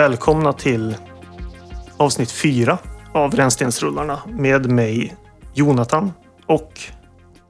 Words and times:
Välkomna 0.00 0.52
till 0.52 0.96
avsnitt 1.96 2.30
fyra 2.30 2.78
av 3.12 3.34
Rännstensrullarna 3.34 4.22
med 4.26 4.70
mig 4.70 5.16
Jonathan 5.54 6.12
och 6.46 6.80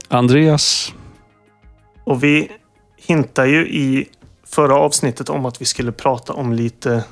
Andreas. 0.09 0.95
Och 2.05 2.25
vi 2.25 2.51
hintar 2.97 3.47
ju 3.47 3.69
i 3.69 4.09
förra 4.47 4.77
avsnittet 4.77 5.31
om 5.31 5.47
att 5.47 5.61
vi 5.61 5.65
skulle 5.65 5.93
prata 5.93 6.33
om 6.33 6.53
lite 6.53 7.05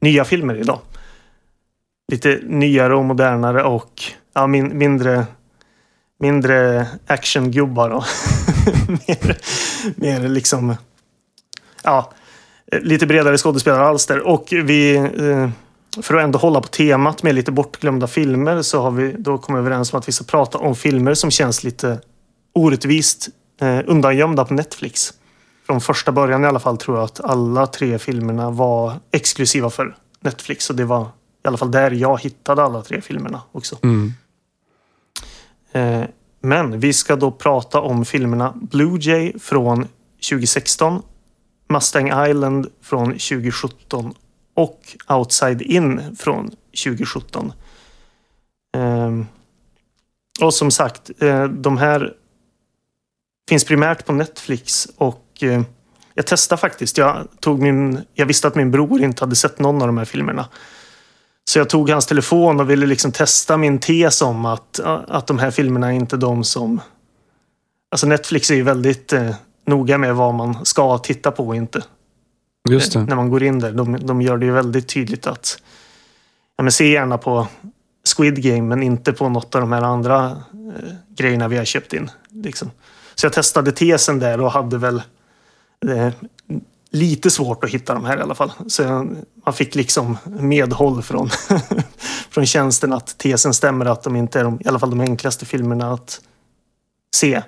nya 0.00 0.24
filmer 0.24 0.54
idag. 0.54 0.78
Lite 2.12 2.40
nyare 2.44 2.94
och 2.94 3.04
modernare 3.04 3.62
och 3.62 4.02
ja, 4.32 4.46
min, 4.46 4.78
mindre, 4.78 5.26
mindre 6.18 6.86
actiongubbar. 7.06 7.90
Och 7.90 8.04
mer, 8.88 9.38
mer 9.96 10.28
liksom... 10.28 10.76
Ja, 11.82 12.12
lite 12.82 13.06
bredare 13.06 13.38
skådespelaralster. 13.38 14.26
Och 14.26 14.48
vi, 14.50 14.94
eh, 14.96 15.50
för 16.02 16.14
att 16.14 16.24
ändå 16.24 16.38
hålla 16.38 16.60
på 16.60 16.68
temat 16.68 17.22
med 17.22 17.34
lite 17.34 17.52
bortglömda 17.52 18.06
filmer 18.06 18.62
så 18.62 18.82
har 18.82 18.90
vi 18.90 19.14
då 19.18 19.38
kommit 19.38 19.58
överens 19.58 19.92
om 19.92 19.98
att 19.98 20.08
vi 20.08 20.12
ska 20.12 20.24
prata 20.24 20.58
om 20.58 20.74
filmer 20.76 21.14
som 21.14 21.30
känns 21.30 21.64
lite 21.64 22.00
orättvist 22.54 23.28
eh, 23.60 23.80
undangömda 23.86 24.44
på 24.44 24.54
Netflix. 24.54 25.14
Från 25.66 25.80
första 25.80 26.12
början 26.12 26.44
i 26.44 26.46
alla 26.46 26.60
fall 26.60 26.76
tror 26.76 26.96
jag 26.96 27.04
att 27.04 27.20
alla 27.20 27.66
tre 27.66 27.98
filmerna 27.98 28.50
var 28.50 28.94
exklusiva 29.10 29.70
för 29.70 29.96
Netflix. 30.20 30.70
Och 30.70 30.76
det 30.76 30.84
var 30.84 31.02
i 31.44 31.48
alla 31.48 31.56
fall 31.56 31.70
där 31.70 31.90
jag 31.90 32.20
hittade 32.20 32.62
alla 32.62 32.82
tre 32.82 33.00
filmerna 33.00 33.42
också. 33.52 33.78
Mm. 33.82 34.12
Eh, 35.72 36.08
men 36.40 36.80
vi 36.80 36.92
ska 36.92 37.16
då 37.16 37.30
prata 37.30 37.80
om 37.80 38.04
filmerna 38.04 38.52
Blue 38.56 38.98
Jay 39.00 39.32
från 39.38 39.88
2016, 40.30 41.02
Mustang 41.74 42.26
Island 42.30 42.66
från 42.82 43.06
2017 43.06 44.14
och 44.54 44.80
Outside 45.08 45.62
In 45.62 46.16
från 46.16 46.50
2017. 46.84 47.52
Ehm, 48.76 49.26
och 50.40 50.54
som 50.54 50.70
sagt, 50.70 51.10
eh, 51.18 51.44
de 51.44 51.78
här 51.78 52.12
finns 53.48 53.64
primärt 53.64 54.06
på 54.06 54.12
Netflix 54.12 54.88
och 54.96 55.42
eh, 55.42 55.62
jag 56.14 56.26
testade 56.26 56.60
faktiskt. 56.60 56.98
Jag, 56.98 57.28
tog 57.40 57.62
min, 57.62 58.00
jag 58.14 58.26
visste 58.26 58.48
att 58.48 58.54
min 58.54 58.70
bror 58.70 59.02
inte 59.02 59.24
hade 59.24 59.36
sett 59.36 59.58
någon 59.58 59.82
av 59.82 59.88
de 59.88 59.98
här 59.98 60.04
filmerna. 60.04 60.48
Så 61.44 61.58
jag 61.58 61.68
tog 61.70 61.90
hans 61.90 62.06
telefon 62.06 62.60
och 62.60 62.70
ville 62.70 62.86
liksom 62.86 63.12
testa 63.12 63.56
min 63.56 63.78
tes 63.78 64.22
om 64.22 64.44
att, 64.44 64.80
att 64.84 65.26
de 65.26 65.38
här 65.38 65.50
filmerna 65.50 65.86
är 65.86 65.92
inte 65.96 66.16
de 66.16 66.44
som... 66.44 66.80
Alltså 67.90 68.06
Netflix 68.06 68.50
är 68.50 68.54
ju 68.54 68.62
väldigt 68.62 69.12
eh, 69.12 69.34
noga 69.66 69.98
med 69.98 70.14
vad 70.14 70.34
man 70.34 70.64
ska 70.64 70.98
titta 70.98 71.30
på 71.30 71.46
och 71.46 71.56
inte. 71.56 71.82
Just 72.70 72.92
det. 72.92 73.04
När 73.04 73.16
man 73.16 73.30
går 73.30 73.42
in 73.42 73.58
där. 73.58 73.72
De, 73.72 74.06
de 74.06 74.22
gör 74.22 74.38
det 74.38 74.46
ju 74.46 74.52
väldigt 74.52 74.88
tydligt 74.88 75.26
att 75.26 75.62
ja, 76.56 76.62
men 76.62 76.72
se 76.72 76.92
gärna 76.92 77.18
på 77.18 77.46
Squid 78.16 78.42
Game 78.42 78.62
men 78.62 78.82
inte 78.82 79.12
på 79.12 79.28
något 79.28 79.54
av 79.54 79.60
de 79.60 79.72
här 79.72 79.82
andra 79.82 80.30
eh, 80.30 80.94
grejerna 81.16 81.48
vi 81.48 81.56
har 81.56 81.64
köpt 81.64 81.92
in. 81.92 82.10
Liksom. 82.28 82.70
Så 83.14 83.26
jag 83.26 83.32
testade 83.32 83.72
tesen 83.72 84.18
där 84.18 84.40
och 84.40 84.52
hade 84.52 84.78
väl 84.78 85.02
eh, 85.88 86.12
lite 86.90 87.30
svårt 87.30 87.64
att 87.64 87.70
hitta 87.70 87.94
de 87.94 88.04
här 88.04 88.18
i 88.18 88.20
alla 88.20 88.34
fall. 88.34 88.52
Så 88.66 88.82
jag, 88.82 89.16
man 89.44 89.54
fick 89.54 89.74
liksom 89.74 90.16
medhåll 90.24 91.02
från, 91.02 91.30
från 92.30 92.46
tjänsten 92.46 92.92
att 92.92 93.18
tesen 93.18 93.54
stämmer 93.54 93.86
att 93.86 94.02
de 94.02 94.16
inte 94.16 94.40
är 94.40 94.44
de, 94.44 94.60
i 94.64 94.68
alla 94.68 94.78
fall 94.78 94.90
de 94.90 95.00
enklaste 95.00 95.46
filmerna 95.46 95.92
att 95.92 96.20
se 97.16 97.42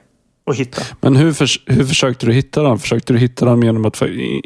och 0.47 0.55
hitta. 0.55 0.83
Men 1.01 1.17
hur, 1.17 1.33
för, 1.33 1.49
hur 1.67 1.84
försökte 1.84 2.27
du 2.27 2.33
hitta 2.33 2.62
dem? 2.62 2.79
Försökte 2.79 3.12
du 3.12 3.19
hitta 3.19 3.45
dem 3.45 3.62
genom 3.62 3.84
att... 3.84 4.03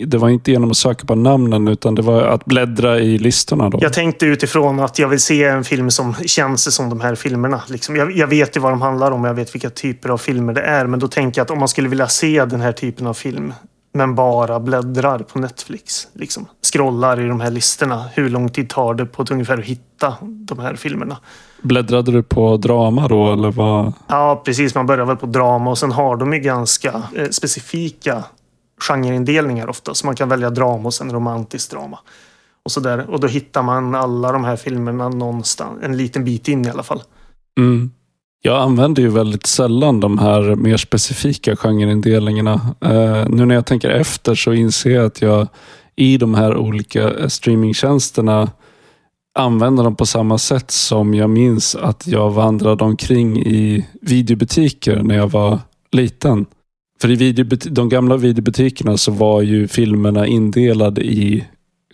Det 0.07 0.19
var 0.19 0.29
inte 0.29 0.51
genom 0.51 0.71
att 0.71 0.77
söka 0.77 1.07
på 1.07 1.15
namnen 1.15 1.69
utan 1.69 1.95
det 1.95 2.03
var 2.03 2.23
att 2.23 2.45
bläddra 2.45 3.01
i 3.01 3.19
listorna? 3.19 3.71
Då? 3.71 3.79
Jag 3.83 3.93
tänkte 3.93 4.27
utifrån 4.27 4.81
att 4.81 4.99
jag 4.99 5.09
vill 5.09 5.21
se 5.21 5.45
en 5.45 5.65
film 5.65 5.91
som 5.91 6.15
känns 6.15 6.75
som 6.75 6.89
de 6.89 7.01
här 7.01 7.15
filmerna. 7.15 7.63
Liksom. 7.69 7.97
Jag, 7.97 8.17
jag, 8.17 8.27
vet 8.27 8.57
ju 8.57 8.61
vad 8.61 8.73
de 8.73 8.83
handlar 8.83 9.11
om. 9.11 9.25
Jag 9.25 9.35
vet 9.35 9.55
vilka 9.55 9.71
typer 9.71 10.09
av 10.09 10.19
filmer 10.19 10.53
det 10.53 10.63
är. 10.63 10.87
Men 10.87 11.01
då 11.01 11.09
tänker 11.09 11.39
jag 11.39 11.45
att 11.45 11.51
om 11.51 11.59
man 11.59 11.69
skulle 11.69 11.89
vilja 11.89 12.09
se 12.09 12.45
den 12.45 12.61
här 12.61 12.73
typen 12.73 13.07
av 13.07 13.15
film 13.15 13.53
men 13.93 14.15
bara 14.15 14.61
bläddrar 14.61 15.19
på 15.19 15.39
Netflix. 15.39 16.09
Liksom. 16.13 16.47
Scrollar 16.73 17.21
i 17.21 17.29
de 17.29 17.41
här 17.41 17.51
listorna. 17.51 18.05
Hur 18.15 18.29
lång 18.29 18.49
tid 18.49 18.69
tar 18.69 18.95
det 18.95 19.07
på 19.07 19.23
att 19.23 19.31
ungefär 19.31 19.59
hitta 19.59 20.15
de 20.23 20.59
här 20.59 20.75
filmerna? 20.75 21.17
Bläddrade 21.63 22.13
du 22.13 22.23
på 22.23 22.57
drama 22.57 23.09
då 23.09 23.33
eller 23.33 23.51
vad? 23.51 23.93
Ja, 24.07 24.43
precis. 24.45 24.75
Man 24.75 24.87
börjar 24.87 25.05
väl 25.07 25.17
på 25.17 25.27
drama 25.27 25.71
och 25.71 25.79
sen 25.79 25.93
har 25.93 26.17
de 26.17 26.33
ju 26.33 26.39
ganska 26.39 27.03
eh, 27.17 27.29
specifika 27.31 28.25
genreindelningar 28.89 29.69
ofta. 29.69 29.95
Så 29.95 30.07
man 30.07 30.17
kan 30.17 30.29
välja 30.29 30.51
drama 30.51 30.85
och 30.85 30.95
sen 30.95 31.13
romantiskt 31.13 31.71
drama. 31.71 31.99
Och, 32.63 32.73
så 32.73 32.81
där. 32.81 33.11
och 33.11 33.21
då 33.21 33.27
hittar 33.27 33.63
man 33.63 33.95
alla 33.95 34.33
de 34.33 34.45
här 34.45 34.57
filmerna 34.57 35.09
någonstans, 35.09 35.83
en 35.83 35.97
liten 35.97 36.25
bit 36.25 36.49
in 36.49 36.65
i 36.65 36.71
alla 36.71 36.83
fall. 36.83 37.03
Mm. 37.59 37.91
Jag 38.43 38.63
använder 38.63 39.03
ju 39.03 39.09
väldigt 39.09 39.47
sällan 39.47 40.01
de 40.01 40.19
här 40.19 40.55
mer 40.57 40.77
specifika 40.77 41.57
genreindelningarna. 41.57 42.55
Uh, 42.85 43.29
nu 43.29 43.45
när 43.45 43.55
jag 43.55 43.67
tänker 43.67 43.91
efter 43.91 44.35
så 44.35 44.53
inser 44.53 44.91
jag 44.91 45.05
att 45.05 45.23
jag 45.23 45.49
i 45.97 46.17
de 46.17 46.35
här 46.35 46.57
olika 46.57 47.11
eh, 47.11 47.29
streamingtjänsterna 47.29 48.51
använder 49.39 49.85
dem 49.85 49.97
på 49.97 50.07
samma 50.07 50.39
sätt 50.39 50.71
som 50.71 51.15
jag 51.15 51.31
minns 51.31 51.75
att 51.75 52.07
jag 52.07 52.31
vandrade 52.31 52.85
omkring 52.85 53.39
i 53.39 53.87
videobutiker 54.03 55.03
när 55.03 55.17
jag 55.17 55.29
var 55.31 55.59
liten. 55.93 56.47
För 57.01 57.23
i 57.23 57.33
de 57.71 57.89
gamla 57.89 58.17
videobutikerna 58.17 58.97
så 58.97 59.13
var 59.13 59.43
ju 59.43 59.69
filmerna 59.69 60.27
indelade 60.27 61.01
i 61.01 61.45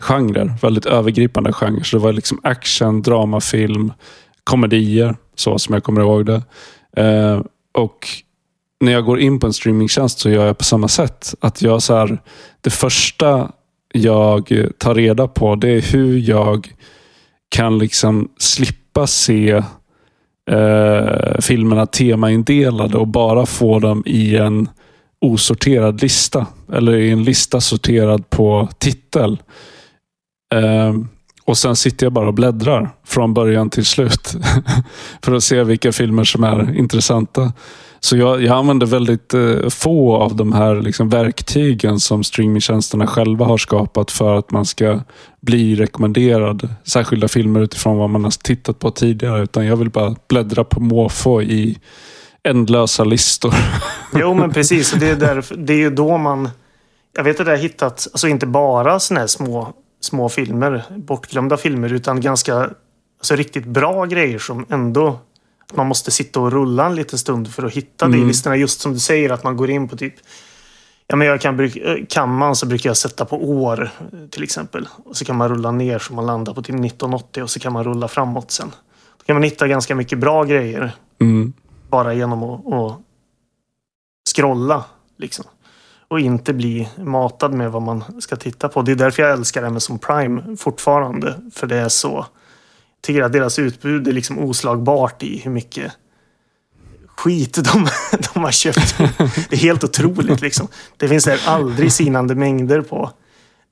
genrer, 0.00 0.54
väldigt 0.62 0.86
övergripande 0.86 1.52
genrer. 1.52 1.82
Så 1.82 1.96
det 1.96 2.02
var 2.02 2.12
liksom 2.12 2.40
action, 2.42 3.02
dramafilm, 3.02 3.92
komedier, 4.44 5.16
så 5.36 5.58
som 5.58 5.74
jag 5.74 5.84
kommer 5.84 6.00
ihåg 6.00 6.26
det. 6.26 6.42
Eh, 6.96 7.40
och 7.74 8.08
när 8.80 8.92
jag 8.92 9.04
går 9.04 9.20
in 9.20 9.40
på 9.40 9.46
en 9.46 9.52
streamingtjänst 9.52 10.18
så 10.18 10.30
gör 10.30 10.46
jag 10.46 10.58
på 10.58 10.64
samma 10.64 10.88
sätt. 10.88 11.34
Att 11.40 11.62
jag 11.62 11.82
så 11.82 11.96
här, 11.96 12.18
Det 12.60 12.70
första 12.70 13.50
jag 13.92 14.52
tar 14.78 14.94
reda 14.94 15.28
på 15.28 15.54
det 15.54 15.68
är 15.68 15.92
hur 15.92 16.18
jag 16.18 16.74
kan 17.48 17.78
liksom 17.78 18.28
slippa 18.38 19.06
se 19.06 19.62
eh, 20.50 21.40
filmerna 21.40 21.86
temaindelade 21.86 22.98
och 22.98 23.08
bara 23.08 23.46
få 23.46 23.78
dem 23.78 24.02
i 24.06 24.36
en 24.36 24.68
osorterad 25.20 26.02
lista. 26.02 26.46
Eller 26.72 26.96
i 26.96 27.10
en 27.10 27.24
lista 27.24 27.60
sorterad 27.60 28.30
på 28.30 28.68
titel. 28.78 29.38
Eh, 30.54 30.94
och 31.46 31.58
sen 31.58 31.76
sitter 31.76 32.06
jag 32.06 32.12
bara 32.12 32.28
och 32.28 32.34
bläddrar 32.34 32.90
från 33.04 33.34
början 33.34 33.70
till 33.70 33.84
slut. 33.86 34.34
för 35.22 35.34
att 35.34 35.44
se 35.44 35.64
vilka 35.64 35.92
filmer 35.92 36.24
som 36.24 36.44
är 36.44 36.76
intressanta. 36.78 37.52
Så 38.00 38.16
jag, 38.16 38.42
jag 38.42 38.56
använder 38.58 38.86
väldigt 38.86 39.34
eh, 39.34 39.68
få 39.68 40.16
av 40.16 40.36
de 40.36 40.52
här 40.52 40.74
liksom, 40.74 41.08
verktygen 41.08 42.00
som 42.00 42.24
streamingtjänsterna 42.24 43.06
själva 43.06 43.44
har 43.44 43.58
skapat 43.58 44.10
för 44.10 44.34
att 44.34 44.50
man 44.50 44.66
ska 44.66 45.00
bli 45.40 45.74
rekommenderad 45.74 46.68
särskilda 46.84 47.28
filmer 47.28 47.60
utifrån 47.60 47.96
vad 47.96 48.10
man 48.10 48.24
har 48.24 48.30
tittat 48.30 48.78
på 48.78 48.90
tidigare. 48.90 49.42
Utan 49.42 49.66
jag 49.66 49.76
vill 49.76 49.90
bara 49.90 50.16
bläddra 50.28 50.64
på 50.64 50.80
måfå 50.80 51.42
i 51.42 51.78
ändlösa 52.42 53.04
listor. 53.04 53.54
jo, 54.14 54.34
men 54.34 54.52
precis. 54.52 54.92
Det 54.92 55.10
är, 55.10 55.16
därför, 55.16 55.56
det 55.56 55.72
är 55.72 55.78
ju 55.78 55.90
då 55.90 56.18
man... 56.18 56.48
Jag 57.16 57.24
vet 57.24 57.40
att 57.40 57.46
jag 57.46 57.54
har 57.54 57.62
hittat, 57.62 58.08
alltså 58.12 58.28
inte 58.28 58.46
bara 58.46 59.00
såna 59.00 59.20
här 59.20 59.26
små, 59.26 59.72
små 60.06 60.28
filmer, 60.28 60.84
bortglömda 60.96 61.56
filmer, 61.56 61.92
utan 61.92 62.20
ganska 62.20 62.54
alltså 63.18 63.36
riktigt 63.36 63.64
bra 63.64 64.04
grejer 64.04 64.38
som 64.38 64.66
ändå 64.68 65.18
man 65.74 65.86
måste 65.86 66.10
sitta 66.10 66.40
och 66.40 66.52
rulla 66.52 66.86
en 66.86 66.94
liten 66.94 67.18
stund 67.18 67.54
för 67.54 67.62
att 67.62 67.72
hitta 67.72 68.04
mm. 68.04 68.18
det 68.18 68.24
i 68.24 68.28
listorna. 68.28 68.56
Just 68.56 68.80
som 68.80 68.92
du 68.92 68.98
säger 68.98 69.30
att 69.30 69.44
man 69.44 69.56
går 69.56 69.70
in 69.70 69.88
på 69.88 69.96
typ 69.96 70.14
Ja, 71.08 71.16
men 71.16 71.26
jag 71.26 71.40
kan, 71.40 71.70
kan 72.08 72.36
man 72.36 72.56
så 72.56 72.66
brukar 72.66 72.90
jag 72.90 72.96
sätta 72.96 73.24
på 73.24 73.36
år 73.36 73.90
till 74.30 74.42
exempel. 74.42 74.88
Och 75.04 75.16
så 75.16 75.24
kan 75.24 75.36
man 75.36 75.48
rulla 75.48 75.70
ner 75.70 75.98
så 75.98 76.14
man 76.14 76.26
landar 76.26 76.54
på 76.54 76.62
typ 76.62 76.74
1980 76.74 77.42
och 77.42 77.50
så 77.50 77.60
kan 77.60 77.72
man 77.72 77.84
rulla 77.84 78.08
framåt 78.08 78.50
sen. 78.50 78.70
Då 79.18 79.24
kan 79.24 79.36
man 79.36 79.42
hitta 79.42 79.68
ganska 79.68 79.94
mycket 79.94 80.18
bra 80.18 80.44
grejer. 80.44 80.92
Mm. 81.20 81.52
Bara 81.88 82.14
genom 82.14 82.42
att, 82.42 82.72
att 82.72 82.98
scrolla. 84.34 84.84
Liksom. 85.18 85.44
Och 86.08 86.20
inte 86.20 86.52
bli 86.52 86.88
matad 86.96 87.54
med 87.54 87.72
vad 87.72 87.82
man 87.82 88.04
ska 88.20 88.36
titta 88.36 88.68
på. 88.68 88.82
Det 88.82 88.92
är 88.92 88.96
därför 88.96 89.22
jag 89.22 89.32
älskar 89.32 89.62
Amazon 89.62 89.98
Prime 89.98 90.56
fortfarande. 90.56 91.40
För 91.54 91.66
det 91.66 91.76
är 91.76 91.88
så 91.88 92.08
Jag 92.08 93.02
tycker 93.02 93.22
att 93.22 93.32
deras 93.32 93.58
utbud 93.58 94.08
är 94.08 94.12
liksom 94.12 94.38
oslagbart 94.38 95.22
i 95.22 95.38
hur 95.38 95.50
mycket 95.50 95.92
skit 97.16 97.54
de, 97.54 97.88
de 98.34 98.44
har 98.44 98.52
köpt. 98.52 98.98
Det 99.50 99.56
är 99.56 99.56
helt 99.56 99.84
otroligt 99.84 100.40
liksom. 100.40 100.68
Det 100.96 101.08
finns 101.08 101.24
där 101.24 101.40
aldrig 101.46 101.92
sinande 101.92 102.34
mängder 102.34 102.80
på 102.80 103.10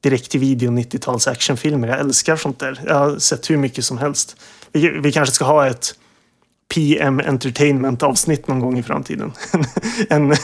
direkt 0.00 0.30
till 0.30 0.40
video 0.40 0.70
90-tals 0.70 1.28
actionfilmer. 1.28 1.88
Jag 1.88 2.00
älskar 2.00 2.36
sånt 2.36 2.58
där. 2.58 2.80
Jag 2.86 2.94
har 2.94 3.18
sett 3.18 3.50
hur 3.50 3.56
mycket 3.56 3.84
som 3.84 3.98
helst. 3.98 4.36
Vi, 4.72 4.88
vi 4.88 5.12
kanske 5.12 5.34
ska 5.34 5.44
ha 5.44 5.66
ett 5.66 5.94
PM 6.74 7.20
Entertainment 7.20 8.02
avsnitt 8.02 8.48
någon 8.48 8.60
gång 8.60 8.78
i 8.78 8.82
framtiden. 8.82 9.32
en, 10.08 10.34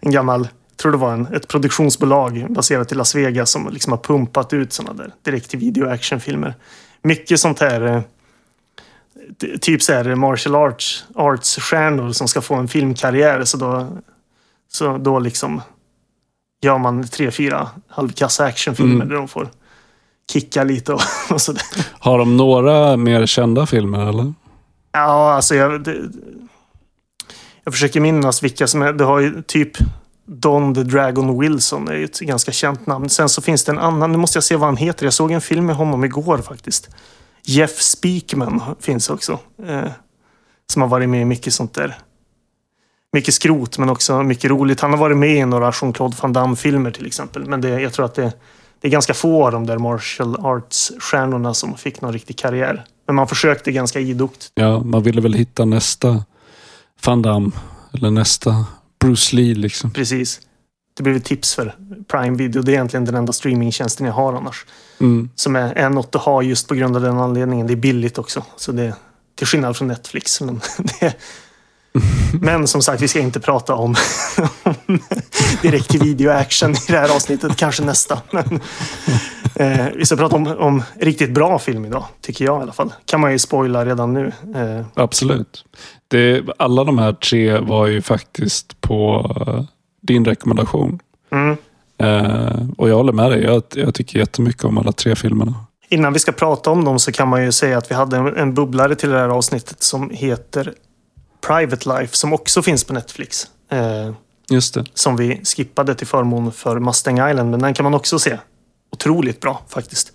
en 0.00 0.12
gammal 0.12 0.48
tror 0.78 0.92
det 0.92 0.98
var 0.98 1.12
en, 1.12 1.26
ett 1.26 1.48
produktionsbolag 1.48 2.46
baserat 2.50 2.92
i 2.92 2.94
Las 2.94 3.14
Vegas 3.14 3.50
som 3.50 3.68
liksom 3.72 3.92
har 3.92 3.98
pumpat 3.98 4.52
ut 4.52 4.72
sådana 4.72 5.02
där 5.02 5.12
direkt 5.22 5.50
till 5.50 5.58
video 5.58 5.88
actionfilmer. 5.88 6.54
Mycket 7.02 7.40
sånt 7.40 7.60
här 7.60 7.82
eh, 7.86 8.02
typ 9.60 9.82
så 9.82 9.92
här 9.92 10.14
martial 10.14 10.54
arts, 10.54 11.04
arts 11.14 11.58
stjärnor 11.58 12.12
som 12.12 12.28
ska 12.28 12.40
få 12.40 12.54
en 12.54 12.68
filmkarriär. 12.68 13.44
Så 13.44 13.56
då, 13.56 13.88
så 14.72 14.98
då 14.98 15.18
liksom 15.18 15.62
gör 16.62 16.78
man 16.78 17.08
tre, 17.08 17.30
fyra 17.30 17.68
halvkassa 17.88 18.44
actionfilmer 18.44 18.94
Mm. 18.94 19.08
där 19.08 19.16
de 19.16 19.28
får 19.28 19.48
kicka 20.32 20.64
lite 20.64 20.92
och, 20.92 21.00
och 21.30 21.40
sådär. 21.40 21.62
Har 21.98 22.18
de 22.18 22.36
några 22.36 22.96
mer 22.96 23.26
kända 23.26 23.66
filmer 23.66 24.08
eller? 24.08 24.34
Ja, 24.92 25.32
alltså 25.32 25.54
jag... 25.54 25.84
Det, 25.84 25.96
jag 27.64 27.74
försöker 27.74 28.00
minnas 28.00 28.42
vilka 28.42 28.66
som 28.66 28.82
är... 28.82 28.92
Du 28.92 29.04
har 29.04 29.20
ju 29.20 29.42
typ 29.42 29.70
Don 30.30 30.74
the 30.74 30.82
Dragon 30.82 31.40
Wilson. 31.40 31.88
Är 31.88 31.94
ju 31.94 32.04
ett 32.04 32.20
ganska 32.20 32.52
känt 32.52 32.86
namn. 32.86 33.08
Sen 33.08 33.28
så 33.28 33.42
finns 33.42 33.64
det 33.64 33.72
en 33.72 33.78
annan. 33.78 34.12
Nu 34.12 34.18
måste 34.18 34.36
jag 34.36 34.44
se 34.44 34.56
vad 34.56 34.68
han 34.68 34.76
heter. 34.76 35.06
Jag 35.06 35.12
såg 35.12 35.30
en 35.30 35.40
film 35.40 35.66
med 35.66 35.76
honom 35.76 36.04
igår 36.04 36.38
faktiskt. 36.38 36.88
Jeff 37.44 37.80
Speakman 37.80 38.60
finns 38.80 39.10
också. 39.10 39.38
Eh, 39.66 39.90
som 40.72 40.82
har 40.82 40.88
varit 40.88 41.08
med 41.08 41.22
i 41.22 41.24
mycket 41.24 41.54
sånt 41.54 41.74
där. 41.74 41.98
Mycket 43.12 43.34
skrot, 43.34 43.78
men 43.78 43.90
också 43.90 44.22
mycket 44.22 44.50
roligt. 44.50 44.80
Han 44.80 44.90
har 44.90 44.98
varit 44.98 45.16
med 45.16 45.36
i 45.36 45.44
några 45.44 45.70
Jean-Claude 45.70 46.16
Van 46.20 46.32
Damme-filmer 46.32 46.90
till 46.90 47.06
exempel. 47.06 47.44
Men 47.44 47.60
det, 47.60 47.80
jag 47.80 47.92
tror 47.92 48.04
att 48.06 48.14
det, 48.14 48.32
det 48.80 48.88
är 48.88 48.92
ganska 48.92 49.14
få 49.14 49.46
av 49.46 49.52
de 49.52 49.66
där 49.66 49.78
martial 49.78 50.36
arts-stjärnorna 50.36 51.54
som 51.54 51.76
fick 51.76 52.00
någon 52.00 52.12
riktig 52.12 52.38
karriär. 52.38 52.84
Men 53.06 53.16
man 53.16 53.28
försökte 53.28 53.72
ganska 53.72 54.00
idogt. 54.00 54.50
Ja, 54.54 54.80
man 54.80 55.02
ville 55.02 55.20
väl 55.20 55.34
hitta 55.34 55.64
nästa 55.64 56.24
Van 57.06 57.22
Damme. 57.22 57.50
Eller 57.94 58.10
nästa 58.10 58.66
Bruce 59.00 59.36
Lee 59.36 59.54
liksom. 59.54 59.90
Precis. 59.90 60.40
Det 60.96 61.02
blev 61.02 61.16
ett 61.16 61.24
tips 61.24 61.54
för 61.54 61.74
Prime 62.08 62.36
Video. 62.36 62.62
Det 62.62 62.70
är 62.70 62.74
egentligen 62.74 63.04
den 63.04 63.14
enda 63.14 63.32
streamingtjänsten 63.32 64.06
jag 64.06 64.14
har 64.14 64.32
annars. 64.32 64.66
Mm. 65.00 65.30
Som 65.34 65.56
är, 65.56 65.72
är 65.72 65.90
något 65.90 66.14
att 66.14 66.22
ha 66.22 66.42
just 66.42 66.68
på 66.68 66.74
grund 66.74 66.96
av 66.96 67.02
den 67.02 67.18
anledningen. 67.18 67.66
Det 67.66 67.72
är 67.72 67.76
billigt 67.76 68.18
också. 68.18 68.44
Så 68.56 68.72
det, 68.72 68.94
till 69.34 69.46
skillnad 69.46 69.76
från 69.76 69.88
Netflix. 69.88 70.40
Men, 70.40 70.60
det, 71.00 71.14
men 72.40 72.68
som 72.68 72.82
sagt, 72.82 73.02
vi 73.02 73.08
ska 73.08 73.20
inte 73.20 73.40
prata 73.40 73.74
om, 73.74 73.96
om 74.62 74.74
direkt 75.62 75.90
till 75.90 76.00
video 76.00 76.30
action 76.30 76.70
i 76.70 76.78
det 76.86 76.98
här 76.98 77.16
avsnittet. 77.16 77.56
Kanske 77.56 77.84
nästa. 77.84 78.22
Men, 78.30 78.60
eh, 79.54 79.86
vi 79.94 80.06
ska 80.06 80.16
prata 80.16 80.36
om, 80.36 80.46
om 80.46 80.82
riktigt 81.00 81.30
bra 81.30 81.58
film 81.58 81.84
idag. 81.84 82.04
Tycker 82.20 82.44
jag 82.44 82.58
i 82.60 82.62
alla 82.62 82.72
fall. 82.72 82.92
Kan 83.04 83.20
man 83.20 83.32
ju 83.32 83.38
spoila 83.38 83.84
redan 83.84 84.12
nu. 84.14 84.32
Eh, 84.54 84.86
Absolut. 84.94 85.64
Det, 86.08 86.42
alla 86.58 86.84
de 86.84 86.98
här 86.98 87.12
tre 87.12 87.58
var 87.58 87.86
ju 87.86 88.02
faktiskt 88.02 88.80
på 88.80 89.30
eh, 89.46 89.64
din 90.02 90.24
rekommendation. 90.24 90.98
mm. 91.30 91.56
Eh, 92.00 92.62
och 92.78 92.88
jag 92.88 92.96
håller 92.96 93.12
med 93.12 93.30
dig. 93.30 93.42
Jag, 93.42 93.62
jag 93.74 93.94
tycker 93.94 94.18
jättemycket 94.18 94.64
om 94.64 94.78
alla 94.78 94.92
tre 94.92 95.16
filmerna. 95.16 95.54
Innan 95.88 96.12
vi 96.12 96.18
ska 96.18 96.32
prata 96.32 96.70
om 96.70 96.84
dem 96.84 96.98
så 96.98 97.12
kan 97.12 97.28
man 97.28 97.44
ju 97.44 97.52
säga 97.52 97.78
att 97.78 97.90
vi 97.90 97.94
hade 97.94 98.16
en, 98.16 98.36
en 98.36 98.54
bubblare 98.54 98.94
till 98.94 99.10
det 99.10 99.18
här 99.18 99.28
avsnittet 99.28 99.82
som 99.82 100.10
heter 100.10 100.74
Private 101.46 101.88
Life 102.00 102.16
som 102.16 102.32
också 102.32 102.62
finns 102.62 102.84
på 102.84 102.92
Netflix. 102.92 103.46
Eh, 103.72 104.12
Just 104.50 104.74
det. 104.74 104.84
som 104.94 105.16
vi 105.16 105.40
skippade 105.44 105.94
till 105.94 106.06
förmån 106.06 106.52
för 106.52 106.78
Mustang 106.80 107.30
Island. 107.30 107.50
Men 107.50 107.60
den 107.60 107.74
kan 107.74 107.84
man 107.84 107.94
också 107.94 108.18
se. 108.18 108.38
Otroligt 108.90 109.40
bra 109.40 109.62
faktiskt. 109.68 110.12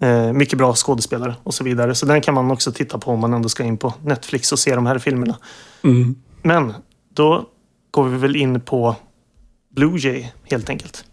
Eh, 0.00 0.32
mycket 0.32 0.58
bra 0.58 0.74
skådespelare 0.74 1.34
och 1.42 1.54
så 1.54 1.64
vidare. 1.64 1.94
Så 1.94 2.06
den 2.06 2.20
kan 2.20 2.34
man 2.34 2.50
också 2.50 2.72
titta 2.72 2.98
på 2.98 3.10
om 3.10 3.20
man 3.20 3.34
ändå 3.34 3.48
ska 3.48 3.64
in 3.64 3.76
på 3.76 3.94
Netflix 4.02 4.52
och 4.52 4.58
se 4.58 4.74
de 4.74 4.86
här 4.86 4.98
filmerna. 4.98 5.36
Mm. 5.84 6.16
Men 6.42 6.74
då 7.14 7.46
går 7.90 8.08
vi 8.08 8.18
väl 8.18 8.36
in 8.36 8.60
på 8.60 8.96
Blue 9.74 9.98
Jay 9.98 10.26
helt 10.44 10.70
enkelt. 10.70 11.04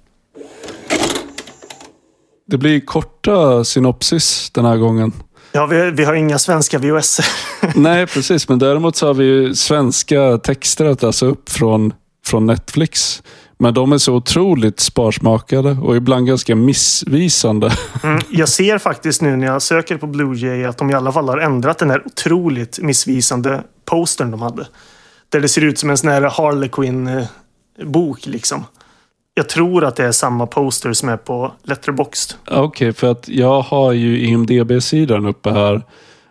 Det 2.48 2.58
blir 2.58 2.80
korta 2.80 3.64
synopsis 3.64 4.50
den 4.54 4.66
här 4.66 4.78
gången. 4.78 5.14
Ja, 5.52 5.66
vi, 5.66 5.92
vi 5.92 6.04
har 6.04 6.14
inga 6.14 6.40
svenska 6.40 6.80
VHS. 6.80 7.20
Nej, 7.76 8.08
precis. 8.08 8.50
Men 8.50 8.60
däremot 8.60 8.96
så 8.96 9.08
har 9.08 9.14
vi 9.14 9.26
ju 9.26 9.56
svenska 9.56 10.38
texter 10.38 10.86
att 10.86 11.02
läsa 11.02 11.26
upp 11.26 11.50
från, 11.50 11.94
från 12.26 12.46
Netflix. 12.46 13.24
Men 13.58 13.74
de 13.74 13.94
är 13.94 13.98
så 13.98 14.14
otroligt 14.14 14.80
sparsmakade 14.80 15.72
och 15.72 15.96
ibland 15.96 16.28
ganska 16.28 16.56
missvisande. 16.56 17.72
Mm, 18.04 18.20
jag 18.30 18.50
ser 18.50 18.78
faktiskt 18.78 19.22
nu 19.22 19.36
när 19.36 19.48
jag 19.48 19.62
söker 19.62 19.98
på 19.98 20.08
Blue 20.08 20.38
Jay 20.38 20.66
att 20.66 20.78
de 20.78 20.92
i 20.92 20.94
alla 20.94 21.12
fall 21.12 21.30
har 21.30 21.38
ändrat 21.38 21.78
den 21.78 21.90
här 21.90 22.02
otroligt 22.06 22.80
missvisande 22.80 23.64
postern 23.86 24.32
de 24.32 24.42
hade. 24.42 24.68
Där 25.30 25.40
det 25.40 25.48
ser 25.48 25.64
ut 25.64 25.80
som 25.80 25.90
en 25.90 25.98
sån 25.98 26.10
här 26.10 26.22
Harlequin-bok 26.22 28.26
liksom. 28.26 28.66
Jag 29.34 29.50
tror 29.50 29.86
att 29.86 29.96
det 29.96 30.04
är 30.04 30.12
samma 30.12 30.48
poster 30.48 30.94
som 30.94 31.10
är 31.10 31.18
på 31.18 31.52
Letterboxd. 31.64 32.34
Okej, 32.48 32.94
för 32.94 33.12
att 33.12 33.30
jag 33.30 33.62
har 33.62 33.92
ju 33.92 34.20
IMDB-sidan 34.20 35.26
uppe 35.26 35.52
här. 35.52 35.82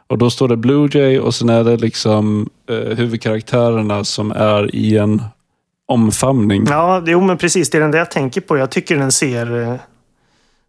Och 0.07 0.19
då 0.19 0.31
står 0.31 0.49
det 0.49 0.57
Blue 0.57 0.89
Jay 0.93 1.19
och 1.19 1.35
sen 1.35 1.49
är 1.49 1.65
det 1.65 1.77
liksom 1.77 2.51
eh, 2.69 2.77
huvudkaraktärerna 2.77 4.05
som 4.05 4.31
är 4.31 4.75
i 4.75 4.97
en 4.97 5.23
omfamning. 5.89 6.67
Ja, 6.71 7.03
jo 7.07 7.21
men 7.21 7.39
precis. 7.39 7.71
Det 7.71 7.79
är 7.79 7.83
den 7.83 7.91
där 7.91 7.99
jag 7.99 8.11
tänker 8.11 8.41
på. 8.41 8.59
Jag 8.59 8.71
tycker 8.71 8.97
den 8.97 9.13
ser... 9.13 9.63
eh, 9.63 9.75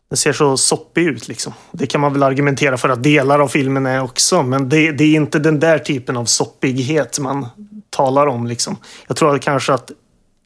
Den 0.09 0.17
ser 0.17 0.33
så 0.33 0.57
soppig 0.57 1.03
ut 1.07 1.27
liksom. 1.27 1.53
Det 1.71 1.87
kan 1.87 2.01
man 2.01 2.13
väl 2.13 2.23
argumentera 2.23 2.77
för 2.77 2.89
att 2.89 3.03
delar 3.03 3.39
av 3.39 3.47
filmen 3.47 3.85
är 3.85 4.03
också. 4.03 4.43
Men 4.43 4.69
det, 4.69 4.91
det 4.91 5.03
är 5.03 5.15
inte 5.15 5.39
den 5.39 5.59
där 5.59 5.79
typen 5.79 6.17
av 6.17 6.25
soppighet 6.25 7.19
man 7.19 7.47
talar 7.89 8.27
om 8.27 8.47
liksom. 8.47 8.77
Jag 9.07 9.17
tror 9.17 9.35
att 9.35 9.41
kanske 9.41 9.73
att 9.73 9.91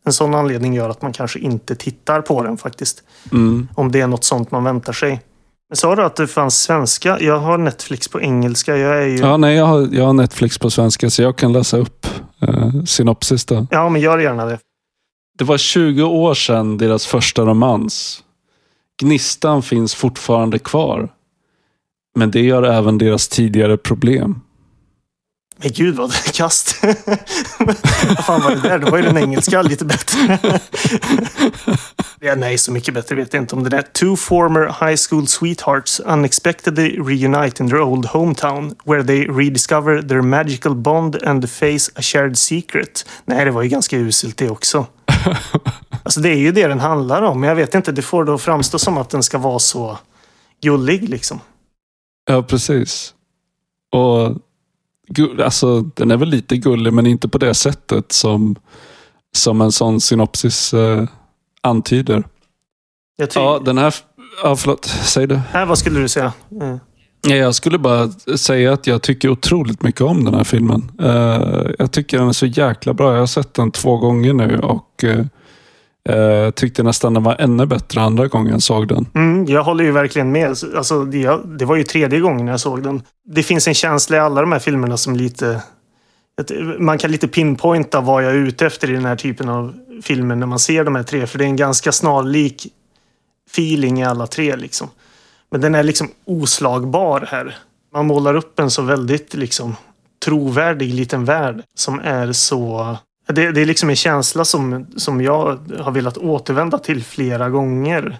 en 0.05 0.13
sån 0.13 0.36
anledning 0.36 0.74
gör 0.74 0.89
att 0.89 1.01
man 1.01 1.13
kanske 1.13 1.39
inte 1.39 1.75
tittar 1.75 2.22
på 2.22 2.43
den 2.43 2.58
faktiskt. 2.58 3.03
Mm. 3.32 3.67
Om 3.75 3.91
det 3.91 4.01
är 4.01 4.08
något 4.08 4.24
sånt 4.24 4.51
man 4.51 4.63
väntar 4.63 4.93
sig. 4.93 5.22
Men 5.70 5.75
sa 5.75 5.96
du 5.96 6.03
att 6.03 6.15
det 6.15 6.27
fanns 6.27 6.62
svenska? 6.62 7.17
Jag 7.20 7.39
har 7.39 7.58
Netflix 7.58 8.08
på 8.08 8.22
engelska. 8.22 8.77
Jag 8.77 8.98
är 9.01 9.05
ju... 9.08 9.17
Ja, 9.17 9.27
Ja, 9.27 9.38
nej, 9.38 9.55
jag 9.58 9.65
har, 9.65 9.88
jag 9.91 10.05
har 10.05 10.13
Netflix 10.13 10.58
på 10.58 10.70
svenska 10.70 11.10
så 11.10 11.22
jag 11.22 11.36
kan 11.36 11.53
läsa 11.53 11.77
upp 11.77 12.05
eh, 12.41 12.70
synopsis 12.86 13.46
då. 13.46 13.67
men 13.72 14.01
gör 14.01 14.17
gärna 14.20 14.46
det. 14.46 14.60
Det 15.39 15.46
var 15.46 15.58
20 15.58 16.03
år 16.03 16.34
sedan 16.34 16.77
deras 16.77 17.05
första 17.05 17.41
romans. 17.46 18.24
Gnistan 19.01 19.63
finns 19.63 19.96
fortfarande 19.96 20.60
kvar. 20.60 21.10
Men 22.15 22.31
det 22.31 22.41
gör 22.41 22.63
även 22.63 22.98
deras 22.98 23.27
tidigare 23.27 23.77
problem. 23.77 24.41
Men 25.62 25.72
gud 25.72 25.96
vad 25.96 26.13
kast. 26.34 26.75
vad 27.60 28.25
fan 28.25 28.42
var 28.42 28.51
det 28.56 28.62
där? 28.70 28.80
Det 28.80 28.92
var 28.92 28.98
ju 28.98 29.04
den 29.04 29.18
engelska 29.18 29.62
lite 29.62 29.86
bättre. 29.86 30.39
ja, 32.20 32.36
nej, 32.36 32.58
så 32.58 32.72
mycket 32.72 32.94
bättre 32.94 33.16
vet 33.16 33.34
jag 33.34 33.44
inte 33.44 33.56
om 33.56 33.63
det 33.63 33.70
där. 33.70 33.82
Two 33.82 34.16
former 34.16 34.88
high 34.88 35.00
school 35.10 35.28
sweethearts 35.28 36.00
unexpectedly 36.00 37.00
reunite 37.00 37.63
in 37.63 37.70
their 37.70 37.82
old 37.82 38.06
hometown 38.06 38.75
where 38.86 39.04
they 39.04 39.28
rediscover 39.28 40.01
their 40.01 40.22
magical 40.22 40.75
bond 40.75 41.24
and 41.24 41.50
face 41.50 41.92
a 41.96 42.01
shared 42.01 42.38
secret. 42.38 43.06
Nej, 43.25 43.46
det 43.46 43.51
var 43.51 43.62
ju 43.62 43.70
ganska 43.70 43.98
uselt 43.98 44.38
det 44.38 44.50
också. 44.50 44.86
Alltså 46.04 46.20
det 46.20 46.30
är 46.30 46.38
ju 46.38 46.51
det 46.51 46.68
den 46.68 46.80
handlar 46.80 47.22
om. 47.22 47.39
Men 47.39 47.50
jag 47.50 47.56
vet 47.56 47.75
inte, 47.75 47.92
det 47.92 48.01
får 48.01 48.25
då 48.25 48.38
framstå 48.38 48.80
som 48.80 48.98
att 48.98 49.10
den 49.10 49.24
ska 49.24 49.38
vara 49.38 49.60
så 49.60 49.98
gullig 50.62 51.10
liksom. 51.10 51.39
Ja, 52.25 52.44
precis. 52.44 53.13
Och 53.92 54.38
alltså, 55.44 55.82
Den 55.82 56.12
är 56.12 56.18
väl 56.18 56.30
lite 56.30 56.58
gullig, 56.58 56.94
men 56.94 57.06
inte 57.08 57.28
på 57.28 57.38
det 57.38 57.54
sättet 57.54 58.12
som, 58.12 58.56
som 59.36 59.62
en 59.62 59.72
sån 59.72 60.01
synopsis 60.01 60.74
eh, 60.74 61.04
antyder. 61.62 62.24
Ja, 63.36 63.62
den 63.66 63.78
här... 63.78 63.96
Ja, 64.44 64.56
förlåt. 64.56 64.86
Säg 64.86 65.28
det. 65.28 65.42
Nej, 65.54 65.66
vad 65.66 65.78
skulle 65.78 66.00
du 66.00 66.08
säga? 66.08 66.34
Eh. 66.62 66.75
Ja, 67.22 67.36
Jag 67.36 67.56
skulle 67.56 67.78
bara 67.78 68.10
säga 68.38 68.74
att 68.74 68.88
jag 68.88 69.01
tycker 69.01 69.30
otroligt 69.30 69.84
mycket 69.84 70.01
om 70.01 70.25
den 70.25 70.34
här 70.34 70.44
filmen. 70.44 70.92
Eh, 71.00 71.72
jag 71.80 71.92
tycker 71.92 72.18
den 72.18 72.28
är 72.28 72.34
så 72.34 72.46
jäkla 72.46 72.94
bra. 72.94 73.13
Jag 73.13 73.20
har 73.20 73.28
sett 73.28 73.54
den 73.54 73.72
två 73.72 73.98
gånger 73.98 74.34
nu 74.34 74.60
och 74.60 75.04
eh, 76.10 76.51
tyckte 76.51 76.84
nästan 76.84 77.13
den 77.13 77.24
var 77.24 77.36
ännu 77.39 77.65
bättre 77.65 78.01
andra 78.01 78.27
gången 78.27 78.51
jag 78.51 78.62
såg 78.62 78.88
den. 78.88 79.06
Mm, 79.15 79.46
jag 79.46 79.63
håller 79.63 79.84
ju 79.84 79.91
verkligen 79.91 80.32
med. 80.32 80.56
Alltså, 80.75 81.06
det, 81.06 81.39
det 81.46 81.65
var 81.65 81.75
ju 81.75 81.84
tredje 81.84 82.20
gången 82.20 82.48
jag 82.48 82.60
såg 82.60 82.84
den. 82.84 83.01
Det 83.25 83.44
finns 83.44 83.68
en 83.68 83.74
känsla 83.74 84.18
i 84.18 84.20
alla 84.20 84.41
de 84.41 84.51
här 84.51 84.60
filmerna 84.60 84.98
som 84.98 85.15
lite... 85.15 85.62
att 86.41 86.51
Man 86.79 86.98
kan 86.98 87.12
lite 87.12 87.27
pinpointa 87.27 88.01
vad 88.01 88.24
jag 88.24 88.32
är 88.32 88.36
ute 88.36 88.65
efter 88.65 88.89
i 88.89 88.94
den 88.94 89.06
här 89.06 89.15
typen 89.15 89.50
av 89.50 89.74
filmer 90.03 90.36
när 90.36 90.48
man 90.48 90.60
ser 90.60 90.84
de 90.84 90.96
här 90.96 91.03
tre. 91.03 91.27
För 91.27 91.38
det 91.38 91.44
är 91.44 91.50
en 91.50 91.56
ganska 91.56 91.91
snarlik 91.91 92.68
feeling 93.51 94.00
i 94.00 94.06
alla 94.06 94.27
tre. 94.27 94.56
Liksom. 94.56 94.89
Men 95.51 95.62
den 95.62 95.75
är 95.75 95.84
liksom 95.84 96.10
oslagbar 96.25 97.27
här. 97.32 97.58
Man 97.94 98.08
målar 98.08 98.36
upp 98.36 98.60
en 98.60 98.72
så 98.72 98.82
väldigt 98.82 99.34
liksom 99.34 99.75
trovärdig 100.25 100.94
liten 100.94 101.25
värld 101.25 101.63
som 101.75 102.00
är 102.00 102.32
så... 102.32 102.98
Det, 103.33 103.51
det 103.51 103.62
är 103.62 103.65
liksom 103.65 103.89
en 103.89 103.95
känsla 103.95 104.45
som, 104.45 104.88
som 104.98 105.21
jag 105.21 105.59
har 105.79 105.91
velat 105.91 106.17
återvända 106.17 106.77
till 106.77 107.03
flera 107.03 107.50
gånger. 107.50 108.19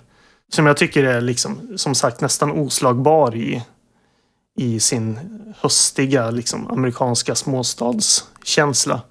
Som 0.52 0.66
jag 0.66 0.78
tycker 0.78 1.04
är 1.04 1.22
liksom, 1.22 1.60
som 1.76 1.96
sagt 1.96 2.22
nästan 2.22 2.52
oslagbar 2.52 3.36
i, 3.36 3.64
i 4.58 4.80
sin 4.80 5.20
höstiga 5.60 6.32
liksom, 6.32 6.72
amerikanska 6.72 7.36
småstadskänsla. 7.36 9.02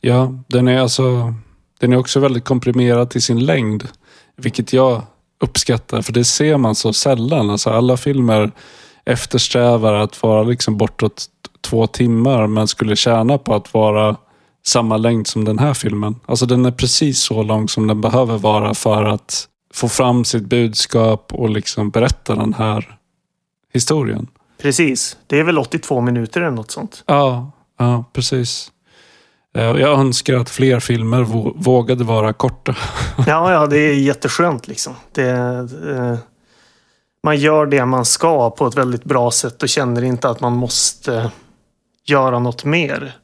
Ja, 0.00 0.34
den 0.46 0.68
är 0.68 0.80
alltså... 0.80 1.34
Den 1.80 1.92
är 1.92 1.96
också 1.96 2.20
väldigt 2.20 2.44
komprimerad 2.44 3.10
till 3.10 3.22
sin 3.22 3.46
längd. 3.46 3.88
Vilket 4.36 4.72
jag 4.72 5.02
uppskattar, 5.40 6.02
för 6.02 6.12
det 6.12 6.24
ser 6.24 6.56
man 6.56 6.74
så 6.74 6.92
sällan. 6.92 7.50
Alltså 7.50 7.70
alla 7.70 7.96
filmer 7.96 8.50
eftersträvar 9.04 9.94
att 9.94 10.22
vara 10.22 10.42
liksom 10.42 10.76
bortåt 10.76 11.26
två 11.60 11.86
timmar, 11.86 12.46
men 12.46 12.68
skulle 12.68 12.96
tjäna 12.96 13.38
på 13.38 13.54
att 13.54 13.74
vara 13.74 14.16
samma 14.68 14.96
längd 14.96 15.26
som 15.26 15.44
den 15.44 15.58
här 15.58 15.74
filmen. 15.74 16.14
Alltså 16.26 16.46
den 16.46 16.66
är 16.66 16.70
precis 16.70 17.18
så 17.18 17.42
lång 17.42 17.68
som 17.68 17.86
den 17.86 18.00
behöver 18.00 18.38
vara 18.38 18.74
för 18.74 19.04
att 19.04 19.48
få 19.74 19.88
fram 19.88 20.24
sitt 20.24 20.44
budskap 20.44 21.32
och 21.34 21.50
liksom 21.50 21.90
berätta 21.90 22.34
den 22.34 22.54
här 22.54 22.98
historien. 23.72 24.26
Precis. 24.62 25.16
Det 25.26 25.38
är 25.38 25.44
väl 25.44 25.58
82 25.58 26.00
minuter 26.00 26.40
eller 26.40 26.56
något 26.56 26.70
sånt. 26.70 27.04
Ja, 27.06 27.50
ja 27.78 28.04
precis. 28.12 28.72
Eh, 29.54 29.62
jag 29.64 30.00
önskar 30.00 30.34
att 30.34 30.50
fler 30.50 30.80
filmer 30.80 31.22
vågade 31.56 32.04
vara 32.04 32.32
korta. 32.32 32.76
ja, 33.26 33.52
ja, 33.52 33.66
det 33.66 33.78
är 33.78 33.94
jätteskönt 33.94 34.68
liksom. 34.68 34.94
Det, 35.12 35.30
eh, 35.90 36.18
man 37.22 37.36
gör 37.36 37.66
det 37.66 37.84
man 37.84 38.04
ska 38.04 38.50
på 38.50 38.66
ett 38.66 38.76
väldigt 38.76 39.04
bra 39.04 39.30
sätt 39.30 39.62
och 39.62 39.68
känner 39.68 40.02
inte 40.04 40.28
att 40.28 40.40
man 40.40 40.52
måste 40.52 41.30
göra 42.06 42.38
något 42.38 42.64
mer. 42.64 43.16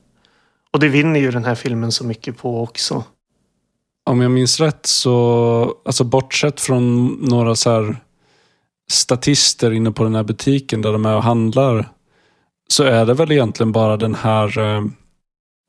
Och 0.75 0.81
det 0.81 0.89
vinner 0.89 1.21
ju 1.21 1.31
den 1.31 1.45
här 1.45 1.55
filmen 1.55 1.93
så 1.93 2.05
mycket 2.05 2.37
på 2.37 2.63
också. 2.63 3.05
Om 4.11 4.21
jag 4.21 4.31
minns 4.31 4.61
rätt 4.61 4.87
så, 4.87 5.77
alltså 5.85 6.05
bortsett 6.05 6.61
från 6.61 7.07
några 7.07 7.55
så 7.55 7.71
här 7.71 7.97
statister 8.91 9.71
inne 9.71 9.93
på 9.93 10.05
den 10.05 10.15
här 10.15 10.23
butiken 10.23 10.83
där 10.83 10.93
de 10.93 11.07
är 11.07 11.17
och 11.17 11.23
handlar, 11.23 11.89
så 12.69 12.85
är 12.85 13.07
det 13.07 13.15
väl 13.15 13.33
egentligen 13.33 13.73
bara 13.73 13.97
den 13.97 14.15
här 14.15 14.59
eh, 14.59 14.85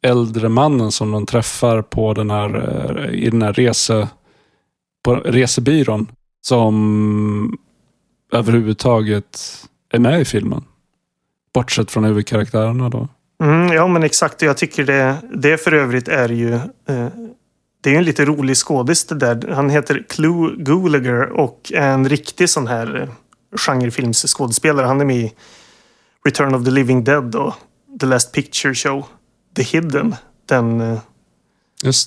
äldre 0.06 0.50
mannen 0.50 0.92
som 0.92 1.12
de 1.12 1.26
träffar 1.26 1.82
på 1.82 2.14
den 2.14 2.30
här, 2.30 2.56
eh, 2.98 3.24
i 3.24 3.30
den 3.30 3.42
här 3.42 3.54
rese, 3.54 4.08
på 5.04 5.16
resebyrån 5.16 6.08
som 6.42 7.58
överhuvudtaget 8.32 9.40
är 9.90 10.00
med 10.00 10.22
i 10.22 10.26
filmen. 10.26 10.64
Bortsett 11.54 11.92
från 11.92 12.04
huvudkaraktärerna 12.04 12.90
då. 12.90 13.08
Mm, 13.44 13.74
ja, 13.74 13.88
men 13.88 14.04
exakt. 14.04 14.42
Jag 14.42 14.58
tycker 14.58 14.84
det, 14.84 15.16
det 15.34 15.58
för 15.58 15.74
övrigt 15.74 16.08
är 16.08 16.30
ju... 16.30 16.54
Eh, 16.54 17.08
det 17.82 17.94
är 17.94 17.98
en 17.98 18.04
lite 18.04 18.26
rolig 18.26 18.58
skådis 18.58 19.06
det 19.06 19.16
där. 19.16 19.48
Han 19.48 19.70
heter 19.70 20.04
Clue 20.10 20.56
Gulager 20.58 21.30
och 21.30 21.72
är 21.76 21.90
en 21.90 22.10
riktig 22.10 22.50
sån 22.50 22.68
här 22.68 23.02
eh, 23.02 23.10
genrefilmsskådespelare. 23.58 24.86
Han 24.86 25.02
är 25.02 25.06
med 25.06 25.18
i 25.18 25.34
Return 26.26 26.56
of 26.56 26.66
the 26.66 26.72
Living 26.72 27.04
Dead 27.04 27.36
och 27.36 27.54
The 28.00 28.06
Last 28.06 28.32
Picture 28.32 28.76
Show. 28.76 29.06
The 29.56 29.64
Hidden. 29.64 30.16
Den 30.46 30.82
eh, 30.82 31.00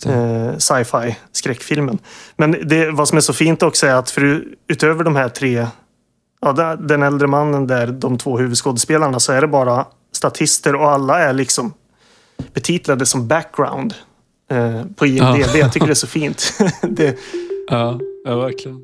eh, 0.06 0.56
sci-fi 0.58 1.16
skräckfilmen. 1.32 1.98
Men 2.36 2.68
det, 2.68 2.90
vad 2.90 3.08
som 3.08 3.16
är 3.16 3.22
så 3.22 3.32
fint 3.32 3.62
också 3.62 3.86
är 3.86 3.94
att 3.94 4.10
för, 4.10 4.44
utöver 4.68 5.04
de 5.04 5.16
här 5.16 5.28
tre 5.28 5.66
ja, 6.40 6.76
den 6.76 7.02
äldre 7.02 7.28
mannen 7.28 7.66
där, 7.66 7.86
de 7.86 8.18
två 8.18 8.38
huvudskådespelarna, 8.38 9.20
så 9.20 9.32
är 9.32 9.40
det 9.40 9.48
bara 9.48 9.86
statister 10.18 10.74
och 10.74 10.90
alla 10.90 11.18
är 11.18 11.32
liksom 11.32 11.72
betitlade 12.52 13.06
som 13.06 13.28
background 13.28 13.94
eh, 14.50 14.82
på 14.96 15.06
IMDB. 15.06 15.40
Ja. 15.40 15.56
Jag 15.56 15.72
tycker 15.72 15.86
det 15.86 15.92
är 15.92 15.94
så 15.94 16.06
fint. 16.06 16.52
det... 16.82 17.18
ja, 17.68 18.00
ja, 18.24 18.36
verkligen. 18.36 18.82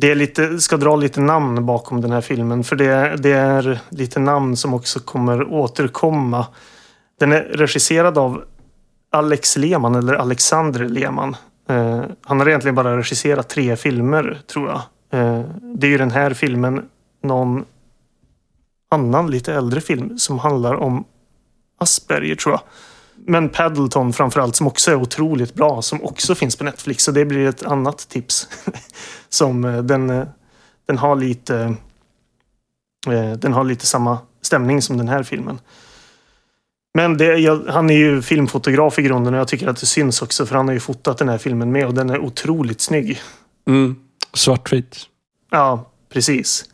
Det 0.00 0.10
är 0.10 0.14
lite, 0.14 0.60
ska 0.60 0.76
dra 0.76 0.96
lite 0.96 1.20
namn 1.20 1.66
bakom 1.66 2.00
den 2.00 2.12
här 2.12 2.20
filmen. 2.20 2.64
För 2.64 2.76
det, 2.76 3.16
det 3.16 3.32
är 3.32 3.80
lite 3.88 4.20
namn 4.20 4.56
som 4.56 4.74
också 4.74 5.00
kommer 5.00 5.52
återkomma. 5.52 6.46
Den 7.18 7.32
är 7.32 7.40
regisserad 7.40 8.18
av 8.18 8.44
Alex 9.12 9.56
Lehmann, 9.56 9.94
eller 9.94 10.14
Alexander 10.14 10.84
Lehmann. 10.84 11.36
Eh, 11.68 12.02
han 12.24 12.40
har 12.40 12.48
egentligen 12.48 12.74
bara 12.74 12.96
regisserat 12.98 13.48
tre 13.48 13.76
filmer, 13.76 14.40
tror 14.46 14.68
jag. 14.68 14.80
Eh, 15.20 15.44
det 15.62 15.86
är 15.86 15.90
ju 15.90 15.98
den 15.98 16.10
här 16.10 16.34
filmen, 16.34 16.88
någon 17.22 17.64
annan 18.90 19.30
lite 19.30 19.54
äldre 19.54 19.80
film 19.80 20.18
som 20.18 20.38
handlar 20.38 20.74
om 20.74 21.04
Asperger, 21.78 22.34
tror 22.34 22.52
jag. 22.52 22.60
Men 23.26 23.48
Paddleton 23.48 24.12
framförallt 24.12 24.56
som 24.56 24.66
också 24.66 24.90
är 24.90 24.94
otroligt 24.94 25.54
bra 25.54 25.82
som 25.82 26.04
också 26.04 26.34
finns 26.34 26.56
på 26.56 26.64
Netflix. 26.64 27.04
Så 27.04 27.12
det 27.12 27.24
blir 27.24 27.48
ett 27.48 27.62
annat 27.62 28.08
tips. 28.08 28.48
som 29.28 29.64
eh, 29.64 29.82
den, 29.82 30.10
eh, 30.10 30.26
den 30.86 30.98
har 30.98 31.16
lite 31.16 31.74
eh, 33.06 33.32
den 33.32 33.52
har 33.52 33.64
lite 33.64 33.86
samma 33.86 34.18
stämning 34.42 34.82
som 34.82 34.98
den 34.98 35.08
här 35.08 35.22
filmen. 35.22 35.60
Men 36.94 37.16
det, 37.16 37.36
jag, 37.36 37.64
han 37.68 37.90
är 37.90 37.94
ju 37.94 38.22
filmfotograf 38.22 38.98
i 38.98 39.02
grunden 39.02 39.34
och 39.34 39.40
jag 39.40 39.48
tycker 39.48 39.68
att 39.68 39.80
det 39.80 39.86
syns 39.86 40.22
också 40.22 40.46
för 40.46 40.56
han 40.56 40.68
har 40.68 40.74
ju 40.74 40.80
fotat 40.80 41.18
den 41.18 41.28
här 41.28 41.38
filmen 41.38 41.72
med 41.72 41.86
och 41.86 41.94
den 41.94 42.10
är 42.10 42.18
otroligt 42.18 42.80
snygg. 42.80 43.20
Mm. 43.68 43.96
Svartvit. 44.34 45.06
Ja, 45.50 45.90
precis. 46.12 46.64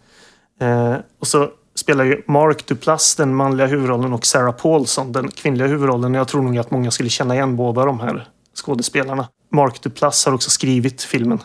Eh, 0.60 0.96
och 1.20 1.26
så 1.26 1.50
spelar 1.78 2.04
ju 2.04 2.22
Mark 2.26 2.66
Duplass 2.66 3.16
den 3.16 3.34
manliga 3.34 3.66
huvudrollen 3.66 4.12
och 4.12 4.26
Sarah 4.26 4.52
Paulson 4.52 5.12
den 5.12 5.30
kvinnliga 5.30 5.68
huvudrollen. 5.68 6.14
Jag 6.14 6.28
tror 6.28 6.42
nog 6.42 6.58
att 6.58 6.70
många 6.70 6.90
skulle 6.90 7.08
känna 7.08 7.34
igen 7.34 7.56
båda 7.56 7.84
de 7.84 8.00
här 8.00 8.28
skådespelarna. 8.54 9.28
Mark 9.52 9.82
Duplass 9.82 10.26
har 10.26 10.32
också 10.32 10.50
skrivit 10.50 11.02
filmen. 11.02 11.38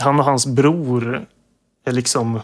Han 0.00 0.18
och 0.18 0.24
hans 0.24 0.46
bror 0.46 1.26
är 1.84 1.92
liksom... 1.92 2.34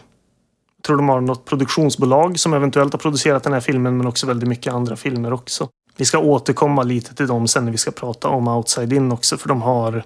Jag 0.77 0.83
tror 0.83 0.97
de 0.97 1.09
har 1.09 1.21
något 1.21 1.45
produktionsbolag 1.45 2.39
som 2.39 2.53
eventuellt 2.53 2.93
har 2.93 2.99
producerat 2.99 3.43
den 3.43 3.53
här 3.53 3.59
filmen 3.59 3.97
men 3.97 4.07
också 4.07 4.27
väldigt 4.27 4.49
mycket 4.49 4.73
andra 4.73 4.95
filmer 4.95 5.33
också. 5.33 5.69
Vi 5.97 6.05
ska 6.05 6.19
återkomma 6.19 6.83
lite 6.83 7.15
till 7.15 7.27
dem 7.27 7.47
sen 7.47 7.65
när 7.65 7.71
vi 7.71 7.77
ska 7.77 7.91
prata 7.91 8.27
om 8.27 8.47
Outside 8.47 8.93
In 8.93 9.11
också 9.11 9.37
för 9.37 9.47
de 9.47 9.61
har... 9.61 10.03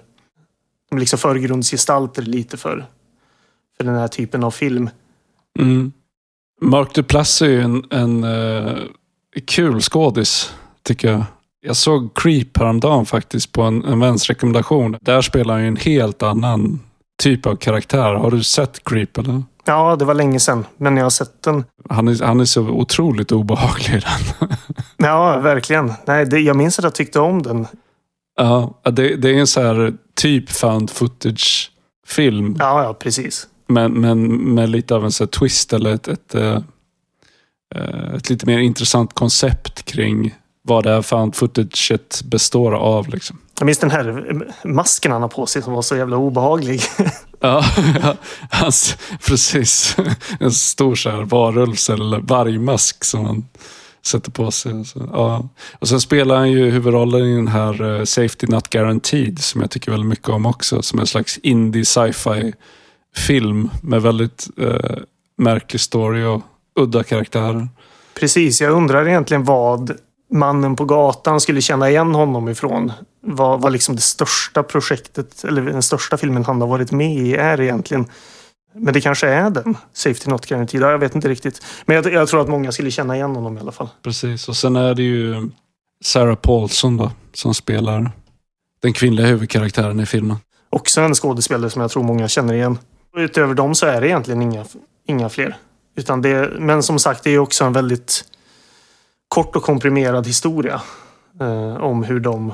De 0.90 0.96
är 0.96 1.00
liksom 1.00 1.18
förgrundsgestalter 1.18 2.22
lite 2.22 2.56
för, 2.56 2.86
för 3.76 3.84
den 3.84 3.94
här 3.94 4.08
typen 4.08 4.44
av 4.44 4.50
film. 4.50 4.90
Mm. 5.58 5.92
Mark 6.64 6.94
Duplass 6.94 7.42
är 7.42 7.46
ju 7.46 7.60
en, 7.60 7.84
en 7.90 8.24
uh, 8.24 8.78
kul 9.46 9.80
skådis, 9.80 10.54
tycker 10.82 11.12
jag. 11.12 11.24
Jag 11.60 11.76
såg 11.76 12.14
Creep 12.14 12.56
häromdagen 12.58 13.06
faktiskt 13.06 13.52
på 13.52 13.62
en, 13.62 13.84
en 13.84 14.00
väns 14.00 14.28
rekommendation. 14.28 14.96
Där 15.00 15.22
spelar 15.22 15.54
han 15.54 15.62
ju 15.62 15.68
en 15.68 15.76
helt 15.76 16.22
annan 16.22 16.80
typ 17.22 17.46
av 17.46 17.56
karaktär. 17.56 18.14
Har 18.14 18.30
du 18.30 18.42
sett 18.42 18.84
Creep 18.84 19.18
eller? 19.18 19.42
Ja, 19.64 19.96
det 19.96 20.04
var 20.04 20.14
länge 20.14 20.40
sedan, 20.40 20.66
men 20.76 20.96
jag 20.96 21.04
har 21.04 21.10
sett 21.10 21.42
den. 21.42 21.64
Han 21.88 22.08
är, 22.08 22.24
han 22.24 22.40
är 22.40 22.44
så 22.44 22.62
otroligt 22.62 23.32
obehaglig 23.32 23.94
i 23.94 24.00
den. 24.00 24.48
ja, 24.96 25.38
verkligen. 25.38 25.92
Nej, 26.06 26.26
det, 26.26 26.40
jag 26.40 26.56
minns 26.56 26.78
att 26.78 26.82
jag 26.82 26.94
tyckte 26.94 27.20
om 27.20 27.42
den. 27.42 27.66
Ja, 28.36 28.80
det, 28.82 29.16
det 29.16 29.30
är 29.30 29.34
en 29.34 29.46
så 29.46 29.60
här 29.60 29.94
typ 30.14 30.50
found 30.50 30.90
footage-film. 30.90 32.56
Ja, 32.58 32.84
ja, 32.84 32.94
precis. 32.94 33.48
Men, 33.66 33.92
men 33.92 34.26
med 34.54 34.68
lite 34.68 34.94
av 34.94 35.04
en 35.04 35.12
så 35.12 35.26
twist 35.26 35.72
eller 35.72 35.94
ett, 35.94 36.08
ett, 36.08 36.34
ett, 36.34 36.62
eh, 37.74 38.14
ett, 38.14 38.30
lite 38.30 38.46
mer 38.46 38.58
intressant 38.58 39.14
koncept 39.14 39.82
kring 39.82 40.34
vad 40.62 40.84
det 40.84 40.90
här 40.90 41.02
found 41.02 41.34
footaget 41.34 42.22
består 42.24 42.72
av. 42.74 43.08
Liksom. 43.08 43.38
Jag 43.58 43.66
minns 43.66 43.78
den 43.78 43.90
här 43.90 44.34
masken 44.64 45.12
han 45.12 45.22
har 45.22 45.28
på 45.28 45.46
sig 45.46 45.62
som 45.62 45.72
var 45.72 45.82
så 45.82 45.96
jävla 45.96 46.16
obehaglig. 46.16 46.80
ja, 47.40 47.64
hans, 48.50 48.96
precis. 49.26 49.96
En 50.40 50.52
stor 50.52 50.94
så 50.94 51.10
här 51.10 51.22
varulvs 51.22 51.90
eller 51.90 52.18
vargmask 52.18 53.04
som 53.04 53.24
han 53.24 53.44
sätter 54.06 54.30
på 54.30 54.50
sig. 54.50 54.84
Så, 54.84 55.08
ja. 55.12 55.48
Och 55.72 55.88
sen 55.88 56.00
spelar 56.00 56.36
han 56.36 56.50
ju 56.50 56.70
huvudrollen 56.70 57.24
i 57.26 57.36
den 57.36 57.48
här 57.48 57.82
uh, 57.82 58.04
Safety 58.04 58.46
Not 58.46 58.68
Guaranteed 58.68 59.38
som 59.38 59.60
jag 59.60 59.70
tycker 59.70 59.90
väldigt 59.90 60.08
mycket 60.08 60.28
om 60.28 60.46
också. 60.46 60.82
Som 60.82 60.98
en 60.98 61.06
slags 61.06 61.38
indie 61.38 61.84
sci-fi 61.84 62.52
film 63.16 63.70
med 63.82 64.02
väldigt 64.02 64.48
uh, 64.60 64.96
märklig 65.38 65.80
story 65.80 66.24
och 66.24 66.42
udda 66.74 67.02
karaktärer. 67.02 67.68
Precis, 68.14 68.60
jag 68.60 68.72
undrar 68.72 69.08
egentligen 69.08 69.44
vad 69.44 69.96
mannen 70.32 70.76
på 70.76 70.84
gatan 70.84 71.40
skulle 71.40 71.60
känna 71.60 71.90
igen 71.90 72.14
honom 72.14 72.48
ifrån. 72.48 72.92
Vad, 73.20 73.60
vad 73.60 73.72
liksom 73.72 73.96
det 73.96 74.02
största 74.02 74.62
projektet, 74.62 75.44
eller 75.44 75.62
den 75.62 75.82
största 75.82 76.16
filmen 76.16 76.44
han 76.44 76.60
har 76.60 76.68
varit 76.68 76.92
med 76.92 77.16
i 77.16 77.34
är 77.34 77.60
egentligen. 77.60 78.06
Men 78.74 78.94
det 78.94 79.00
kanske 79.00 79.26
är 79.28 79.50
den. 79.50 79.76
Safety 79.92 80.30
Not 80.30 80.46
Guaranteed. 80.46 80.82
Jag 80.82 80.98
vet 80.98 81.14
inte 81.14 81.28
riktigt. 81.28 81.62
Men 81.86 81.96
jag, 81.96 82.12
jag, 82.12 82.28
tror 82.28 82.40
att 82.40 82.48
många 82.48 82.72
skulle 82.72 82.90
känna 82.90 83.16
igen 83.16 83.36
honom 83.36 83.58
i 83.58 83.60
alla 83.60 83.72
fall. 83.72 83.88
Precis. 84.02 84.48
Och 84.48 84.56
sen 84.56 84.76
är 84.76 84.94
det 84.94 85.02
ju 85.02 85.50
Sarah 86.04 86.34
Paulson 86.34 86.96
då, 86.96 87.10
som 87.32 87.54
spelar 87.54 88.10
den 88.82 88.92
kvinnliga 88.92 89.26
huvudkaraktären 89.26 90.00
i 90.00 90.06
filmen. 90.06 90.36
Också 90.70 91.00
en 91.00 91.14
skådespelare 91.14 91.70
som 91.70 91.82
jag 91.82 91.90
tror 91.90 92.02
många 92.02 92.28
känner 92.28 92.54
igen. 92.54 92.78
Och 93.14 93.18
utöver 93.20 93.54
dem 93.54 93.74
så 93.74 93.86
är 93.86 94.00
det 94.00 94.06
egentligen 94.08 94.42
inga, 94.42 94.64
inga 95.06 95.28
fler. 95.28 95.56
Utan 95.96 96.22
det, 96.22 96.50
men 96.58 96.82
som 96.82 96.98
sagt, 96.98 97.24
det 97.24 97.30
är 97.30 97.38
också 97.38 97.64
en 97.64 97.72
väldigt 97.72 98.24
kort 99.28 99.56
och 99.56 99.62
komprimerad 99.62 100.26
historia. 100.26 100.82
eh, 101.40 101.76
om 101.76 102.02
hur 102.04 102.20
de 102.20 102.52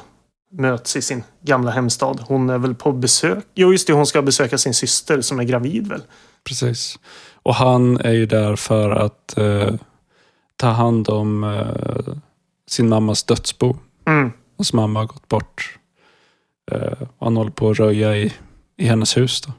möts 0.53 0.97
i 0.97 1.03
sin 1.03 1.23
gamla 1.43 1.71
hemstad. 1.71 2.25
Hon 2.29 2.51
är 2.51 2.59
väl 2.59 2.75
på 2.75 2.93
besök. 2.93 3.45
Jo, 3.55 3.73
just 3.73 3.87
det. 3.87 3.93
Hon 3.93 4.07
ska 4.07 4.23
besöka 4.23 4.59
sin 4.59 4.75
syster 4.75 5.21
som 5.21 5.41
är 5.41 5.45
gravid 5.45 5.87
väl? 5.89 6.03
Precis. 6.45 6.99
Och 7.43 7.55
han 7.55 7.97
är 8.01 8.13
ju 8.13 8.27
där 8.27 8.57
för 8.57 8.91
att 8.91 9.39
eh, 9.39 9.75
ta 10.57 10.69
hand 10.69 11.09
om 11.09 11.45
eh, 11.45 12.15
sin 12.69 12.89
mammas 12.89 13.25
dödsbo. 13.25 13.77
Mm. 14.07 14.33
Hans 14.59 14.73
mamma 14.73 15.01
har 15.01 15.07
gått 15.07 15.29
bort. 15.29 15.79
Eh, 16.73 17.09
han 17.21 17.37
håller 17.37 17.51
på 17.51 17.71
att 17.71 17.79
röja 17.79 18.17
i, 18.17 18.33
i 18.77 18.85
hennes 18.87 19.17
hus. 19.17 19.41
Då. 19.41 19.53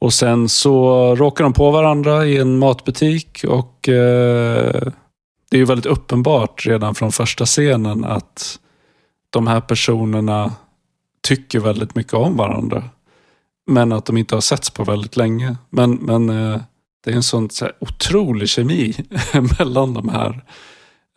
Och 0.00 0.12
sen 0.12 0.48
så 0.48 1.14
råkar 1.14 1.44
de 1.44 1.52
på 1.52 1.70
varandra 1.70 2.26
i 2.26 2.36
en 2.36 2.58
matbutik 2.58 3.44
och 3.48 3.88
eh, 3.88 4.92
det 5.50 5.56
är 5.56 5.58
ju 5.58 5.64
väldigt 5.64 5.86
uppenbart 5.86 6.66
redan 6.66 6.94
från 6.94 7.12
första 7.12 7.46
scenen 7.46 8.04
att 8.04 8.58
de 9.30 9.46
här 9.46 9.60
personerna 9.60 10.52
tycker 11.22 11.60
väldigt 11.60 11.94
mycket 11.94 12.14
om 12.14 12.36
varandra. 12.36 12.84
Men 13.66 13.92
att 13.92 14.06
de 14.06 14.16
inte 14.16 14.36
har 14.36 14.40
setts 14.40 14.70
på 14.70 14.84
väldigt 14.84 15.16
länge. 15.16 15.56
Men, 15.70 15.94
men 15.94 16.30
eh, 16.30 16.60
det 17.04 17.10
är 17.10 17.14
en 17.14 17.22
sån 17.22 17.50
så 17.50 17.64
här, 17.64 17.74
otrolig 17.80 18.48
kemi 18.48 18.94
mellan 19.58 19.94
de 19.94 20.08
här 20.08 20.44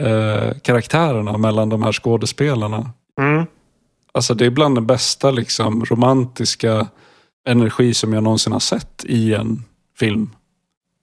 eh, 0.01 0.57
karaktärerna, 0.59 1.37
mellan 1.37 1.69
de 1.69 1.83
här 1.83 1.91
skådespelarna. 1.91 2.91
Mm. 3.19 3.45
Alltså 4.11 4.33
det 4.33 4.45
är 4.45 4.49
bland 4.49 4.75
den 4.75 4.87
bästa 4.87 5.31
liksom, 5.31 5.85
romantiska 5.85 6.87
energi 7.47 7.93
som 7.93 8.13
jag 8.13 8.23
någonsin 8.23 8.53
har 8.53 8.59
sett 8.59 9.05
i 9.05 9.33
en 9.33 9.63
film. 9.99 10.29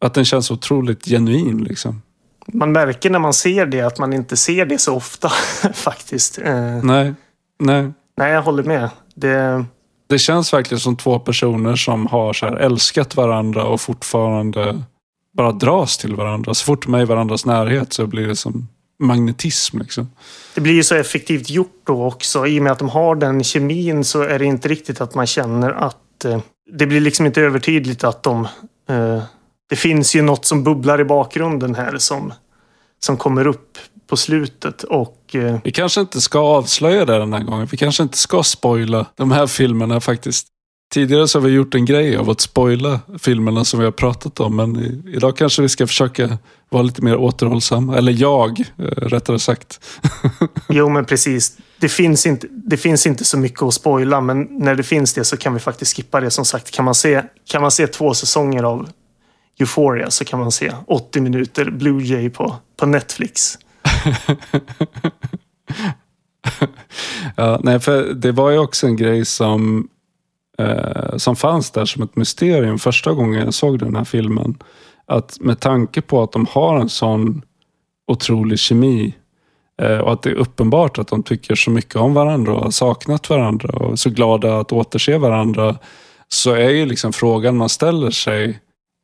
Att 0.01 0.15
den 0.15 0.25
känns 0.25 0.51
otroligt 0.51 1.05
genuin. 1.05 1.65
Liksom. 1.65 2.03
Man 2.47 2.73
märker 2.73 3.11
när 3.11 3.19
man 3.19 3.35
ser 3.35 3.67
det 3.67 3.81
att 3.81 3.99
man 3.99 4.13
inte 4.13 4.37
ser 4.37 4.67
det 4.67 4.79
så 4.79 4.95
ofta 4.97 5.29
faktiskt. 5.75 6.39
Eh, 6.39 6.85
Nej, 6.85 7.15
nej. 7.59 7.93
nej, 8.17 8.33
jag 8.33 8.43
håller 8.43 8.63
med. 8.63 8.91
Det, 9.15 9.65
Det 10.07 10.19
känns 10.19 10.53
verkligen 10.53 10.81
som 10.81 10.97
två 10.97 11.19
personer 11.19 11.77
som 11.77 12.07
har 12.07 12.33
så 12.33 12.47
här 12.47 12.57
älskat 12.57 13.17
varandra 13.17 13.65
och 13.65 13.81
fortfarande 13.81 14.83
bara 15.33 15.53
dras 15.53 15.99
till 15.99 16.15
varandra. 16.15 16.55
Så 16.55 16.65
fort 16.65 16.85
de 16.85 16.95
är 16.95 17.01
i 17.03 17.05
varandras 17.05 17.47
närhet 17.47 17.93
så 17.93 18.07
blir 18.07 18.27
det 18.27 18.37
som 18.37 18.69
magnetism. 18.99 19.79
Liksom. 19.79 20.11
det 20.55 20.61
blir 20.61 20.73
ju 20.73 20.83
så 20.83 20.95
effektivt 20.95 21.51
gjort 21.51 21.83
då 21.85 22.07
också. 22.07 22.47
I 22.47 22.59
och 22.59 22.63
med 22.63 22.73
att 22.73 22.79
de 22.79 22.89
har 22.89 23.15
den 23.15 23.45
kemin 23.45 24.05
så 24.05 24.23
är 24.23 24.39
det 24.39 24.45
inte 24.45 24.69
riktigt 24.69 25.01
att 25.01 25.15
man 25.15 25.27
känner 25.27 25.71
att 25.71 25.97
eh, 26.25 26.41
det 26.73 26.87
blir 26.87 27.01
liksom 27.01 27.27
inte 27.27 27.41
övertydligt 27.41 28.05
att 28.05 28.23
de... 28.23 28.45
Eh, 28.89 29.23
det 29.69 29.77
finns 29.77 30.15
ju 30.15 30.23
något 30.23 30.45
som 30.45 30.65
bubblar 30.65 31.01
i 31.01 31.05
bakgrunden 31.05 31.75
här 31.75 31.99
som, 31.99 32.33
som 32.99 33.17
kommer 33.17 33.47
upp 33.47 33.79
på 34.07 34.17
slutet 34.17 34.83
och 34.83 35.35
eh, 35.35 35.59
Vi 35.65 35.73
kanske 35.73 36.01
inte 36.01 36.21
ska 36.21 36.39
avslöja 36.39 37.05
det 37.05 37.19
den 37.19 37.33
här 37.33 37.43
gången. 37.43 37.69
Vi 37.71 37.77
kanske 37.77 38.03
inte 38.03 38.19
ska 38.19 38.43
spoila 38.43 39.07
de 39.15 39.33
här 39.33 39.47
filmerna 39.47 40.01
faktiskt. 40.01 40.47
Tidigare 40.93 41.29
så 41.29 41.39
har 41.39 41.47
vi 41.47 41.53
gjort 41.53 41.75
en 41.75 41.85
grej 41.85 42.17
av 42.17 42.31
att 42.31 42.41
spoila 42.41 43.01
filmerna 43.19 43.65
som 43.65 43.79
vi 43.79 43.85
har 43.85 43.93
pratat 43.93 44.41
om. 44.41 44.57
Men 44.57 44.77
i, 44.77 45.03
idag 45.17 45.37
kanske 45.37 45.63
vi 45.63 45.69
ska 45.69 45.87
försöka 45.87 46.39
vara 46.69 46.83
lite 46.83 47.03
mer 47.03 47.17
återhållsamma. 47.17 47.97
Eller 47.97 48.13
jag, 48.13 48.61
eh, 48.61 48.85
rättare 48.85 49.39
sagt. 49.39 49.81
Jo, 50.69 50.89
men 50.89 51.05
precis. 51.05 51.59
Det 51.79 51.89
finns, 51.89 52.27
inte, 52.27 52.47
det 52.51 52.77
finns 52.77 53.07
inte 53.07 53.25
så 53.25 53.39
mycket 53.39 53.63
att 53.63 53.75
spoila, 53.75 54.21
men 54.21 54.49
när 54.51 54.75
det 54.75 54.83
finns 54.83 55.15
det 55.15 55.25
så 55.25 55.37
kan 55.37 55.55
vi 55.55 55.61
faktiskt 55.61 55.97
skippa 55.97 56.21
det. 56.21 56.31
Som 56.31 56.45
sagt, 56.45 56.71
kan 56.71 56.85
man 56.85 56.95
se, 56.95 57.23
kan 57.51 57.63
man 57.63 57.71
se 57.71 57.87
två 57.87 58.15
säsonger 58.15 58.63
av 58.63 58.89
Euphoria 59.61 60.11
så 60.11 60.25
kan 60.25 60.39
man 60.39 60.53
se 60.53 60.73
80 60.87 61.21
minuter 61.21 61.71
Blue 61.71 62.03
Jay 62.03 62.31
på, 62.31 62.57
på 62.77 62.87
Netflix. 62.87 63.59
Ja, 67.37 67.61
nej, 67.63 67.81
för 67.81 68.15
det 68.15 68.33
var 68.33 68.51
ju 68.51 68.59
också 68.59 68.87
en 68.87 68.97
grej 68.97 69.25
som, 69.25 69.89
eh, 70.61 71.17
som 71.17 71.37
fanns 71.37 71.71
där 71.71 71.85
som 71.85 72.03
ett 72.03 72.17
mysterium 72.17 72.79
första 72.79 73.13
gången 73.13 73.45
jag 73.45 73.55
såg 73.55 73.79
den 73.79 73.97
här 73.97 74.05
filmen. 74.05 74.59
Att 75.07 75.37
med 75.41 75.61
tanke 75.61 76.01
på 76.01 76.23
att 76.23 76.33
de 76.33 76.47
har 76.47 76.81
en 76.81 76.89
sån 76.89 77.43
otrolig 78.07 78.59
kemi 78.59 79.15
eh, 79.83 79.99
och 79.99 80.13
att 80.13 80.23
det 80.23 80.31
är 80.31 80.35
uppenbart 80.35 80.99
att 80.99 81.09
de 81.09 81.23
tycker 81.23 81.55
så 81.55 81.71
mycket 81.71 81.97
om 81.97 82.15
varandra 82.15 82.55
och 82.55 82.63
har 82.63 82.71
saknat 82.71 83.31
varandra 83.31 83.69
och 83.69 83.93
är 83.93 83.97
så 83.97 84.11
glada 84.11 84.59
att 84.59 84.73
återse 84.73 85.19
varandra. 85.19 85.77
Så 86.29 86.53
är 86.53 86.71
ju 86.71 86.87
liksom 86.87 87.13
frågan 87.13 87.57
man 87.57 87.69
ställer 87.69 88.11
sig, 88.11 88.59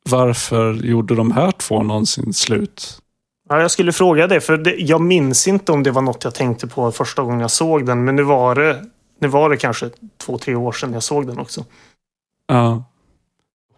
varför 0.09 0.73
gjorde 0.73 1.15
de 1.15 1.31
här 1.31 1.51
två 1.51 1.83
någonsin 1.83 2.33
slut? 2.33 3.01
Ja, 3.49 3.61
jag 3.61 3.71
skulle 3.71 3.91
fråga 3.91 4.27
det, 4.27 4.41
för 4.41 4.57
det, 4.57 4.75
jag 4.75 5.01
minns 5.01 5.47
inte 5.47 5.71
om 5.71 5.83
det 5.83 5.91
var 5.91 6.01
något 6.01 6.23
jag 6.23 6.35
tänkte 6.35 6.67
på 6.67 6.91
första 6.91 7.21
gången 7.21 7.39
jag 7.39 7.51
såg 7.51 7.85
den, 7.85 8.03
men 8.03 8.15
nu 8.15 8.23
var 8.23 8.55
det, 8.55 8.85
nu 9.19 9.27
var 9.27 9.49
det 9.49 9.57
kanske 9.57 9.89
två, 10.17 10.37
tre 10.37 10.55
år 10.55 10.71
sedan 10.71 10.93
jag 10.93 11.03
såg 11.03 11.27
den 11.27 11.39
också. 11.39 11.65
Ja. 12.47 12.83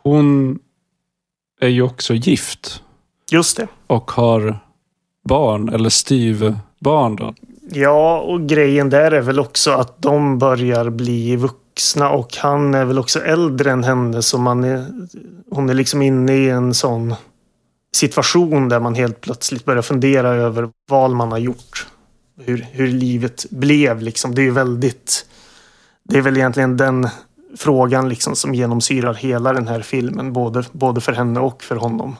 Hon 0.03 0.59
är 1.59 1.67
ju 1.67 1.81
också 1.81 2.13
gift 2.13 2.83
Just 3.31 3.57
det. 3.57 3.67
och 3.87 4.11
har 4.11 4.59
barn, 5.23 5.69
eller 5.69 5.89
styvbarn 5.89 7.15
då. 7.15 7.33
Ja, 7.71 8.19
och 8.19 8.47
grejen 8.47 8.89
där 8.89 9.11
är 9.11 9.21
väl 9.21 9.39
också 9.39 9.71
att 9.71 10.01
de 10.01 10.39
börjar 10.39 10.89
bli 10.89 11.35
vuxna 11.35 12.09
och 12.09 12.35
han 12.37 12.73
är 12.73 12.85
väl 12.85 12.99
också 12.99 13.19
äldre 13.19 13.71
än 13.71 13.83
henne 13.83 14.21
så 14.21 14.37
man 14.37 14.63
är, 14.63 14.85
hon 15.51 15.69
är 15.69 15.73
liksom 15.73 16.01
inne 16.01 16.33
i 16.33 16.49
en 16.49 16.73
sån 16.73 17.15
situation 17.95 18.69
där 18.69 18.79
man 18.79 18.95
helt 18.95 19.21
plötsligt 19.21 19.65
börjar 19.65 19.81
fundera 19.81 20.29
över 20.29 20.69
vad 20.89 21.11
man 21.11 21.31
har 21.31 21.37
gjort. 21.37 21.87
Hur, 22.41 22.67
hur 22.71 22.87
livet 22.87 23.45
blev 23.49 24.01
liksom. 24.01 24.35
Det 24.35 24.41
är 24.41 24.43
ju 24.43 24.51
väldigt... 24.51 25.25
Det 26.09 26.17
är 26.17 26.21
väl 26.21 26.37
egentligen 26.37 26.77
den 26.77 27.07
frågan 27.57 28.09
liksom 28.09 28.35
som 28.35 28.55
genomsyrar 28.55 29.13
hela 29.13 29.53
den 29.53 29.67
här 29.67 29.81
filmen. 29.81 30.33
Både, 30.33 30.63
både 30.71 31.01
för 31.01 31.11
henne 31.11 31.39
och 31.39 31.63
för 31.63 31.75
honom. 31.75 32.15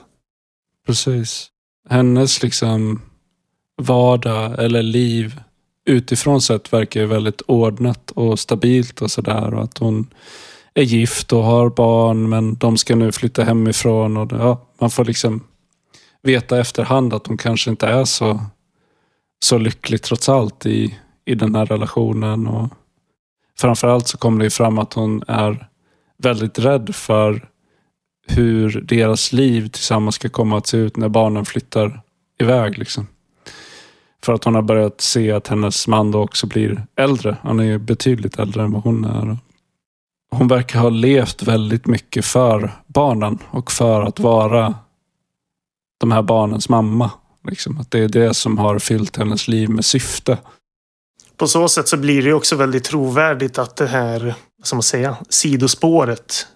Precis. 0.87 1.47
Hennes 1.89 2.43
liksom 2.43 3.01
vardag 3.81 4.63
eller 4.63 4.83
liv 4.83 5.41
utifrån 5.85 6.41
sett 6.41 6.73
verkar 6.73 6.99
ju 6.99 7.05
väldigt 7.05 7.41
ordnat 7.41 8.11
och 8.11 8.39
stabilt 8.39 9.01
och 9.01 9.11
sådär. 9.11 9.53
Och 9.53 9.63
att 9.63 9.77
hon 9.77 10.07
är 10.73 10.83
gift 10.83 11.33
och 11.33 11.43
har 11.43 11.69
barn 11.69 12.29
men 12.29 12.55
de 12.55 12.77
ska 12.77 12.95
nu 12.95 13.11
flytta 13.11 13.43
hemifrån. 13.43 14.17
Och 14.17 14.27
det, 14.27 14.35
ja, 14.35 14.67
man 14.79 14.89
får 14.89 15.05
liksom 15.05 15.43
veta 16.21 16.59
efterhand 16.59 17.13
att 17.13 17.27
hon 17.27 17.37
kanske 17.37 17.69
inte 17.69 17.87
är 17.87 18.05
så, 18.05 18.41
så 19.45 19.57
lycklig 19.57 20.01
trots 20.01 20.29
allt 20.29 20.65
i, 20.65 20.99
i 21.25 21.35
den 21.35 21.55
här 21.55 21.65
relationen. 21.65 22.47
Och 22.47 22.69
framförallt 23.61 24.07
så 24.07 24.17
kommer 24.17 24.39
det 24.39 24.43
ju 24.43 24.49
fram 24.49 24.79
att 24.79 24.93
hon 24.93 25.23
är 25.27 25.67
väldigt 26.17 26.59
rädd 26.59 26.95
för 26.95 27.49
hur 28.27 28.81
deras 28.81 29.33
liv 29.33 29.67
tillsammans 29.67 30.15
ska 30.15 30.29
komma 30.29 30.57
att 30.57 30.67
se 30.67 30.77
ut 30.77 30.97
när 30.97 31.09
barnen 31.09 31.45
flyttar 31.45 32.01
iväg. 32.41 32.77
Liksom. 32.77 33.07
För 34.23 34.33
att 34.33 34.43
hon 34.43 34.55
har 34.55 34.61
börjat 34.61 35.01
se 35.01 35.31
att 35.31 35.47
hennes 35.47 35.87
man 35.87 36.11
då 36.11 36.21
också 36.21 36.47
blir 36.47 36.85
äldre. 36.95 37.37
Han 37.41 37.59
är 37.59 37.63
ju 37.63 37.77
betydligt 37.77 38.39
äldre 38.39 38.63
än 38.63 38.71
vad 38.71 38.83
hon 38.83 39.05
är. 39.05 39.37
Hon 40.31 40.47
verkar 40.47 40.79
ha 40.79 40.89
levt 40.89 41.43
väldigt 41.43 41.87
mycket 41.87 42.25
för 42.25 42.71
barnen 42.87 43.37
och 43.49 43.71
för 43.71 44.01
att 44.01 44.19
vara 44.19 44.75
de 45.97 46.11
här 46.11 46.21
barnens 46.21 46.69
mamma. 46.69 47.11
Liksom. 47.43 47.77
Att 47.77 47.91
det 47.91 47.99
är 47.99 48.09
det 48.09 48.33
som 48.33 48.57
har 48.57 48.79
fyllt 48.79 49.17
hennes 49.17 49.47
liv 49.47 49.69
med 49.69 49.85
syfte. 49.85 50.37
På 51.39 51.47
så 51.47 51.67
sätt 51.67 51.87
så 51.87 51.97
blir 51.97 52.21
det 52.21 52.33
också 52.33 52.55
väldigt 52.55 52.83
trovärdigt 52.83 53.57
att 53.57 53.75
det 53.75 53.87
här, 53.87 54.35
som 54.63 54.75
man 54.75 54.83
säga, 54.83 55.17
sidospåret 55.29 56.47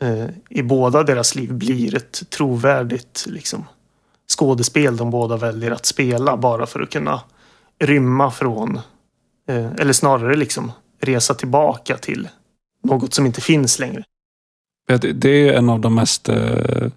eh, 0.00 0.26
i 0.50 0.62
båda 0.62 1.02
deras 1.02 1.34
liv 1.34 1.52
blir 1.52 1.96
ett 1.96 2.30
trovärdigt 2.30 3.24
liksom, 3.28 3.64
skådespel 4.36 4.96
de 4.96 5.10
båda 5.10 5.36
väljer 5.36 5.70
att 5.70 5.86
spela 5.86 6.36
bara 6.36 6.66
för 6.66 6.80
att 6.80 6.90
kunna 6.90 7.20
rymma 7.78 8.30
från, 8.30 8.80
eh, 9.48 9.72
eller 9.72 9.92
snarare 9.92 10.36
liksom 10.36 10.72
resa 11.00 11.34
tillbaka 11.34 11.96
till 11.96 12.28
något 12.84 13.14
som 13.14 13.26
inte 13.26 13.40
finns 13.40 13.78
längre. 13.78 14.04
Det 15.14 15.48
är 15.48 15.52
en 15.52 15.70
av 15.70 15.80
de 15.80 15.94
mest 15.94 16.28
eh, 16.28 16.88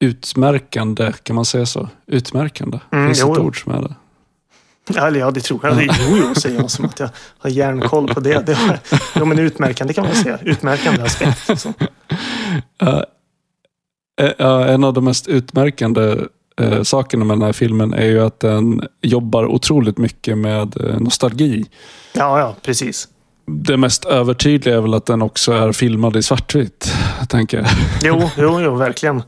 utmärkande, 0.00 1.12
kan 1.22 1.36
man 1.36 1.44
säga 1.44 1.66
så? 1.66 1.88
Utmärkande? 2.06 2.80
Mm, 2.92 3.06
Finns 3.06 3.20
det 3.20 3.32
ett 3.32 3.38
ord 3.38 3.62
som 3.62 3.72
är 3.72 3.82
det? 3.82 3.94
Eller 4.96 5.20
ja, 5.20 5.30
det 5.30 5.40
tror 5.40 5.60
jag. 5.62 5.82
Jo, 5.82 6.16
jo, 6.16 6.34
säger 6.34 6.60
jag 6.60 6.70
som 6.70 6.84
att 6.84 7.00
jag 7.00 7.10
har 7.38 7.50
järnkoll 7.50 8.14
på 8.14 8.20
det. 8.20 8.46
det 8.46 8.54
var, 8.54 8.78
jo, 9.16 9.24
men 9.24 9.38
utmärkande 9.38 9.94
kan 9.94 10.04
man 10.04 10.14
säga. 10.14 10.38
Utmärkande 10.42 11.02
aspekt. 11.02 11.66
Ja, 12.78 13.04
eh, 14.20 14.30
ja, 14.38 14.66
en 14.66 14.84
av 14.84 14.92
de 14.92 15.04
mest 15.04 15.28
utmärkande 15.28 16.16
eh, 16.60 16.82
sakerna 16.82 17.24
med 17.24 17.36
den 17.36 17.42
här 17.42 17.52
filmen 17.52 17.94
är 17.94 18.06
ju 18.06 18.20
att 18.20 18.40
den 18.40 18.82
jobbar 19.02 19.46
otroligt 19.46 19.98
mycket 19.98 20.38
med 20.38 20.76
nostalgi. 21.00 21.64
Ja, 22.12 22.40
ja, 22.40 22.56
precis. 22.62 23.08
Det 23.46 23.76
mest 23.76 24.04
övertydliga 24.04 24.76
är 24.76 24.80
väl 24.80 24.94
att 24.94 25.06
den 25.06 25.22
också 25.22 25.52
är 25.52 25.72
filmad 25.72 26.16
i 26.16 26.22
svartvitt, 26.22 26.92
tänker 27.28 27.58
jag. 27.58 27.66
Jo, 28.02 28.30
jo, 28.36 28.60
jo, 28.60 28.74
verkligen. 28.74 29.22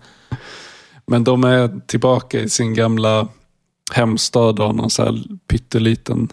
Men 1.07 1.25
de 1.25 1.45
är 1.45 1.81
tillbaka 1.87 2.41
i 2.41 2.49
sin 2.49 2.75
gamla 2.75 3.29
hemstad 3.93 4.61
och 4.61 4.75
någon 4.75 4.91
så 4.91 5.05
här 5.05 5.23
pytteliten 5.49 6.29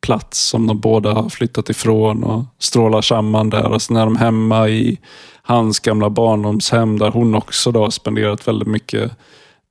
plats 0.00 0.40
som 0.40 0.66
de 0.66 0.80
båda 0.80 1.12
har 1.12 1.28
flyttat 1.28 1.70
ifrån 1.70 2.24
och 2.24 2.44
strålar 2.58 3.02
samman 3.02 3.50
där. 3.50 3.72
Och 3.72 3.82
sen 3.82 3.96
är 3.96 4.04
de 4.04 4.16
hemma 4.16 4.68
i 4.68 4.98
hans 5.42 5.80
gamla 5.80 6.10
barndomshem 6.10 6.98
där 6.98 7.10
hon 7.10 7.34
också 7.34 7.72
då 7.72 7.80
har 7.80 7.90
spenderat 7.90 8.48
väldigt 8.48 8.68
mycket 8.68 9.12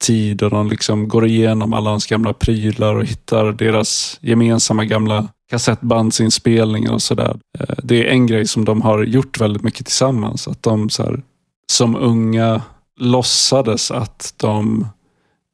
tid 0.02 0.44
och 0.44 0.50
de 0.50 0.70
liksom 0.70 1.08
går 1.08 1.26
igenom 1.26 1.74
alla 1.74 1.90
hans 1.90 2.06
gamla 2.06 2.34
prylar 2.34 2.96
och 2.96 3.06
hittar 3.06 3.52
deras 3.52 4.18
gemensamma 4.22 4.86
gamla 4.86 5.28
kassettbandsinspelningar 5.50 6.94
och 6.94 7.02
sådär. 7.02 7.38
Eh, 7.60 7.76
det 7.84 8.08
är 8.08 8.12
en 8.12 8.28
grej 8.28 8.48
som 8.48 8.66
de 8.66 8.82
har 8.82 9.04
gjort 9.04 9.42
väldigt 9.42 9.64
mycket 9.64 9.86
tillsammans. 9.86 10.48
Att 10.48 10.64
de 10.64 10.90
så 10.90 11.04
här, 11.04 11.24
som 11.72 11.96
unga 11.96 12.62
låtsades 13.00 13.92
att 13.92 14.34
de 14.38 14.88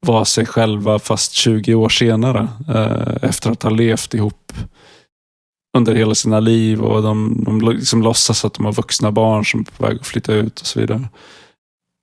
var 0.06 0.26
sig 0.26 0.46
själva 0.46 1.00
fast 1.00 1.32
20 1.32 1.76
år 1.76 1.90
senare. 1.90 2.48
Eh, 2.70 3.30
efter 3.30 3.52
att 3.52 3.64
ha 3.64 3.70
levt 3.70 4.14
ihop 4.14 4.54
under 5.78 5.96
hela 5.96 6.16
sina 6.16 6.40
liv 6.40 6.82
och 6.82 7.04
de, 7.04 7.44
de 7.46 7.62
liksom 7.62 8.02
låtsas 8.02 8.46
att 8.46 8.54
de 8.54 8.66
har 8.66 8.74
vuxna 8.74 9.12
barn 9.12 9.46
som 9.46 9.60
är 9.60 9.64
på 9.64 9.86
väg 9.86 9.96
att 9.96 10.08
flytta 10.08 10.34
ut 10.34 10.60
och 10.60 10.66
så 10.66 10.80
vidare. 10.80 11.08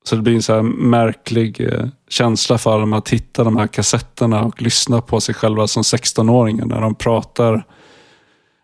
Så 0.05 0.17
det 0.17 0.23
blir 0.23 0.35
en 0.35 0.43
så 0.43 0.55
här 0.55 0.63
märklig 0.63 1.61
eh, 1.61 1.87
känsla 2.09 2.59
för 2.59 2.81
dem 2.81 2.93
att 2.93 3.09
hitta 3.09 3.45
de 3.45 3.57
här 3.57 3.67
kassetterna 3.67 4.43
och 4.43 4.63
lyssna 4.63 5.01
på 5.01 5.21
sig 5.21 5.35
själva 5.35 5.67
som 5.67 5.83
16-åringar 5.83 6.65
när 6.65 6.81
de 6.81 6.95
pratar 6.95 7.65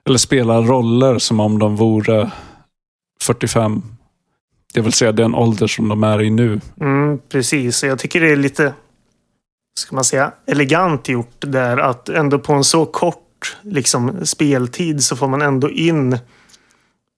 eller 0.06 0.18
spelar 0.18 0.62
roller 0.62 1.18
som 1.18 1.40
om 1.40 1.58
de 1.58 1.76
vore 1.76 2.30
45. 3.22 3.82
Det 4.74 4.80
vill 4.80 4.92
säga 4.92 5.12
den 5.12 5.34
ålder 5.34 5.66
som 5.66 5.88
de 5.88 6.04
är 6.04 6.22
i 6.22 6.30
nu. 6.30 6.60
Mm, 6.80 7.18
precis, 7.28 7.84
jag 7.84 7.98
tycker 7.98 8.20
det 8.20 8.32
är 8.32 8.36
lite 8.36 8.74
ska 9.78 9.94
man 9.94 10.04
säga, 10.04 10.32
elegant 10.46 11.08
gjort 11.08 11.36
där 11.38 11.76
att 11.76 12.08
ändå 12.08 12.38
på 12.38 12.52
en 12.52 12.64
så 12.64 12.86
kort 12.86 13.56
liksom, 13.62 14.26
speltid 14.26 15.04
så 15.04 15.16
får 15.16 15.28
man 15.28 15.42
ändå 15.42 15.70
in 15.70 16.18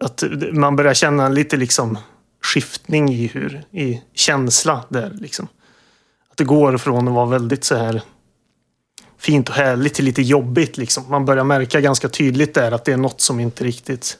att 0.04 0.24
man 0.52 0.76
börjar 0.76 0.94
känna 0.94 1.28
lite 1.28 1.56
liksom 1.56 1.98
skiftning 2.42 3.08
i 3.08 3.26
hur 3.26 3.64
i 3.70 4.02
känsla 4.14 4.84
där 4.88 5.10
liksom. 5.20 5.48
Att 6.30 6.36
det 6.36 6.44
går 6.44 6.76
från 6.76 7.08
att 7.08 7.14
vara 7.14 7.26
väldigt 7.26 7.64
så 7.64 7.76
här 7.76 8.02
fint 9.18 9.48
och 9.48 9.54
härligt 9.54 9.94
till 9.94 10.04
lite 10.04 10.22
jobbigt 10.22 10.76
liksom. 10.76 11.04
Man 11.08 11.24
börjar 11.24 11.44
märka 11.44 11.80
ganska 11.80 12.08
tydligt 12.08 12.54
där 12.54 12.72
att 12.72 12.84
det 12.84 12.92
är 12.92 12.96
något 12.96 13.20
som 13.20 13.40
inte 13.40 13.64
riktigt 13.64 14.18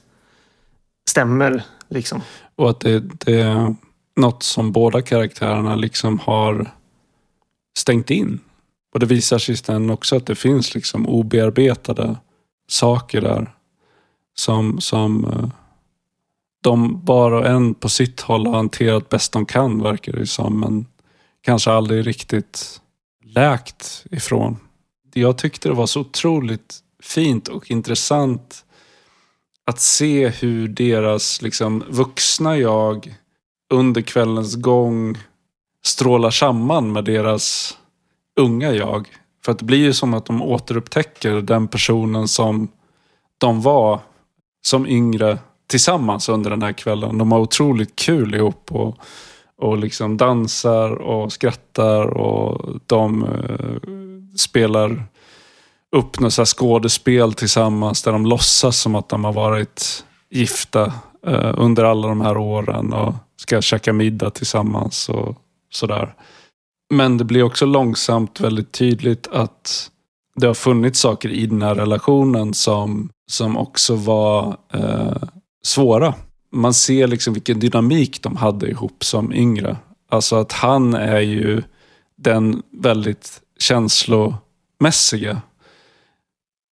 stämmer 1.09 1.63
liksom. 1.89 2.23
Och 2.57 2.71
att 2.71 2.81
det, 2.81 3.01
det 3.01 3.41
är 3.41 3.75
något 4.17 4.43
som 4.43 4.73
båda 4.73 5.03
karaktärerna 5.03 5.77
liksom 5.77 6.19
har 6.19 6.71
stängt 7.77 8.11
in. 8.11 8.41
Och 8.93 9.01
det 9.01 9.07
visar 9.07 9.39
sig 9.39 9.57
sen 9.57 9.91
också 9.91 10.17
att 10.17 10.27
det 10.27 10.35
finns 10.35 10.75
liksom 10.75 11.07
obearbetade 11.07 12.17
saker 12.69 13.21
där. 13.21 13.53
Som, 14.35 14.81
som 14.81 15.25
eh, 15.25 15.49
de 16.63 17.05
var 17.05 17.33
och 17.33 17.47
en 17.47 17.75
på 17.75 17.89
sitt 17.89 18.21
håll 18.21 18.47
har 18.47 18.55
hanterat 18.55 19.09
bäst 19.09 19.33
de 19.33 19.47
kan 19.47 19.83
verkar 19.83 20.13
det 20.13 20.27
som. 20.27 20.61
Men 20.61 20.87
kanske 21.43 21.71
aldrig 21.71 22.07
riktigt 22.07 22.81
läkt 23.25 24.05
ifrån. 24.11 24.57
Jag 25.15 25.39
tyckte 25.39 25.69
det 25.69 25.75
var 25.75 25.87
så 25.87 26.01
otroligt 26.01 26.79
fint 27.03 27.49
och 27.49 27.71
intressant 27.71 28.65
att 29.65 29.81
se 29.81 30.29
hur 30.29 30.69
deras 30.69 31.43
liksom, 31.43 31.85
vuxna 31.89 32.57
jag 32.57 33.17
under 33.71 34.03
kvällens 34.03 34.55
gång 34.55 35.19
strålar 35.87 36.31
samman 36.31 36.93
med 36.93 37.05
deras 37.05 37.77
unga 38.41 38.73
jag. 38.73 39.09
För 39.45 39.53
att 39.53 39.59
det 39.59 39.65
blir 39.65 39.79
ju 39.79 39.93
som 39.93 40.15
att 40.15 40.27
de 40.27 40.43
återupptäcker 40.43 41.35
den 41.35 41.69
personen 41.69 42.29
som 42.29 42.69
de 43.39 43.63
var 43.63 44.01
som 44.67 44.87
yngre 44.87 45.39
tillsammans 45.67 46.29
under 46.29 46.51
den 46.51 46.63
här 46.63 46.73
kvällen. 46.73 47.19
De 47.19 47.33
har 47.33 47.41
otroligt 47.41 47.97
kul 47.97 48.35
ihop 48.35 48.73
och, 48.73 48.99
och 49.59 49.79
liksom 49.79 50.17
dansar 50.17 50.91
och 50.91 51.33
skrattar 51.33 52.07
och 52.07 52.81
de 52.87 53.25
eh, 53.25 54.37
spelar 54.37 55.05
upp 55.97 56.21
något 56.21 56.49
skådespel 56.49 57.33
tillsammans 57.33 58.03
där 58.03 58.13
de 58.13 58.27
låtsas 58.27 58.79
som 58.79 58.95
att 58.95 59.09
de 59.09 59.25
har 59.25 59.33
varit 59.33 60.05
gifta 60.31 60.93
eh, 61.27 61.55
under 61.57 61.85
alla 61.85 62.09
de 62.09 62.21
här 62.21 62.37
åren 62.37 62.93
och 62.93 63.15
ska 63.37 63.63
käka 63.63 63.93
middag 63.93 64.31
tillsammans 64.31 65.09
och 65.09 65.43
sådär. 65.71 66.15
Men 66.95 67.19
det 67.19 67.25
blir 67.25 67.43
också 67.43 67.67
långsamt 67.67 68.41
väldigt 68.41 68.73
tydligt 68.73 69.27
att 69.27 69.91
det 70.37 70.47
har 70.47 70.55
funnits 70.55 71.01
saker 71.01 71.29
i 71.29 71.47
den 71.47 71.63
här 71.63 71.75
relationen 71.75 72.55
som, 72.55 73.11
som 73.31 73.57
också 73.57 73.95
var 73.95 74.57
eh, 74.73 75.23
svåra. 75.65 76.15
Man 76.53 76.75
ser 76.75 77.07
liksom 77.07 77.35
vilken 77.35 77.61
dynamik 77.61 78.23
de 78.23 78.37
hade 78.37 78.71
ihop 78.71 79.05
som 79.05 79.33
yngre. 79.33 79.77
Alltså 80.09 80.37
att 80.37 80.53
han 80.53 80.95
är 80.95 81.21
ju 81.21 81.63
den 82.17 82.63
väldigt 82.71 83.41
känslomässiga. 83.59 85.43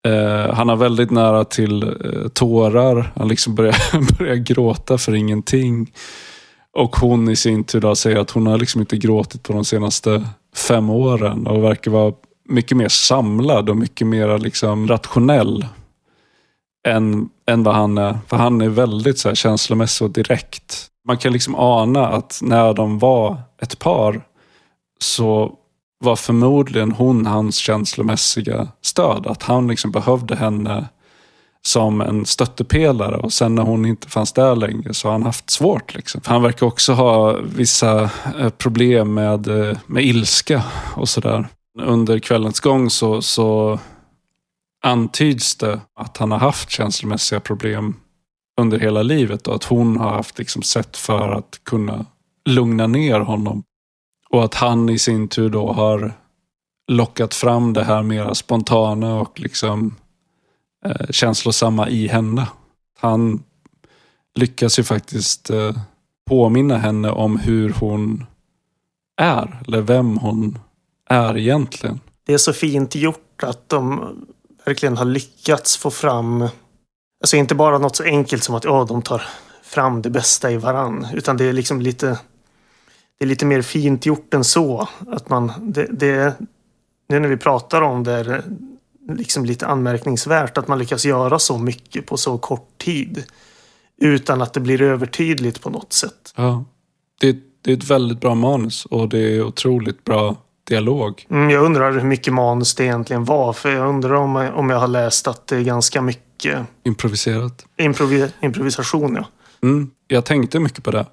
Eh, 0.08 0.54
han 0.54 0.70
har 0.70 0.76
väldigt 0.76 1.12
nära 1.12 1.44
till 1.44 1.84
eh, 1.84 2.28
tårar. 2.34 3.12
Han 3.16 3.28
liksom 3.28 3.56
börjar, 3.56 4.18
börjar 4.18 4.36
gråta 4.36 4.98
för 4.98 5.16
ingenting. 5.16 5.92
Och 6.74 6.96
hon 6.96 7.30
i 7.30 7.36
sin 7.36 7.64
tur 7.64 7.82
då 7.82 7.96
säger 7.96 8.18
att 8.18 8.32
hon 8.32 8.48
har 8.48 8.58
liksom 8.58 8.82
inte 8.82 8.98
gråtit 8.98 9.44
på 9.44 9.54
de 9.54 9.66
senaste 9.66 10.28
fem 10.56 10.90
åren 10.90 11.48
och 11.48 11.64
verkar 11.64 11.92
vara 11.92 12.14
mycket 12.50 12.78
mer 12.78 12.90
samlad 12.90 13.70
och 13.70 13.78
mycket 13.78 14.08
mer 14.08 14.38
liksom 14.38 14.88
rationell 14.88 15.66
än, 16.88 17.30
än 17.48 17.64
vad 17.64 17.76
han 17.76 17.98
är. 17.98 18.18
För 18.28 18.38
han 18.38 18.62
är 18.62 18.70
väldigt 18.70 19.20
så 19.20 19.28
här 19.28 19.36
känslomässig 19.36 20.06
och 20.06 20.12
direkt. 20.12 20.88
Man 21.08 21.18
kan 21.18 21.34
liksom 21.34 21.56
ana 21.56 22.08
att 22.08 22.40
när 22.42 22.74
de 22.74 23.00
var 23.00 23.42
ett 23.62 23.80
par 23.80 24.22
så 25.00 25.54
var 26.00 26.16
förmodligen 26.16 26.92
hon 26.92 27.26
hans 27.26 27.58
känslomässiga 27.58 28.68
stöd. 28.82 29.28
Att 29.28 29.44
han 29.44 29.68
liksom 29.68 29.92
behövde 29.92 30.36
henne 30.36 30.86
som 31.66 32.02
en 32.02 32.26
stöttepelare 32.26 33.18
och 33.18 33.34
sen 33.34 33.56
när 33.56 33.64
hon 33.64 33.86
inte 33.86 34.10
fanns 34.10 34.34
där 34.34 34.56
längre 34.56 34.94
så 34.94 35.08
har 35.08 35.12
han 35.12 35.24
haft 35.24 35.50
svårt. 35.50 35.96
Liksom. 35.96 36.22
För 36.22 36.32
han 36.32 36.42
verkar 36.42 36.66
också 36.66 36.94
ha 36.94 37.38
vissa 37.56 38.10
eh, 38.40 38.50
problem 38.50 39.14
med, 39.14 39.48
eh, 39.48 39.78
med 39.86 40.06
ilska 40.06 40.64
och 40.96 41.10
sådär. 41.10 41.48
Under 41.82 42.20
kvällens 42.20 42.60
gång 42.60 42.90
så, 42.90 43.22
så 43.22 43.80
antyds 44.84 45.56
det 45.56 45.80
att 45.96 46.18
han 46.18 46.32
har 46.32 46.40
haft 46.40 46.70
känslomässiga 46.70 47.40
problem 47.40 47.96
under 48.62 48.80
hela 48.80 49.04
livet 49.04 49.48
och 49.48 49.56
att 49.56 49.64
hon 49.64 49.98
har 49.98 50.10
haft 50.10 50.38
liksom 50.38 50.62
sätt 50.62 50.98
för 50.98 51.32
att 51.32 51.60
kunna 51.64 52.06
lugna 52.50 52.88
ner 52.88 53.20
honom. 53.20 53.64
Och 54.30 54.44
att 54.44 54.54
han 54.54 54.90
i 54.90 55.00
sin 55.00 55.28
tur 55.28 55.50
då 55.50 55.74
har 55.74 56.14
lockat 56.92 57.34
fram 57.34 57.74
det 57.74 57.84
här 57.84 58.04
mera 58.04 58.36
spontana 58.36 59.16
och 59.16 59.40
liksom 59.40 59.96
eh, 60.86 61.08
känslosamma 61.10 61.90
i 61.90 62.08
henne. 62.08 62.48
Han 63.00 63.44
lyckas 64.36 64.80
ju 64.80 64.84
faktiskt 64.84 65.50
eh, 65.50 65.76
påminna 66.30 66.78
henne 66.78 67.10
om 67.10 67.38
hur 67.40 67.74
hon 67.80 68.26
är, 69.18 69.62
eller 69.68 69.82
vem 69.82 70.18
hon 70.18 70.60
är 71.10 71.38
egentligen. 71.38 72.00
Det 72.26 72.34
är 72.34 72.38
så 72.38 72.54
fint 72.54 72.96
gjort 72.96 73.44
att 73.44 73.70
de 73.70 74.16
verkligen 74.66 74.98
har 74.98 75.06
lyckats 75.06 75.78
få 75.78 75.92
fram, 75.92 76.42
alltså 77.22 77.38
inte 77.38 77.56
bara 77.56 77.78
något 77.78 77.96
så 77.96 78.04
enkelt 78.04 78.44
som 78.44 78.56
att 78.56 78.64
ja, 78.64 78.86
de 78.90 79.02
tar 79.02 79.22
fram 79.64 80.02
det 80.02 80.10
bästa 80.10 80.52
i 80.52 80.58
varann, 80.58 81.08
utan 81.14 81.38
det 81.38 81.46
är 81.46 81.54
liksom 81.54 81.82
lite 81.82 82.20
det 83.18 83.26
är 83.26 83.30
lite 83.30 83.46
mer 83.46 83.62
fint 83.62 84.06
gjort 84.06 84.34
än 84.34 84.44
så. 84.44 84.88
Att 85.08 85.30
man, 85.30 85.52
det, 85.62 85.86
det, 85.86 86.34
nu 87.10 87.20
när 87.20 87.28
vi 87.28 87.38
pratar 87.38 87.82
om 87.82 88.04
det, 88.04 88.44
liksom 89.10 89.46
lite 89.46 89.68
anmärkningsvärt 89.68 90.58
att 90.58 90.68
man 90.68 90.80
lyckas 90.80 91.06
göra 91.06 91.40
så 91.40 91.58
mycket 91.58 92.06
på 92.06 92.18
så 92.18 92.38
kort 92.38 92.78
tid. 92.78 93.24
Utan 94.02 94.42
att 94.42 94.54
det 94.54 94.60
blir 94.60 94.82
övertydligt 94.82 95.62
på 95.62 95.70
något 95.70 95.94
sätt. 95.94 96.34
Ja, 96.36 96.66
det, 97.20 97.38
det 97.62 97.72
är 97.72 97.78
ett 97.78 97.90
väldigt 97.90 98.22
bra 98.22 98.36
manus 98.36 98.86
och 98.86 99.10
det 99.10 99.20
är 99.20 99.44
otroligt 99.44 100.04
bra 100.04 100.36
dialog. 100.68 101.26
Mm, 101.30 101.50
jag 101.50 101.64
undrar 101.64 101.92
hur 101.92 102.04
mycket 102.04 102.34
manus 102.34 102.76
det 102.76 102.84
egentligen 102.84 103.26
var. 103.26 103.54
För 103.54 103.72
jag 103.72 103.90
undrar 103.90 104.14
om 104.14 104.36
om 104.36 104.70
jag 104.70 104.80
har 104.80 104.88
läst 104.88 105.28
att 105.28 105.48
det 105.48 105.58
är 105.58 105.62
ganska 105.62 106.02
mycket... 106.02 106.60
Improviserat. 106.84 107.66
Improvi 107.78 108.28
improvisation, 108.42 109.16
ja. 109.16 109.26
Mm, 109.64 109.92
jag 110.08 110.26
tänkte 110.26 110.60
mycket 110.60 110.84
på 110.84 110.92
det 110.92 111.06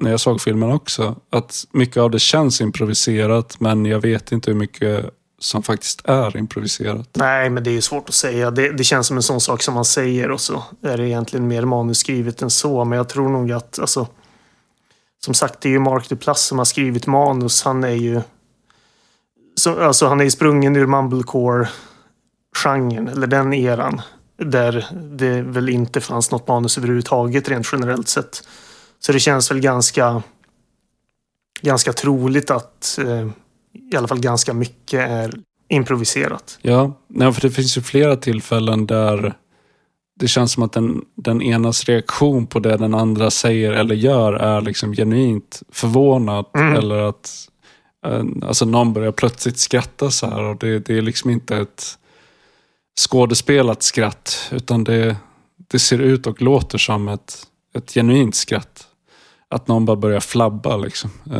när 0.00 0.10
jag 0.10 0.20
såg 0.20 0.40
filmen 0.40 0.72
också. 0.72 1.16
Att 1.30 1.64
mycket 1.72 1.96
av 1.96 2.10
det 2.10 2.18
känns 2.18 2.60
improviserat 2.60 3.60
men 3.60 3.86
jag 3.86 4.00
vet 4.00 4.32
inte 4.32 4.50
hur 4.50 4.58
mycket 4.58 5.10
som 5.42 5.62
faktiskt 5.62 6.00
är 6.04 6.36
improviserat. 6.36 7.08
Nej, 7.12 7.50
men 7.50 7.64
det 7.64 7.70
är 7.70 7.72
ju 7.72 7.80
svårt 7.80 8.08
att 8.08 8.14
säga. 8.14 8.50
Det, 8.50 8.72
det, 8.72 8.84
känns 8.84 9.06
som 9.06 9.16
en 9.16 9.22
sån 9.22 9.40
sak 9.40 9.62
som 9.62 9.74
man 9.74 9.84
säger 9.84 10.30
och 10.30 10.40
så 10.40 10.62
är 10.82 10.96
det 10.96 11.08
egentligen 11.08 11.48
mer 11.48 11.64
manusskrivet 11.64 12.42
än 12.42 12.50
så. 12.50 12.84
Men 12.84 12.96
jag 12.96 13.08
tror 13.08 13.28
nog 13.28 13.52
att, 13.52 13.78
alltså, 13.78 14.06
som 15.24 15.34
sagt, 15.34 15.60
det 15.60 15.68
är 15.68 15.70
ju 15.70 15.78
Mark 15.78 16.08
Duplass 16.08 16.42
som 16.42 16.58
har 16.58 16.64
skrivit 16.64 17.06
manus. 17.06 17.62
Han 17.62 17.84
är 17.84 17.88
ju 17.88 18.20
Så, 19.54 19.80
alltså 19.80 20.06
han 20.06 20.20
är 20.20 20.24
ju 20.24 20.30
sprungen 20.30 20.76
ur 20.76 20.86
mumblecore-genren, 20.86 23.08
eller 23.08 23.26
den 23.26 23.52
eran. 23.52 24.00
Där 24.36 24.86
det 24.92 25.42
väl 25.42 25.68
inte 25.68 26.00
fanns 26.00 26.30
något 26.30 26.48
manus 26.48 26.78
överhuvudtaget 26.78 27.48
rent 27.48 27.68
generellt 27.72 28.08
sett. 28.08 28.48
Så 28.98 29.12
det 29.12 29.20
känns 29.20 29.50
väl 29.50 29.60
ganska, 29.60 30.22
ganska 31.60 31.92
troligt 31.92 32.50
att 32.50 32.98
eh, 32.98 33.28
i 33.92 33.96
alla 33.96 34.08
fall 34.08 34.20
ganska 34.20 34.54
mycket 34.54 35.00
är 35.10 35.34
improviserat. 35.68 36.58
Ja, 36.62 36.92
nej, 37.08 37.32
för 37.32 37.40
det 37.40 37.50
finns 37.50 37.76
ju 37.76 37.80
flera 37.80 38.16
tillfällen 38.16 38.86
där 38.86 39.34
det 40.20 40.28
känns 40.28 40.52
som 40.52 40.62
att 40.62 40.72
den, 40.72 41.04
den 41.14 41.42
enas 41.42 41.84
reaktion 41.84 42.46
på 42.46 42.58
det 42.58 42.76
den 42.76 42.94
andra 42.94 43.30
säger 43.30 43.72
eller 43.72 43.94
gör 43.94 44.32
är 44.32 44.60
liksom 44.60 44.92
genuint 44.92 45.62
förvånad. 45.72 46.46
Mm. 46.54 46.76
Eller 46.76 46.96
att 46.96 47.48
eh, 48.06 48.24
alltså 48.42 48.64
någon 48.64 48.92
börjar 48.92 49.12
plötsligt 49.12 49.58
skratta 49.58 50.10
så 50.10 50.26
här 50.26 50.42
och 50.42 50.56
det, 50.56 50.78
det 50.78 50.98
är 50.98 51.02
liksom 51.02 51.30
inte 51.30 51.56
ett 51.56 51.98
skådespelat 53.00 53.82
skratt 53.82 54.50
utan 54.52 54.84
det, 54.84 55.16
det 55.56 55.78
ser 55.78 55.98
ut 55.98 56.26
och 56.26 56.42
låter 56.42 56.78
som 56.78 57.08
ett, 57.08 57.46
ett 57.74 57.92
genuint 57.92 58.34
skratt. 58.34 58.86
Att 59.48 59.68
någon 59.68 59.84
bara 59.84 59.96
börjar 59.96 60.20
flabba 60.20 60.76
liksom. 60.76 61.10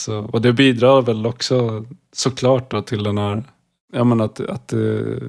Så, 0.00 0.18
och 0.18 0.42
det 0.42 0.52
bidrar 0.52 1.02
väl 1.02 1.26
också 1.26 1.84
såklart 2.12 2.70
då 2.70 2.82
till 2.82 3.02
den 3.02 3.18
här 3.18 3.44
Ja, 3.92 4.04
men 4.04 4.20
att, 4.20 4.40
att 4.40 4.72
eh, 4.72 4.78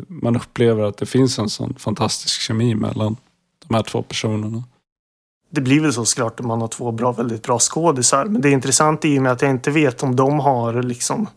man 0.08 0.36
upplever 0.36 0.84
att 0.84 0.98
det 0.98 1.06
finns 1.06 1.40
en 1.40 1.50
sån 1.50 1.74
fantastisk 1.74 2.42
kemi 2.42 2.76
mellan 2.76 3.16
de 3.68 3.76
här 3.76 3.84
två 3.84 4.02
personerna. 4.02 4.64
Det 5.50 5.62
blir 5.62 5.82
väl 5.82 5.94
så 5.94 6.06
såklart 6.06 6.40
om 6.40 6.48
man 6.48 6.62
har 6.62 6.68
två 6.68 6.92
bra, 6.92 7.12
väldigt 7.12 7.44
bra 7.44 7.60
skådisar. 7.60 8.26
Men 8.26 8.42
det 8.42 8.50
är 8.50 8.52
intressant 8.52 9.06
i 9.06 9.20
och 9.20 9.24
med 9.24 9.32
att 9.32 9.42
jag 9.42 9.52
inte 9.52 9.72
vet 9.72 10.04
om 10.04 10.16
de 10.16 10.40
har 10.40 10.84
liksom... 10.84 11.28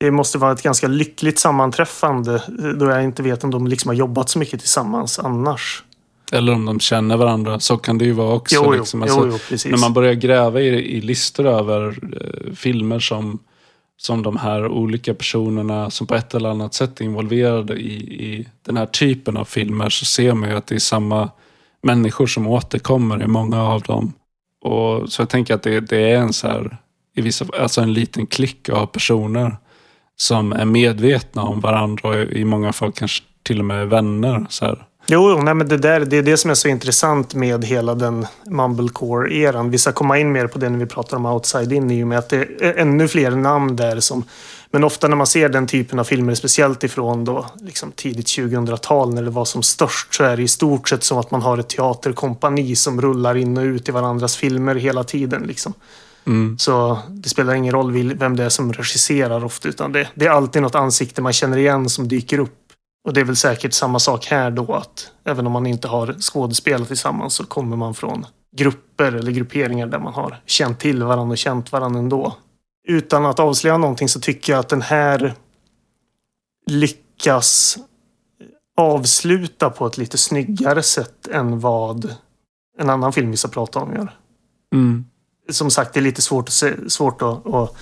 Det 0.00 0.10
måste 0.10 0.38
vara 0.38 0.52
ett 0.52 0.62
ganska 0.62 0.88
lyckligt 0.88 1.38
sammanträffande 1.38 2.34
eh, 2.34 2.68
då 2.68 2.86
jag 2.86 3.04
inte 3.04 3.22
vet 3.22 3.44
om 3.44 3.50
de 3.50 3.66
liksom 3.66 3.88
har 3.88 3.94
jobbat 3.94 4.28
så 4.28 4.38
mycket 4.38 4.60
tillsammans 4.60 5.18
annars. 5.18 5.84
Eller 6.32 6.52
om 6.52 6.64
de 6.64 6.80
känner 6.80 7.16
varandra. 7.16 7.60
Så 7.60 7.76
kan 7.76 7.98
det 7.98 8.04
ju 8.04 8.12
vara 8.12 8.34
också. 8.34 8.54
Jo, 8.54 8.62
jo, 8.64 8.72
liksom. 8.72 9.02
Alltså, 9.02 9.26
jo, 9.26 9.38
precis. 9.48 9.70
när 9.70 9.78
man 9.78 9.92
börjar 9.92 10.14
gräva 10.14 10.60
i, 10.60 10.66
i 10.66 11.00
listor 11.00 11.46
över 11.46 11.88
eh, 11.88 12.54
filmer 12.54 12.98
som, 12.98 13.38
som 13.96 14.22
de 14.22 14.36
här 14.36 14.68
olika 14.68 15.14
personerna 15.14 15.90
som 15.90 16.06
på 16.06 16.14
ett 16.14 16.34
eller 16.34 16.48
annat 16.48 16.74
sätt 16.74 17.00
är 17.00 17.04
involverade 17.04 17.74
i, 17.74 17.94
i 18.24 18.48
den 18.66 18.76
här 18.76 18.86
typen 18.86 19.36
av 19.36 19.44
filmer 19.44 19.88
så 19.88 20.04
ser 20.04 20.34
man 20.34 20.50
ju 20.50 20.56
att 20.56 20.66
det 20.66 20.74
är 20.74 20.78
samma 20.78 21.30
människor 21.82 22.26
som 22.26 22.46
återkommer 22.46 23.22
i 23.22 23.26
många 23.26 23.62
av 23.62 23.82
dem. 23.82 24.12
Och 24.60 25.12
Så 25.12 25.22
jag 25.22 25.28
tänker 25.28 25.54
att 25.54 25.62
det, 25.62 25.80
det 25.80 26.10
är 26.10 26.16
en 26.16 26.32
så 26.32 26.48
här, 26.48 26.76
i 27.16 27.20
vissa, 27.20 27.46
alltså 27.60 27.80
en 27.80 27.92
liten 27.92 28.26
klick 28.26 28.68
av 28.68 28.86
personer 28.86 29.56
som 30.16 30.52
är 30.52 30.64
medvetna 30.64 31.42
om 31.42 31.60
varandra 31.60 32.08
och 32.08 32.16
i 32.16 32.44
många 32.44 32.72
fall 32.72 32.92
kanske 32.92 33.24
till 33.42 33.58
och 33.58 33.64
med 33.64 33.88
vänner. 33.88 34.46
Så 34.48 34.64
här. 34.64 34.86
Jo, 35.06 35.42
nej, 35.42 35.54
men 35.54 35.68
det, 35.68 35.76
där, 35.76 36.00
det 36.00 36.16
är 36.16 36.22
det 36.22 36.36
som 36.36 36.50
är 36.50 36.54
så 36.54 36.68
intressant 36.68 37.34
med 37.34 37.64
hela 37.64 37.94
den 37.94 38.26
Mumblecore-eran. 38.44 39.70
Vi 39.70 39.78
ska 39.78 39.92
komma 39.92 40.18
in 40.18 40.32
mer 40.32 40.46
på 40.46 40.58
det 40.58 40.70
när 40.70 40.78
vi 40.78 40.86
pratar 40.86 41.16
om 41.16 41.26
Outside 41.26 41.72
In 41.72 41.90
i 41.90 42.02
och 42.02 42.06
med 42.06 42.18
att 42.18 42.28
det 42.28 42.46
är 42.60 42.74
ännu 42.78 43.08
fler 43.08 43.30
namn 43.30 43.76
där 43.76 44.00
som 44.00 44.24
men 44.74 44.84
ofta 44.84 45.08
när 45.08 45.16
man 45.16 45.26
ser 45.26 45.48
den 45.48 45.66
typen 45.66 45.98
av 45.98 46.04
filmer, 46.04 46.34
speciellt 46.34 46.84
ifrån 46.84 47.24
då, 47.24 47.46
liksom 47.60 47.92
tidigt 47.92 48.26
2000-tal 48.26 49.14
när 49.14 49.22
det 49.22 49.30
var 49.30 49.44
som 49.44 49.62
störst, 49.62 50.14
så 50.14 50.24
är 50.24 50.36
det 50.36 50.42
i 50.42 50.48
stort 50.48 50.88
sett 50.88 51.04
som 51.04 51.18
att 51.18 51.30
man 51.30 51.42
har 51.42 51.58
ett 51.58 51.68
teaterkompani 51.68 52.76
som 52.76 53.00
rullar 53.00 53.36
in 53.36 53.56
och 53.58 53.62
ut 53.62 53.88
i 53.88 53.92
varandras 53.92 54.36
filmer 54.36 54.74
hela 54.74 55.04
tiden. 55.04 55.42
Liksom. 55.42 55.74
Mm. 56.26 56.58
Så 56.58 56.98
det 57.08 57.28
spelar 57.28 57.54
ingen 57.54 57.72
roll 57.72 58.14
vem 58.14 58.36
det 58.36 58.44
är 58.44 58.48
som 58.48 58.72
regisserar 58.72 59.44
ofta, 59.44 59.68
utan 59.68 59.92
det, 59.92 60.08
det 60.14 60.26
är 60.26 60.30
alltid 60.30 60.62
något 60.62 60.74
ansikte 60.74 61.22
man 61.22 61.32
känner 61.32 61.58
igen 61.58 61.88
som 61.88 62.08
dyker 62.08 62.38
upp. 62.38 62.63
Och 63.04 63.12
det 63.12 63.20
är 63.20 63.24
väl 63.24 63.36
säkert 63.36 63.72
samma 63.72 63.98
sak 63.98 64.26
här 64.26 64.50
då, 64.50 64.74
att 64.74 65.10
även 65.24 65.46
om 65.46 65.52
man 65.52 65.66
inte 65.66 65.88
har 65.88 66.14
skådespelat 66.20 66.88
tillsammans 66.88 67.34
så 67.34 67.46
kommer 67.46 67.76
man 67.76 67.94
från 67.94 68.26
grupper 68.56 69.12
eller 69.12 69.32
grupperingar 69.32 69.86
där 69.86 69.98
man 69.98 70.14
har 70.14 70.42
känt 70.46 70.80
till 70.80 71.02
varandra 71.02 71.32
och 71.32 71.38
känt 71.38 71.72
varandra 71.72 71.98
ändå. 71.98 72.36
Utan 72.88 73.26
att 73.26 73.40
avslöja 73.40 73.78
någonting 73.78 74.08
så 74.08 74.20
tycker 74.20 74.52
jag 74.52 74.60
att 74.60 74.68
den 74.68 74.82
här 74.82 75.34
lyckas 76.66 77.78
avsluta 78.76 79.70
på 79.70 79.86
ett 79.86 79.98
lite 79.98 80.18
snyggare 80.18 80.82
sätt 80.82 81.26
än 81.26 81.60
vad 81.60 82.14
en 82.78 82.90
annan 82.90 83.12
film 83.12 83.30
vi 83.30 83.36
ska 83.36 83.48
prata 83.48 83.78
om 83.78 83.94
gör. 83.94 84.18
Mm. 84.74 85.04
Som 85.50 85.70
sagt, 85.70 85.94
det 85.94 86.00
är 86.00 86.02
lite 86.02 86.22
svårt 86.22 86.48
att, 86.48 86.52
se, 86.52 86.90
svårt 86.90 87.22
att, 87.22 87.46
att 87.46 87.76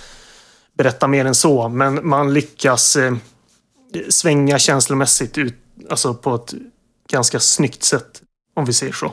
berätta 0.77 1.07
mer 1.07 1.25
än 1.25 1.35
så, 1.35 1.69
men 1.69 2.07
man 2.07 2.33
lyckas 2.33 2.95
eh, 2.95 3.15
svänga 4.09 4.59
känslomässigt 4.59 5.37
ut, 5.37 5.55
alltså 5.89 6.13
på 6.13 6.35
ett 6.35 6.53
ganska 7.09 7.39
snyggt 7.39 7.83
sätt, 7.83 8.21
om 8.53 8.65
vi 8.65 8.73
säger 8.73 8.93
så. 8.93 9.07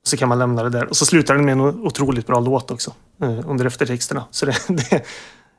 Och 0.00 0.08
så 0.08 0.16
kan 0.16 0.28
man 0.28 0.38
lämna 0.38 0.62
det 0.62 0.70
där. 0.70 0.86
Och 0.86 0.96
så 0.96 1.06
slutar 1.06 1.34
den 1.34 1.44
med 1.44 1.52
en 1.52 1.60
otroligt 1.60 2.26
bra 2.26 2.40
låt 2.40 2.70
också, 2.70 2.94
eh, 3.22 3.50
under 3.50 3.64
eftertexterna. 3.64 4.24
Så 4.30 4.46
det, 4.46 4.56
det, 4.68 5.04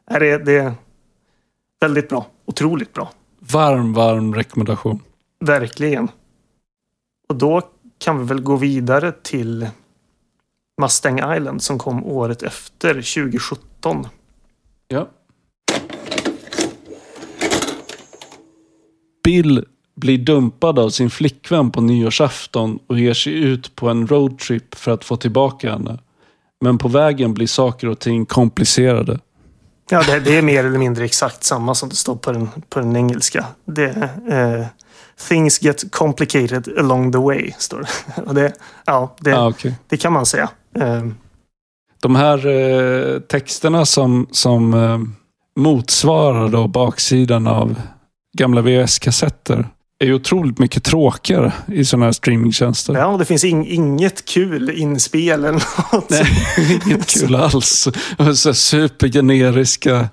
är, 0.06 0.19
det, 0.19 0.38
det 0.38 0.58
är 0.58 0.74
väldigt 1.80 2.10
bra. 2.10 2.28
Otroligt 2.45 2.93
bra. 2.93 3.12
Varm, 3.39 3.93
varm 3.93 4.36
rekommendation. 4.36 5.00
Verkligen. 5.39 6.08
Och 7.30 7.36
då 7.36 7.62
kan 7.98 8.19
vi 8.19 8.26
väl 8.26 8.41
gå 8.41 8.56
vidare 8.56 9.12
till 9.12 9.69
Mustang 10.82 11.36
Island 11.36 11.63
som 11.63 11.80
kom 11.80 12.06
året 12.06 12.43
efter, 12.43 12.93
2017. 12.93 14.08
Ja. 14.88 15.10
Bill 19.29 19.65
blir 19.95 20.17
dumpad 20.17 20.79
av 20.79 20.89
sin 20.89 21.09
flickvän 21.09 21.71
på 21.71 21.81
nyårsafton 21.81 22.79
och 22.87 22.99
ger 22.99 23.13
sig 23.13 23.33
ut 23.33 23.75
på 23.75 23.89
en 23.89 24.07
roadtrip 24.07 24.75
för 24.75 24.91
att 24.91 25.05
få 25.05 25.15
tillbaka 25.17 25.71
henne. 25.71 25.99
Men 26.61 26.77
på 26.77 26.87
vägen 26.87 27.33
blir 27.33 27.47
saker 27.47 27.87
och 27.87 27.99
ting 27.99 28.25
komplicerade. 28.25 29.19
Ja, 29.89 30.03
det, 30.03 30.19
det 30.19 30.37
är 30.37 30.41
mer 30.41 30.65
eller 30.65 30.77
mindre 30.77 31.05
exakt 31.05 31.43
samma 31.43 31.75
som 31.75 31.89
det 31.89 31.95
står 31.95 32.15
på 32.15 32.31
den, 32.31 32.49
på 32.69 32.79
den 32.79 32.95
engelska. 32.95 33.45
Det, 33.65 34.09
eh, 34.29 34.65
Things 35.27 35.61
get 35.61 35.91
complicated 35.91 36.77
along 36.79 37.11
the 37.11 37.17
way, 37.17 37.51
står 37.57 37.79
det. 37.79 38.21
Och 38.25 38.35
det, 38.35 38.53
ja, 38.85 39.15
det, 39.19 39.33
Ah, 39.37 39.47
okay. 39.47 39.73
det 39.87 39.97
kan 39.97 40.13
man 40.13 40.25
säga. 40.25 40.49
Eh, 40.75 41.05
De 42.01 42.15
här 42.15 42.47
eh, 42.47 43.19
texterna 43.19 43.85
som, 43.85 44.27
som 44.31 44.73
eh, 44.73 44.99
motsvarar 45.61 46.49
då 46.49 46.67
baksidan 46.67 47.47
av 47.47 47.75
gamla 48.37 48.61
VHS-kassetter 48.61 49.67
är 49.99 50.05
ju 50.05 50.13
otroligt 50.13 50.59
mycket 50.59 50.83
tråkigare 50.83 51.53
i 51.67 51.85
sådana 51.85 52.05
här 52.05 52.11
streamingtjänster. 52.11 52.93
ja, 52.93 53.05
och 53.05 53.19
det 53.19 53.25
finns 53.25 53.43
ing, 53.43 53.67
inget 53.67 54.25
kul 54.25 54.69
inspel 54.69 55.45
eller 55.45 55.51
något. 55.91 56.09
Nej, 56.09 56.25
inget 56.85 57.07
kul 57.07 57.35
alls. 57.35 57.87
Så 58.35 58.53
supergeneriska, 58.53 60.09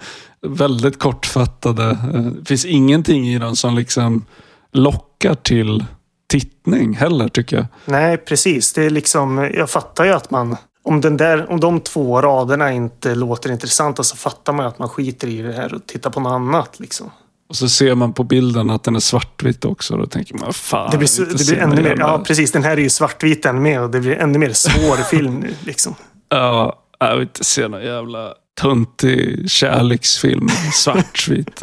väldigt 0.47 0.99
kortfattade. 0.99 1.91
Eh, 2.15 2.21
Det 2.21 2.45
finns 2.49 2.65
ingenting 2.65 3.29
i 3.29 3.39
dem 3.39 3.57
som 3.57 3.75
liksom 3.75 4.25
lockar 4.73 5.35
till 5.35 5.85
tittning 6.29 6.95
heller 6.95 7.29
tycker 7.29 7.57
jag. 7.57 7.67
Nej, 7.85 8.17
precis. 8.17 8.73
Det 8.73 8.83
är 8.85 8.91
liksom, 8.91 9.51
jag 9.55 9.71
fattar 9.71 10.05
ju 10.05 10.13
att 10.13 10.31
man... 10.31 10.57
Om, 10.83 11.01
den 11.01 11.17
där, 11.17 11.51
om 11.51 11.61
de 11.61 11.81
två 11.81 12.23
raderna 12.23 12.73
inte 12.73 13.15
låter 13.15 13.53
intressanta 13.53 14.03
så 14.03 14.17
fattar 14.17 14.53
man 14.53 14.67
att 14.67 14.79
man 14.79 14.89
skiter 14.89 15.29
i 15.29 15.43
det 15.43 15.53
här 15.53 15.75
och 15.75 15.87
tittar 15.87 16.11
på 16.11 16.21
något 16.21 16.31
annat. 16.31 16.81
Liksom. 16.81 17.11
Och 17.49 17.57
så 17.57 17.69
ser 17.69 17.95
man 17.95 18.13
på 18.13 18.25
bilden 18.25 18.71
att 18.71 18.85
den 18.85 18.97
är 18.97 19.01
svartvit 19.01 19.65
också. 19.65 19.97
Då 19.97 20.07
tänker 20.07 20.35
man, 20.35 20.53
fan. 20.53 20.91
Det 20.91 20.99
blir, 20.99 21.09
så, 21.09 21.25
det 21.25 21.47
blir 21.47 21.59
ännu 21.59 21.83
mer... 21.83 21.97
Ja, 21.99 22.23
precis. 22.27 22.53
Den 22.53 22.65
här 22.65 22.77
är 22.77 22.81
ju 22.81 22.91
svartvit 22.91 23.47
än 23.47 23.63
mer 23.63 23.83
och 23.83 23.91
det 23.91 24.01
blir 24.01 24.17
ännu 24.17 24.39
mer 24.39 24.53
svår 24.53 24.97
film 24.97 25.35
nu. 25.35 25.55
Liksom. 25.65 25.95
Ja, 26.29 26.83
jag 26.99 27.15
vill 27.15 27.23
inte 27.23 27.45
se 27.45 27.69
någon 27.69 27.85
jävla 27.85 28.35
tuntig 28.61 29.51
kärleksfilm. 29.51 30.49
Svartvit. 30.73 31.63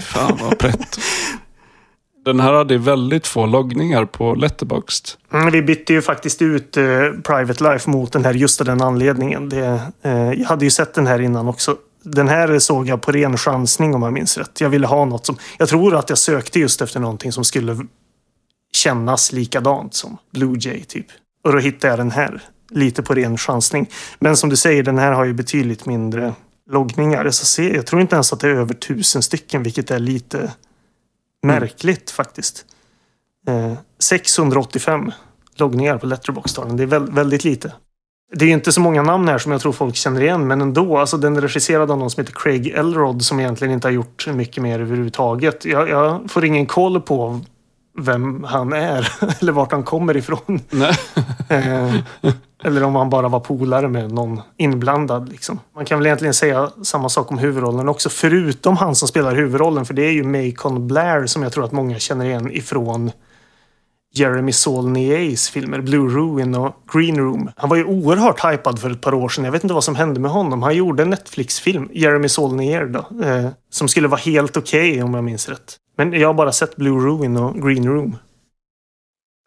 Fan 0.00 0.38
vad 0.40 0.58
pretto. 0.58 1.00
Den 2.24 2.40
här 2.40 2.52
hade 2.52 2.78
väldigt 2.78 3.26
få 3.26 3.46
loggningar 3.46 4.04
på 4.04 4.34
Letterboxd. 4.34 5.08
Mm, 5.32 5.50
vi 5.50 5.62
bytte 5.62 5.92
ju 5.92 6.02
faktiskt 6.02 6.42
ut 6.42 6.76
eh, 6.76 6.84
Private 7.24 7.64
Life 7.72 7.90
mot 7.90 8.12
den 8.12 8.24
här 8.24 8.34
just 8.34 8.60
av 8.60 8.66
den 8.66 8.82
anledningen. 8.82 9.48
Det, 9.48 9.80
eh, 10.02 10.32
jag 10.32 10.46
hade 10.48 10.64
ju 10.64 10.70
sett 10.70 10.94
den 10.94 11.06
här 11.06 11.20
innan 11.20 11.48
också. 11.48 11.76
Den 12.02 12.28
här 12.28 12.58
såg 12.58 12.88
jag 12.88 13.02
på 13.02 13.12
ren 13.12 13.36
chansning 13.36 13.94
om 13.94 14.02
jag 14.02 14.12
minns 14.12 14.38
rätt. 14.38 14.60
Jag 14.60 14.68
ville 14.68 14.86
ha 14.86 15.04
något 15.04 15.26
som... 15.26 15.36
Jag 15.58 15.68
tror 15.68 15.94
att 15.94 16.08
jag 16.08 16.18
sökte 16.18 16.60
just 16.60 16.82
efter 16.82 17.00
någonting 17.00 17.32
som 17.32 17.44
skulle 17.44 17.86
kännas 18.72 19.32
likadant 19.32 19.94
som 19.94 20.18
Blue 20.30 20.56
Jay 20.60 20.84
typ. 20.84 21.06
Och 21.44 21.52
då 21.52 21.58
hittade 21.58 21.92
jag 21.92 21.98
den 21.98 22.10
här. 22.10 22.42
Lite 22.70 23.02
på 23.02 23.14
ren 23.14 23.38
chansning. 23.38 23.90
Men 24.18 24.36
som 24.36 24.50
du 24.50 24.56
säger, 24.56 24.82
den 24.82 24.98
här 24.98 25.12
har 25.12 25.24
ju 25.24 25.32
betydligt 25.32 25.86
mindre 25.86 26.34
loggningar. 26.70 27.30
Jag, 27.58 27.74
jag 27.76 27.86
tror 27.86 28.00
inte 28.00 28.16
ens 28.16 28.32
att 28.32 28.40
det 28.40 28.48
är 28.48 28.54
över 28.54 28.74
tusen 28.74 29.22
stycken, 29.22 29.62
vilket 29.62 29.90
är 29.90 29.98
lite 29.98 30.52
märkligt 31.42 32.10
faktiskt. 32.10 32.64
Eh, 33.48 33.74
685 33.98 35.12
loggningar 35.56 35.98
på 35.98 36.06
Letterboxd 36.06 36.58
har 36.58 36.66
den. 36.66 36.76
Det 36.76 36.82
är 36.82 37.00
väldigt 37.00 37.44
lite. 37.44 37.72
Det 38.34 38.44
är 38.44 38.48
inte 38.48 38.72
så 38.72 38.80
många 38.80 39.02
namn 39.02 39.28
här 39.28 39.38
som 39.38 39.52
jag 39.52 39.60
tror 39.60 39.72
folk 39.72 39.96
känner 39.96 40.22
igen, 40.22 40.46
men 40.46 40.60
ändå. 40.60 40.98
Alltså 40.98 41.16
den 41.16 41.36
är 41.36 41.40
regisserad 41.40 41.90
av 41.90 41.98
någon 41.98 42.10
som 42.10 42.20
heter 42.20 42.34
Craig 42.34 42.66
Elrod 42.66 43.22
som 43.22 43.40
egentligen 43.40 43.74
inte 43.74 43.86
har 43.88 43.92
gjort 43.92 44.26
mycket 44.26 44.62
mer 44.62 44.80
överhuvudtaget. 44.80 45.64
Jag, 45.64 45.88
jag 45.88 46.30
får 46.30 46.44
ingen 46.44 46.66
koll 46.66 47.00
på 47.00 47.40
vem 47.98 48.44
han 48.44 48.72
är 48.72 49.12
eller 49.40 49.52
vart 49.52 49.72
han 49.72 49.82
kommer 49.82 50.16
ifrån. 50.16 50.60
Eh, 51.48 51.94
eller 52.64 52.82
om 52.82 52.94
han 52.94 53.10
bara 53.10 53.28
var 53.28 53.40
polare 53.40 53.88
med 53.88 54.12
någon 54.12 54.40
inblandad. 54.56 55.28
Liksom. 55.28 55.60
Man 55.74 55.84
kan 55.84 55.98
väl 55.98 56.06
egentligen 56.06 56.34
säga 56.34 56.70
samma 56.82 57.08
sak 57.08 57.30
om 57.30 57.38
huvudrollen 57.38 57.88
också, 57.88 58.08
förutom 58.08 58.76
han 58.76 58.94
som 58.94 59.08
spelar 59.08 59.34
huvudrollen. 59.34 59.84
För 59.84 59.94
det 59.94 60.02
är 60.02 60.10
ju 60.10 60.24
Macon 60.24 60.86
Blair 60.86 61.26
som 61.26 61.42
jag 61.42 61.52
tror 61.52 61.64
att 61.64 61.72
många 61.72 61.98
känner 61.98 62.24
igen 62.24 62.52
ifrån 62.52 63.10
Jeremy 64.14 64.52
Saulniers 64.52 65.50
filmer 65.50 65.80
Blue 65.80 66.08
Ruin 66.08 66.54
och 66.54 66.74
Green 66.92 67.18
Room. 67.18 67.50
Han 67.56 67.68
var 67.68 67.76
ju 67.76 67.84
oerhört 67.84 68.44
hypad 68.44 68.78
för 68.78 68.90
ett 68.90 69.00
par 69.00 69.14
år 69.14 69.28
sedan. 69.28 69.44
Jag 69.44 69.52
vet 69.52 69.64
inte 69.64 69.74
vad 69.74 69.84
som 69.84 69.96
hände 69.96 70.20
med 70.20 70.30
honom. 70.30 70.62
Han 70.62 70.76
gjorde 70.76 71.02
en 71.02 71.10
Netflix-film, 71.10 71.88
Jeremy 71.92 72.28
Saulnier 72.28 72.86
då, 72.86 73.24
eh, 73.24 73.48
som 73.70 73.88
skulle 73.88 74.08
vara 74.08 74.20
helt 74.20 74.56
okej 74.56 74.90
okay, 74.90 75.02
om 75.02 75.14
jag 75.14 75.24
minns 75.24 75.48
rätt. 75.48 75.76
Men 75.96 76.12
jag 76.12 76.28
har 76.28 76.34
bara 76.34 76.52
sett 76.52 76.76
Blue 76.76 77.06
Ruin 77.06 77.36
och 77.36 77.62
Green 77.62 77.88
Room. 77.88 78.16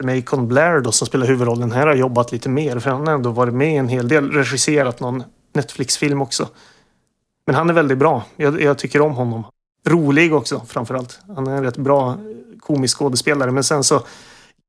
Macon 0.03 0.47
Blair 0.47 0.79
då, 0.79 0.91
som 0.91 1.07
spelar 1.07 1.27
huvudrollen 1.27 1.71
här 1.71 1.87
har 1.87 1.95
jobbat 1.95 2.31
lite 2.31 2.49
mer 2.49 2.79
för 2.79 2.89
han 2.89 3.07
har 3.07 3.13
ändå 3.13 3.31
varit 3.31 3.53
med 3.53 3.79
en 3.79 3.87
hel 3.87 4.07
del. 4.07 4.31
Regisserat 4.31 4.99
någon 4.99 5.23
Netflix-film 5.53 6.21
också. 6.21 6.47
Men 7.45 7.55
han 7.55 7.69
är 7.69 7.73
väldigt 7.73 7.97
bra. 7.97 8.23
Jag, 8.35 8.61
jag 8.61 8.77
tycker 8.77 9.01
om 9.01 9.13
honom. 9.13 9.43
Rolig 9.87 10.33
också 10.33 10.61
framförallt. 10.67 11.19
Han 11.35 11.47
är 11.47 11.57
en 11.57 11.63
rätt 11.63 11.77
bra 11.77 12.09
eh, 12.09 12.15
komisk 12.59 12.97
skådespelare. 12.97 13.51
Men 13.51 13.63
sen 13.63 13.83
så 13.83 14.01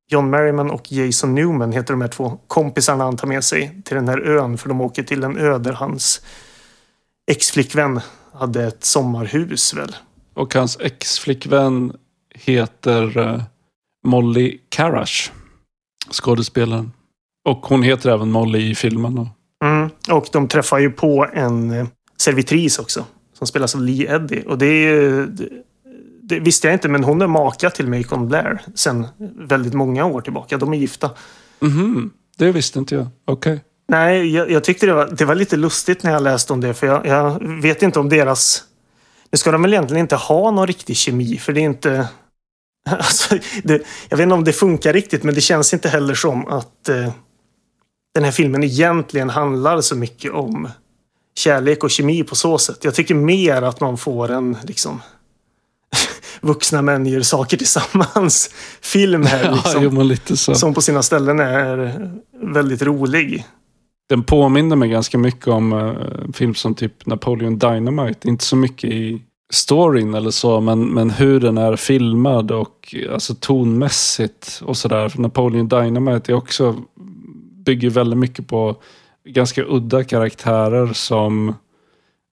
John 0.09 0.31
Merriman 0.31 0.71
och 0.71 0.92
Jason 0.92 1.35
Newman 1.35 1.73
heter 1.73 1.95
de 1.95 2.01
här 2.01 2.09
två 2.09 2.38
kompisarna 2.47 3.05
han 3.05 3.16
tar 3.16 3.29
med 3.29 3.45
sig 3.45 3.83
till 3.85 3.95
den 3.95 4.09
här 4.09 4.21
ön. 4.21 4.59
För 4.59 4.69
de 4.69 4.81
åker 4.81 5.03
till 5.03 5.25
en 5.25 5.38
ö 5.38 5.59
där 5.59 5.73
hans 5.73 6.23
ex-flickvän 7.31 8.01
hade 8.33 8.64
ett 8.64 8.85
sommarhus 8.85 9.75
väl. 9.75 9.97
Och 10.35 10.55
hans 10.55 10.79
ex-flickvän 10.81 11.92
heter 12.35 13.19
uh, 13.19 13.42
Molly 14.07 14.59
Karash. 14.69 15.31
Skådespelaren. 16.11 16.92
Och 17.45 17.66
hon 17.66 17.83
heter 17.83 18.11
även 18.11 18.31
Molly 18.31 18.71
i 18.71 18.75
filmen. 18.75 19.29
Mm, 19.64 19.90
och 20.11 20.29
de 20.33 20.49
träffar 20.49 20.79
ju 20.79 20.90
på 20.90 21.27
en 21.33 21.71
eh, 21.71 21.87
servitris 22.16 22.79
också. 22.79 23.05
Som 23.33 23.47
spelas 23.47 23.75
av 23.75 23.81
Lee 23.81 24.14
Eddy. 24.14 24.42
Och 24.42 24.59
det 24.59 24.66
är 24.66 25.29
det 26.29 26.41
visste 26.41 26.67
jag 26.67 26.75
inte, 26.75 26.89
men 26.89 27.05
hon 27.05 27.23
är 27.23 27.27
maka 27.27 27.71
till 27.71 27.89
Macon 27.89 28.29
Blair 28.29 28.62
sen 28.75 29.07
väldigt 29.37 29.75
många 29.75 30.05
år 30.05 30.21
tillbaka. 30.21 30.57
De 30.59 30.73
är 30.73 30.77
gifta. 30.77 31.11
-hmm. 31.61 32.11
Det 32.37 32.53
visste 32.53 32.79
inte 32.79 32.95
jag. 32.95 33.07
Okej. 33.25 33.53
Okay. 33.53 33.65
Nej, 33.89 34.35
jag, 34.35 34.51
jag, 34.51 34.65
tyckte 34.65 34.87
det 34.87 34.93
var, 34.95 35.07
det 35.07 35.25
var 35.25 35.35
lite 35.35 35.57
lustigt 35.57 36.03
när 36.03 36.12
jag 36.12 36.23
läste 36.23 36.53
om 36.53 36.61
det. 36.61 36.75
För 36.75 36.87
jag, 36.87 37.07
jag 37.07 37.47
vet 37.62 37.83
inte 37.83 37.99
om 37.99 38.09
deras... 38.09 38.65
Nu 39.31 39.39
ska 39.39 39.53
de 39.53 39.62
väl 39.62 39.73
egentligen 39.73 40.01
inte 40.01 40.17
ha 40.17 40.51
någon 40.51 40.67
riktig 40.67 40.97
kemi, 40.97 41.39
för 41.39 41.53
det 41.53 41.61
är 41.61 41.65
inte... 41.65 42.09
Alltså, 42.91 43.39
det, 43.65 43.83
jag 44.09 44.17
vet 44.17 44.25
inte 44.25 44.35
om 44.35 44.45
det 44.45 44.53
funkar 44.53 44.93
riktigt, 44.93 45.23
men 45.23 45.35
det 45.35 45.41
känns 45.41 45.75
inte 45.75 45.89
heller 45.89 46.15
som 46.15 46.47
att 46.47 46.89
eh, 46.89 47.12
den 48.15 48.25
här 48.25 48.31
filmen 48.31 48.65
egentligen 48.65 49.31
handlar 49.31 49.81
så 49.81 49.97
mycket 49.97 50.33
om 50.33 50.69
kärlek 51.35 51.85
och 51.85 51.91
kemi 51.91 52.25
på 52.25 52.35
så 52.35 52.59
sätt. 52.59 52.85
Jag 52.85 52.95
tycker 52.95 53.15
mer 53.15 53.62
att 53.62 53.81
man 53.81 53.99
får 53.99 54.31
en 54.31 54.57
liksom 54.65 55.01
vuxna 56.47 56.83
män 56.83 57.07
gör 57.07 57.21
saker 57.21 57.57
tillsammans 57.57 58.51
film 58.81 59.27
här. 59.27 59.53
Liksom, 59.53 60.53
ja. 60.53 60.55
Som 60.55 60.75
på 60.75 60.81
sina 60.81 61.03
ställen 61.03 61.41
är 61.41 62.11
väldigt 62.43 62.83
rolig. 62.83 63.45
Den 64.09 64.23
påminner 64.23 64.77
mig 64.77 64.89
ganska 64.89 65.19
mycket 65.19 65.49
om 65.49 65.73
uh, 65.73 66.33
film 66.33 66.55
som 66.55 66.75
typ 66.75 67.07
Napoleon 67.07 67.59
Dynamite. 67.59 68.29
Inte 68.29 68.45
så 68.45 68.57
mycket 68.57 68.91
i 68.91 69.23
storyn 69.53 70.15
eller 70.15 70.31
så, 70.31 70.61
men, 70.61 70.87
men 70.87 71.11
hur 71.11 71.41
den 71.41 71.59
är 71.59 71.77
filmad 71.77 72.51
och 72.51 72.95
alltså 73.13 73.35
tonmässigt 73.35 74.61
och 74.65 74.77
sådär. 74.77 75.13
Napoleon 75.17 75.69
Dynamite 75.69 76.33
är 76.33 76.35
också, 76.35 76.77
bygger 77.65 77.91
väldigt 77.91 78.19
mycket 78.19 78.49
på 78.49 78.77
ganska 79.25 79.65
udda 79.65 80.05
karaktärer 80.05 80.93
som 80.93 81.55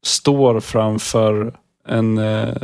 står 0.05 0.61
framför 0.61 1.55
en 1.89 2.19
eh, 2.19 2.55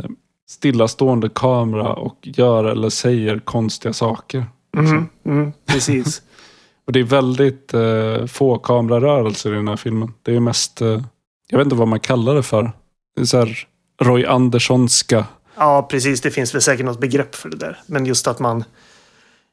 stillastående 0.51 1.29
kamera 1.29 1.93
och 1.93 2.17
gör 2.21 2.63
eller 2.63 2.89
säger 2.89 3.39
konstiga 3.39 3.93
saker. 3.93 4.45
Mm, 4.77 5.09
mm, 5.25 5.53
precis. 5.65 6.21
och 6.87 6.93
det 6.93 6.99
är 6.99 7.03
väldigt 7.03 7.73
eh, 7.73 8.25
få 8.25 8.57
kamerarörelser 8.57 9.51
i 9.51 9.55
den 9.55 9.67
här 9.67 9.75
filmen. 9.75 10.13
Det 10.21 10.35
är 10.35 10.39
mest, 10.39 10.81
eh, 10.81 11.01
jag 11.49 11.57
vet 11.57 11.65
inte 11.65 11.75
vad 11.75 11.87
man 11.87 11.99
kallar 11.99 12.35
det 12.35 12.43
för. 12.43 12.71
Det 13.15 13.27
så 13.27 13.37
här 13.37 13.67
Roy 14.01 14.25
Anderssonska. 14.25 15.25
Ja, 15.55 15.87
precis. 15.91 16.21
Det 16.21 16.31
finns 16.31 16.55
väl 16.55 16.61
säkert 16.61 16.85
något 16.85 16.99
begrepp 16.99 17.35
för 17.35 17.49
det 17.49 17.57
där. 17.57 17.79
Men 17.85 18.05
just 18.05 18.27
att 18.27 18.39
man 18.39 18.63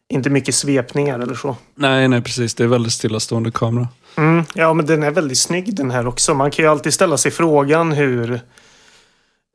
inte 0.09 0.31
mycket 0.31 0.55
svepningar 0.55 1.19
eller 1.19 1.35
så. 1.35 1.57
Nej, 1.75 2.09
nej 2.09 2.23
precis. 2.23 2.55
Det 2.55 2.65
är 2.65 2.69
väldigt 2.69 2.93
stillastående 2.93 3.51
kamera. 3.51 3.89
Mm, 4.17 4.45
ja, 4.55 4.75
men 4.75 4.87
den 4.87 5.03
är 5.03 5.11
väldigt 5.11 5.39
snygg 5.39 5.77
den 5.77 5.91
här 5.91 6.07
också. 6.07 6.35
Man 6.35 6.51
kan 6.51 6.65
ju 6.65 6.71
alltid 6.71 6.95
ställa 6.95 7.17
sig 7.17 7.31
frågan 7.31 7.93
hur 7.93 8.41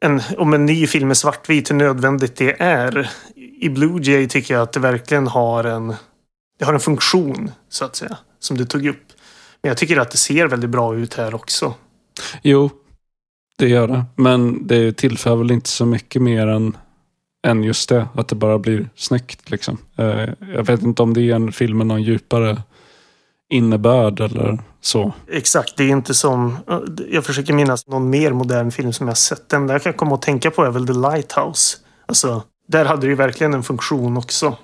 en, 0.03 0.21
om 0.37 0.53
en 0.53 0.65
ny 0.65 0.87
film 0.87 1.09
är 1.09 1.13
svartvit, 1.13 1.71
hur 1.71 1.75
nödvändigt 1.75 2.35
det 2.35 2.61
är. 2.61 3.09
I 3.35 3.69
Blue 3.69 4.01
Jay 4.01 4.27
tycker 4.27 4.53
jag 4.53 4.63
att 4.63 4.73
det 4.73 4.79
verkligen 4.79 5.27
har 5.27 5.63
en, 5.63 5.95
det 6.59 6.65
har 6.65 6.73
en 6.73 6.79
funktion, 6.79 7.51
så 7.69 7.85
att 7.85 7.95
säga, 7.95 8.17
som 8.39 8.57
du 8.57 8.65
tog 8.65 8.85
upp. 8.85 9.03
Men 9.61 9.69
jag 9.69 9.77
tycker 9.77 9.97
att 9.97 10.11
det 10.11 10.17
ser 10.17 10.47
väldigt 10.47 10.69
bra 10.69 10.95
ut 10.95 11.13
här 11.13 11.35
också. 11.35 11.73
Jo, 12.41 12.69
det 13.57 13.67
gör 13.67 13.87
det. 13.87 14.05
Men 14.15 14.67
det 14.67 14.97
tillför 14.97 15.35
väl 15.35 15.51
inte 15.51 15.69
så 15.69 15.85
mycket 15.85 16.21
mer 16.21 16.47
än, 16.47 16.77
än 17.47 17.63
just 17.63 17.89
det. 17.89 18.07
Att 18.13 18.27
det 18.27 18.35
bara 18.35 18.59
blir 18.59 18.89
snyggt. 18.95 19.49
Liksom. 19.49 19.77
Eh, 19.97 20.29
jag 20.53 20.65
vet 20.65 20.81
inte 20.81 21.01
om 21.01 21.13
det 21.13 21.21
ger 21.21 21.51
filmen 21.51 21.87
någon 21.87 22.03
djupare 22.03 22.61
innebörd 23.53 24.19
eller 24.19 24.59
så. 24.81 25.13
Exakt, 25.31 25.77
det 25.77 25.83
är 25.83 25.89
inte 25.89 26.13
som... 26.13 26.57
Jag 27.09 27.25
försöker 27.25 27.53
minnas 27.53 27.87
någon 27.87 28.09
mer 28.09 28.33
modern 28.33 28.71
film 28.71 28.93
som 28.93 29.07
jag 29.07 29.17
sett. 29.17 29.49
Den 29.49 29.67
där 29.67 29.75
jag 29.75 29.83
kan 29.83 29.93
komma 29.93 30.15
att 30.15 30.21
tänka 30.21 30.51
på 30.51 30.63
är 30.63 30.71
väl 30.71 30.87
The 30.87 30.93
Lighthouse. 30.93 31.77
Alltså, 32.05 32.43
där 32.67 32.85
hade 32.85 33.01
det 33.01 33.07
ju 33.07 33.15
verkligen 33.15 33.53
en 33.53 33.63
funktion 33.63 34.17
också. 34.17 34.57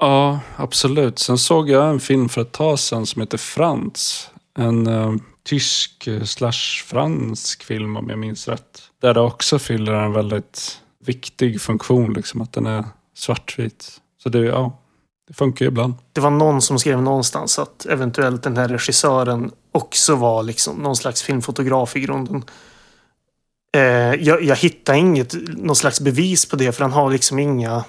Ja, 0.00 0.40
absolut. 0.56 1.18
Sen 1.18 1.38
såg 1.38 1.70
jag 1.70 1.90
en 1.90 2.00
film 2.00 2.28
för 2.28 2.40
ett 2.40 2.52
tag 2.52 2.78
sedan 2.78 3.06
som 3.06 3.22
heter 3.22 3.38
Frans. 3.38 4.30
En 4.58 4.86
uh, 4.86 5.16
tysk 5.44 6.06
eh, 6.06 6.22
slash 6.22 6.84
fransk 6.86 7.64
film 7.64 7.96
om 7.96 8.08
jag 8.08 8.18
minns 8.18 8.48
rätt. 8.48 8.82
Där 9.00 9.14
det 9.14 9.20
också 9.20 9.58
fyller 9.58 9.92
en 9.92 10.12
väldigt 10.12 10.80
viktig 11.04 11.60
funktion, 11.60 12.12
liksom 12.12 12.40
att 12.40 12.52
den 12.52 12.66
är 12.66 12.84
svartvit. 13.14 14.00
Så 14.22 14.28
det, 14.28 14.38
ja, 14.38 14.78
det 15.28 15.34
funkar 15.34 15.64
ju 15.64 15.68
ibland. 15.68 15.94
Det 16.12 16.20
var 16.20 16.30
någon 16.30 16.62
som 16.62 16.78
skrev 16.78 17.02
någonstans 17.02 17.58
att 17.58 17.86
eventuellt 17.86 18.42
den 18.42 18.56
här 18.56 18.68
regissören 18.68 19.50
också 19.72 20.16
var 20.16 20.42
liksom 20.42 20.76
någon 20.76 20.96
slags 20.96 21.22
filmfotograf 21.22 21.96
i 21.96 22.00
grunden. 22.00 22.44
Eh, 23.76 23.82
jag, 24.14 24.42
jag 24.42 24.56
hittar 24.56 24.94
inget, 24.94 25.34
någon 25.48 25.76
slags 25.76 26.00
bevis 26.00 26.46
på 26.46 26.56
det 26.56 26.72
för 26.72 26.82
han 26.82 26.92
har 26.92 27.10
liksom 27.10 27.38
inga 27.38 27.84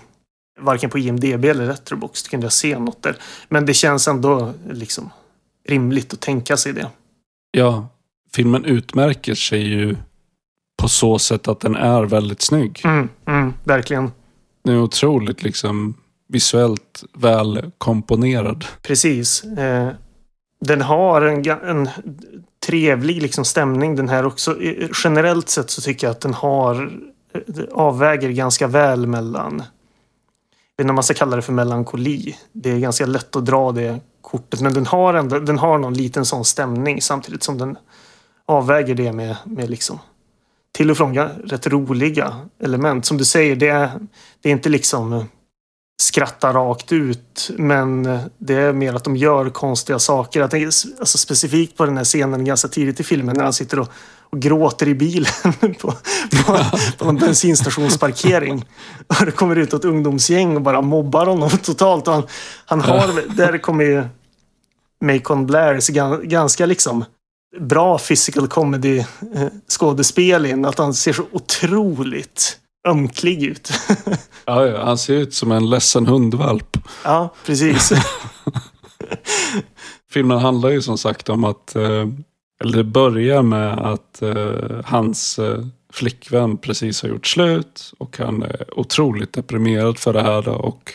varken 0.59 0.89
på 0.89 0.99
IMDB 0.99 1.45
eller 1.45 1.67
Letterboxd 1.67 2.29
kunde 2.29 2.45
jag 2.45 2.53
se 2.53 2.79
något 2.79 3.03
där. 3.03 3.15
Men 3.49 3.65
det 3.65 3.73
känns 3.73 4.07
ändå 4.07 4.53
liksom 4.71 5.09
rimligt 5.67 6.13
att 6.13 6.19
tänka 6.19 6.57
sig 6.57 6.73
det. 6.73 6.89
Ja, 7.51 7.87
filmen 8.33 8.65
utmärker 8.65 9.35
sig 9.35 9.67
ju 9.67 9.95
på 10.77 10.87
så 10.87 11.19
sätt 11.19 11.47
att 11.47 11.59
den 11.59 11.75
är 11.75 12.03
väldigt 12.03 12.41
snygg. 12.41 12.81
Mm, 12.83 13.09
mm, 13.25 13.53
verkligen. 13.63 14.11
Den 14.63 14.75
är 14.75 14.81
otroligt 14.81 15.43
liksom 15.43 15.95
visuellt 16.29 17.03
väl 17.13 17.71
komponerad. 17.77 18.65
Precis. 18.81 19.43
Eh, 19.43 19.89
den 20.61 20.81
har 20.81 21.21
en, 21.21 21.49
en 21.49 21.89
trevlig 22.65 23.21
liksom 23.21 23.45
stämning 23.45 23.95
den 23.95 24.09
här 24.09 24.25
också. 24.25 24.57
Generellt 25.03 25.49
sett 25.49 25.69
så 25.69 25.81
tycker 25.81 26.07
jag 26.07 26.11
att 26.11 26.21
den 26.21 26.33
har 26.33 26.99
eh, 27.33 27.63
avväger 27.71 28.29
ganska 28.29 28.67
väl 28.67 29.07
mellan 29.07 29.63
jag 30.77 30.83
vet 30.83 30.85
inte 30.85 30.91
om 30.91 30.95
man 30.95 31.03
ska 31.03 31.13
kalla 31.13 31.35
det 31.35 31.41
för 31.41 31.53
melankoli. 31.53 32.35
Det 32.51 32.71
är 32.71 32.79
ganska 32.79 33.05
lätt 33.05 33.35
att 33.35 33.45
dra 33.45 33.71
det 33.71 33.99
kortet 34.21 34.61
men 34.61 34.73
den 34.73 34.85
har 34.85 35.13
ändå 35.13 35.39
den 35.39 35.57
har 35.57 35.77
någon 35.77 35.93
liten 35.93 36.25
sån 36.25 36.45
stämning 36.45 37.01
samtidigt 37.01 37.43
som 37.43 37.57
den 37.57 37.77
avväger 38.45 38.95
det 38.95 39.11
med, 39.11 39.35
med 39.45 39.69
liksom 39.69 39.99
till 40.71 40.91
och 40.91 40.97
från 40.97 41.17
rätt 41.17 41.67
roliga 41.67 42.35
element. 42.59 43.05
Som 43.05 43.17
du 43.17 43.25
säger, 43.25 43.55
det 43.55 43.67
är, 43.67 43.89
det 44.41 44.49
är 44.49 44.53
inte 44.53 44.69
liksom 44.69 45.13
eh, 45.13 45.23
skratta 46.01 46.53
rakt 46.53 46.91
ut. 46.91 47.51
Men 47.57 48.19
det 48.37 48.53
är 48.53 48.73
mer 48.73 48.93
att 48.93 49.03
de 49.03 49.15
gör 49.15 49.49
konstiga 49.49 49.99
saker. 49.99 50.39
Jag 50.39 50.51
tänker 50.51 50.65
alltså 50.99 51.17
specifikt 51.17 51.77
på 51.77 51.85
den 51.85 51.97
här 51.97 52.03
scenen 52.03 52.45
ganska 52.45 52.67
tidigt 52.67 52.99
i 52.99 53.03
filmen 53.03 53.35
när 53.37 53.43
han 53.43 53.53
sitter 53.53 53.79
och, 53.79 53.91
och 54.29 54.39
gråter 54.39 54.87
i 54.87 54.95
bilen 54.95 55.31
på, 55.79 55.93
på, 56.45 56.59
på 56.97 57.09
en 57.09 57.15
bensinstationsparkering. 57.15 58.65
Och 59.07 59.25
det 59.25 59.31
kommer 59.31 59.55
ut 59.55 59.73
ett 59.73 59.85
ungdomsgäng 59.85 60.55
och 60.55 60.61
bara 60.61 60.81
mobbar 60.81 61.25
honom 61.25 61.49
totalt. 61.49 62.07
Och 62.07 62.13
han, 62.13 62.23
han 62.65 62.81
har, 62.81 63.35
där 63.35 63.57
kommer 63.57 63.83
ju 63.83 64.03
Macon 65.05 65.45
Blairs 65.45 65.89
gan- 65.89 66.23
ganska 66.23 66.65
liksom 66.65 67.05
bra 67.59 67.97
physical 67.97 68.47
comedy 68.47 68.97
eh, 69.35 69.47
skådespel 69.67 70.45
in. 70.45 70.65
Att 70.65 70.77
han 70.77 70.93
ser 70.93 71.13
så 71.13 71.23
otroligt 71.31 72.57
ömklig 72.89 73.43
ut. 73.43 73.71
Ja, 74.45 74.65
ja, 74.65 74.85
han 74.85 74.97
ser 74.97 75.13
ut 75.13 75.33
som 75.33 75.51
en 75.51 75.69
ledsen 75.69 76.07
hundvalp. 76.07 76.77
ja, 77.03 77.33
precis. 77.45 77.91
Filmen 80.11 80.37
handlar 80.39 80.69
ju 80.69 80.81
som 80.81 80.97
sagt 80.97 81.29
om 81.29 81.43
att, 81.43 81.75
eh, 81.75 82.07
eller 82.61 82.77
det 82.77 82.83
börjar 82.83 83.41
med 83.41 83.79
att 83.79 84.21
eh, 84.21 84.81
hans 84.85 85.39
eh, 85.39 85.65
flickvän 85.93 86.57
precis 86.57 87.01
har 87.01 87.09
gjort 87.09 87.27
slut 87.27 87.93
och 87.97 88.17
han 88.17 88.43
är 88.43 88.79
otroligt 88.79 89.33
deprimerad 89.33 89.97
för 89.97 90.13
det 90.13 90.21
här 90.21 90.49
och 90.49 90.93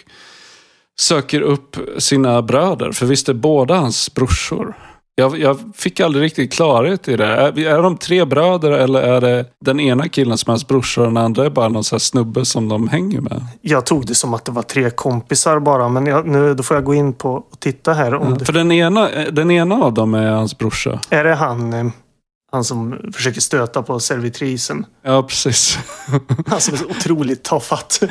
söker 0.99 1.41
upp 1.41 1.77
sina 1.99 2.43
bröder. 2.43 2.93
För 2.93 3.07
visst 3.07 3.29
är 3.29 3.35
båda 3.35 3.75
hans 3.75 4.15
brorsor? 4.15 4.75
Jag, 5.17 5.39
jag 5.39 5.59
fick 5.75 6.01
aldrig 6.01 6.25
riktigt 6.25 6.53
klarhet 6.53 7.09
i 7.09 7.17
det. 7.17 7.27
Är, 7.27 7.59
är 7.59 7.83
de 7.83 7.97
tre 7.97 8.25
bröder 8.25 8.71
eller 8.71 9.03
är 9.03 9.21
det 9.21 9.45
den 9.61 9.81
ena 9.81 10.09
killen 10.09 10.39
som 10.39 10.51
är 10.51 10.53
hans 10.53 10.69
brorsa 10.69 11.01
och 11.01 11.07
den 11.07 11.17
andra 11.17 11.47
är 11.47 11.51
bara 11.51 11.69
någon 11.69 11.85
sån 11.85 11.97
här 11.97 12.01
snubbe 12.01 12.45
som 12.45 12.69
de 12.69 12.89
hänger 12.89 13.21
med? 13.21 13.47
Jag 13.61 13.87
tog 13.87 14.07
det 14.07 14.15
som 14.15 14.35
att 14.35 14.45
det 14.45 14.53
var 14.53 14.63
tre 14.63 14.91
kompisar 14.91 15.59
bara, 15.59 15.89
men 15.89 16.07
jag, 16.07 16.27
nu 16.27 16.55
då 16.55 16.63
får 16.63 16.77
jag 16.77 16.85
gå 16.85 16.95
in 16.95 17.13
på 17.13 17.33
och 17.33 17.61
titta 17.61 17.93
här. 17.93 18.15
Om 18.15 18.39
det, 18.39 18.45
För 18.45 18.53
den 18.53 18.73
ena, 18.73 19.09
den 19.33 19.51
ena 19.51 19.75
av 19.75 19.95
dem 19.95 20.15
är 20.15 20.31
hans 20.31 20.59
brorsa. 20.59 21.01
är 21.11 21.25
det 21.25 21.35
han, 21.35 21.73
eh, 21.73 21.87
han 22.53 22.65
som 22.65 22.99
försöker 23.15 23.41
stöta 23.41 23.83
på 23.83 24.01
servitrisen? 24.01 24.87
Ja, 25.03 25.23
precis. 25.23 25.79
Han 26.47 26.61
som 26.61 26.75
är 26.75 26.79
så 26.79 26.85
otroligt 26.87 27.43
tafatt. 27.43 28.03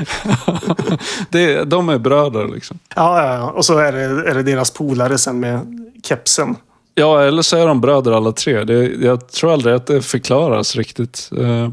det, 1.30 1.64
de 1.64 1.90
är 1.90 1.98
bröder 1.98 2.48
liksom. 2.48 2.80
Ja, 2.96 3.24
ja, 3.26 3.34
ja. 3.36 3.52
Och 3.52 3.66
så 3.66 3.78
är 3.78 3.92
det, 3.92 4.30
är 4.30 4.34
det 4.34 4.44
deras 4.44 4.72
polare 4.72 5.18
sen 5.18 5.40
med 5.40 5.80
kepsen. 6.04 6.56
Ja, 6.96 7.22
eller 7.22 7.42
så 7.42 7.58
är 7.58 7.68
de 7.68 7.82
bröder 7.82 8.12
alla 8.12 8.32
tre. 8.32 8.64
Det, 8.64 9.06
jag 9.06 9.30
tror 9.30 9.54
aldrig 9.54 9.76
att 9.76 9.88
det 9.88 10.02
förklaras 10.02 10.76
riktigt. 10.76 11.30
Eh, 11.38 11.70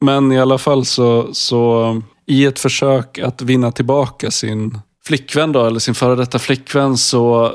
men 0.00 0.32
i 0.32 0.40
alla 0.40 0.58
fall 0.58 0.84
så, 0.84 1.28
så 1.32 2.02
i 2.26 2.44
ett 2.44 2.58
försök 2.58 3.18
att 3.18 3.42
vinna 3.42 3.72
tillbaka 3.72 4.30
sin 4.30 4.78
flickvän 5.06 5.52
då, 5.52 5.64
eller 5.64 5.78
sin 5.78 5.94
före 5.94 6.14
detta 6.14 6.38
flickvän 6.38 6.96
så 6.96 7.54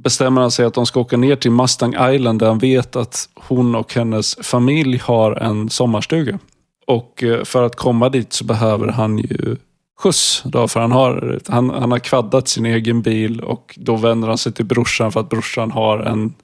bestämmer 0.00 0.40
han 0.40 0.50
sig 0.50 0.64
att 0.64 0.74
de 0.74 0.86
ska 0.86 1.00
åka 1.00 1.16
ner 1.16 1.36
till 1.36 1.50
Mustang 1.50 1.94
Island 2.14 2.38
där 2.38 2.46
han 2.46 2.58
vet 2.58 2.96
att 2.96 3.28
hon 3.34 3.74
och 3.74 3.94
hennes 3.94 4.36
familj 4.42 4.98
har 4.98 5.32
en 5.32 5.70
sommarstuga. 5.70 6.38
Och 6.86 7.22
eh, 7.22 7.44
för 7.44 7.62
att 7.62 7.76
komma 7.76 8.08
dit 8.08 8.32
så 8.32 8.44
behöver 8.44 8.88
han 8.88 9.18
ju 9.18 9.56
skjuts. 10.00 10.42
Då, 10.44 10.68
för 10.68 10.80
han 10.80 10.92
har, 10.92 11.40
han, 11.48 11.70
han 11.70 11.90
har 11.90 11.98
kvaddat 11.98 12.48
sin 12.48 12.66
egen 12.66 13.02
bil 13.02 13.40
och 13.40 13.78
då 13.80 13.96
vänder 13.96 14.28
han 14.28 14.38
sig 14.38 14.52
till 14.52 14.64
brorsan 14.64 15.12
för 15.12 15.20
att 15.20 15.28
brorsan 15.28 15.70
har 15.70 15.98
en 15.98 16.34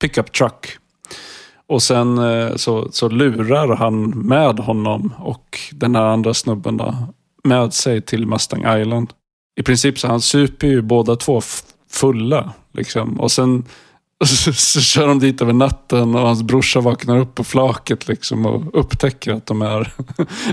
pickup 0.00 0.32
truck. 0.32 0.66
Och 1.66 1.82
sen 1.82 2.18
eh, 2.18 2.56
så, 2.56 2.88
så 2.92 3.08
lurar 3.08 3.76
han 3.76 4.10
med 4.10 4.58
honom 4.58 5.14
och 5.18 5.58
den 5.72 5.94
här 5.94 6.02
andra 6.02 6.34
snubben 6.34 6.76
då, 6.76 6.94
med 7.44 7.74
sig 7.74 8.02
till 8.02 8.26
Mustang 8.26 8.80
Island. 8.80 9.12
I 9.60 9.62
princip 9.62 9.98
så 9.98 10.08
han 10.08 10.20
super 10.20 10.66
ju 10.66 10.82
båda 10.82 11.16
två 11.16 11.40
fulla. 11.90 12.52
Liksom. 12.72 13.20
Och 13.20 13.32
sen 13.32 13.64
så, 14.24 14.52
så 14.52 14.80
kör 14.80 15.06
de 15.06 15.18
dit 15.18 15.42
över 15.42 15.52
natten 15.52 16.14
och 16.14 16.20
hans 16.20 16.42
brorsa 16.42 16.80
vaknar 16.80 17.18
upp 17.18 17.34
på 17.34 17.44
flaket 17.44 18.08
liksom 18.08 18.46
och 18.46 18.80
upptäcker 18.80 19.32
att 19.32 19.46
de 19.46 19.62
är 19.62 19.92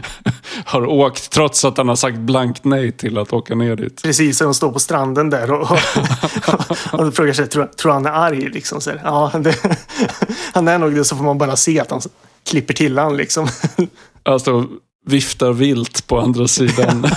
har 0.66 0.86
åkt 0.86 1.32
trots 1.32 1.66
att 1.66 1.78
han 1.78 1.88
har 1.88 1.96
sagt 1.96 2.18
blankt 2.18 2.64
nej 2.64 2.92
till 2.92 3.18
att 3.18 3.34
åka 3.34 3.56
ner 3.56 3.76
dit. 3.76 4.04
Precis, 4.04 4.38
så 4.38 4.44
de 4.44 4.54
står 4.54 4.72
på 4.72 4.80
stranden 4.80 5.30
där 5.30 5.52
och, 5.52 5.62
och, 5.62 5.80
och, 6.94 7.00
och 7.08 7.16
frågar 7.16 7.34
sig, 7.34 7.48
tror, 7.48 7.66
tror 7.66 7.92
han 7.92 8.06
är 8.06 8.12
arg? 8.12 8.50
Liksom, 8.50 8.82
så 8.82 8.92
ja, 9.04 9.32
det, 9.40 9.56
han 10.54 10.68
är 10.68 10.78
nog 10.78 10.96
det, 10.96 11.06
så 11.06 11.16
får 11.16 11.24
man 11.24 11.38
bara 11.38 11.56
se 11.56 11.80
att 11.80 11.92
han 11.92 12.02
klipper 12.50 12.74
till 12.74 12.98
han 12.98 13.18
liksom. 13.18 13.48
Och 14.24 14.66
viftar 15.06 15.54
vilt 15.54 16.08
på 16.08 16.20
andra 16.20 16.48
sidan 16.48 17.08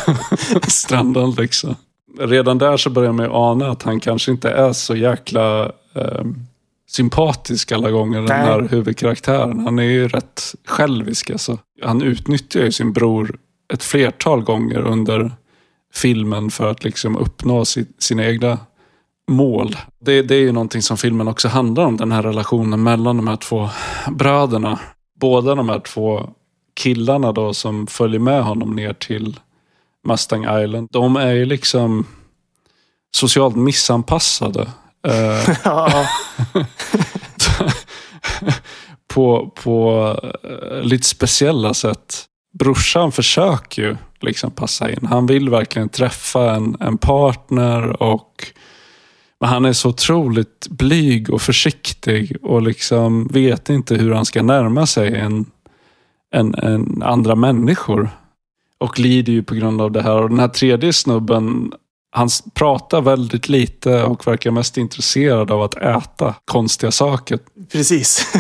stranden. 0.69 1.31
Liksom. 1.31 1.77
Redan 2.19 2.59
där 2.59 2.77
så 2.77 2.91
börjar 2.91 3.13
man 3.13 3.27
ju 3.27 3.33
ana 3.33 3.71
att 3.71 3.83
han 3.83 4.01
kanske 4.01 4.31
inte 4.31 4.51
är 4.51 4.73
så 4.73 4.97
jäkla 4.97 5.73
eh, 5.95 6.25
sympatisk 6.89 7.73
alla 7.73 7.91
gånger, 7.91 8.23
den 8.23 8.31
här 8.31 8.69
huvudkaraktären. 8.71 9.61
Han 9.61 9.79
är 9.79 9.83
ju 9.83 10.09
rätt 10.09 10.55
självisk. 10.67 11.31
Alltså. 11.31 11.59
Han 11.83 12.03
utnyttjar 12.03 12.61
ju 12.61 12.73
sin 12.73 12.93
bror 12.93 13.39
ett 13.73 13.83
flertal 13.83 14.43
gånger 14.43 14.81
under 14.81 15.33
filmen 15.95 16.51
för 16.51 16.71
att 16.71 16.85
liksom 16.85 17.17
uppnå 17.17 17.65
si, 17.65 17.87
sina 17.99 18.25
egna 18.25 18.59
mål. 19.29 19.77
Det, 20.01 20.23
det 20.23 20.35
är 20.35 20.41
ju 20.41 20.53
någonting 20.53 20.83
som 20.83 20.97
filmen 20.97 21.29
också 21.29 21.49
handlar 21.49 21.85
om, 21.85 21.97
den 21.97 22.13
här 22.13 22.23
relationen 22.23 22.83
mellan 22.83 23.17
de 23.17 23.29
här 23.29 23.37
två 23.37 23.69
bröderna. 24.11 24.79
Båda 25.21 25.55
de 25.55 25.69
här 25.69 25.81
två 25.81 26.31
killarna 26.75 27.33
då 27.33 27.55
som 27.55 27.87
följer 27.87 28.21
med 28.21 28.45
honom 28.45 28.77
ner 28.77 28.93
till 28.93 29.41
Mustang 30.07 30.63
Island. 30.63 30.89
De 30.91 31.17
är 31.17 31.33
ju 31.33 31.45
liksom 31.45 32.07
socialt 33.17 33.57
missanpassade. 33.57 34.69
Eh, 35.05 35.49
på 39.15 39.53
på 39.63 40.17
eh, 40.43 40.83
lite 40.83 41.07
speciella 41.07 41.75
sätt. 41.75 42.25
Brorsan 42.59 43.13
försöker 43.13 43.83
ju 43.83 43.97
liksom 44.21 44.51
passa 44.51 44.91
in. 44.91 45.07
Han 45.07 45.27
vill 45.27 45.51
verkligen 45.51 45.89
träffa 45.89 46.55
en, 46.55 46.77
en 46.81 46.99
partner 46.99 48.03
och 48.03 48.53
men 49.41 49.49
han 49.49 49.65
är 49.65 49.73
så 49.73 49.89
otroligt 49.89 50.67
blyg 50.71 51.31
och 51.31 51.43
försiktig 51.43 52.37
och 52.43 52.63
liksom 52.63 53.27
vet 53.27 53.71
inte 53.71 53.95
hur 53.95 54.13
han 54.13 54.25
ska 54.25 54.43
närma 54.43 54.87
sig 54.87 55.17
en, 55.17 55.47
en, 56.31 56.55
en 56.55 57.03
andra 57.03 57.35
människor. 57.35 58.11
Och 58.79 58.99
lider 58.99 59.33
ju 59.33 59.43
på 59.43 59.55
grund 59.55 59.81
av 59.81 59.93
det 59.93 60.03
här. 60.03 60.23
Och 60.23 60.29
den 60.29 60.39
här 60.39 60.49
tredje 60.49 60.93
snubben, 60.93 61.73
han 62.17 62.29
pratar 62.55 63.01
väldigt 63.01 63.49
lite 63.49 64.03
och 64.03 64.27
verkar 64.27 64.51
mest 64.51 64.77
intresserad 64.77 65.51
av 65.51 65.63
att 65.63 65.75
äta 65.75 66.35
konstiga 66.45 66.91
saker. 66.91 67.39
precis. 67.73 68.33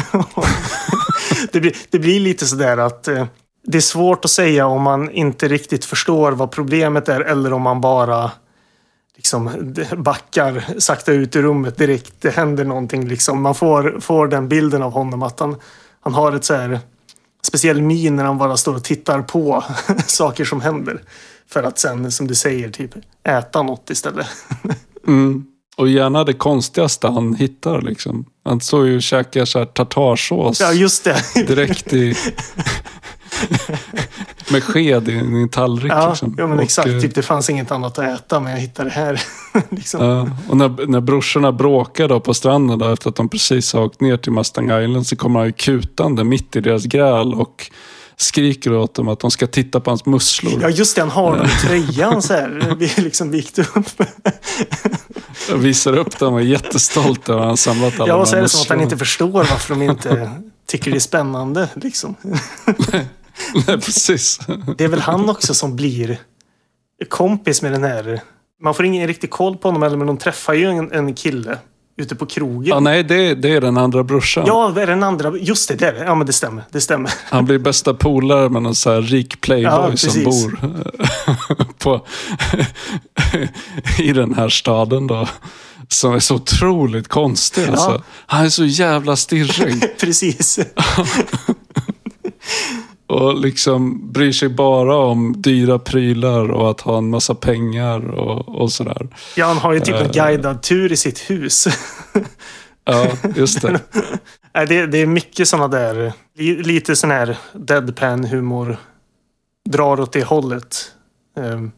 det, 1.52 1.60
blir, 1.60 1.76
det 1.90 1.98
blir 1.98 2.20
lite 2.20 2.46
sådär 2.46 2.76
att 2.76 3.08
eh, 3.08 3.26
det 3.66 3.78
är 3.78 3.82
svårt 3.82 4.24
att 4.24 4.30
säga 4.30 4.66
om 4.66 4.82
man 4.82 5.10
inte 5.10 5.48
riktigt 5.48 5.84
förstår 5.84 6.32
vad 6.32 6.50
problemet 6.50 7.08
är 7.08 7.20
eller 7.20 7.52
om 7.52 7.62
man 7.62 7.80
bara 7.80 8.30
liksom 9.16 9.74
backar 9.96 10.64
sakta 10.78 11.12
ut 11.12 11.36
ur 11.36 11.42
rummet 11.42 11.76
direkt. 11.76 12.14
Det 12.20 12.30
händer 12.30 12.64
någonting 12.64 13.08
liksom. 13.08 13.42
Man 13.42 13.54
får, 13.54 14.00
får 14.00 14.28
den 14.28 14.48
bilden 14.48 14.82
av 14.82 14.92
honom 14.92 15.22
att 15.22 15.40
han, 15.40 15.56
han 16.00 16.14
har 16.14 16.32
ett 16.32 16.44
så 16.44 16.54
här 16.54 16.80
speciell 17.46 17.82
min 17.82 18.16
när 18.16 18.24
han 18.24 18.38
bara 18.38 18.56
står 18.56 18.74
och 18.74 18.84
tittar 18.84 19.22
på 19.22 19.64
saker 20.06 20.44
som 20.44 20.60
händer. 20.60 21.02
För 21.50 21.62
att 21.62 21.78
sen, 21.78 22.12
som 22.12 22.26
du 22.26 22.34
säger, 22.34 22.70
typ 22.70 22.90
äta 23.28 23.62
något 23.62 23.90
istället. 23.90 24.26
Mm. 25.06 25.44
Och 25.76 25.88
gärna 25.88 26.24
det 26.24 26.32
konstigaste 26.32 27.06
han 27.08 27.34
hittar. 27.34 27.82
Liksom. 27.82 28.24
Han 28.44 28.60
står 28.60 28.86
ju 28.86 28.96
och 28.96 29.02
käkar 29.02 29.44
så 29.44 29.58
här 29.58 29.66
tartarsås 29.66 30.60
Ja, 30.60 30.72
just 30.72 31.04
det. 31.04 31.46
direkt 31.46 31.92
i... 31.92 32.14
med 34.50 34.64
sked 34.64 35.08
i 35.08 35.18
en 35.18 35.48
tallrik. 35.48 35.92
Ja, 35.92 36.08
liksom. 36.08 36.34
ja 36.38 36.46
men 36.46 36.58
Och, 36.58 36.64
exakt. 36.64 36.88
eh, 36.88 37.00
Typ, 37.00 37.14
det 37.14 37.22
fanns 37.22 37.50
inget 37.50 37.70
annat 37.70 37.98
att 37.98 38.04
äta, 38.20 38.40
men 38.40 38.52
jag 38.52 38.58
hittade 38.58 38.88
det 38.88 38.94
här. 38.94 39.22
liksom. 39.70 40.04
Ja, 40.06 40.28
och 40.48 40.56
när, 40.56 40.86
när 40.86 41.00
brorsorna 41.00 41.52
bråkar 41.52 42.08
då 42.08 42.20
på 42.20 42.34
stranden 42.34 42.78
då, 42.78 42.88
efter 42.88 43.08
att 43.10 43.16
de 43.16 43.28
precis 43.28 43.72
har 43.72 43.82
åkt 43.82 44.00
ner 44.00 44.16
till 44.16 44.32
Mustang 44.32 44.82
Island 44.82 45.06
så 45.06 45.16
kommer 45.16 45.40
han 45.40 45.46
ju 45.46 45.52
kutande 45.52 46.24
mitt 46.24 46.56
i 46.56 46.60
deras 46.60 46.84
gräl 46.84 47.34
och 47.34 47.70
skriker 48.16 48.72
åt 48.74 48.94
dem 48.94 49.08
att 49.08 49.20
de 49.20 49.30
ska 49.30 49.46
titta 49.46 49.80
på 49.80 49.90
hans 49.90 50.06
musslor. 50.06 50.58
Ja, 50.62 50.68
just 50.68 50.96
det. 50.96 51.02
Han 51.02 51.10
har 51.10 51.36
dem 51.36 51.46
i 51.46 51.66
tröjan 51.66 52.22
så 52.22 52.32
här. 52.32 52.74
Vi 52.78 52.90
liksom 52.96 53.30
vikt 53.30 53.58
upp. 53.58 54.00
Och 55.52 55.64
visar 55.64 55.96
upp 55.98 56.18
dem 56.18 56.34
och 56.34 56.40
är 56.40 56.44
jättestolt 56.44 57.28
över 57.28 57.40
att 57.40 57.46
han 57.46 57.56
samlat 57.56 58.00
alla 58.00 58.08
Ja, 58.08 58.14
och 58.14 58.28
så 58.28 58.36
är 58.36 58.42
det 58.42 58.48
som 58.48 58.60
att 58.60 58.68
han 58.68 58.80
inte 58.80 58.96
förstår 58.96 59.30
varför 59.30 59.74
de 59.74 59.82
inte 59.82 60.30
tycker 60.66 60.90
det 60.90 60.96
är 60.96 61.00
spännande. 61.00 61.68
Liksom. 61.74 62.14
Nej, 63.66 63.80
precis. 63.80 64.38
Det 64.78 64.84
är 64.84 64.88
väl 64.88 65.00
han 65.00 65.30
också 65.30 65.54
som 65.54 65.76
blir 65.76 66.18
kompis 67.08 67.62
med 67.62 67.72
den 67.72 67.84
här... 67.84 68.20
Man 68.62 68.74
får 68.74 68.84
ingen 68.84 69.06
riktig 69.06 69.30
koll 69.30 69.56
på 69.56 69.68
honom, 69.68 69.82
eller 69.82 69.96
men 69.96 70.06
de 70.06 70.16
träffar 70.16 70.54
ju 70.54 70.66
en, 70.66 70.92
en 70.92 71.14
kille 71.14 71.58
ute 71.96 72.14
på 72.14 72.26
krogen. 72.26 72.68
Ja, 72.68 72.80
nej, 72.80 73.04
det, 73.04 73.34
det 73.34 73.48
är 73.48 73.60
den 73.60 73.76
andra 73.76 74.04
brorsan. 74.04 74.44
Ja, 74.46 74.68
vad 74.68 74.82
är 74.82 74.86
den 74.86 75.02
andra? 75.02 75.36
Just 75.38 75.68
det, 75.68 75.74
det 75.74 75.86
är 75.86 75.92
det. 75.92 76.04
Ja, 76.04 76.14
men 76.14 76.26
det 76.26 76.32
stämmer. 76.32 76.64
Det 76.70 76.80
stämmer. 76.80 77.12
Han 77.30 77.44
blir 77.44 77.58
bästa 77.58 77.94
polare 77.94 78.48
med 78.48 78.62
någon 78.62 78.74
så 78.74 78.92
här 78.92 79.02
rik 79.02 79.40
playboy 79.40 79.90
Ja, 79.90 79.96
som 79.96 80.24
bor 80.24 80.58
på, 81.78 82.06
i 83.98 84.12
den 84.12 84.34
här 84.34 84.48
staden 84.48 85.06
då. 85.06 85.28
Som 85.88 86.14
är 86.14 86.18
så 86.18 86.34
otroligt 86.34 87.08
konstig. 87.08 87.68
Alltså. 87.68 88.02
Han 88.26 88.44
är 88.44 88.48
så 88.48 88.64
jävla 88.64 89.16
stirrig. 89.16 89.96
Precis. 90.00 90.58
Och 93.14 93.40
liksom 93.40 94.12
bryr 94.12 94.32
sig 94.32 94.48
bara 94.48 94.96
om 94.96 95.34
dyra 95.36 95.78
prylar 95.78 96.50
och 96.50 96.70
att 96.70 96.80
ha 96.80 96.98
en 96.98 97.10
massa 97.10 97.34
pengar 97.34 98.10
och, 98.10 98.60
och 98.60 98.72
sådär. 98.72 99.08
Ja, 99.36 99.46
han 99.46 99.56
har 99.56 99.72
ju 99.72 99.80
typ 99.80 99.94
en 99.94 100.06
Eh. 100.06 100.12
guidad 100.12 100.62
tur 100.62 100.92
i 100.92 100.96
sitt 100.96 101.30
hus. 101.30 101.66
Ja, 102.86 103.06
just 103.36 103.62
det. 103.62 103.80
Det, 104.52 104.86
det 104.86 104.98
är 104.98 105.06
mycket 105.06 105.48
sådana 105.48 105.68
där, 105.68 106.12
li, 106.36 106.62
lite 106.62 106.96
sån 106.96 107.10
här 107.10 107.36
deadpan-humor. 107.52 108.76
Drar 109.70 110.00
åt 110.00 110.12
det 110.12 110.24
hållet. 110.24 110.92
Um, 111.36 111.72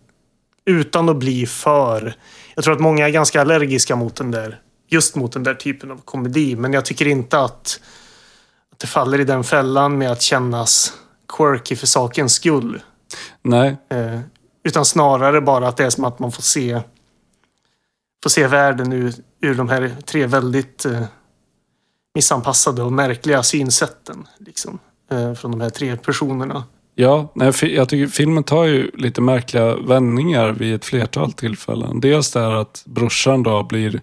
utan 0.64 1.09
att 1.09 1.16
bli 1.16 1.47
för... 1.47 2.14
Jag 2.55 2.64
tror 2.64 2.74
att 2.74 2.80
många 2.80 3.07
är 3.07 3.11
ganska 3.11 3.41
allergiska 3.41 3.97
mot 3.97 4.16
den 4.16 4.30
där, 4.30 4.61
just 4.89 5.16
mot 5.16 5.32
den 5.32 5.43
där 5.43 5.55
typen 5.55 5.91
av 5.91 6.01
komedi. 6.05 6.57
Men 6.57 6.72
jag 6.72 6.84
tycker 6.84 7.07
inte 7.07 7.39
att, 7.41 7.80
att 8.72 8.78
det 8.78 8.87
faller 8.87 9.20
i 9.20 9.24
den 9.24 9.45
fällan 9.45 9.99
med 9.99 10.12
att 10.12 10.22
kännas 10.22 10.93
quirky 11.29 11.77
för 11.77 11.87
sakens 11.87 12.33
skull. 12.33 12.83
Nej. 13.43 13.77
Uh, 13.95 14.20
utan 14.64 14.85
snarare 14.85 15.41
bara 15.41 15.68
att 15.68 15.77
det 15.77 15.85
är 15.85 15.91
som 15.91 16.05
att 16.05 16.18
man 16.18 16.33
får 16.33 16.43
se 16.43 16.81
får 18.22 18.31
se 18.31 18.47
världen 18.47 18.93
ur, 18.93 19.14
ur 19.41 19.55
de 19.55 19.68
här 19.68 19.97
tre 20.05 20.27
väldigt 20.27 20.87
uh, 20.87 21.03
missanpassade 22.14 22.83
och 22.83 22.93
märkliga 22.93 23.43
synsätten. 23.43 24.29
Liksom, 24.39 24.79
uh, 25.12 25.35
från 25.35 25.51
de 25.51 25.61
här 25.61 25.70
tre 25.70 25.97
personerna. 25.97 26.64
Ja, 26.99 27.33
nej, 27.35 27.53
jag 27.61 27.89
tycker 27.89 28.07
filmen 28.07 28.45
tar 28.45 28.64
ju 28.64 28.91
lite 28.95 29.20
märkliga 29.20 29.77
vändningar 29.77 30.53
vid 30.53 30.74
ett 30.74 30.85
flertal 30.85 31.33
tillfällen. 31.33 32.01
Dels 32.01 32.33
det 32.33 32.41
här 32.41 32.55
att 32.55 32.83
brorsan 32.87 33.43
då 33.43 33.62
blir 33.62 34.01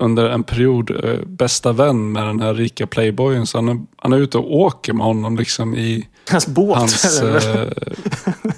under 0.00 0.30
en 0.30 0.42
period 0.42 1.04
eh, 1.04 1.26
bästa 1.26 1.72
vän 1.72 2.12
med 2.12 2.26
den 2.26 2.40
här 2.40 2.54
rika 2.54 2.86
playboyen. 2.86 3.46
Så 3.46 3.58
han 3.58 3.68
är, 3.68 3.80
han 3.96 4.12
är 4.12 4.16
ute 4.16 4.38
och 4.38 4.56
åker 4.56 4.92
med 4.92 5.06
honom 5.06 5.36
liksom 5.36 5.74
i 5.74 6.08
Hans 6.30 6.46
båt. 6.46 6.78
hans, 6.78 7.20
eh, 7.22 7.68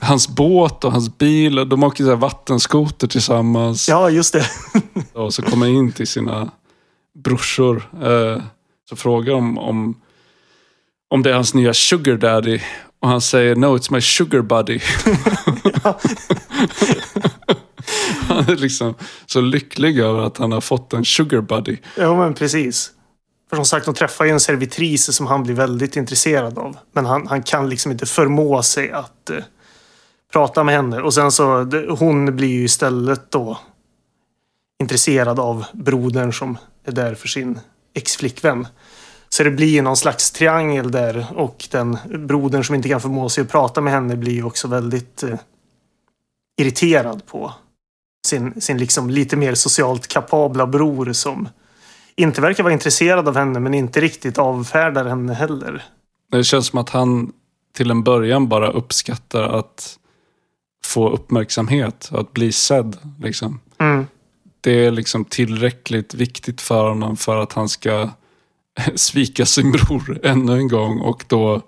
hans 0.01 0.29
båt 0.29 0.85
och 0.85 0.93
hans 0.93 1.19
bil. 1.19 1.69
De 1.69 1.83
åker 1.83 2.05
så 2.05 2.11
här 2.11 2.17
vattenskoter 2.17 3.07
tillsammans. 3.07 3.89
ja, 3.89 4.11
just 4.11 4.33
det. 4.33 4.47
Och 5.13 5.35
så 5.35 5.43
kommer 5.43 5.67
in 5.67 5.93
till 5.93 6.07
sina 6.07 6.51
brorsor. 7.25 7.89
Eh, 8.03 8.43
så 8.89 8.97
frågar 8.97 9.33
de 9.33 9.59
om, 9.59 10.01
om 11.11 11.23
det 11.23 11.31
är 11.31 11.35
hans 11.35 11.55
nya 11.55 11.75
sugar 11.75 12.17
daddy. 12.17 12.61
Och 13.03 13.09
han 13.09 13.21
säger 13.21 13.57
no 13.57 13.77
it's 13.77 13.93
my 13.93 14.01
sugar 14.01 14.43
buddy. 14.43 14.79
han 18.29 18.49
är 18.49 18.57
liksom 18.57 18.95
så 19.27 19.41
lycklig 19.41 19.99
över 19.99 20.23
att 20.23 20.39
han 20.39 20.53
har 20.53 20.61
fått 20.61 20.93
en 20.93 21.05
sugar 21.05 21.41
buddy. 21.41 21.77
Ja, 21.97 22.17
men 22.17 22.35
precis. 22.35 22.91
För 23.53 23.57
som 23.57 23.65
sagt, 23.65 23.87
de 23.87 23.95
träffar 23.95 24.25
ju 24.25 24.31
en 24.31 24.41
servitris 24.41 25.17
som 25.17 25.27
han 25.27 25.43
blir 25.43 25.55
väldigt 25.55 25.97
intresserad 25.97 26.59
av. 26.59 26.77
Men 26.93 27.07
han, 27.07 27.27
han 27.27 27.43
kan 27.43 27.69
liksom 27.69 27.93
inte 27.93 28.07
förmå 28.07 28.63
sig 28.63 28.91
att 28.91 29.31
eh, 29.31 29.45
prata 30.33 30.65
med 30.65 30.75
henne. 30.75 31.03
Och 31.03 31.15
sen 31.15 31.33
så, 31.33 31.65
det, 31.65 31.87
hon 31.91 32.37
blir 32.37 32.49
ju 32.49 32.65
istället 32.65 33.31
då 33.31 33.59
intresserad 34.81 35.41
av 35.41 35.65
brodern 35.73 36.33
som 36.33 36.59
är 36.85 36.93
där 36.93 37.15
för 37.15 37.29
sin 37.29 37.61
ex-flickvän. 37.95 38.67
Så 39.29 39.43
det 39.43 39.51
blir 39.51 39.83
någon 39.83 39.97
slags 39.97 40.31
triangel 40.31 40.91
där 40.91 41.27
och 41.37 41.69
den 41.71 41.99
brodern 42.19 42.65
som 42.65 42.75
inte 42.75 42.89
kan 42.89 43.01
förmå 43.01 43.29
sig 43.29 43.43
att 43.43 43.51
prata 43.51 43.81
med 43.81 43.93
henne 43.93 44.17
blir 44.17 44.33
ju 44.33 44.45
också 44.45 44.69
väldigt 44.69 45.23
eh, 45.23 45.39
irriterad 46.61 47.27
på 47.27 47.55
sin, 48.27 48.61
sin 48.61 48.79
liksom 48.79 49.11
lite 49.11 49.37
mer 49.37 49.55
socialt 49.55 50.07
kapabla 50.07 50.67
bror 50.67 51.13
som 51.13 51.49
inte 52.17 52.41
verkar 52.41 52.63
vara 52.63 52.73
intresserad 52.73 53.29
av 53.29 53.37
henne 53.37 53.61
men 53.61 53.75
inte 53.75 54.01
riktigt 54.01 54.39
avfärdar 54.39 55.05
henne 55.05 55.35
heller. 55.35 55.85
Det 56.31 56.45
känns 56.45 56.67
som 56.67 56.79
att 56.79 56.91
han 56.91 57.33
till 57.73 57.91
en 57.91 58.03
början 58.03 58.49
bara 58.49 58.71
uppskattar 58.71 59.43
att 59.43 59.99
få 60.85 61.11
uppmärksamhet, 61.11 62.11
att 62.13 62.33
bli 62.33 62.53
sedd. 62.53 62.97
Liksom. 63.21 63.61
Mm. 63.79 64.07
Det 64.61 64.87
är 64.87 64.91
liksom 64.91 65.25
tillräckligt 65.25 66.15
viktigt 66.15 66.61
för 66.61 66.89
honom 66.89 67.17
för 67.17 67.37
att 67.37 67.53
han 67.53 67.69
ska 67.69 68.09
svika 68.95 69.47
sin 69.47 69.73
bror 69.73 70.21
ännu 70.23 70.53
en 70.53 70.69
gång 70.69 71.01
och 71.01 71.25
då 71.27 71.63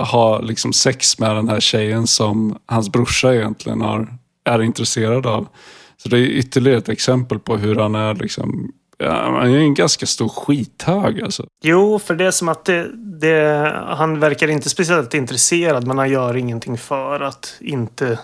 ha 0.00 0.40
liksom 0.40 0.72
sex 0.72 1.18
med 1.18 1.36
den 1.36 1.48
här 1.48 1.60
tjejen 1.60 2.06
som 2.06 2.58
hans 2.66 2.92
brorsa 2.92 3.34
egentligen 3.34 3.80
har, 3.80 4.16
är 4.44 4.62
intresserad 4.62 5.26
av. 5.26 5.48
Så 5.96 6.08
det 6.08 6.18
är 6.18 6.26
ytterligare 6.26 6.78
ett 6.78 6.88
exempel 6.88 7.38
på 7.38 7.56
hur 7.56 7.76
han 7.76 7.94
är 7.94 8.14
liksom 8.14 8.72
han 9.08 9.54
är 9.54 9.58
en 9.58 9.74
ganska 9.74 10.06
stor 10.06 10.28
skithög 10.28 11.22
alltså. 11.22 11.46
Jo, 11.62 11.98
för 11.98 12.14
det 12.14 12.24
är 12.24 12.30
som 12.30 12.48
att 12.48 12.64
det, 12.64 12.90
det, 12.94 13.72
han 13.86 14.20
verkar 14.20 14.48
inte 14.48 14.70
speciellt 14.70 15.14
intresserad 15.14 15.86
men 15.86 15.98
han 15.98 16.10
gör 16.10 16.36
ingenting 16.36 16.78
för 16.78 17.20
att 17.20 17.54
inte 17.60 18.18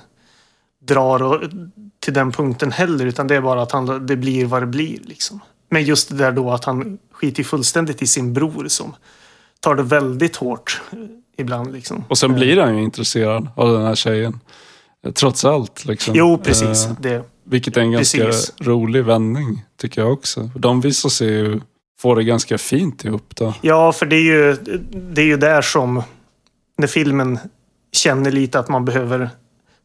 dra 0.82 1.40
till 2.00 2.14
den 2.14 2.32
punkten 2.32 2.72
heller. 2.72 3.06
Utan 3.06 3.26
det 3.26 3.36
är 3.36 3.40
bara 3.40 3.62
att 3.62 3.72
han, 3.72 4.06
det 4.06 4.16
blir 4.16 4.46
vad 4.46 4.62
det 4.62 4.66
blir. 4.66 4.98
Liksom. 5.04 5.40
Men 5.70 5.84
just 5.84 6.08
det 6.08 6.14
där 6.14 6.32
då 6.32 6.50
att 6.50 6.64
han 6.64 6.98
skiter 7.12 7.42
fullständigt 7.42 8.02
i 8.02 8.06
sin 8.06 8.32
bror 8.32 8.68
som 8.68 8.94
tar 9.60 9.74
det 9.74 9.82
väldigt 9.82 10.36
hårt 10.36 10.82
ibland. 11.36 11.72
Liksom. 11.72 12.04
Och 12.08 12.18
sen 12.18 12.34
blir 12.34 12.56
han 12.56 12.76
ju 12.76 12.82
intresserad 12.82 13.48
av 13.54 13.72
den 13.72 13.82
här 13.82 13.94
tjejen. 13.94 14.40
Trots 15.14 15.44
allt. 15.44 15.84
Liksom. 15.84 16.14
Jo, 16.16 16.38
precis. 16.38 16.88
Det, 17.00 17.22
vilket 17.46 17.76
är 17.76 17.80
en 17.80 17.92
ganska 17.92 18.24
Precis. 18.24 18.52
rolig 18.60 19.04
vändning, 19.04 19.64
tycker 19.80 20.00
jag 20.00 20.12
också. 20.12 20.50
De 20.54 20.80
visar 20.80 21.08
sig 21.08 21.28
ju 21.28 21.60
få 22.00 22.14
det 22.14 22.24
ganska 22.24 22.58
fint 22.58 23.04
ihop 23.04 23.36
då. 23.36 23.54
Ja, 23.60 23.92
för 23.92 24.06
det 24.06 24.16
är 24.16 24.20
ju, 24.20 24.56
det 24.92 25.20
är 25.20 25.26
ju 25.26 25.36
där 25.36 25.62
som 25.62 26.02
när 26.78 26.86
filmen 26.86 27.38
känner 27.92 28.30
lite 28.30 28.58
att 28.58 28.68
man 28.68 28.84
behöver 28.84 29.30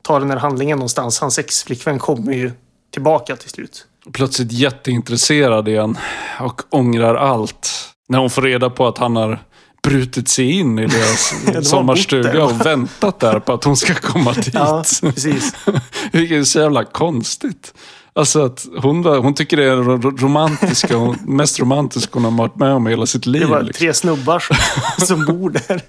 ta 0.01 0.19
den 0.19 0.29
här 0.29 0.37
handlingen 0.37 0.77
någonstans. 0.77 1.19
Hans 1.19 1.39
ex-flickvän 1.39 1.99
kommer 1.99 2.33
ju 2.33 2.51
tillbaka 2.91 3.35
till 3.35 3.49
slut. 3.49 3.87
Plötsligt 4.11 4.51
jätteintresserad 4.51 5.67
igen 5.67 5.97
och 6.39 6.61
ångrar 6.69 7.15
allt. 7.15 7.69
När 8.07 8.19
hon 8.19 8.29
får 8.29 8.41
reda 8.41 8.69
på 8.69 8.87
att 8.87 8.97
han 8.97 9.15
har 9.15 9.39
brutit 9.83 10.27
sig 10.29 10.51
in 10.51 10.79
i 10.79 10.81
de 10.81 10.87
deras 10.87 11.69
sommarstuga 11.69 12.45
och 12.45 12.65
väntat 12.65 13.19
där 13.19 13.39
på 13.39 13.53
att 13.53 13.63
hon 13.63 13.77
ska 13.77 13.93
komma 13.93 14.33
dit. 14.35 14.53
Ja, 14.53 14.83
precis. 15.01 15.55
Vilket 16.11 16.37
är 16.37 16.43
så 16.43 16.59
jävla 16.59 16.83
konstigt. 16.83 17.73
Alltså 18.13 18.45
att 18.45 18.67
hon, 18.77 19.05
hon 19.05 19.33
tycker 19.33 19.57
det 19.57 19.63
är 19.63 19.75
romantiska, 20.21 21.15
mest 21.25 21.59
romantiska 21.59 22.11
hon 22.13 22.23
har 22.23 22.31
varit 22.31 22.55
med 22.55 22.73
om 22.73 22.87
i 22.87 22.89
hela 22.89 23.05
sitt 23.05 23.25
liv. 23.25 23.41
Det 23.41 23.47
var 23.47 23.61
liksom. 23.61 23.79
tre 23.79 23.93
snubbar 23.93 24.39
som, 24.39 24.55
som 25.05 25.25
bor 25.25 25.49
där. 25.49 25.81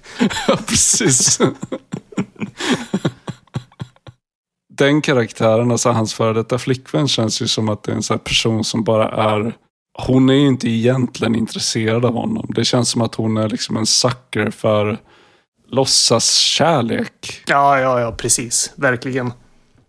Ja, 0.47 0.57
precis. 0.67 1.39
Den 4.77 5.01
karaktären, 5.01 5.71
alltså 5.71 5.89
hans 5.89 6.13
före 6.13 6.33
detta 6.33 6.57
flickvän, 6.57 7.07
känns 7.07 7.41
ju 7.41 7.47
som 7.47 7.69
att 7.69 7.83
det 7.83 7.91
är 7.91 7.95
en 7.95 8.03
sån 8.03 8.19
person 8.19 8.63
som 8.63 8.83
bara 8.83 9.09
är... 9.09 9.53
Hon 9.93 10.29
är 10.29 10.33
ju 10.33 10.47
inte 10.47 10.69
egentligen 10.69 11.35
intresserad 11.35 12.05
av 12.05 12.13
honom. 12.13 12.51
Det 12.55 12.65
känns 12.65 12.89
som 12.89 13.01
att 13.01 13.15
hon 13.15 13.37
är 13.37 13.49
liksom 13.49 13.77
en 13.77 13.85
sucker 13.85 14.49
för 14.49 14.97
låtsaskärlek. 15.67 17.43
Ja, 17.47 17.79
ja, 17.79 17.99
ja, 17.99 18.11
precis. 18.11 18.73
Verkligen. 18.75 19.33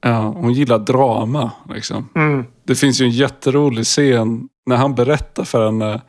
Ja, 0.00 0.20
hon 0.20 0.52
gillar 0.52 0.78
drama. 0.78 1.50
Liksom. 1.68 2.08
Mm. 2.14 2.44
Det 2.66 2.74
finns 2.74 3.00
ju 3.00 3.04
en 3.04 3.10
jätterolig 3.10 3.84
scen 3.84 4.48
när 4.66 4.76
han 4.76 4.94
berättar 4.94 5.44
för 5.44 5.66
henne 5.66 6.00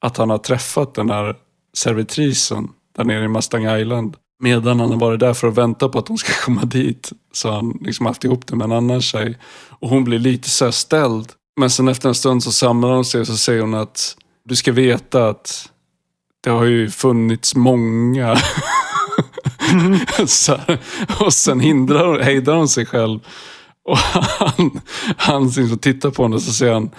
att 0.00 0.16
han 0.16 0.30
har 0.30 0.38
träffat 0.38 0.94
den 0.94 1.10
här 1.10 1.36
servitrisen 1.72 2.68
där 2.96 3.04
nere 3.04 3.24
i 3.24 3.28
Mustang 3.28 3.80
Island. 3.80 4.16
Medan 4.40 4.80
han 4.80 4.90
har 4.90 4.98
varit 4.98 5.20
där 5.20 5.34
för 5.34 5.48
att 5.48 5.58
vänta 5.58 5.88
på 5.88 5.98
att 5.98 6.08
hon 6.08 6.18
ska 6.18 6.32
komma 6.44 6.64
dit. 6.64 7.12
Så 7.32 7.50
han 7.50 7.78
liksom 7.80 8.06
haft 8.06 8.24
ihop 8.24 8.46
det 8.46 8.56
med 8.56 8.64
en 8.64 8.72
annan 8.72 9.02
tjej. 9.02 9.38
Och 9.68 9.88
hon 9.88 10.04
blir 10.04 10.18
lite 10.18 10.50
så 10.50 10.72
ställd. 10.72 11.32
Men 11.60 11.70
sen 11.70 11.88
efter 11.88 12.08
en 12.08 12.14
stund 12.14 12.42
så 12.42 12.52
samlar 12.52 12.90
de 12.90 13.04
sig 13.04 13.20
och 13.20 13.26
så 13.26 13.36
säger 13.36 13.60
hon 13.60 13.74
att 13.74 14.16
du 14.44 14.56
ska 14.56 14.72
veta 14.72 15.28
att 15.28 15.68
det 16.44 16.50
har 16.50 16.64
ju 16.64 16.90
funnits 16.90 17.54
många. 17.54 18.36
så 20.26 20.58
och 21.20 21.32
sen 21.32 21.60
hindrar, 21.60 22.06
hon- 22.06 22.22
hejdar 22.22 22.54
hon 22.54 22.68
sig 22.68 22.86
själv. 22.86 23.20
Och 23.84 23.96
han, 23.98 24.80
han 25.16 25.44
liksom 25.48 25.78
tittar 25.78 26.10
på 26.10 26.22
henne 26.22 26.36
och 26.36 26.42
så 26.42 26.52
säger 26.52 26.72
han, 26.72 26.90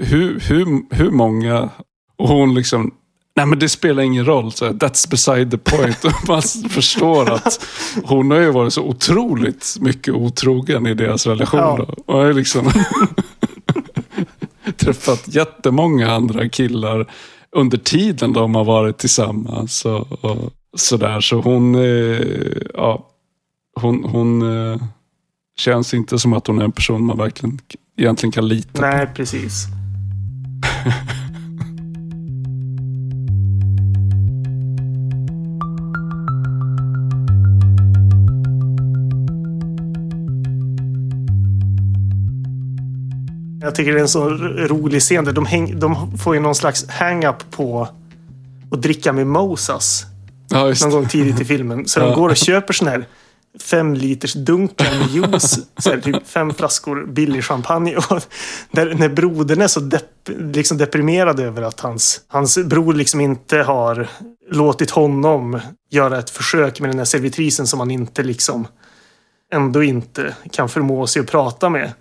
hur, 0.00 0.40
hur, 0.40 0.94
hur 0.94 1.10
många? 1.10 1.70
Och 2.18 2.28
hon 2.28 2.54
liksom, 2.54 2.94
nej 3.36 3.46
men 3.46 3.58
det 3.58 3.68
spelar 3.68 4.02
ingen 4.02 4.24
roll. 4.24 4.52
Så 4.52 4.66
That's 4.66 5.10
beside 5.10 5.50
the 5.50 5.58
point. 5.58 6.28
Man 6.28 6.42
förstår 6.70 7.30
att 7.34 7.66
hon 8.04 8.30
har 8.30 8.40
ju 8.40 8.50
varit 8.50 8.72
så 8.72 8.82
otroligt 8.82 9.76
mycket 9.80 10.14
otrogen 10.14 10.86
i 10.86 10.94
deras 10.94 11.26
relation. 11.26 11.60
Ja. 11.60 11.76
Då. 11.76 12.12
Och 12.12 12.20
har 12.20 12.32
liksom 12.32 12.70
träffat 14.76 15.28
jättemånga 15.28 16.12
andra 16.12 16.48
killar 16.48 17.06
under 17.56 17.78
tiden 17.78 18.32
de 18.32 18.54
har 18.54 18.64
varit 18.64 18.98
tillsammans. 18.98 19.84
Och, 19.84 20.24
och 20.24 20.52
sådär. 20.76 21.20
Så 21.20 21.40
hon, 21.40 21.74
eh, 21.74 22.20
ja, 22.74 23.06
hon, 23.80 24.04
hon 24.04 24.42
eh, 24.42 24.80
känns 25.58 25.94
inte 25.94 26.18
som 26.18 26.32
att 26.32 26.46
hon 26.46 26.58
är 26.58 26.64
en 26.64 26.72
person 26.72 27.04
man 27.04 27.18
verkligen 27.18 27.58
egentligen 27.96 28.32
kan 28.32 28.48
lita 28.48 28.72
på. 28.72 28.80
Nej, 28.80 29.06
precis. 29.14 29.66
Jag 43.66 43.74
tycker 43.74 43.92
det 43.92 43.98
är 43.98 44.02
en 44.02 44.08
så 44.08 44.28
rolig 44.30 45.00
scen. 45.02 45.24
Där 45.24 45.32
de, 45.32 45.46
häng, 45.46 45.78
de 45.78 46.18
får 46.18 46.34
ju 46.34 46.40
någon 46.40 46.54
slags 46.54 46.88
hang-up 46.88 47.50
på 47.50 47.88
att 48.70 48.82
dricka 48.82 49.12
mimosas. 49.12 50.04
Ja, 50.48 50.68
just 50.68 50.82
Någon 50.82 50.90
gång 50.92 51.08
tidigt 51.08 51.40
i 51.40 51.44
filmen. 51.44 51.88
Så 51.88 52.00
Ja. 52.00 52.04
de 52.06 52.14
går 52.14 52.28
och 52.28 52.36
köper 52.36 52.74
sån 52.74 52.88
här 52.88 53.04
fem 53.60 53.94
liters 53.94 54.32
dunkar 54.34 54.98
med 54.98 55.10
juice. 55.10 55.58
Så 55.78 55.90
här, 55.90 56.00
typ 56.00 56.26
fem 56.28 56.54
flaskor 56.54 57.06
billig 57.06 57.44
champagne. 57.44 57.96
Och 57.96 58.22
där, 58.70 58.94
när 58.94 59.08
brodern 59.08 59.60
är 59.62 59.68
så 59.68 59.80
depp, 59.80 60.28
liksom 60.38 60.78
deprimerad 60.78 61.40
över 61.40 61.62
att 61.62 61.80
hans, 61.80 62.20
hans 62.28 62.58
bror 62.58 62.94
liksom 62.94 63.20
inte 63.20 63.58
har 63.58 64.08
låtit 64.50 64.90
honom 64.90 65.60
göra 65.90 66.18
ett 66.18 66.30
försök 66.30 66.80
med 66.80 66.90
den 66.90 66.98
här 66.98 67.04
servitrisen 67.04 67.66
som 67.66 67.78
han 67.80 67.90
inte 67.90 68.22
liksom 68.22 68.66
ändå 69.52 69.82
inte 69.82 70.34
kan 70.50 70.68
förmå 70.68 71.06
sig 71.06 71.20
att 71.20 71.30
prata 71.30 71.70
med. 71.70 71.92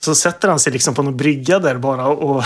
Så 0.00 0.14
sätter 0.14 0.48
han 0.48 0.60
sig 0.60 0.72
liksom 0.72 0.94
på 0.94 1.02
någon 1.02 1.16
brygga 1.16 1.58
där 1.58 1.78
bara 1.78 2.06
och, 2.06 2.44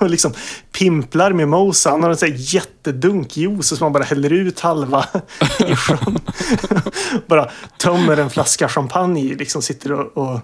och 0.00 0.10
liksom 0.10 0.32
pimplar 0.72 1.32
med 1.32 1.48
Mosa. 1.48 1.90
Han 1.90 2.02
har 2.02 2.10
en 2.10 2.16
sån 2.16 2.28
här 2.28 2.36
jättedunk 2.38 3.36
juice 3.36 3.68
som 3.68 3.82
han 3.82 3.92
bara 3.92 4.04
häller 4.04 4.32
ut 4.32 4.60
halva 4.60 5.06
i 5.68 5.76
sjön. 5.76 6.18
bara 7.26 7.50
tömmer 7.78 8.16
en 8.16 8.30
flaska 8.30 8.68
champagne 8.68 9.20
i, 9.20 9.34
liksom 9.34 9.62
sitter 9.62 9.92
och, 9.92 10.16
och 10.16 10.40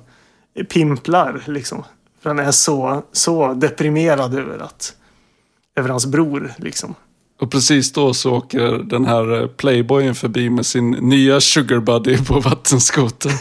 pimplar 0.68 1.42
liksom. 1.46 1.84
För 2.22 2.30
han 2.30 2.38
är 2.38 2.50
så, 2.50 3.02
så 3.12 3.54
deprimerad 3.54 4.38
över 4.38 4.58
att 4.58 4.94
över 5.76 5.88
hans 5.88 6.06
bror 6.06 6.52
liksom. 6.56 6.94
Och 7.40 7.50
precis 7.50 7.92
då 7.92 8.14
så 8.14 8.36
åker 8.36 8.60
den 8.84 9.04
här 9.04 9.40
eh, 9.40 9.46
playboyen 9.46 10.14
förbi 10.14 10.50
med 10.50 10.66
sin 10.66 10.90
nya 10.90 11.40
sugar 11.40 11.80
buddy 11.80 12.24
på 12.24 12.40
vattenskoter. 12.40 13.32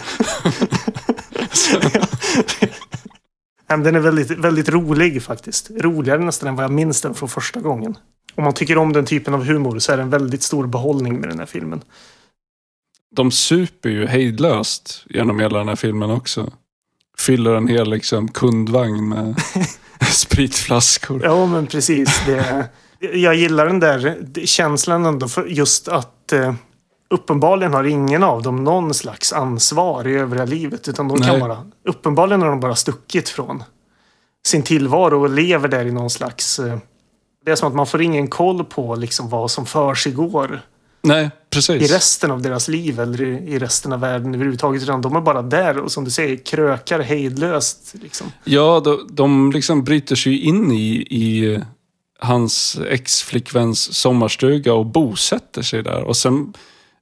Den 3.80 3.95
är 3.95 3.99
väldigt, 3.99 4.32
väldigt 4.32 4.69
rolig 4.69 5.24
faktiskt. 5.24 5.72
Roligare 5.72 6.19
nästan 6.19 6.49
än 6.49 6.55
vad 6.55 6.63
jag 6.63 6.72
minns 6.72 7.01
den 7.01 7.13
från 7.13 7.30
första 7.30 7.59
gången. 7.59 7.97
Om 8.36 8.43
man 8.43 8.53
tycker 8.53 8.78
om 8.78 8.93
den 8.93 9.05
typen 9.05 9.34
av 9.34 9.43
humor 9.43 9.80
så 9.80 9.91
är 9.91 9.97
det 9.97 10.03
en 10.03 10.09
väldigt 10.09 10.43
stor 10.43 10.67
behållning 10.67 11.19
med 11.19 11.30
den 11.30 11.39
här 11.39 11.45
filmen. 11.45 11.82
De 13.15 13.32
super 13.32 13.89
ju 13.89 14.07
hejdlöst 14.07 15.05
genom 15.09 15.39
hela 15.39 15.57
den 15.57 15.67
här 15.67 15.76
filmen 15.76 16.11
också. 16.11 16.53
Fyller 17.17 17.55
en 17.55 17.67
hel 17.67 17.89
liksom, 17.89 18.28
kundvagn 18.28 19.09
med 19.09 19.36
spritflaskor. 20.11 21.22
Ja, 21.24 21.45
men 21.45 21.67
precis. 21.67 22.22
Det, 22.26 22.69
jag 23.13 23.36
gillar 23.36 23.65
den 23.65 23.80
där 23.80 24.17
känslan 24.45 25.05
ändå 25.05 25.28
för 25.28 25.45
just 25.45 25.88
att 25.88 26.34
eh, 26.34 26.53
uppenbarligen 27.12 27.74
har 27.74 27.84
ingen 27.84 28.24
av 28.24 28.41
dem 28.41 28.64
någon 28.64 28.93
slags 28.93 29.34
ansvar 29.34 30.07
i 30.07 30.14
övriga 30.14 30.45
livet. 30.45 30.88
Utan 30.88 31.07
de 31.07 31.22
kan 31.22 31.39
bara, 31.39 31.66
uppenbarligen 31.86 32.41
har 32.41 32.49
de 32.49 32.59
bara 32.59 32.76
stuckit 32.76 33.30
från 33.30 33.64
sin 34.45 34.64
tillvaro 34.64 35.22
och 35.22 35.30
lever 35.30 35.68
där 35.68 35.86
i 35.86 35.91
någon 35.91 36.09
slags... 36.09 36.59
Eh, 36.59 36.78
det 37.45 37.51
är 37.51 37.55
som 37.55 37.68
att 37.68 37.76
man 37.76 37.88
får 37.88 38.01
ingen 38.01 38.28
koll 38.28 38.64
på 38.64 38.95
liksom 38.95 39.30
vad 39.30 39.51
som 39.51 39.66
försiggår 39.66 40.62
Nej, 41.01 41.26
i 41.26 41.30
precis. 41.49 41.91
resten 41.91 42.32
av 42.32 42.41
deras 42.41 42.68
liv 42.68 42.99
eller 42.99 43.22
i, 43.22 43.53
i 43.53 43.59
resten 43.59 43.93
av 43.93 43.99
världen 43.99 44.36
överhuvudtaget. 44.36 44.84
Utan 44.84 45.01
de 45.01 45.16
är 45.16 45.22
bara 45.22 45.41
där 45.41 45.78
och 45.78 45.91
som 45.91 46.03
du 46.03 46.12
säger 46.12 46.38
krökar 46.38 46.99
hejdlöst. 46.99 47.93
Liksom. 48.01 48.32
Ja, 48.43 48.82
de, 48.84 49.07
de 49.09 49.51
liksom 49.51 49.84
bryter 49.84 50.16
sig 50.16 50.39
in 50.39 50.72
i, 50.72 51.07
i 51.09 51.59
hans 52.20 52.80
ex-flickväns 52.89 53.93
sommarstuga 53.93 54.74
och 54.74 54.86
bosätter 54.86 55.62
sig 55.62 55.84
där. 55.84 56.03
Och 56.03 56.18
sen, 56.18 56.53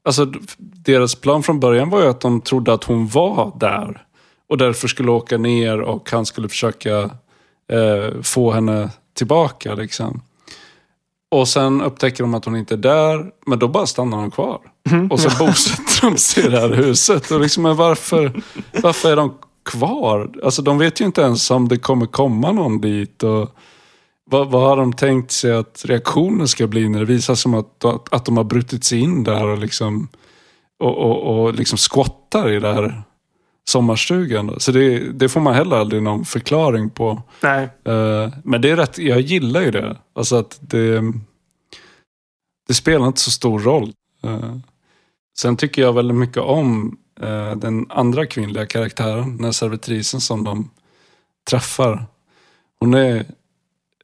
alltså 0.06 0.32
deras 0.58 1.16
plan 1.16 1.44
från 1.44 1.60
början 1.60 1.90
var 1.90 2.02
ju 2.02 2.08
att 2.08 2.22
de 2.22 2.42
trodde 2.42 2.74
att 2.74 2.84
hon 2.84 3.08
var 3.08 3.52
där. 3.60 4.06
Och 4.50 4.58
därför 4.58 4.88
skulle 4.88 5.12
åka 5.12 5.38
ner 5.38 5.82
och 5.82 6.12
han 6.12 6.26
skulle 6.26 6.50
försöka 6.50 7.00
eh, 7.72 8.22
få 8.22 8.52
henne 8.52 8.90
tillbaka 9.14 9.74
liksom. 9.76 10.22
Och 11.32 11.48
sen 11.48 11.82
upptäcker 11.82 12.24
de 12.24 12.34
att 12.34 12.46
hon 12.46 12.56
inte 12.56 12.74
är 12.74 12.78
där, 12.78 13.32
men 13.46 13.60
då 13.60 13.68
bara 13.68 13.86
stannar 13.86 14.18
hon 14.18 14.32
kvar. 14.32 14.60
Och 15.10 15.20
så 15.20 15.30
bosätter 15.46 16.10
de 16.10 16.18
sig 16.18 16.46
i 16.46 16.50
det 16.50 16.60
här 16.60 16.70
huset. 16.70 17.32
Och 17.32 17.40
liksom, 17.40 17.64
men 17.64 17.76
varför, 17.76 18.42
varför 18.82 19.12
är 19.12 19.16
de 19.16 19.34
kvar? 19.66 20.32
Alltså 20.44 20.62
de 20.62 20.78
vet 20.78 21.02
ju 21.02 21.06
inte 21.06 21.22
ens 21.22 21.52
om 21.52 21.68
det 21.68 21.78
kommer 21.78 22.06
komma 22.06 22.52
någon 22.52 22.82
dit. 22.82 23.24
Och 23.24 23.50
vad, 24.30 24.52
vad 24.52 24.62
har 24.62 24.78
de 24.78 24.94
tänkt 24.94 25.32
sig 25.32 25.52
att 25.52 25.86
reaktionen 25.86 26.48
ska 26.48 26.68
bli 26.68 26.90
när 26.90 27.00
det 27.00 27.06
visar 27.06 27.36
sig 27.36 27.56
att, 27.56 27.86
att, 27.86 28.14
att 28.14 28.26
de 28.26 28.38
har 28.38 28.44
brutit 28.44 28.84
sig 28.84 29.00
in 29.00 29.24
där 29.24 29.46
och 29.46 29.58
liksom, 29.58 30.08
och, 30.80 30.98
och, 30.98 31.44
och 31.44 31.54
liksom 31.54 31.78
squattar 31.78 32.52
i 32.52 32.60
det 32.60 32.74
här 32.74 33.04
sommarstugan. 33.70 34.60
Så 34.60 34.72
det, 34.72 35.00
det 35.00 35.30
får 35.30 35.42
man 35.42 35.54
heller 35.54 35.76
aldrig 35.76 36.04
någon 36.04 36.26
förklaring 36.26 36.90
på. 36.90 37.22
Nej, 37.44 37.70
Eh, 37.86 38.30
men 38.44 38.62
det 38.62 38.70
är 38.70 38.76
rätt, 38.76 38.98
jag 38.98 39.22
gillar 39.22 39.62
ju 39.62 39.72
det. 39.72 39.98
Alltså 40.16 40.36
att 40.36 40.58
det, 40.62 41.02
det 42.68 42.74
spelar 42.74 43.08
inte 43.08 43.22
så 43.22 43.32
stor 43.32 43.60
roll. 43.60 43.94
Eh, 44.24 44.56
sen 45.40 45.58
tycker 45.58 45.82
jag 45.82 45.94
väldigt 45.94 46.18
mycket 46.18 46.44
om 46.44 46.98
eh, 47.22 47.56
den 47.56 47.86
andra 47.90 48.26
kvinnliga 48.26 48.66
karaktären, 48.66 49.36
den 49.36 49.46
här 49.46 49.52
servitrisen 49.52 50.22
som 50.22 50.44
de 50.44 50.70
träffar. 51.50 52.06
Hon 52.80 52.94
är 52.94 53.26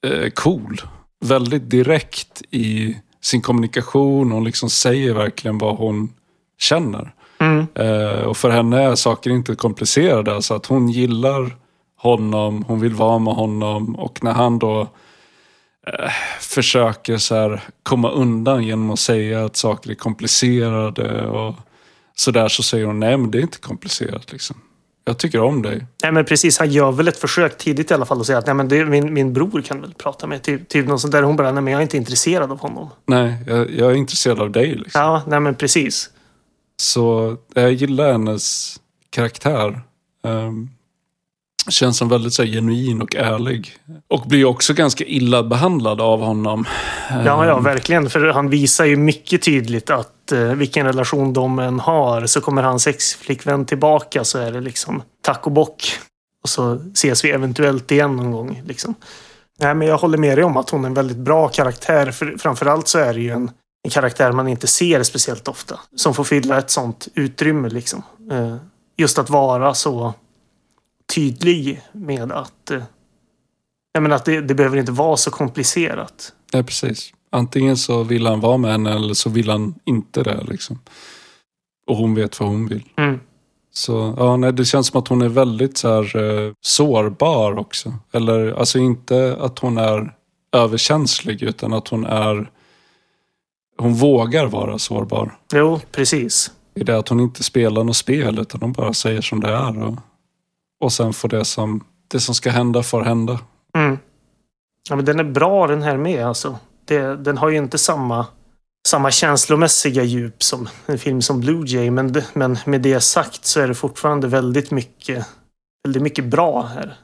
eh, 0.06 0.30
cool. 0.30 0.82
Väldigt 1.26 1.70
direkt 1.70 2.42
i 2.52 2.98
sin 3.22 3.42
kommunikation. 3.42 4.32
Hon 4.32 4.44
liksom 4.44 4.70
säger 4.70 5.14
verkligen 5.14 5.58
vad 5.58 5.78
hon 5.78 6.14
känner. 6.60 7.14
mm. 7.40 7.68
Eh, 7.76 8.20
och 8.20 8.38
för 8.38 8.50
henne 8.50 8.84
är 8.84 8.96
saker 8.96 9.30
inte 9.30 9.56
komplicerade. 9.56 10.36
Alltså 10.36 10.54
att 10.54 10.66
hon 10.66 10.90
gillar 10.90 11.56
honom, 11.98 12.64
hon 12.68 12.80
vill 12.80 12.94
vara 12.94 13.20
med 13.20 13.34
honom 13.34 13.96
och 13.96 14.24
när 14.24 14.34
han 14.34 14.60
då 14.60 14.82
eh, 15.88 16.12
försöker 16.40 17.18
så 17.18 17.36
här 17.36 17.62
komma 17.84 18.12
undan 18.12 18.64
genom 18.64 18.92
att 18.92 19.00
säga 19.00 19.46
att 19.46 19.56
saker 19.56 19.92
är 19.92 19.96
komplicerade 19.96 21.28
och 21.28 21.56
sådär 22.16 22.48
så 22.48 22.64
säger 22.64 22.86
hon 22.86 23.00
nej 23.00 23.18
men 23.18 23.32
det 23.32 23.38
är 23.38 23.42
inte 23.42 23.60
komplicerat 23.60 24.32
liksom. 24.32 24.56
Jag 25.08 25.18
tycker 25.18 25.42
om 25.42 25.62
dig. 25.62 25.86
Nej, 26.04 26.12
men 26.12 26.26
precis. 26.26 26.60
Han 26.60 26.72
gör 26.72 26.92
väl 26.92 27.08
ett 27.08 27.18
försök 27.18 27.58
tidigt 27.58 27.92
i 27.92 27.94
alla 27.94 28.06
fall 28.06 28.20
och 28.20 28.26
säger 28.26 28.40
att 28.40 28.46
nej, 28.46 28.56
men 28.56 28.68
det, 28.68 28.86
min, 28.86 29.14
min 29.14 29.34
bror 29.34 29.62
kan 29.62 29.82
väl 29.82 29.94
prata 29.94 30.28
med. 30.28 30.44
Typ, 30.44 30.70
typ 30.70 30.88
någon 30.88 31.00
sånt 31.00 31.12
där. 31.12 31.24
Hon 31.24 31.36
bara, 31.36 31.52
nej 31.52 31.64
men 31.64 31.74
jag 31.74 31.80
är 31.80 31.84
inte 31.84 31.98
intresserad 31.98 32.52
av 32.52 32.60
honom. 32.60 32.90
Nej, 33.06 33.34
jag, 33.48 33.72
jag 33.72 33.92
är 33.92 33.96
intresserad 33.96 34.40
av 34.40 34.52
dig 34.52 34.76
liksom. 34.76 35.02
Ja, 35.02 35.24
nej 35.28 35.40
men 35.40 35.56
precis. 35.56 36.10
Så 36.82 37.38
jag 37.54 37.74
gillar 37.74 38.12
hennes 38.12 38.76
karaktär. 39.10 39.82
Um, 40.24 40.70
känns 41.70 41.98
som 41.98 42.10
väldigt 42.10 42.34
så 42.34 42.44
här, 42.44 42.50
genuin 42.50 43.02
och 43.02 43.16
ärlig. 43.16 43.78
Och 44.08 44.22
blir 44.28 44.46
också 44.46 44.74
ganska 44.74 45.04
illa 45.04 45.44
behandlad 45.44 46.02
av 46.02 46.22
honom. 46.22 46.66
Ja, 47.10 47.46
ja, 47.46 47.58
Ehm, 47.58 47.64
verkligen. 47.64 48.10
För 48.10 48.28
han 48.28 48.50
visar 48.50 48.86
ju 48.86 48.96
mycket 48.96 49.42
tydligt 49.42 49.90
att 49.90 50.32
eh, 50.32 50.40
vilken 50.40 50.86
relation 50.86 51.34
de 51.34 51.60
än 51.60 51.80
har 51.80 52.26
så 52.26 52.42
kommer 52.42 52.64
hans 52.64 52.88
ex-flickvän 52.88 53.66
tillbaka 53.66 54.24
så 54.24 54.40
är 54.40 54.52
det 54.52 54.62
liksom 54.62 55.02
tack 55.22 55.46
och 55.46 55.52
bock. 55.52 56.00
Och 56.44 56.50
så 56.50 56.80
ses 56.94 57.26
vi 57.26 57.32
eventuellt 57.32 57.92
igen 57.92 58.16
någon 58.16 58.32
gång. 58.32 58.62
Liksom. 58.66 58.96
Nej, 59.60 59.76
men 59.76 59.88
jag 59.88 59.98
håller 59.98 60.18
med 60.18 60.38
dig 60.38 60.46
om 60.46 60.58
att 60.58 60.70
hon 60.70 60.84
är 60.84 60.88
en 60.88 60.94
väldigt 60.94 61.18
bra 61.18 61.48
karaktär. 61.48 62.12
För 62.12 62.38
framförallt 62.38 62.88
så 62.88 63.00
är 63.00 63.14
det 63.14 63.22
ju 63.22 63.30
en, 63.30 63.52
en 63.84 63.92
karaktär 63.92 64.32
man 64.32 64.48
inte 64.48 64.68
ser 64.68 65.04
speciellt 65.04 65.48
ofta. 65.48 65.80
Som 65.96 66.14
får 66.14 66.24
fylla 66.24 66.58
ett 66.58 66.70
sånt 66.70 67.08
utrymme. 67.14 67.70
Liksom. 67.70 68.04
Eh, 68.32 68.56
just 68.98 69.20
att 69.20 69.30
vara 69.30 69.74
så 69.74 70.14
tydlig 71.14 71.82
med 71.92 72.32
att, 72.32 72.72
eh, 72.72 72.84
jag 73.94 74.04
menar 74.04 74.16
att 74.16 74.26
det, 74.26 74.42
det 74.42 74.56
behöver 74.56 74.78
inte 74.78 74.92
vara 74.92 75.18
så 75.18 75.32
komplicerat. 75.32 76.34
Ja, 76.52 76.64
precis. 76.64 77.14
Antingen 77.30 77.78
så 77.78 78.04
vill 78.04 78.28
han 78.28 78.40
vara 78.40 78.58
med 78.58 78.72
henne 78.72 78.96
eller 78.96 79.14
så 79.14 79.30
vill 79.30 79.50
han 79.50 79.76
inte 79.86 80.24
det. 80.24 80.44
Liksom. 80.44 80.80
Och 81.88 81.98
hon 81.98 82.16
vet 82.16 82.40
vad 82.40 82.50
hon 82.50 82.68
vill. 82.68 82.84
Mm. 82.98 83.20
Så 83.74 84.16
ja, 84.18 84.38
nej, 84.38 84.54
det 84.54 84.66
känns 84.66 84.88
som 84.88 85.00
att 85.00 85.08
hon 85.08 85.22
är 85.22 85.30
väldigt 85.30 85.78
så 85.78 85.88
här, 85.88 86.18
eh, 86.18 86.54
sårbar 86.62 87.60
också. 87.60 87.94
Eller 88.12 88.52
alltså 88.60 88.80
inte 88.80 89.38
att 89.40 89.60
hon 89.60 89.78
är 89.78 90.14
överkänslig 90.52 91.44
utan 91.44 91.74
att 91.74 91.88
hon 91.88 92.06
är 92.06 92.50
hon 93.78 93.94
vågar 93.94 94.46
vara 94.46 94.80
sårbar. 94.80 95.38
Jo, 95.54 95.80
precis. 95.92 96.52
I 96.76 96.84
det 96.84 96.98
att 96.98 97.10
hon 97.10 97.20
inte 97.20 97.44
spelar 97.44 97.84
något 97.84 97.98
spel 97.98 98.40
utan 98.40 98.62
hon 98.62 98.74
bara 98.74 98.94
säger 98.94 99.22
som 99.22 99.40
det 99.40 99.50
är. 99.50 99.84
Och, 99.84 99.96
och 100.80 100.94
sen 100.94 101.14
får 101.14 101.30
det 101.30 101.46
som, 101.46 101.84
det 102.08 102.20
som 102.20 102.36
ska 102.36 102.50
hända 102.50 102.84
får 102.84 103.02
hända. 103.02 103.40
Mm. 103.78 103.98
Ja, 104.90 104.96
men 104.96 105.06
den 105.06 105.20
är 105.20 105.24
bra 105.24 105.68
den 105.68 105.82
här 105.82 105.98
med. 105.98 106.26
Alltså. 106.26 106.58
Det, 106.86 107.16
den 107.16 107.38
har 107.38 107.50
ju 107.50 107.58
inte 107.58 107.78
samma, 107.78 108.26
samma 108.88 109.12
känslomässiga 109.12 110.04
djup 110.04 110.44
som 110.44 110.70
en 110.86 110.98
film 110.98 111.22
som 111.22 111.40
Blue 111.40 111.68
Jay. 111.68 111.92
Men, 111.92 112.14
det, 112.14 112.26
men 112.34 112.58
med 112.66 112.82
det 112.82 113.02
sagt 113.02 113.46
så 113.46 113.60
är 113.60 113.68
det 113.68 113.76
fortfarande 113.76 114.28
väldigt 114.28 114.72
mycket, 114.72 115.26
väldigt 115.84 116.02
mycket 116.02 116.26
bra 116.26 116.62
här. 116.62 116.98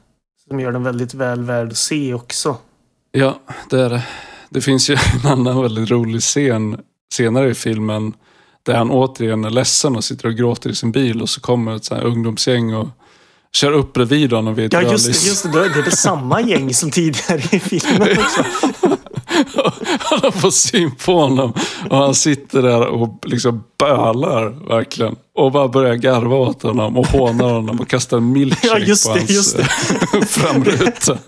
Som 0.48 0.60
gör 0.60 0.72
den 0.72 0.82
väldigt 0.82 1.14
väl 1.14 1.42
värd 1.42 1.68
att 1.68 1.76
se 1.76 2.14
också. 2.14 2.56
Ja, 3.10 3.40
det 3.70 3.80
är 3.80 3.90
det. 3.90 4.06
Det 4.50 4.60
finns 4.60 4.90
ju 4.90 4.96
en 5.24 5.30
annan 5.30 5.62
väldigt 5.62 5.90
rolig 5.90 6.20
scen 6.20 6.80
senare 7.14 7.50
i 7.50 7.54
filmen 7.54 8.14
där 8.62 8.74
han 8.74 8.90
återigen 8.90 9.44
är 9.44 9.50
ledsen 9.50 9.96
och 9.96 10.04
sitter 10.04 10.28
och 10.28 10.34
gråter 10.34 10.70
i 10.70 10.74
sin 10.74 10.92
bil 10.92 11.22
och 11.22 11.28
så 11.28 11.40
kommer 11.40 11.76
ett 11.76 11.84
så 11.84 11.94
här 11.94 12.02
ungdomsgäng 12.02 12.74
och 12.74 12.88
kör 13.56 13.72
upp 13.72 13.92
bredvid 13.92 14.32
honom 14.32 14.54
vid 14.54 14.64
ett 14.66 14.72
Ja, 14.72 14.82
just, 14.82 15.26
just 15.26 15.42
det. 15.42 15.50
Det 15.68 15.78
är 15.78 15.82
väl 15.82 15.92
samma 15.92 16.40
gäng 16.40 16.74
som 16.74 16.90
tidigare 16.90 17.42
i 17.56 17.60
filmen 17.60 18.02
också. 18.18 18.44
Han 19.98 20.20
har 20.22 20.30
fått 20.30 20.54
syn 20.54 20.90
på 21.04 21.12
honom 21.20 21.52
och 21.90 21.96
han 21.96 22.14
sitter 22.14 22.62
där 22.62 22.86
och 22.86 23.18
liksom 23.26 23.64
bölar 23.78 24.68
verkligen. 24.68 25.16
Och 25.34 25.52
bara 25.52 25.68
börjar 25.68 25.94
garva 25.94 26.36
åt 26.36 26.62
honom 26.62 26.96
och 26.96 27.06
hånar 27.06 27.52
honom 27.52 27.80
och 27.80 27.88
kastar 27.88 28.16
en 28.16 28.32
milkshake 28.32 28.68
Ja, 28.68 28.78
just 28.78 29.06
på 29.08 29.14
det, 29.14 29.20
hans 29.20 29.30
just 29.30 29.56
det. 29.56 29.62
eh, 30.18 30.24
framruta. 30.26 31.18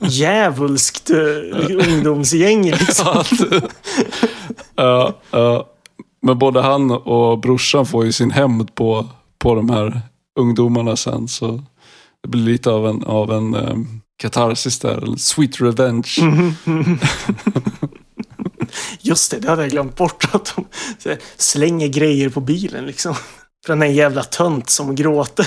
Djävulskt 0.00 1.10
eh, 1.10 1.16
ungdomsgäng 1.88 2.70
liksom. 2.70 3.24
Ja, 4.76 5.14
ja. 5.30 5.66
Men 6.22 6.38
både 6.38 6.60
han 6.60 6.90
och 6.90 7.38
brorsan 7.38 7.86
får 7.86 8.04
ju 8.04 8.12
sin 8.12 8.30
hämnd 8.30 8.74
på, 8.74 9.06
på 9.38 9.54
de 9.54 9.70
här 9.70 10.00
ungdomarna 10.36 10.96
sen. 10.96 11.28
Så 11.28 11.62
det 12.22 12.28
blir 12.28 12.42
lite 12.42 12.70
av 12.70 12.86
en, 12.86 13.04
av 13.04 13.32
en 13.32 13.54
um, 13.54 14.00
katarsis 14.16 14.78
där. 14.78 15.08
En 15.08 15.18
sweet 15.18 15.60
revenge. 15.60 16.16
Just 19.00 19.30
det, 19.30 19.38
det 19.38 19.48
hade 19.48 19.62
jag 19.62 19.70
glömt 19.70 19.96
bort. 19.96 20.34
Att 20.34 20.56
de 21.04 21.16
slänger 21.36 21.88
grejer 21.88 22.28
på 22.28 22.40
bilen 22.40 22.86
liksom. 22.86 23.14
Är 23.68 23.72
en 23.82 23.94
jävla 23.94 24.22
tönt 24.22 24.70
som 24.70 24.94
gråter. 24.94 25.46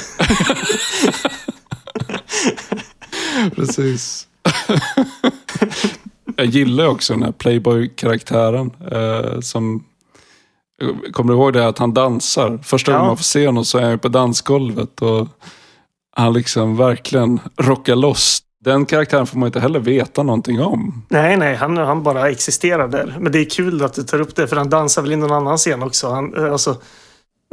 Precis. 3.55 4.27
Jag 6.35 6.45
gillar 6.45 6.87
också 6.87 7.13
den 7.13 7.23
här 7.23 7.31
Playboy-karaktären. 7.31 8.71
Eh, 8.91 9.39
som 9.39 9.83
Kommer 11.11 11.33
du 11.33 11.39
ihåg 11.39 11.53
det 11.53 11.67
att 11.67 11.77
han 11.77 11.93
dansar? 11.93 12.59
Första 12.63 12.91
Ja. 12.91 12.97
gången 12.97 13.07
man 13.07 13.17
får 13.17 13.23
se 13.23 13.45
honom 13.45 13.65
så 13.65 13.77
är 13.77 13.81
han 13.81 13.91
ju 13.91 13.97
på 13.97 14.07
dansgolvet. 14.07 15.01
Och 15.01 15.27
han 16.15 16.33
liksom 16.33 16.77
verkligen 16.77 17.39
rockar 17.57 17.95
loss. 17.95 18.39
Den 18.65 18.85
karaktären 18.85 19.27
får 19.27 19.37
man 19.37 19.47
inte 19.47 19.59
heller 19.59 19.79
veta 19.79 20.23
någonting 20.23 20.61
om. 20.61 21.05
Nej, 21.09 21.37
nej, 21.37 21.55
han, 21.55 21.77
han 21.77 22.03
bara 22.03 22.29
existerar 22.29 22.87
där. 22.87 23.15
Men 23.19 23.31
det 23.31 23.39
är 23.39 23.45
kul 23.49 23.83
att 23.83 23.93
du 23.93 24.03
tar 24.03 24.21
upp 24.21 24.35
det, 24.35 24.47
för 24.47 24.55
han 24.55 24.69
dansar 24.69 25.01
väl 25.01 25.11
i 25.11 25.15
någon 25.15 25.31
annan 25.31 25.57
scen 25.57 25.83
också. 25.83 26.09
Han, 26.09 26.37
eh, 26.45 26.51
alltså, 26.51 26.75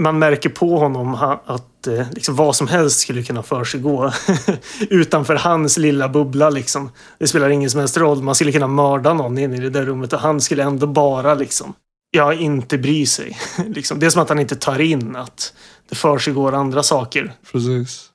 man 0.03 0.18
märker 0.18 0.49
på 0.49 0.79
honom 0.79 1.14
att 1.47 1.87
eh, 1.87 2.07
liksom, 2.12 2.37
vad 2.37 2.57
som 2.57 2.68
helst 2.68 3.01
skulle 3.01 3.22
kunna 3.22 3.43
försiggå 3.43 4.11
utanför 4.91 5.35
hans 5.35 5.77
lilla 5.79 6.09
bubbla. 6.09 6.51
Liksom. 6.51 6.91
Det 7.18 7.27
spelar 7.27 7.49
ingen 7.49 7.70
som 7.70 7.81
helst 7.81 7.97
roll. 7.97 8.22
Man 8.22 8.35
skulle 8.35 8.53
kunna 8.53 8.66
mörda 8.66 9.14
någon 9.14 9.39
inne 9.39 9.57
i 9.57 9.61
det 9.61 9.70
där 9.70 9.83
rummet 9.85 10.12
och 10.12 10.20
han 10.20 10.41
skulle 10.41 10.62
ändå 10.62 10.87
bara 10.87 11.35
liksom, 11.35 11.72
ja, 12.17 12.35
inte 12.35 12.79
bry 12.79 13.07
sig. 13.07 13.39
liksom. 13.69 13.99
Det 13.99 14.07
är 14.07 14.11
som 14.11 14.23
att 14.23 14.29
han 14.29 14.39
inte 14.41 14.57
tar 14.57 14.81
in 14.81 15.17
att 15.17 15.53
det 15.89 15.95
försiggår 15.95 16.53
andra 16.53 16.83
saker. 16.83 17.33
Precis. 17.53 18.11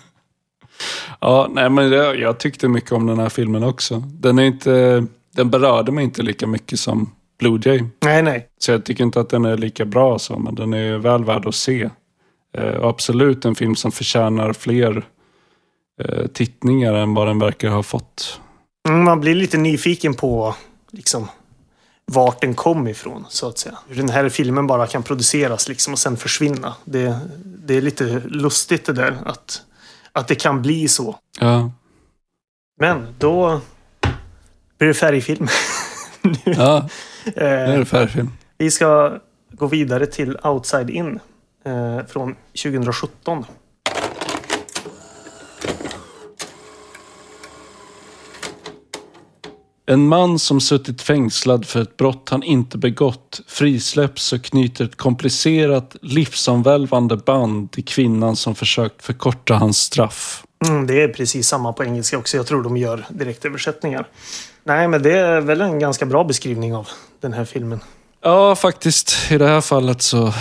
ja, 1.20 1.48
nej 1.52 1.70
men 1.70 1.92
jag, 1.92 2.18
jag 2.18 2.38
tyckte 2.38 2.68
mycket 2.68 2.92
om 2.92 3.06
den 3.06 3.18
här 3.18 3.28
filmen 3.28 3.62
också. 3.62 4.02
Den, 4.06 4.38
är 4.38 4.42
inte, 4.44 5.06
den 5.36 5.50
berörde 5.50 5.92
mig 5.92 6.04
inte 6.04 6.22
lika 6.22 6.46
mycket 6.46 6.80
som 6.80 7.10
Blue 7.38 7.60
Jay. 7.64 7.84
Nej, 8.04 8.22
nej. 8.22 8.48
Så 8.58 8.70
jag 8.70 8.84
tycker 8.84 9.04
inte 9.04 9.20
att 9.20 9.28
den 9.28 9.44
är 9.44 9.56
lika 9.56 9.84
bra 9.84 10.18
så, 10.18 10.38
men 10.38 10.54
den 10.54 10.74
är 10.74 10.98
väl 10.98 11.24
värd 11.24 11.46
att 11.46 11.54
se. 11.54 11.90
Eh, 12.58 12.82
absolut 12.84 13.44
en 13.44 13.54
film 13.54 13.76
som 13.76 13.92
förtjänar 13.92 14.52
fler 14.52 15.06
eh, 16.04 16.26
tittningar 16.26 16.94
än 16.94 17.14
vad 17.14 17.26
den 17.26 17.38
verkar 17.38 17.68
ha 17.68 17.82
fått. 17.82 18.40
Mm, 18.88 19.04
Man 19.04 19.20
blir 19.20 19.34
lite 19.34 19.58
nyfiken 19.58 20.14
på 20.14 20.54
liksom, 20.90 21.28
vart 22.10 22.40
den 22.40 22.54
kom 22.54 22.88
ifrån, 22.88 23.26
så 23.28 23.48
att 23.48 23.58
säga. 23.58 23.78
Hur 23.88 23.96
den 23.96 24.08
här 24.08 24.28
filmen 24.28 24.66
bara 24.66 24.86
kan 24.86 25.02
produceras 25.02 25.68
liksom, 25.68 25.92
och 25.92 25.98
sen 25.98 26.16
försvinna. 26.16 26.74
Det, 26.84 27.18
det 27.44 27.76
är 27.76 27.80
lite 27.80 28.22
lustigt 28.26 28.86
det 28.86 28.92
där, 28.92 29.18
att, 29.26 29.62
att 30.12 30.28
det 30.28 30.34
kan 30.34 30.62
bli 30.62 30.88
så. 30.88 31.18
Ja, 31.40 31.70
Men 32.80 33.14
då 33.18 33.60
blir 34.78 34.88
det 34.88 34.94
färgfilm. 34.94 35.48
ja 36.44 36.88
det 37.24 37.40
är 37.40 37.72
eh, 37.72 37.78
det 37.78 37.84
färgfilm. 37.84 38.32
vi 38.58 38.70
ska 38.70 39.18
gå 39.50 39.66
vidare 39.66 40.06
till 40.06 40.36
Outside 40.42 40.90
In 40.90 41.20
eh, 41.64 42.06
från 42.06 42.36
2017. 42.62 43.44
En 49.90 50.08
man 50.08 50.38
som 50.38 50.60
suttit 50.60 51.02
fängslad 51.02 51.66
för 51.66 51.82
ett 51.82 51.96
brott 51.96 52.28
han 52.30 52.42
inte 52.42 52.78
begått 52.78 53.40
frisläpps 53.46 54.32
och 54.32 54.42
knyter 54.42 54.84
ett 54.84 54.96
komplicerat, 54.96 55.96
livsomvälvande 56.02 57.16
band 57.16 57.70
till 57.70 57.84
kvinnan 57.84 58.36
som 58.36 58.54
försökt 58.54 59.02
förkorta 59.02 59.54
hans 59.54 59.78
straff. 59.78 60.44
Mm, 60.66 60.86
det 60.86 61.02
är 61.02 61.08
precis 61.08 61.48
samma 61.48 61.72
på 61.72 61.84
engelska 61.84 62.18
också. 62.18 62.36
Jag 62.36 62.46
tror 62.46 62.62
de 62.62 62.76
gör 62.76 63.06
direktöversättningar. 63.08 64.08
Nej, 64.64 64.88
men 64.88 65.02
det 65.02 65.12
är 65.12 65.40
väl 65.40 65.60
en 65.60 65.78
ganska 65.78 66.06
bra 66.06 66.24
beskrivning 66.24 66.74
av 66.74 66.88
den 67.20 67.32
här 67.32 67.44
filmen. 67.44 67.80
Ja, 68.20 68.56
faktiskt. 68.56 69.16
I 69.30 69.38
det 69.38 69.46
här 69.46 69.60
fallet 69.60 70.02
så, 70.02 70.32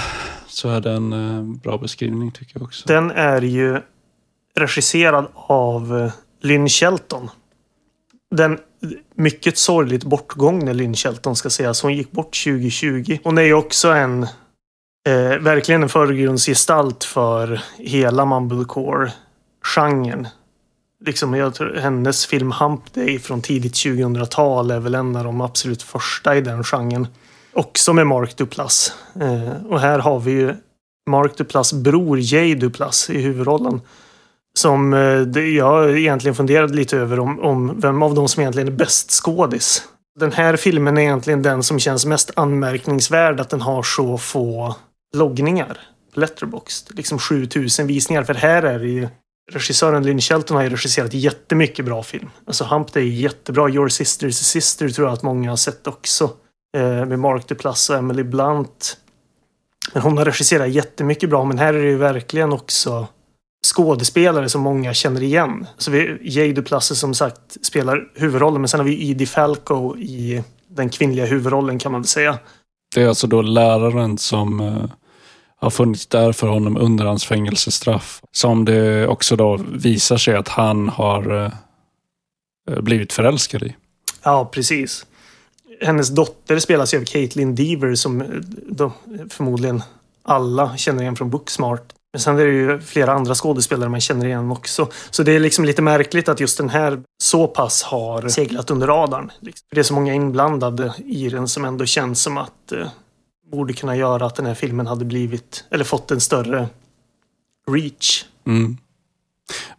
så 0.47 0.69
är 0.69 0.81
det 0.81 0.91
en 0.91 1.13
eh, 1.13 1.43
bra 1.43 1.77
beskrivning 1.77 2.31
tycker 2.31 2.51
jag 2.55 2.63
också. 2.63 2.87
Den 2.87 3.11
är 3.11 3.41
ju 3.41 3.81
regisserad 4.55 5.27
av 5.33 5.97
eh, 5.97 6.11
Lynn 6.41 6.69
Shelton. 6.69 7.29
Den 8.35 8.59
mycket 9.15 9.57
sorgligt 9.57 10.03
bortgångne 10.03 10.73
Lynn 10.73 10.95
Shelton 10.95 11.35
ska 11.35 11.49
sägas. 11.49 11.81
Hon 11.81 11.93
gick 11.93 12.11
bort 12.11 12.43
2020. 12.43 13.17
Hon 13.23 13.37
är 13.37 13.41
ju 13.41 13.53
också 13.53 13.89
en 13.89 14.23
eh, 15.07 15.37
verkligen 15.39 15.83
en 15.83 15.89
förgrundsgestalt 15.89 17.03
för 17.03 17.61
hela 17.77 18.25
mumblecore-genren. 18.25 20.27
Liksom, 21.05 21.33
jag 21.33 21.55
tror, 21.55 21.75
hennes 21.75 22.25
film 22.25 22.51
Hump 22.51 22.93
Day 22.93 23.19
från 23.19 23.41
tidigt 23.41 23.73
2000-tal 23.73 24.71
är 24.71 24.79
väl 24.79 24.95
en 24.95 25.15
av 25.15 25.23
de 25.23 25.41
absolut 25.41 25.83
första 25.83 26.35
i 26.35 26.41
den 26.41 26.63
genren. 26.63 27.07
Också 27.53 27.93
med 27.93 28.07
Mark 28.07 28.37
Duplass. 28.37 28.93
Eh, 29.21 29.65
och 29.65 29.79
här 29.79 29.99
har 29.99 30.19
vi 30.19 30.31
ju 30.31 30.55
Mark 31.09 31.37
Duplass 31.37 31.73
bror 31.73 32.19
Jay 32.19 32.55
Duplass 32.55 33.09
i 33.09 33.21
huvudrollen. 33.21 33.81
Som 34.57 34.93
eh, 34.93 35.39
jag 35.41 35.99
egentligen 35.99 36.35
funderade 36.35 36.73
lite 36.73 36.97
över 36.97 37.19
om, 37.19 37.39
om 37.39 37.79
vem 37.79 38.03
av 38.03 38.13
dem 38.13 38.27
som 38.27 38.41
egentligen 38.41 38.67
är 38.67 38.71
bäst 38.71 39.11
skådis. 39.11 39.83
Den 40.19 40.31
här 40.31 40.55
filmen 40.55 40.97
är 40.97 41.01
egentligen 41.01 41.41
den 41.41 41.63
som 41.63 41.79
känns 41.79 42.05
mest 42.05 42.31
anmärkningsvärd 42.35 43.39
att 43.39 43.49
den 43.49 43.61
har 43.61 43.83
så 43.83 44.17
få 44.17 44.75
loggningar 45.15 45.77
Letterboxd. 46.13 46.95
Liksom 46.95 47.19
7000 47.19 47.87
visningar. 47.87 48.23
För 48.23 48.33
här 48.33 48.63
är 48.63 48.79
det 48.79 48.87
ju 48.87 49.07
Regissören 49.51 50.03
Lynn 50.03 50.21
Shelton 50.21 50.57
har 50.57 50.63
ju 50.63 50.69
regisserat 50.69 51.13
jättemycket 51.13 51.85
bra 51.85 52.03
film. 52.03 52.29
Alltså 52.47 52.63
Hump 52.63 52.93
Day 52.93 53.03
är 53.03 53.21
jättebra. 53.21 53.69
Your 53.69 53.87
Sister's 53.87 54.31
Sister 54.31 54.89
tror 54.89 55.07
jag 55.07 55.13
att 55.13 55.23
många 55.23 55.49
har 55.49 55.57
sett 55.57 55.87
också. 55.87 56.31
Eh, 56.77 57.05
med 57.05 57.19
Mark 57.19 57.47
Duplass 57.47 57.89
och 57.89 57.95
Emily 57.95 58.23
Blunt. 58.23 58.97
Men 59.93 60.03
hon 60.03 60.17
har 60.17 60.25
regisserat 60.25 60.69
jättemycket 60.69 61.29
bra. 61.29 61.45
Men 61.45 61.57
här 61.57 61.73
är 61.73 61.81
det 61.81 61.89
ju 61.89 61.97
verkligen 61.97 62.53
också 62.53 63.07
skådespelare 63.65 64.49
som 64.49 64.61
många 64.61 64.93
känner 64.93 65.23
igen. 65.23 65.67
Så 65.77 65.91
vi, 65.91 66.17
Jay 66.21 66.53
Duplass 66.53 66.99
som 66.99 67.13
sagt 67.13 67.57
spelar 67.61 68.11
huvudrollen. 68.15 68.61
Men 68.61 68.67
sen 68.67 68.79
har 68.79 68.87
vi 68.87 69.09
Edie 69.09 69.27
Falco 69.27 69.97
i 69.97 70.43
den 70.67 70.89
kvinnliga 70.89 71.25
huvudrollen 71.25 71.79
kan 71.79 71.91
man 71.91 72.01
väl 72.01 72.07
säga. 72.07 72.39
Det 72.95 73.01
är 73.01 73.07
alltså 73.07 73.27
då 73.27 73.41
läraren 73.41 74.17
som 74.17 74.59
eh, 74.59 74.83
har 75.59 75.69
funnits 75.69 76.07
där 76.07 76.31
för 76.31 76.47
honom 76.47 76.77
under 76.77 77.05
hans 77.05 77.25
fängelsestraff. 77.25 78.21
Som 78.31 78.65
det 78.65 79.07
också 79.07 79.35
då 79.35 79.59
visar 79.73 80.17
sig 80.17 80.35
att 80.35 80.47
han 80.47 80.89
har 80.89 81.45
eh, 82.71 82.81
blivit 82.81 83.13
förälskad 83.13 83.63
i. 83.63 83.75
Ja, 84.23 84.45
precis. 84.45 85.05
Hennes 85.81 86.09
dotter 86.09 86.59
spelas 86.59 86.93
ju 86.93 86.97
av 86.97 87.05
Caitlin 87.05 87.55
Deaver 87.55 87.95
som 87.95 88.21
eh, 88.21 88.27
förmodligen 89.29 89.83
alla 90.23 90.77
känner 90.77 91.01
igen 91.01 91.15
från 91.15 91.29
Booksmart. 91.29 91.93
Men 92.17 92.21
sen 92.21 92.39
är 92.39 92.45
det 92.45 92.51
ju 92.51 92.79
flera 92.79 93.13
andra 93.13 93.35
skådespelare 93.35 93.89
man 93.89 94.01
känner 94.01 94.25
igen 94.25 94.51
också. 94.51 94.87
Så 95.09 95.23
det 95.23 95.31
är 95.31 95.39
liksom 95.39 95.65
lite 95.65 95.81
märkligt 95.81 96.29
att 96.29 96.39
just 96.39 96.57
den 96.57 96.69
här 96.69 97.01
så 97.23 97.47
pass 97.47 97.83
har 97.83 98.29
seglat 98.29 98.71
under 98.71 98.87
radarn. 98.87 99.31
Liksom. 99.39 99.67
Det 99.71 99.79
är 99.79 99.83
så 99.83 99.93
många 99.93 100.13
inblandade 100.13 100.93
i 101.05 101.29
den 101.29 101.47
som 101.47 101.65
ändå 101.65 101.85
känns 101.85 102.21
som 102.21 102.37
att 102.37 102.71
eh, 102.71 102.87
borde 103.51 103.73
kunna 103.73 103.95
göra 103.95 104.25
att 104.25 104.35
den 104.35 104.45
här 104.45 104.53
filmen 104.53 104.87
hade 104.87 105.05
blivit, 105.05 105.63
eller 105.71 105.83
fått 105.83 106.11
en 106.11 106.21
större 106.21 106.67
reach. 107.71 108.25
Mm. 108.47 108.77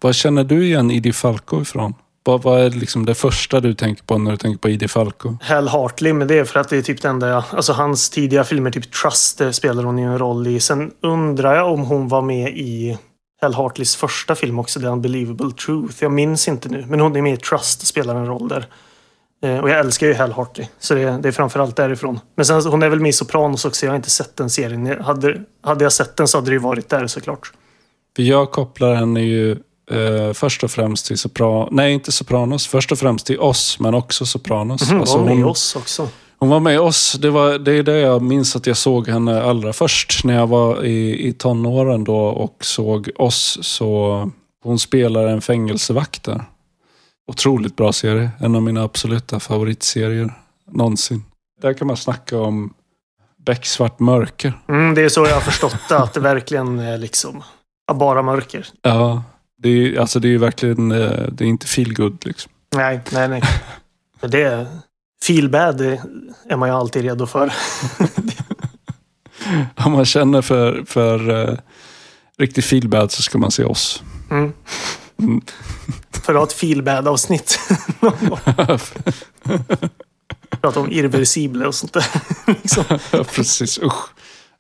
Vad 0.01 0.15
känner 0.15 0.45
du 0.45 0.65
igen 0.65 0.91
Idi 0.91 1.13
Falco 1.13 1.63
ifrån? 1.63 1.95
Vad, 2.29 2.43
vad 2.43 2.61
är 2.61 2.71
liksom 2.71 3.07
det 3.07 3.15
första 3.15 3.61
du 3.61 3.75
tänker 3.75 4.05
på 4.05 4.19
när 4.19 4.31
du 4.31 4.37
tänker 4.37 4.59
på 4.59 4.69
Idi 4.69 4.89
Falco? 4.89 5.37
Hal 5.43 5.69
Hartley, 5.69 6.13
men 6.13 6.29
det 6.29 6.39
är 6.39 6.45
för 6.45 6.61
att 6.61 6.69
det 6.69 6.77
är 6.77 6.83
typ 6.83 7.05
enda 7.05 7.29
jag... 7.29 7.45
Alltså 7.51 7.73
hans 7.73 8.11
tidiga 8.11 8.45
filmer, 8.45 8.71
typ 8.71 8.93
Trust, 8.93 9.39
det 9.39 9.53
spelar 9.53 9.85
hon 9.85 9.99
ju 9.99 10.05
en 10.05 10.19
roll 10.19 10.47
i. 10.47 10.61
Sen 10.61 10.91
undrar 11.03 11.57
jag 11.57 11.73
om 11.73 11.81
hon 11.81 12.09
var 12.09 12.23
med 12.23 12.49
i 12.49 12.99
Hal 13.41 13.55
Hartleys 13.55 13.97
första 13.97 14.35
film 14.35 14.59
också, 14.59 14.81
The 14.81 14.87
Unbelievable 14.87 15.51
Truth. 15.51 15.95
Jag 16.01 16.13
minns 16.13 16.49
inte 16.49 16.69
nu, 16.69 16.85
men 16.89 17.01
hon 17.01 17.17
är 17.17 17.23
med 17.23 17.35
i 17.35 17.37
Trust 17.37 17.83
och 17.83 17.89
spelar 17.89 18.17
en 18.17 18.27
roll 18.27 18.49
där. 18.49 18.67
Eh, 19.43 19.59
och 19.59 19.71
jag 19.71 19.79
älskar 19.79 20.07
ju 20.07 20.15
Hal 20.15 20.33
Hartley, 20.33 20.67
så 20.79 20.95
det, 20.95 21.19
det 21.23 21.29
är 21.29 21.33
framförallt 21.33 21.77
därifrån. 21.77 22.21
Men 22.37 22.45
sen, 22.47 22.63
hon 22.63 22.83
är 22.83 22.89
väl 22.89 23.01
med 23.01 23.09
i 23.09 23.13
Sopranos 23.13 23.65
också, 23.65 23.87
jag 23.87 23.91
har 23.91 23.97
inte 23.97 24.11
sett 24.11 24.37
den 24.37 24.51
serien. 24.51 25.01
Hade, 25.01 25.41
hade 25.63 25.85
jag 25.85 25.93
sett 25.93 26.17
den 26.17 26.29
så 26.29 26.39
hade 26.39 26.51
det 26.51 26.55
ju 26.55 26.61
varit 26.61 26.89
där 26.89 27.07
såklart. 27.07 27.53
För 28.17 28.23
jag 28.23 28.51
kopplar 28.51 28.95
henne 28.95 29.21
ju 29.21 29.57
eh, 29.91 30.33
först 30.33 30.65
och 30.65 30.71
främst 30.71 31.07
till 31.07 31.19
Sopranos. 31.19 31.69
Nej, 31.73 31.93
inte 31.93 32.13
Sopranos. 32.13 32.67
Först 32.67 32.93
och 32.93 32.99
främst 32.99 33.27
till 33.27 33.41
oss, 33.41 33.81
men 33.81 33.95
också 33.95 34.27
Sopranos. 34.27 34.89
Mm, 34.89 35.01
alltså, 35.01 35.19
var 35.19 35.25
med 35.25 35.35
hon, 35.35 35.45
oss 35.45 35.77
också. 35.77 36.09
Hon 36.39 36.49
var 36.49 36.61
med 36.61 36.81
oss. 36.81 37.13
Det, 37.13 37.31
var, 37.31 37.59
det 37.59 37.73
är 37.73 37.83
det 37.83 37.99
jag 37.99 38.23
minns 38.23 38.57
att 38.57 38.67
jag 38.67 38.77
såg 38.77 39.09
henne 39.09 39.43
allra 39.43 39.73
först. 39.73 40.25
När 40.25 40.35
jag 40.35 40.47
var 40.47 40.85
i, 40.85 41.29
i 41.29 41.33
tonåren 41.33 42.05
då 42.05 42.19
och 42.19 42.65
såg 42.65 43.11
oss. 43.17 43.59
så 43.63 44.31
Hon 44.63 44.79
spelar 44.79 45.27
en 45.27 45.41
fängelsevakt 45.41 46.25
där. 46.25 46.45
Otroligt 47.27 47.77
bra 47.77 47.93
serie. 47.93 48.31
En 48.41 48.55
av 48.55 48.63
mina 48.63 48.83
absoluta 48.83 49.41
favoritserier 49.41 50.35
någonsin. 50.71 51.25
Där 51.63 51.73
kan 51.73 51.87
man 51.87 51.97
snacka 51.97 52.39
om 52.41 52.75
becksvart 53.47 53.99
mörker. 53.99 54.53
Mm, 54.69 54.95
det 54.95 55.03
är 55.03 55.09
så 55.09 55.27
jag 55.27 55.35
har 55.35 55.41
förstått 55.41 55.77
det. 55.89 55.99
Att 55.99 56.15
det 56.15 56.21
verkligen 56.21 56.79
är 56.79 56.99
liksom 56.99 57.43
bara 57.95 58.23
mörker. 58.23 58.67
Ja, 58.83 59.23
det 59.63 59.69
är, 59.69 60.01
alltså 60.01 60.21
det 60.21 60.35
är 60.35 60.39
verkligen 60.39 60.93
eh, 60.93 61.29
det 61.33 61.45
är 61.45 61.49
inte 61.49 61.67
feel 61.67 61.95
good 61.95 62.27
liksom. 62.27 62.53
Nej, 62.77 63.01
nej, 63.13 63.29
nej. 63.29 63.43
Men 64.21 64.31
det 64.31 64.67
feel 65.23 65.49
bad 65.49 65.81
är 66.49 66.57
man 66.57 66.69
ju 66.69 66.75
alltid 66.75 67.03
redo 67.03 67.27
för. 67.27 67.53
Om 69.77 69.93
man 69.93 70.05
känner 70.05 70.43
för, 70.43 70.85
för 70.87 71.31
uh, 71.31 71.59
riktigt 72.39 72.65
feel 72.65 72.89
bad 72.89 73.13
så 73.13 73.23
ska 73.23 73.39
man 73.39 73.51
se 73.51 73.65
oss. 73.65 74.03
Mm. 74.31 74.53
Mm. 75.19 75.41
För 76.11 76.35
att 76.35 76.39
ha 76.39 76.47
ett 76.47 76.53
feel 76.53 76.83
bad 76.83 77.09
avsnitt. 77.09 77.59
Prata 80.61 80.81
om 80.81 80.93
irreversible 80.93 81.67
och 81.67 81.75
sånt 81.75 81.93
där. 81.93 82.07
liksom. 82.47 82.85
ja, 83.11 83.25
precis. 83.25 83.79
Usch. 83.79 84.09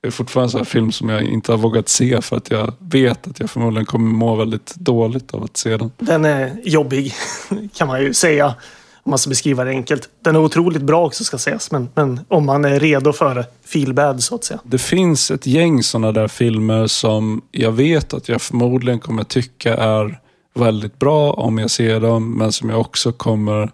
Är 0.06 0.10
fortfarande 0.10 0.58
en 0.58 0.64
film 0.64 0.92
som 0.92 1.08
jag 1.08 1.22
inte 1.22 1.52
har 1.52 1.58
vågat 1.58 1.88
se 1.88 2.20
för 2.20 2.36
att 2.36 2.50
jag 2.50 2.74
vet 2.78 3.26
att 3.26 3.40
jag 3.40 3.50
förmodligen 3.50 3.86
kommer 3.86 4.10
må 4.10 4.34
väldigt 4.34 4.74
dåligt 4.74 5.34
av 5.34 5.44
att 5.44 5.56
se 5.56 5.76
den. 5.76 5.90
Den 5.98 6.24
är 6.24 6.60
jobbig 6.64 7.12
kan 7.74 7.88
man 7.88 8.02
ju 8.02 8.14
säga. 8.14 8.54
Om 9.02 9.10
man 9.10 9.18
ska 9.18 9.28
beskriva 9.28 9.64
det 9.64 9.70
enkelt. 9.70 10.08
Den 10.24 10.36
är 10.36 10.40
otroligt 10.40 10.82
bra 10.82 11.06
också 11.06 11.24
ska 11.24 11.38
sägas. 11.38 11.70
Men, 11.70 11.88
men 11.94 12.20
om 12.28 12.46
man 12.46 12.64
är 12.64 12.80
redo 12.80 13.12
för 13.12 13.44
feel 13.64 13.94
bad 13.94 14.22
så 14.22 14.34
att 14.34 14.44
säga. 14.44 14.60
Det 14.62 14.78
finns 14.78 15.30
ett 15.30 15.46
gäng 15.46 15.82
sådana 15.82 16.12
där 16.12 16.28
filmer 16.28 16.86
som 16.86 17.42
jag 17.50 17.72
vet 17.72 18.14
att 18.14 18.28
jag 18.28 18.42
förmodligen 18.42 19.00
kommer 19.00 19.24
tycka 19.24 19.76
är 19.76 20.20
väldigt 20.54 20.98
bra 20.98 21.32
om 21.32 21.58
jag 21.58 21.70
ser 21.70 22.00
dem. 22.00 22.38
Men 22.38 22.52
som 22.52 22.70
jag 22.70 22.80
också 22.80 23.12
kommer 23.12 23.70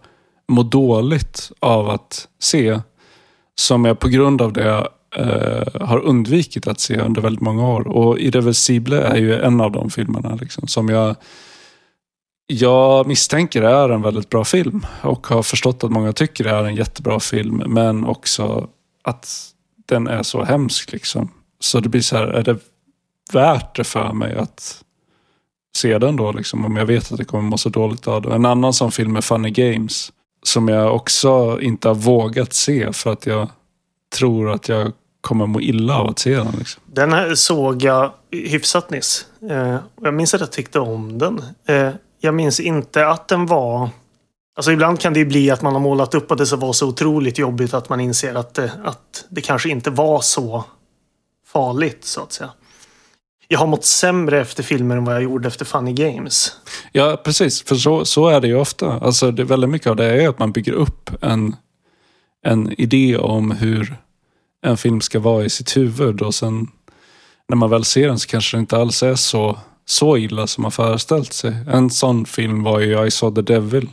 må 0.48 0.62
dåligt 0.62 1.52
av 1.60 1.88
att 1.88 2.28
se. 2.40 2.80
Som 3.54 3.84
jag 3.84 3.98
på 3.98 4.08
grund 4.08 4.42
av 4.42 4.52
det 4.52 4.88
eh, 5.16 5.86
har 5.86 5.98
undvikit 5.98 6.66
att 6.66 6.80
se 6.80 7.00
under 7.00 7.22
väldigt 7.22 7.42
många 7.42 7.68
år. 7.68 7.88
Och 7.88 8.18
Irreversible 8.18 9.02
är 9.02 9.16
ju 9.16 9.34
en 9.34 9.60
av 9.60 9.72
de 9.72 9.90
filmerna 9.90 10.34
liksom, 10.34 10.68
som 10.68 10.88
jag 10.88 11.16
jag 12.46 13.06
misstänker 13.06 13.62
är 13.62 13.88
en 13.88 14.02
väldigt 14.02 14.30
bra 14.30 14.44
film 14.44 14.86
och 15.02 15.26
har 15.26 15.42
förstått 15.42 15.84
att 15.84 15.90
många 15.90 16.12
tycker 16.12 16.44
det 16.44 16.50
är 16.50 16.64
en 16.64 16.76
jättebra 16.76 17.20
film. 17.20 17.62
Men 17.66 18.04
också 18.04 18.68
att 19.02 19.54
den 19.86 20.06
är 20.06 20.22
så 20.22 20.44
hemsk. 20.44 20.92
Liksom. 20.92 21.30
Så 21.60 21.80
det 21.80 21.88
blir 21.88 22.00
så 22.00 22.16
här, 22.16 22.26
är 22.26 22.42
det 22.42 22.58
värt 23.32 23.76
det 23.76 23.84
för 23.84 24.12
mig 24.12 24.36
att 24.36 24.84
se 25.76 25.98
den 25.98 26.16
då? 26.16 26.32
Liksom, 26.32 26.64
om 26.64 26.76
jag 26.76 26.86
vet 26.86 27.12
att 27.12 27.18
det 27.18 27.24
kommer 27.24 27.50
må 27.50 27.58
så 27.58 27.68
dåligt 27.68 28.08
av 28.08 28.22
det. 28.22 28.34
En 28.34 28.46
annan 28.46 28.72
sån 28.72 28.92
film 28.92 29.16
är 29.16 29.20
Funny 29.20 29.50
Games. 29.50 30.12
Som 30.42 30.68
jag 30.68 30.94
också 30.94 31.58
inte 31.60 31.88
har 31.88 31.94
vågat 31.94 32.52
se 32.52 32.92
för 32.92 33.12
att 33.12 33.26
jag 33.26 33.48
tror 34.18 34.50
att 34.50 34.68
jag 34.68 34.92
kommer 35.24 35.46
må 35.46 35.60
illa 35.60 35.98
av 35.98 36.08
att 36.08 36.18
se 36.18 36.36
den. 36.36 36.54
Liksom. 36.58 36.82
Den 36.86 37.12
här 37.12 37.34
såg 37.34 37.82
jag 37.82 38.12
hyfsat 38.30 38.90
nyss. 38.90 39.26
Eh, 39.50 39.76
jag 40.02 40.14
minns 40.14 40.34
att 40.34 40.40
jag 40.40 40.52
tyckte 40.52 40.80
om 40.80 41.18
den. 41.18 41.42
Eh, 41.68 41.90
jag 42.20 42.34
minns 42.34 42.60
inte 42.60 43.06
att 43.06 43.28
den 43.28 43.46
var... 43.46 43.88
Alltså 44.56 44.72
ibland 44.72 45.00
kan 45.00 45.12
det 45.12 45.18
ju 45.18 45.24
bli 45.24 45.50
att 45.50 45.62
man 45.62 45.72
har 45.72 45.80
målat 45.80 46.14
upp 46.14 46.30
att 46.30 46.38
det 46.38 46.46
ska 46.46 46.56
vara 46.56 46.72
så 46.72 46.88
otroligt 46.88 47.38
jobbigt 47.38 47.74
att 47.74 47.88
man 47.88 48.00
inser 48.00 48.34
att 48.34 48.54
det, 48.54 48.72
att 48.84 49.24
det 49.28 49.40
kanske 49.40 49.68
inte 49.68 49.90
var 49.90 50.20
så 50.20 50.64
farligt 51.46 52.04
så 52.04 52.22
att 52.22 52.32
säga. 52.32 52.50
Jag 53.48 53.58
har 53.58 53.66
mått 53.66 53.84
sämre 53.84 54.40
efter 54.40 54.62
filmer 54.62 54.96
än 54.96 55.04
vad 55.04 55.14
jag 55.14 55.22
gjorde 55.22 55.48
efter 55.48 55.64
Funny 55.64 55.92
Games. 55.92 56.52
Ja, 56.92 57.20
precis. 57.24 57.62
För 57.62 57.74
så, 57.74 58.04
så 58.04 58.28
är 58.28 58.40
det 58.40 58.48
ju 58.48 58.56
ofta. 58.56 58.92
Alltså, 58.92 59.30
det, 59.30 59.44
väldigt 59.44 59.70
mycket 59.70 59.88
av 59.88 59.96
det 59.96 60.04
är 60.04 60.28
att 60.28 60.38
man 60.38 60.52
bygger 60.52 60.72
upp 60.72 61.10
en, 61.20 61.56
en 62.42 62.72
idé 62.80 63.16
om 63.16 63.50
hur 63.50 63.96
en 64.64 64.76
film 64.76 65.00
ska 65.00 65.20
vara 65.20 65.44
i 65.44 65.50
sitt 65.50 65.76
huvud 65.76 66.22
och 66.22 66.34
sen 66.34 66.66
när 67.48 67.56
man 67.56 67.70
väl 67.70 67.84
ser 67.84 68.08
den 68.08 68.18
så 68.18 68.28
kanske 68.28 68.56
det 68.56 68.60
inte 68.60 68.76
alls 68.76 69.02
är 69.02 69.14
så, 69.14 69.58
så 69.84 70.16
illa 70.16 70.46
som 70.46 70.62
man 70.62 70.72
föreställt 70.72 71.32
sig. 71.32 71.56
En 71.68 71.90
sån 71.90 72.26
film 72.26 72.62
var 72.62 72.80
ju 72.80 73.06
I 73.06 73.10
saw 73.10 73.42
the 73.42 73.52
devil. 73.52 73.88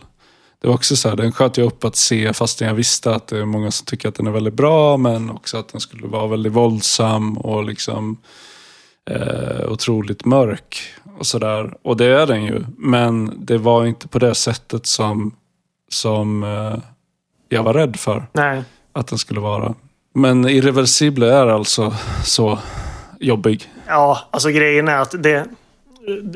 Det 0.61 0.67
var 0.67 0.75
också 0.75 0.95
så 0.95 1.09
här, 1.09 1.15
den 1.15 1.31
sköt 1.31 1.57
jag 1.57 1.67
upp 1.67 1.85
att 1.85 1.95
se 1.95 2.33
fastän 2.33 2.67
jag 2.67 2.75
visste 2.75 3.15
att 3.15 3.27
det 3.27 3.37
är 3.37 3.45
många 3.45 3.71
som 3.71 3.85
tycker 3.85 4.09
att 4.09 4.15
den 4.15 4.27
är 4.27 4.31
väldigt 4.31 4.53
bra 4.53 4.97
men 4.97 5.29
också 5.29 5.57
att 5.57 5.67
den 5.67 5.81
skulle 5.81 6.07
vara 6.07 6.27
väldigt 6.27 6.53
våldsam 6.53 7.37
och 7.37 7.63
liksom 7.63 8.17
eh, 9.09 9.71
otroligt 9.71 10.25
mörk 10.25 10.77
och 11.17 11.27
sådär. 11.27 11.73
Och 11.81 11.97
det 11.97 12.05
är 12.05 12.27
den 12.27 12.43
ju. 12.43 12.63
Men 12.77 13.45
det 13.45 13.57
var 13.57 13.85
inte 13.85 14.07
på 14.07 14.19
det 14.19 14.35
sättet 14.35 14.85
som, 14.85 15.35
som 15.89 16.43
eh, 16.43 16.77
jag 17.49 17.63
var 17.63 17.73
rädd 17.73 17.95
för 17.95 18.27
Nej. 18.33 18.63
att 18.93 19.07
den 19.07 19.17
skulle 19.17 19.39
vara. 19.39 19.75
Men 20.13 20.49
Irreversible 20.49 21.33
är 21.33 21.47
alltså 21.47 21.93
så 22.23 22.59
jobbig. 23.19 23.71
Ja, 23.87 24.19
alltså 24.31 24.49
grejen 24.49 24.87
är 24.87 24.97
att 24.97 25.23
det... 25.23 25.45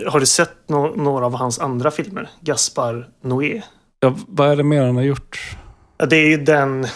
Har 0.08 0.20
du 0.20 0.26
sett 0.26 0.70
no 0.70 0.94
några 0.96 1.26
av 1.26 1.36
hans 1.36 1.60
andra 1.60 1.92
filmer? 1.92 2.30
Gaspar 2.42 3.10
Noé. 3.22 3.62
Ja, 4.00 4.16
vad 4.28 4.52
är 4.52 4.56
det 4.56 4.64
mer 4.64 4.86
han 4.86 4.96
har 4.96 5.04
gjort? 5.04 5.58
Ja, 5.98 6.06
det 6.06 6.16
är 6.16 6.28
ju 6.28 6.38
den... 6.38 6.88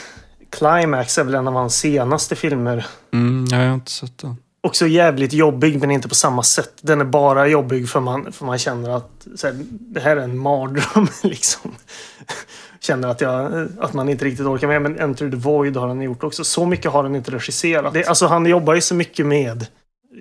Climax 0.50 1.18
är 1.18 1.24
väl 1.24 1.36
en 1.36 1.48
av 1.48 1.54
hans 1.54 1.76
senaste 1.76 2.36
filmer. 2.36 2.86
Mm, 3.14 3.46
jag 3.52 3.68
har 3.68 3.74
inte 3.74 3.92
sett 3.92 4.18
den. 4.18 4.38
Också 4.62 4.88
jävligt 4.88 5.34
jobbig 5.34 5.80
men 5.80 5.92
inte 5.92 6.10
på 6.10 6.16
samma 6.16 6.44
sätt. 6.44 6.74
Den 6.82 7.02
är 7.02 7.06
bara 7.06 7.48
jobbig 7.48 7.90
för 7.90 8.00
man, 8.00 8.32
för 8.32 8.46
man 8.46 8.58
känner 8.58 8.90
att 8.90 9.28
här, 9.44 9.54
det 9.70 10.00
här 10.00 10.18
är 10.18 10.22
en 10.22 10.38
mardröm. 10.38 11.08
Liksom 11.24 11.72
känner 12.80 13.08
att, 13.08 13.22
jag, 13.22 13.68
att 13.80 13.94
man 13.94 14.10
inte 14.10 14.26
riktigt 14.26 14.46
orkar 14.46 14.68
med. 14.68 14.82
Men 14.82 15.00
Enter 15.00 15.30
the 15.30 15.38
Void 15.38 15.78
har 15.78 15.88
han 15.88 16.02
gjort 16.02 16.24
också. 16.24 16.44
Så 16.44 16.66
mycket 16.66 16.92
har 16.92 17.04
han 17.04 17.16
inte 17.16 17.32
regisserat. 17.32 17.94
Det, 17.94 18.06
alltså 18.06 18.28
han 18.28 18.46
jobbar 18.46 18.74
ju 18.74 18.82
så 18.82 18.96
mycket 18.96 19.26
med, 19.26 19.68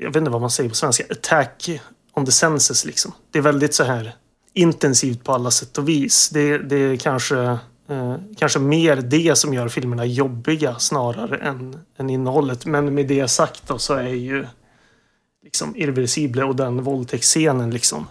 jag 0.00 0.08
vet 0.08 0.16
inte 0.16 0.30
vad 0.30 0.40
man 0.40 0.50
säger 0.50 0.68
på 0.68 0.76
svenska, 0.76 1.04
attack 1.10 1.80
on 2.14 2.26
the 2.26 2.32
senses 2.32 2.84
liksom. 2.84 3.12
Det 3.30 3.38
är 3.38 3.42
väldigt 3.42 3.74
så 3.74 3.84
här 3.84 4.14
intensivt 4.52 5.24
på 5.24 5.32
alla 5.32 5.50
sätt 5.50 5.78
och 5.78 5.88
vis. 5.88 6.28
Det, 6.28 6.58
det 6.58 6.76
är 6.76 6.96
kanske, 6.96 7.38
eh, 7.88 8.14
kanske 8.38 8.58
mer 8.58 8.96
det 8.96 9.38
som 9.38 9.54
gör 9.54 9.68
filmerna 9.68 10.04
jobbiga 10.04 10.78
snarare 10.78 11.36
än, 11.36 11.76
än 11.96 12.10
innehållet. 12.10 12.66
Men 12.66 12.94
med 12.94 13.06
det 13.06 13.28
sagt 13.28 13.68
då 13.68 13.78
så 13.78 13.94
är 13.94 14.08
ju 14.08 14.46
liksom 15.44 15.76
Irreversible 15.76 16.44
och 16.44 16.56
den 16.56 16.82
våldtäktsscenen 16.82 17.70
liksom 17.70 18.06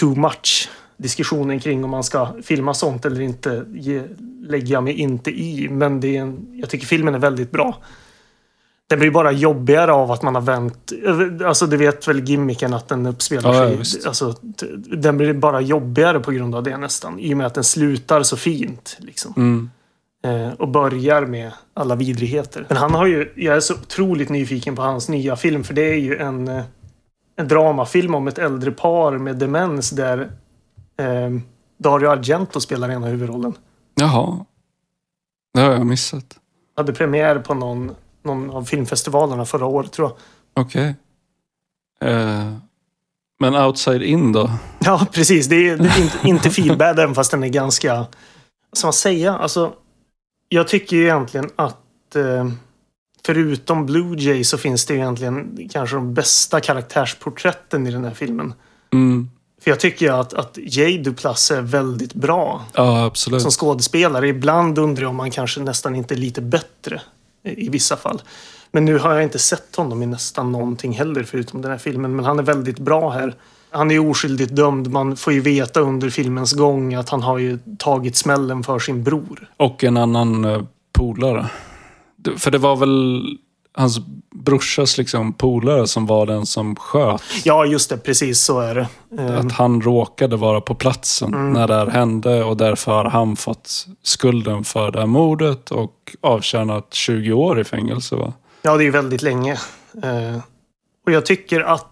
too 0.00 0.14
much 0.14 0.68
diskussionen 0.96 1.60
kring 1.60 1.84
om 1.84 1.90
man 1.90 2.04
ska 2.04 2.28
filma 2.42 2.74
sånt 2.74 3.04
eller 3.04 3.20
inte 3.20 3.64
ge, 3.74 4.02
lägger 4.46 4.72
jag 4.72 4.82
mig 4.82 4.94
inte 4.94 5.30
i. 5.30 5.68
Men 5.70 6.00
det 6.00 6.16
är 6.16 6.20
en, 6.20 6.46
jag 6.52 6.70
tycker 6.70 6.86
filmen 6.86 7.14
är 7.14 7.18
väldigt 7.18 7.50
bra. 7.50 7.78
Den 8.86 8.98
blir 8.98 9.10
bara 9.10 9.32
jobbigare 9.32 9.92
av 9.92 10.10
att 10.10 10.22
man 10.22 10.34
har 10.34 10.42
vänt... 10.42 10.92
Alltså 11.44 11.66
du 11.66 11.76
vet 11.76 12.08
väl 12.08 12.28
gimmicken 12.28 12.74
att 12.74 12.88
den 12.88 13.06
uppspelar 13.06 13.54
ja, 13.54 13.84
sig. 13.84 14.00
Alltså, 14.06 14.34
den 14.96 15.16
blir 15.16 15.32
bara 15.32 15.60
jobbigare 15.60 16.20
på 16.20 16.30
grund 16.30 16.54
av 16.54 16.62
det 16.62 16.76
nästan. 16.76 17.18
I 17.18 17.34
och 17.34 17.38
med 17.38 17.46
att 17.46 17.54
den 17.54 17.64
slutar 17.64 18.22
så 18.22 18.36
fint. 18.36 18.96
Liksom. 19.00 19.34
Mm. 19.36 19.70
Eh, 20.24 20.52
och 20.52 20.68
börjar 20.68 21.26
med 21.26 21.52
alla 21.74 21.96
vidrigheter. 21.96 22.66
Men 22.68 22.76
han 22.76 22.94
har 22.94 23.06
ju... 23.06 23.32
Jag 23.36 23.56
är 23.56 23.60
så 23.60 23.74
otroligt 23.74 24.28
nyfiken 24.28 24.76
på 24.76 24.82
hans 24.82 25.08
nya 25.08 25.36
film. 25.36 25.64
För 25.64 25.74
det 25.74 25.82
är 25.82 25.98
ju 25.98 26.16
en, 26.16 26.48
eh, 26.48 26.64
en 27.36 27.48
dramafilm 27.48 28.14
om 28.14 28.28
ett 28.28 28.38
äldre 28.38 28.70
par 28.70 29.18
med 29.18 29.36
demens 29.36 29.90
där 29.90 30.30
eh, 30.96 31.30
Dario 31.78 32.08
Argento 32.08 32.60
spelar 32.60 32.90
ena 32.90 33.06
huvudrollen. 33.06 33.54
Jaha. 33.94 34.44
Det 35.54 35.60
har 35.60 35.72
jag 35.72 35.86
missat. 35.86 36.38
Hade 36.76 36.92
premiär 36.92 37.38
på 37.38 37.54
någon, 37.54 37.94
någon 38.22 38.50
av 38.50 38.64
filmfestivalerna 38.64 39.44
förra 39.44 39.66
året 39.66 39.92
tror 39.92 40.08
jag. 40.08 40.16
Okej. 40.64 40.94
Okay. 42.00 42.12
Eh, 42.12 42.52
men 43.40 43.54
Outside 43.54 44.02
In 44.02 44.32
då? 44.32 44.50
Ja, 44.78 45.06
precis. 45.12 45.46
Det 45.46 45.68
är, 45.68 45.76
det 45.76 45.88
är 45.88 46.02
inte, 46.02 46.28
inte 46.28 46.48
feelbad 46.48 46.98
även 46.98 47.14
fast 47.14 47.30
den 47.30 47.44
är 47.44 47.48
ganska... 47.48 48.06
Ska 48.72 48.86
man 48.86 48.92
säga? 48.92 49.38
Alltså, 49.38 49.72
jag 50.48 50.68
tycker 50.68 50.96
ju 50.96 51.02
egentligen 51.02 51.50
att 51.56 52.16
eh, 52.16 52.48
förutom 53.26 53.86
Blue 53.86 54.16
Jay 54.18 54.44
så 54.44 54.58
finns 54.58 54.86
det 54.86 54.94
egentligen 54.94 55.68
kanske 55.72 55.96
de 55.96 56.14
bästa 56.14 56.60
karaktärsporträtten 56.60 57.86
i 57.86 57.90
den 57.90 58.04
här 58.04 58.14
filmen. 58.14 58.54
Mm. 58.92 59.30
För 59.64 59.70
jag 59.70 59.80
tycker 59.80 60.12
att, 60.12 60.34
att 60.34 60.58
Jay 60.62 60.98
Duplass 60.98 61.50
är 61.50 61.62
väldigt 61.62 62.14
bra. 62.14 62.64
Ja, 62.72 63.04
absolut. 63.04 63.42
Som 63.42 63.50
skådespelare. 63.50 64.28
Ibland 64.28 64.78
undrar 64.78 65.02
jag 65.02 65.10
om 65.10 65.16
man 65.16 65.30
kanske 65.30 65.60
nästan 65.60 65.96
inte 65.96 66.14
är 66.14 66.16
lite 66.16 66.40
bättre. 66.40 67.00
I 67.44 67.68
vissa 67.68 67.96
fall. 67.96 68.22
Men 68.72 68.84
nu 68.84 68.98
har 68.98 69.14
jag 69.14 69.22
inte 69.22 69.38
sett 69.38 69.76
honom 69.76 70.02
i 70.02 70.06
nästan 70.06 70.52
någonting 70.52 70.92
heller 70.92 71.22
förutom 71.22 71.62
den 71.62 71.70
här 71.70 71.78
filmen. 71.78 72.16
Men 72.16 72.24
han 72.24 72.38
är 72.38 72.42
väldigt 72.42 72.78
bra 72.78 73.10
här. 73.10 73.34
Han 73.70 73.90
är 73.90 74.10
oskyldigt 74.10 74.56
dömd. 74.56 74.90
Man 74.90 75.16
får 75.16 75.32
ju 75.32 75.40
veta 75.40 75.80
under 75.80 76.10
filmens 76.10 76.52
gång 76.52 76.94
att 76.94 77.08
han 77.08 77.22
har 77.22 77.38
ju 77.38 77.58
tagit 77.78 78.16
smällen 78.16 78.62
för 78.62 78.78
sin 78.78 79.04
bror. 79.04 79.50
Och 79.56 79.84
en 79.84 79.96
annan 79.96 80.44
eh, 80.44 80.62
polare. 80.92 81.46
För 82.36 82.50
det 82.50 82.58
var 82.58 82.76
väl 82.76 83.24
hans 83.76 83.98
brorsas 84.34 84.98
liksom 84.98 85.32
polare 85.32 85.86
som 85.86 86.06
var 86.06 86.26
den 86.26 86.46
som 86.46 86.76
sköt. 86.76 87.22
Ja, 87.44 87.64
just 87.66 87.90
det. 87.90 87.96
Precis 87.96 88.40
så 88.40 88.60
är 88.60 88.74
det. 88.74 88.86
Eh, 89.22 89.38
Att 89.38 89.52
han 89.52 89.80
råkade 89.80 90.36
vara 90.36 90.60
på 90.60 90.74
platsen 90.74 91.52
när 91.52 91.68
det 91.68 91.74
här 91.74 91.86
hände 91.86 92.44
och 92.44 92.56
därför 92.56 92.92
har 92.92 93.04
han 93.04 93.36
fått 93.36 93.86
skulden 94.02 94.64
för 94.64 94.90
det 94.90 94.98
här 94.98 95.06
mordet 95.06 95.70
och 95.70 96.16
avtjänat 96.20 96.94
20 96.94 97.32
år 97.32 97.60
i 97.60 97.64
fängelse. 97.64 98.16
Va? 98.16 98.32
Ja, 98.62 98.76
det 98.76 98.82
är 98.82 98.84
ju 98.86 98.90
väldigt 98.90 99.22
länge. 99.22 99.52
Eh, 100.02 100.38
och 101.06 101.12
jag 101.12 101.26
tycker 101.26 101.60
att 101.60 101.90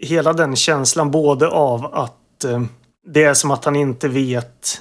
hela 0.00 0.32
den 0.32 0.56
känslan 0.56 1.10
både 1.10 1.48
av 1.48 1.94
att 1.94 2.44
eh, 2.44 2.62
det 3.06 3.24
är 3.24 3.34
som 3.34 3.50
att 3.50 3.64
han 3.64 3.76
inte 3.76 4.08
vet 4.08 4.80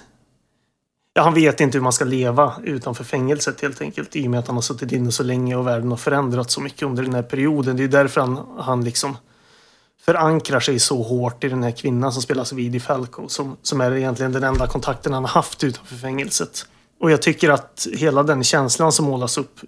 Ja, 1.18 1.22
han 1.22 1.34
vet 1.34 1.61
inte 1.61 1.78
hur 1.78 1.84
man 1.84 1.93
ska 1.93 2.05
leva 2.05 2.53
utanför 2.63 3.03
fängelset 3.03 3.61
helt 3.61 3.82
enkelt. 3.82 4.16
I 4.16 4.28
och 4.28 4.32
med 4.32 4.39
att 4.39 4.47
han 4.47 4.55
har 4.55 4.61
suttit 4.61 4.91
inne 4.91 5.11
så 5.11 5.24
länge 5.24 5.55
och 5.55 5.68
världen 5.68 5.89
har 5.89 5.97
förändrats 5.97 6.53
så 6.53 6.61
mycket 6.61 6.84
under 6.84 7.03
den 7.03 7.13
här 7.13 7.22
perioden. 7.24 7.78
Det 7.78 7.84
är 7.84 7.88
därför 7.88 8.22
han, 8.22 8.39
han 8.57 8.84
liksom 8.84 9.18
förankrar 10.05 10.59
sig 10.59 10.80
så 10.80 11.03
hårt 11.03 11.43
i 11.43 11.49
den 11.49 11.63
här 11.63 11.72
kvinnan 11.72 12.11
som 12.13 12.22
spelas 12.22 12.51
av 12.51 12.59
Edie 12.59 12.80
Falco. 12.80 13.28
Som, 13.30 13.57
som 13.61 13.82
är 13.82 13.95
egentligen 13.95 14.32
den 14.32 14.43
enda 14.43 14.68
kontakten 14.68 15.13
han 15.13 15.24
har 15.24 15.30
haft 15.30 15.63
utanför 15.63 15.95
fängelset. 15.95 16.66
Och 17.01 17.11
jag 17.11 17.22
tycker 17.22 17.49
att 17.49 17.88
hela 17.93 18.24
den 18.24 18.43
känslan 18.43 18.91
som 18.91 19.05
målas 19.05 19.38
upp 19.38 19.59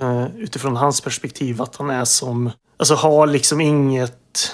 eh, 0.00 0.26
utifrån 0.36 0.76
hans 0.76 1.00
perspektiv 1.00 1.62
att 1.62 1.76
han 1.76 1.90
är 1.90 2.04
som, 2.04 2.50
alltså 2.76 2.94
har 2.94 3.26
liksom 3.26 3.60
inget, 3.60 4.52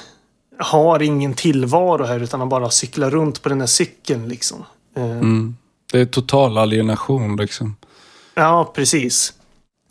har 0.59 1.03
ingen 1.03 1.35
tillvaro 1.35 2.05
här 2.05 2.21
utan 2.21 2.41
han 2.41 2.49
bara 2.49 2.71
cyklar 2.71 3.11
runt 3.11 3.43
på 3.43 3.49
den 3.49 3.61
här 3.61 3.67
cykeln 3.67 4.29
liksom. 4.29 4.65
Eh, 4.97 5.03
Mm. 5.05 5.57
Det 5.93 6.01
är 6.01 6.07
total 6.07 6.59
alienation 6.59 7.37
liksom. 7.37 7.77
Ja, 8.35 8.73
precis. 8.75 9.35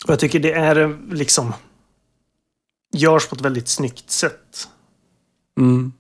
Och 0.06 0.10
jag 0.10 0.20
tycker 0.20 0.40
det 0.40 0.54
är 0.54 0.76
eh, 0.76 0.90
liksom 1.12 1.54
görs 2.94 3.28
på 3.28 3.36
ett 3.36 3.42
väldigt 3.42 3.68
snyggt 3.68 4.12
sätt. 4.12 4.68
Mm. 5.60 5.94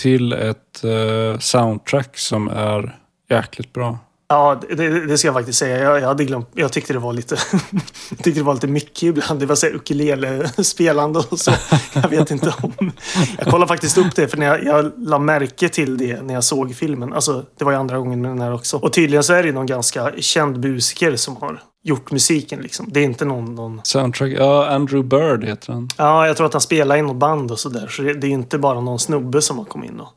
Till 0.00 0.32
ett 0.32 0.84
eh, 0.84 1.38
soundtrack 1.38 2.18
som 2.18 2.48
är 2.48 2.98
jäkligt 3.28 3.72
bra. 3.72 3.98
Ja, 4.30 4.60
det, 4.76 5.06
det 5.06 5.18
ska 5.18 5.28
jag 5.28 5.34
faktiskt 5.34 5.58
säga. 5.58 5.78
Jag, 5.78 6.00
jag 6.00 6.06
hade 6.06 6.24
glömt. 6.24 6.48
Jag 6.54 6.72
tyckte 6.72 6.92
det 6.92 6.98
var 6.98 7.12
lite, 7.12 7.36
jag 8.10 8.18
tyckte 8.18 8.40
det 8.40 8.42
var 8.42 8.54
lite 8.54 8.66
mycket 8.66 9.02
ibland. 9.02 9.40
Det 9.40 9.46
var 9.46 9.54
så 9.54 9.66
ukulele-spelande 9.66 11.18
och 11.30 11.38
så. 11.38 11.52
Jag 11.92 12.08
vet 12.08 12.30
inte 12.30 12.54
om... 12.62 12.92
Jag 13.38 13.46
kollade 13.46 13.68
faktiskt 13.68 13.98
upp 13.98 14.16
det 14.16 14.28
för 14.28 14.36
när 14.36 14.46
jag, 14.46 14.64
jag 14.64 14.92
la 14.96 15.18
märke 15.18 15.68
till 15.68 15.98
det 15.98 16.22
när 16.22 16.34
jag 16.34 16.44
såg 16.44 16.74
filmen. 16.74 17.12
Alltså, 17.12 17.44
det 17.58 17.64
var 17.64 17.72
ju 17.72 17.78
andra 17.78 17.98
gången 17.98 18.22
med 18.22 18.30
den 18.30 18.40
här 18.40 18.54
också. 18.54 18.76
Och 18.76 18.92
tydligen 18.92 19.22
så 19.22 19.32
är 19.32 19.42
det 19.42 19.52
någon 19.52 19.66
ganska 19.66 20.12
känd 20.18 20.64
musiker 20.64 21.16
som 21.16 21.36
har 21.36 21.62
gjort 21.84 22.10
musiken 22.10 22.60
liksom. 22.60 22.86
Det 22.90 23.00
är 23.00 23.04
inte 23.04 23.24
någon... 23.24 23.54
någon... 23.54 23.80
Soundtrack, 23.84 24.32
ja 24.32 24.66
Andrew 24.66 25.08
Bird 25.08 25.44
heter 25.44 25.72
han. 25.72 25.88
Ja, 25.96 26.26
jag 26.26 26.36
tror 26.36 26.46
att 26.46 26.52
han 26.52 26.60
spelar 26.60 26.96
i 26.96 27.02
något 27.02 27.16
band 27.16 27.50
och 27.50 27.58
sådär. 27.58 27.86
Så 27.88 28.02
det, 28.02 28.14
det 28.14 28.26
är 28.26 28.30
inte 28.30 28.58
bara 28.58 28.80
någon 28.80 28.98
snubbe 28.98 29.42
som 29.42 29.58
har 29.58 29.64
kommit 29.64 29.90
in 29.90 30.00
och 30.00 30.08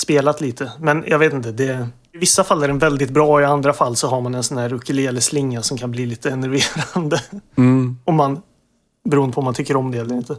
spelat 0.00 0.40
lite. 0.40 0.72
Men 0.80 1.04
jag 1.06 1.18
vet 1.18 1.32
inte, 1.32 1.52
det... 1.52 1.88
I 2.12 2.18
vissa 2.18 2.44
fall 2.44 2.62
är 2.62 2.68
den 2.68 2.78
väldigt 2.78 3.10
bra 3.10 3.32
och 3.34 3.40
i 3.40 3.44
andra 3.44 3.72
fall 3.72 3.96
så 3.96 4.08
har 4.08 4.20
man 4.20 4.34
en 4.34 4.42
sån 4.42 4.58
här 4.58 4.72
ukulele-slinga 4.72 5.62
som 5.62 5.78
kan 5.78 5.90
bli 5.90 6.06
lite 6.06 6.30
enerverande. 6.32 7.20
Mm. 7.56 7.98
Om 8.04 8.14
man... 8.14 8.42
Beroende 9.08 9.34
på 9.34 9.40
om 9.40 9.44
man 9.44 9.54
tycker 9.54 9.76
om 9.76 9.90
det 9.90 9.98
eller 9.98 10.14
inte. 10.14 10.36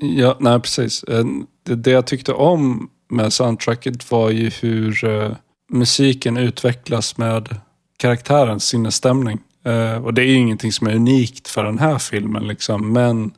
Ja, 0.00 0.36
nej 0.40 0.60
precis. 0.60 1.02
Eh, 1.04 1.24
Det, 1.66 1.74
det 1.74 1.90
jag 1.90 2.06
tyckte 2.06 2.32
om 2.32 2.90
med 3.10 3.32
soundtracket 3.32 4.10
var 4.10 4.30
ju 4.30 4.50
hur 4.50 5.04
eh, 5.04 5.32
musiken 5.70 6.36
utvecklas 6.36 7.16
med 7.18 7.56
karaktärens 7.96 8.64
sinnesstämning. 8.64 9.38
Eh, 9.64 10.04
och 10.04 10.14
det 10.14 10.22
är 10.22 10.26
ju 10.26 10.34
ingenting 10.34 10.72
som 10.72 10.86
är 10.86 10.94
unikt 10.94 11.48
för 11.48 11.64
den 11.64 11.78
här 11.78 11.98
filmen 11.98 12.46
liksom. 12.48 12.92
Men 12.92 13.32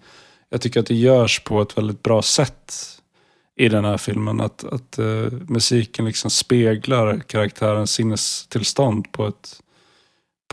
jag 0.50 0.60
tycker 0.60 0.80
att 0.80 0.86
det 0.86 0.94
görs 0.94 1.40
på 1.44 1.62
ett 1.62 1.78
väldigt 1.78 2.02
bra 2.02 2.22
sätt 2.22 2.74
i 3.58 3.68
den 3.68 3.84
här 3.84 3.96
filmen. 3.96 4.40
Att, 4.40 4.64
att 4.64 4.98
eh, 4.98 5.32
musiken 5.46 6.04
liksom 6.04 6.30
speglar 6.30 7.20
karaktärens 7.26 7.92
sinnestillstånd 7.92 9.12
på 9.12 9.26
ett, 9.26 9.60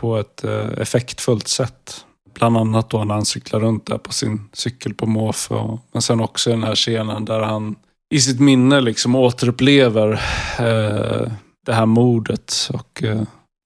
på 0.00 0.16
ett 0.16 0.44
eh, 0.44 0.68
effektfullt 0.78 1.48
sätt. 1.48 2.04
Bland 2.34 2.56
annat 2.56 2.90
då 2.90 3.04
när 3.04 3.14
han 3.14 3.24
cyklar 3.24 3.60
runt 3.60 3.86
där 3.86 3.98
på 3.98 4.12
sin 4.12 4.48
cykel 4.52 4.94
på 4.94 5.06
måfå. 5.06 5.80
Men 5.92 6.02
sen 6.02 6.20
också 6.20 6.50
den 6.50 6.62
här 6.62 6.74
scenen 6.74 7.24
där 7.24 7.40
han 7.40 7.76
i 8.14 8.20
sitt 8.20 8.40
minne 8.40 8.80
liksom 8.80 9.14
återupplever 9.14 10.12
eh, 10.58 11.32
det 11.66 11.72
här 11.72 11.86
mordet 11.86 12.70
och 12.72 13.02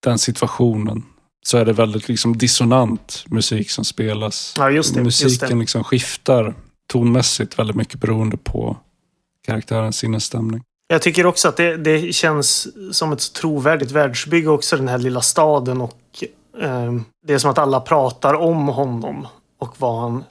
den 0.04 0.18
situationen. 0.18 1.02
Så 1.46 1.58
är 1.58 1.64
det 1.64 1.72
väldigt 1.72 2.08
liksom 2.08 2.38
dissonant 2.38 3.24
musik 3.26 3.70
som 3.70 3.84
spelas. 3.84 4.54
Ja, 4.58 4.68
det. 4.68 5.02
Musiken 5.02 5.58
liksom 5.58 5.84
skiftar 5.84 6.54
tonmässigt 6.92 7.58
väldigt 7.58 7.76
mycket 7.76 8.00
beroende 8.00 8.36
på 8.36 8.76
karaktärens 9.50 9.96
sinnesstämning. 9.96 10.62
Jag 10.88 11.02
tycker 11.02 11.26
också 11.26 11.48
att 11.48 11.56
det, 11.56 11.76
det 11.76 12.14
känns 12.14 12.68
som 12.96 13.12
ett 13.12 13.32
trovärdigt 13.32 13.90
världsbygge 13.90 14.48
också, 14.48 14.76
den 14.76 14.88
här 14.88 14.98
lilla 14.98 15.20
staden. 15.20 15.80
Och 15.80 16.24
eh, 16.60 16.92
Det 17.26 17.34
är 17.34 17.38
som 17.38 17.50
att 17.50 17.58
alla 17.58 17.80
pratar 17.80 18.34
om 18.34 18.68
honom 18.68 19.26
och 19.58 19.74
vad 19.78 20.00
han 20.00 20.24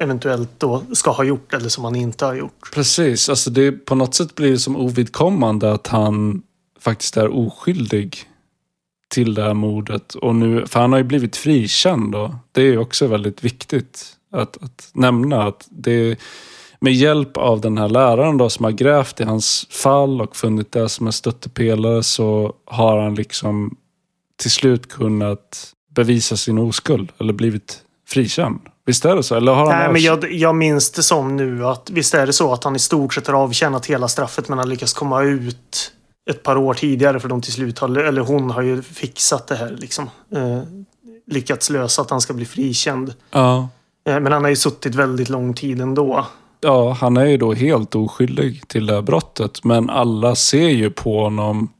eventuellt 0.00 0.50
då 0.58 0.82
ska 0.92 1.10
ha 1.10 1.24
gjort 1.24 1.54
eller 1.54 1.68
som 1.68 1.84
han 1.84 1.96
inte 1.96 2.26
har 2.26 2.34
gjort. 2.34 2.70
Precis, 2.74 3.28
alltså 3.28 3.50
det, 3.50 3.72
på 3.72 3.94
något 3.94 4.14
sätt 4.14 4.34
blir 4.34 4.50
det 4.50 4.58
som 4.58 4.76
ovidkommande 4.76 5.72
att 5.72 5.86
han 5.86 6.42
faktiskt 6.80 7.16
är 7.16 7.28
oskyldig 7.28 8.16
till 9.08 9.34
det 9.34 9.42
här 9.42 9.54
mordet. 9.54 10.14
Och 10.14 10.34
nu, 10.34 10.66
för 10.66 10.80
han 10.80 10.92
har 10.92 10.98
ju 10.98 11.04
blivit 11.04 11.36
frikänd 11.36 12.12
då. 12.12 12.36
Det 12.52 12.60
är 12.60 12.66
ju 12.66 12.78
också 12.78 13.06
väldigt 13.06 13.44
viktigt 13.44 14.16
att, 14.32 14.62
att 14.62 14.90
nämna. 14.94 15.42
att 15.42 15.66
det 15.70 16.18
Med 16.80 16.92
hjälp 16.92 17.36
av 17.36 17.60
den 17.60 17.78
här 17.78 17.88
läraren 17.88 18.38
då 18.38 18.50
som 18.50 18.64
har 18.64 18.72
grävt 18.72 19.20
i 19.20 19.24
hans 19.24 19.66
fall 19.70 20.20
och 20.20 20.36
funnit 20.36 20.72
det 20.72 20.88
som 20.88 21.06
en 21.06 21.12
stöttepelare 21.12 22.02
så 22.02 22.52
har 22.66 22.98
han 22.98 23.14
liksom 23.14 23.76
till 24.42 24.50
slut 24.50 24.88
kunnat 24.88 25.72
bevisa 25.94 26.36
sin 26.36 26.58
oskuld 26.58 27.12
eller 27.18 27.32
blivit 27.32 27.82
frikänd. 28.08 28.60
Visst 28.86 29.04
är 29.04 29.16
det 29.16 29.22
så? 29.22 29.34
Eller 29.34 29.52
har 29.52 29.72
han 29.72 29.80
Nej, 29.80 29.92
men 29.92 30.02
jag, 30.02 30.32
jag 30.32 30.54
minns 30.54 30.90
det 30.90 31.02
som 31.02 31.36
nu 31.36 31.66
att 31.66 31.90
visst 31.90 32.14
är 32.14 32.26
det 32.26 32.32
så 32.32 32.52
att 32.52 32.64
han 32.64 32.76
i 32.76 32.78
stort 32.78 33.14
sett 33.14 33.26
har 33.26 33.34
avtjänat 33.34 33.86
hela 33.86 34.08
straffet 34.08 34.48
men 34.48 34.58
han 34.58 34.68
lyckas 34.68 34.92
komma 34.92 35.22
ut 35.22 35.92
ett 36.30 36.42
par 36.42 36.56
år 36.56 36.74
tidigare 36.74 37.20
för 37.20 37.28
de 37.28 37.42
till 37.42 37.52
slut 37.52 37.78
har, 37.78 37.98
eller 37.98 38.20
hon 38.20 38.50
har 38.50 38.62
ju 38.62 38.82
fixat 38.82 39.46
det 39.46 39.56
här 39.56 39.76
liksom. 39.78 40.10
Eh, 40.34 40.62
lyckats 41.26 41.70
lösa 41.70 42.02
att 42.02 42.10
han 42.10 42.20
ska 42.20 42.32
bli 42.32 42.44
frikänd. 42.44 43.14
Ja. 43.30 43.68
Eh, 44.08 44.20
men 44.20 44.32
han 44.32 44.42
har 44.42 44.50
ju 44.50 44.56
suttit 44.56 44.94
väldigt 44.94 45.28
lång 45.28 45.54
tid 45.54 45.80
ändå. 45.80 46.26
Ja, 46.60 46.90
han 46.92 47.16
är 47.16 47.26
ju 47.26 47.36
då 47.36 47.52
helt 47.52 47.94
oskyldig 47.94 48.68
till 48.68 48.86
det 48.86 48.94
här 48.94 49.02
brottet. 49.02 49.64
Men 49.64 49.90
alla 49.90 50.34
ser 50.34 50.68
ju 50.68 50.90
på 50.90 51.22
honom 51.22 51.72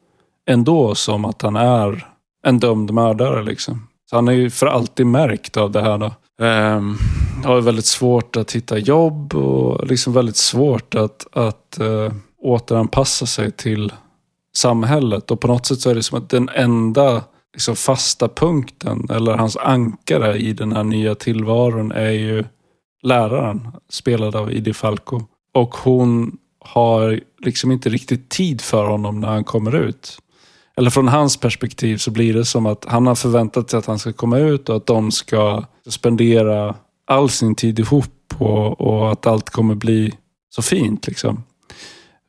ändå 0.46 0.94
som 0.94 1.24
att 1.24 1.42
han 1.42 1.56
är 1.56 2.06
en 2.46 2.58
dömd 2.58 2.94
mördare. 2.94 3.42
Liksom. 3.42 3.88
Så 4.10 4.16
han 4.16 4.28
är 4.28 4.32
ju 4.32 4.50
för 4.50 4.66
alltid 4.66 5.06
märkt 5.06 5.56
av 5.56 5.70
det 5.70 5.82
här. 5.82 5.98
Då. 5.98 6.12
Um, 6.44 6.98
har 7.44 7.60
väldigt 7.60 7.86
svårt 7.86 8.36
att 8.36 8.52
hitta 8.52 8.78
jobb 8.78 9.34
och 9.34 9.86
liksom 9.86 10.12
väldigt 10.12 10.36
svårt 10.36 10.94
att, 10.94 11.26
att 11.32 11.78
uh, 11.80 12.12
återanpassa 12.42 13.26
sig 13.26 13.50
till 13.50 13.92
samhället. 14.56 15.30
Och 15.30 15.40
på 15.40 15.46
något 15.46 15.66
sätt 15.66 15.80
så 15.80 15.90
är 15.90 15.94
det 15.94 16.02
som 16.02 16.18
att 16.18 16.30
den 16.30 16.48
enda 16.48 17.22
liksom, 17.52 17.76
fasta 17.76 18.28
punkten 18.28 19.06
eller 19.10 19.36
hans 19.36 19.56
ankare 19.56 20.38
i 20.38 20.52
den 20.52 20.72
här 20.72 20.84
nya 20.84 21.14
tillvaron 21.14 21.92
är 21.92 22.10
ju 22.10 22.44
läraren, 23.02 23.68
spelad 23.88 24.36
av 24.36 24.52
Idi 24.52 24.74
Falco. 24.74 25.20
Och 25.52 25.74
hon 25.74 26.38
har 26.60 27.20
liksom 27.38 27.72
inte 27.72 27.88
riktigt 27.88 28.28
tid 28.28 28.60
för 28.60 28.84
honom 28.84 29.20
när 29.20 29.28
han 29.28 29.44
kommer 29.44 29.76
ut. 29.76 30.18
Eller 30.76 30.90
från 30.90 31.08
hans 31.08 31.36
perspektiv 31.36 31.96
så 31.96 32.10
blir 32.10 32.34
det 32.34 32.44
som 32.44 32.66
att 32.66 32.84
han 32.84 33.06
har 33.06 33.14
förväntat 33.14 33.70
sig 33.70 33.78
att 33.78 33.86
han 33.86 33.98
ska 33.98 34.12
komma 34.12 34.38
ut 34.38 34.68
och 34.68 34.76
att 34.76 34.86
de 34.86 35.10
ska 35.10 35.64
spendera 35.86 36.74
all 37.06 37.30
sin 37.30 37.54
tid 37.54 37.78
ihop 37.78 38.34
och, 38.38 38.80
och 38.80 39.12
att 39.12 39.26
allt 39.26 39.50
kommer 39.50 39.74
bli 39.74 40.14
så 40.50 40.62
fint. 40.62 41.06
liksom. 41.06 41.42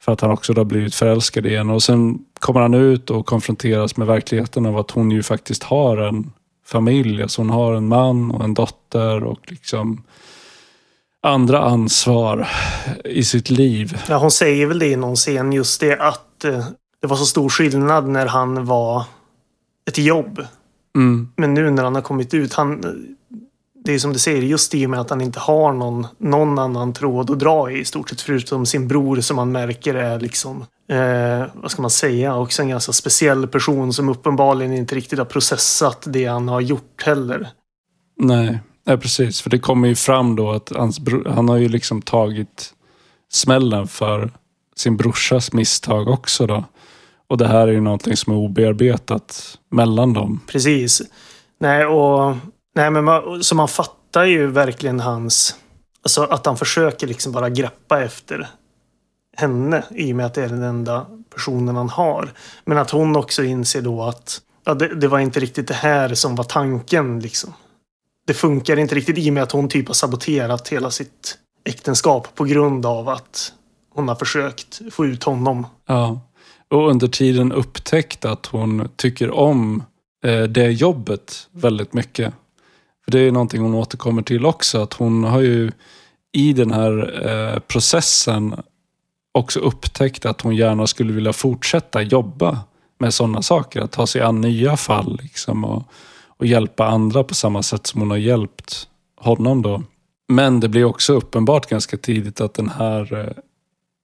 För 0.02 0.12
att 0.12 0.22
han 0.22 0.32
också 0.32 0.54
har 0.54 0.64
blivit 0.64 0.96
förälskad 0.96 1.46
igen. 1.46 1.70
Och 1.70 1.84
sen 1.84 2.20
kommer 2.40 2.62
han 2.62 2.74
ut 2.74 3.10
och 3.10 3.26
konfronteras 3.26 3.98
med 3.98 4.08
verkligheten 4.08 4.66
av 4.66 4.78
att 4.78 4.92
hon 4.92 5.12
ju 5.12 5.24
faktiskt 5.24 5.64
har 5.64 5.98
en 5.98 6.32
familj. 6.66 7.22
Alltså 7.22 7.42
hon 7.42 7.50
har 7.50 7.74
en 7.74 7.88
man 7.88 8.32
och 8.32 8.44
en 8.44 8.54
dotter 8.54 9.24
och 9.24 9.40
liksom 9.52 10.04
andra 11.22 11.60
ansvar 11.60 12.48
i 13.06 13.24
sitt 13.24 13.50
liv. 13.50 14.02
Ja, 14.10 14.18
hon 14.18 14.32
säger 14.32 14.66
väl 14.66 14.80
det 14.80 14.88
i 14.88 14.96
någon 14.96 15.16
scen 15.16 15.54
just 15.54 15.80
det 15.80 15.98
att 16.00 16.46
eh, 16.46 16.66
det 17.02 17.08
var 17.08 17.16
så 17.16 17.26
stor 17.26 17.50
skillnad 17.50 18.08
när 18.08 18.26
han 18.26 18.66
var 18.66 19.04
ett 19.88 19.98
jobb. 19.98 20.46
Mm. 20.96 21.30
Men 21.36 21.54
nu 21.54 21.70
när 21.70 21.84
han 21.84 21.96
har 21.96 22.02
kommit 22.02 22.34
ut, 22.34 22.54
han... 22.54 22.82
det 23.86 23.94
är 23.94 24.00
som 24.00 24.14
du 24.14 24.20
säger, 24.20 24.42
just 24.42 24.76
i 24.76 24.86
och 24.86 24.90
med 24.90 25.00
att 25.00 25.10
han 25.10 25.22
inte 25.22 25.40
har 25.40 25.74
någon, 25.74 26.08
någon 26.18 26.60
annan 26.60 26.94
tråd 26.94 27.30
att 27.30 27.40
dra 27.40 27.72
i 27.72 27.80
i 27.80 27.86
stort 27.86 28.10
sett 28.10 28.22
förutom 28.22 28.66
sin 28.66 28.88
bror 28.88 29.22
som 29.22 29.36
man 29.36 29.52
märker 29.52 29.96
är 29.96 30.20
liksom 30.20 30.66
eh, 30.90 31.46
vad 31.54 31.72
ska 31.72 31.82
man 31.82 31.92
säga, 31.92 32.36
också 32.36 32.62
en 32.62 32.70
ganska 32.70 32.92
speciell 32.92 33.48
person 33.48 33.94
som 33.94 34.10
uppenbarligen 34.10 34.74
inte 34.74 34.96
riktigt 34.96 35.20
har 35.20 35.26
processat 35.26 36.04
det 36.08 36.26
han 36.26 36.48
har 36.48 36.62
gjort 36.62 37.04
heller. 37.04 37.50
Nej, 38.22 38.60
nej 38.90 38.98
precis. 38.98 39.42
För 39.42 39.50
det 39.50 39.60
kommer 39.60 39.88
ju 39.88 39.96
fram 39.96 40.36
då 40.36 40.52
att 40.52 40.70
hans 40.76 41.00
han 41.26 41.50
har 41.50 41.58
ju 41.58 41.70
liksom 41.70 42.02
tagit 42.02 42.74
smällen 43.32 43.88
för 43.88 44.32
sin 44.76 44.98
brorsas 44.98 45.54
misstag 45.54 46.08
också 46.08 46.48
då. 46.48 46.64
Och 47.28 47.38
det 47.38 47.48
här 47.48 47.68
är 47.68 47.72
ju 47.72 47.82
någonting 47.82 48.18
som 48.18 48.34
är 48.34 48.38
obearbetat 48.38 49.58
mellan 49.72 50.14
dem. 50.14 50.42
Precis. 50.48 51.02
Nej, 51.60 51.86
och 51.86 52.36
nej, 52.76 52.92
men 52.92 53.04
man, 53.04 53.44
så 53.44 53.56
man 53.56 53.68
fattar 53.68 54.24
ju 54.24 54.48
verkligen 54.48 55.00
hans... 55.00 55.56
Alltså 56.04 56.24
att 56.24 56.46
han 56.46 56.58
försöker 56.58 57.08
liksom 57.08 57.32
bara 57.32 57.50
greppa 57.50 58.04
efter 58.04 58.50
henne 59.38 59.84
i 59.92 60.12
och 60.12 60.16
med 60.16 60.26
att 60.26 60.34
det 60.34 60.44
är 60.44 60.50
den 60.50 60.64
enda 60.64 61.06
personen 61.36 61.76
han 61.76 61.90
har. 61.90 62.34
Men 62.66 62.78
att 62.78 62.92
hon 62.92 63.16
också 63.16 63.44
inser 63.44 63.82
då 63.82 64.04
att 64.04 64.42
ja, 64.66 64.74
det, 64.74 64.96
det 64.96 65.08
var 65.08 65.20
inte 65.20 65.40
riktigt 65.40 65.68
det 65.68 65.74
här 65.74 66.14
som 66.14 66.36
var 66.36 66.44
tanken. 66.44 67.20
Liksom. 67.20 67.54
Det 68.30 68.34
funkar 68.34 68.80
inte 68.80 68.96
riktigt 68.96 69.18
i 69.18 69.30
och 69.30 69.34
med 69.34 69.44
att 69.44 69.52
hon 69.52 69.70
typ 69.70 69.88
har 69.88 69.94
saboterat 69.94 70.68
hela 70.68 70.92
sitt 70.92 71.38
äktenskap 71.66 72.36
på 72.36 72.44
grund 72.44 72.86
av 72.86 73.10
att 73.10 73.54
hon 73.94 74.08
har 74.08 74.16
försökt 74.16 74.82
få 74.92 75.06
ut 75.06 75.24
honom. 75.24 75.68
Ja. 75.86 76.22
Och 76.68 76.90
under 76.90 77.08
tiden 77.08 77.52
upptäckt 77.52 78.26
att 78.26 78.46
hon 78.46 78.90
tycker 78.96 79.32
om 79.32 79.84
eh, 80.26 80.44
det 80.44 80.72
jobbet 80.72 81.48
väldigt 81.52 81.94
mycket. 81.94 82.34
För 83.06 83.12
Det 83.12 83.20
är 83.20 83.32
någonting 83.32 83.62
hon 83.62 83.76
återkommer 83.76 84.22
till 84.22 84.46
också. 84.46 84.82
Att 84.82 84.94
hon 84.94 85.24
har 85.24 85.42
ju 85.42 85.72
i 86.32 86.54
den 86.54 86.72
här 86.72 87.22
eh, 87.28 87.60
processen 87.60 88.56
också 89.32 89.60
upptäckt 89.60 90.26
att 90.26 90.42
hon 90.42 90.56
gärna 90.56 90.88
skulle 90.88 91.14
vilja 91.14 91.34
fortsätta 91.34 92.02
jobba 92.02 92.60
med 93.00 93.14
sådana 93.14 93.42
saker. 93.42 93.82
Att 93.82 93.92
ta 93.92 94.08
sig 94.08 94.22
an 94.22 94.42
nya 94.42 94.78
fall 94.78 95.20
liksom, 95.22 95.66
och, 95.66 95.84
och 96.40 96.46
hjälpa 96.46 96.86
andra 96.86 97.24
på 97.24 97.36
samma 97.36 97.64
sätt 97.64 97.88
som 97.88 98.02
hon 98.02 98.10
har 98.10 98.18
hjälpt 98.18 98.88
honom. 99.18 99.62
då. 99.62 99.84
Men 100.28 100.60
det 100.60 100.70
blir 100.70 100.86
också 100.86 101.14
uppenbart 101.14 101.70
ganska 101.70 101.98
tidigt 101.98 102.42
att 102.42 102.54
den 102.54 102.70
här 102.70 103.14
eh, 103.14 103.44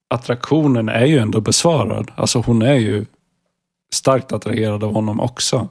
attraktionen 0.09 0.89
är 0.89 1.05
ju 1.05 1.17
ändå 1.17 1.41
besvarad. 1.41 2.11
Alltså 2.15 2.39
hon 2.39 2.61
är 2.61 2.75
ju 2.75 3.05
starkt 3.93 4.31
attraherad 4.31 4.83
av 4.83 4.93
honom 4.93 5.19
också. 5.19 5.69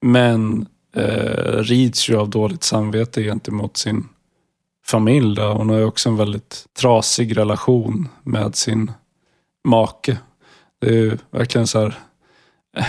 Men 0.00 0.66
eh, 0.96 1.56
rids 1.56 2.10
ju 2.10 2.16
av 2.16 2.30
dåligt 2.30 2.62
samvete 2.62 3.22
gentemot 3.22 3.76
sin 3.76 4.08
familj. 4.86 5.36
Då. 5.36 5.52
Hon 5.52 5.70
har 5.70 5.76
ju 5.76 5.84
också 5.84 6.08
en 6.08 6.16
väldigt 6.16 6.66
trasig 6.78 7.36
relation 7.36 8.08
med 8.22 8.56
sin 8.56 8.92
make. 9.64 10.18
Det 10.80 10.86
är 10.86 10.92
ju 10.92 11.18
verkligen 11.30 11.66
så 11.66 11.80
här 11.80 11.98
eh, 12.76 12.84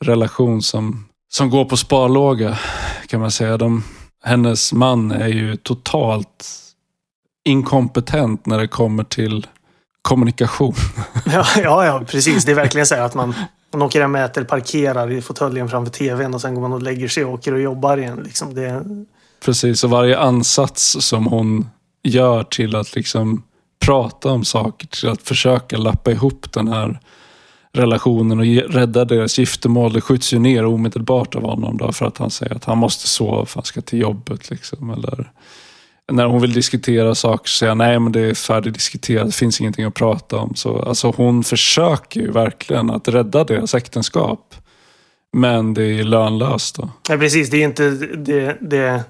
relation 0.00 0.62
som, 0.62 1.08
som 1.32 1.50
går 1.50 1.64
på 1.64 1.76
sparlåga 1.76 2.58
kan 3.06 3.20
man 3.20 3.30
säga. 3.30 3.56
De, 3.56 3.84
hennes 4.24 4.72
man 4.72 5.10
är 5.10 5.28
ju 5.28 5.56
totalt 5.56 6.46
inkompetent 7.44 8.46
när 8.46 8.58
det 8.58 8.68
kommer 8.68 9.04
till 9.04 9.46
kommunikation. 10.02 10.74
Ja, 11.26 11.46
ja, 11.56 11.86
ja, 11.86 12.04
precis. 12.06 12.44
Det 12.44 12.52
är 12.52 12.56
verkligen 12.56 12.86
så 12.86 12.94
här 12.94 13.02
att 13.02 13.14
man, 13.14 13.34
man 13.72 13.82
åker 13.82 14.00
hem, 14.00 14.14
äter, 14.14 14.44
parkerar 14.44 15.10
i 15.10 15.22
fåtöljen 15.22 15.68
framför 15.68 15.92
tvn 15.92 16.34
och 16.34 16.40
sen 16.40 16.54
går 16.54 16.62
man 16.62 16.72
och 16.72 16.82
lägger 16.82 17.08
sig 17.08 17.24
och 17.24 17.32
åker 17.32 17.52
och 17.52 17.60
jobbar 17.60 17.96
igen. 17.96 18.20
Liksom 18.24 18.54
det... 18.54 18.84
Precis, 19.44 19.84
och 19.84 19.90
varje 19.90 20.18
ansats 20.18 20.96
som 21.00 21.26
hon 21.26 21.68
gör 22.02 22.42
till 22.42 22.76
att 22.76 22.94
liksom 22.94 23.42
prata 23.84 24.30
om 24.30 24.44
saker, 24.44 24.86
till 24.86 25.08
att 25.08 25.22
försöka 25.22 25.76
lappa 25.76 26.10
ihop 26.10 26.52
den 26.52 26.68
här 26.68 27.00
relationen 27.72 28.38
och 28.38 28.72
räddar 28.74 29.04
deras 29.04 29.38
giftermål. 29.38 29.92
Det 29.92 30.00
skjuts 30.00 30.32
ju 30.32 30.38
ner 30.38 30.64
omedelbart 30.64 31.34
av 31.34 31.42
honom 31.42 31.76
då 31.76 31.92
för 31.92 32.06
att 32.06 32.18
han 32.18 32.30
säger 32.30 32.54
att 32.54 32.64
han 32.64 32.78
måste 32.78 33.08
sova 33.08 33.46
för 33.46 33.54
han 33.54 33.64
ska 33.64 33.80
till 33.80 33.98
jobbet. 33.98 34.50
Liksom, 34.50 34.90
eller 34.90 35.32
när 36.12 36.24
hon 36.24 36.40
vill 36.40 36.52
diskutera 36.52 37.14
saker 37.14 37.48
så 37.48 37.56
säger 37.56 37.70
jag 37.70 37.78
nej 37.78 38.00
men 38.00 38.12
det 38.12 38.20
är 38.20 38.34
färdigdiskuterat, 38.34 39.26
det 39.26 39.34
finns 39.34 39.60
ingenting 39.60 39.84
att 39.84 39.94
prata 39.94 40.36
om. 40.36 40.54
Så, 40.54 40.82
alltså 40.82 41.14
hon 41.16 41.44
försöker 41.44 42.20
ju 42.20 42.30
verkligen 42.30 42.90
att 42.90 43.08
rädda 43.08 43.44
deras 43.44 43.74
äktenskap. 43.74 44.54
Men 45.32 45.74
det 45.74 45.82
är 45.82 46.04
lönlöst. 46.04 46.76
Då. 46.76 46.90
Ja, 47.08 47.16
precis. 47.16 47.50
Det 47.50 47.56
är 47.56 47.64
inte 47.64 47.90
det, 48.16 48.56
det 48.60 49.04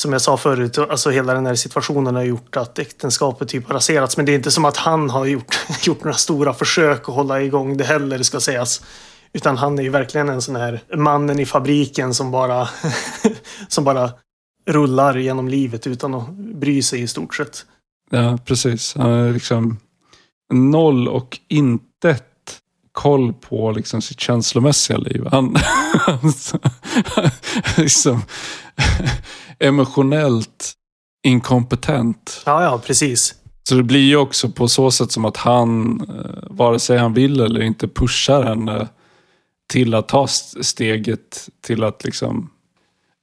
som 0.00 0.12
jag 0.12 0.22
sa 0.22 0.36
förut, 0.36 0.78
alltså 0.78 1.10
hela 1.10 1.34
den 1.34 1.46
här 1.46 1.54
situationen 1.54 2.14
har 2.14 2.22
gjort 2.22 2.56
att 2.56 2.78
äktenskapet 2.78 3.48
typ 3.48 3.66
har 3.66 3.74
raserats. 3.74 4.16
Men 4.16 4.26
det 4.26 4.32
är 4.32 4.34
inte 4.36 4.50
som 4.50 4.64
att 4.64 4.76
han 4.76 5.10
har 5.10 5.26
gjort, 5.26 5.58
gjort 5.86 6.04
några 6.04 6.16
stora 6.16 6.54
försök 6.54 7.08
att 7.08 7.14
hålla 7.14 7.42
igång 7.42 7.76
det 7.76 7.84
heller, 7.84 8.22
ska 8.22 8.40
sägas. 8.40 8.82
Utan 9.32 9.56
han 9.56 9.78
är 9.78 9.82
ju 9.82 9.88
verkligen 9.88 10.28
en 10.28 10.42
sån 10.42 10.56
här 10.56 10.82
mannen 10.96 11.40
i 11.40 11.46
fabriken 11.46 12.14
som 12.14 12.30
bara, 12.30 12.68
som 13.68 13.84
bara 13.84 14.10
rullar 14.66 15.16
genom 15.16 15.48
livet 15.48 15.86
utan 15.86 16.14
att 16.14 16.30
bry 16.30 16.82
sig 16.82 17.02
i 17.02 17.06
stort 17.06 17.34
sett. 17.34 17.64
Ja, 18.10 18.38
precis. 18.44 18.94
Han 18.96 19.10
är 19.10 19.32
liksom 19.32 19.78
noll 20.52 21.08
och 21.08 21.38
intet 21.48 22.24
koll 22.92 23.32
på 23.32 23.72
liksom 23.72 24.02
sitt 24.02 24.20
känslomässiga 24.20 24.98
liv. 24.98 25.26
Han, 25.30 25.56
han 26.06 26.32
liksom 27.76 28.22
emotionellt 29.60 30.72
inkompetent. 31.26 32.42
Ja, 32.46 32.64
ja, 32.64 32.80
precis. 32.86 33.34
Så 33.68 33.74
det 33.74 33.82
blir 33.82 34.00
ju 34.00 34.16
också 34.16 34.48
på 34.48 34.68
så 34.68 34.90
sätt 34.90 35.12
som 35.12 35.24
att 35.24 35.36
han, 35.36 36.00
eh, 36.00 36.42
vare 36.50 36.78
sig 36.78 36.98
han 36.98 37.14
vill 37.14 37.40
eller 37.40 37.62
inte, 37.62 37.88
pushar 37.88 38.42
henne 38.42 38.88
till 39.72 39.94
att 39.94 40.08
ta 40.08 40.26
steget 40.60 41.48
till 41.60 41.84
att 41.84 42.04
liksom 42.04 42.50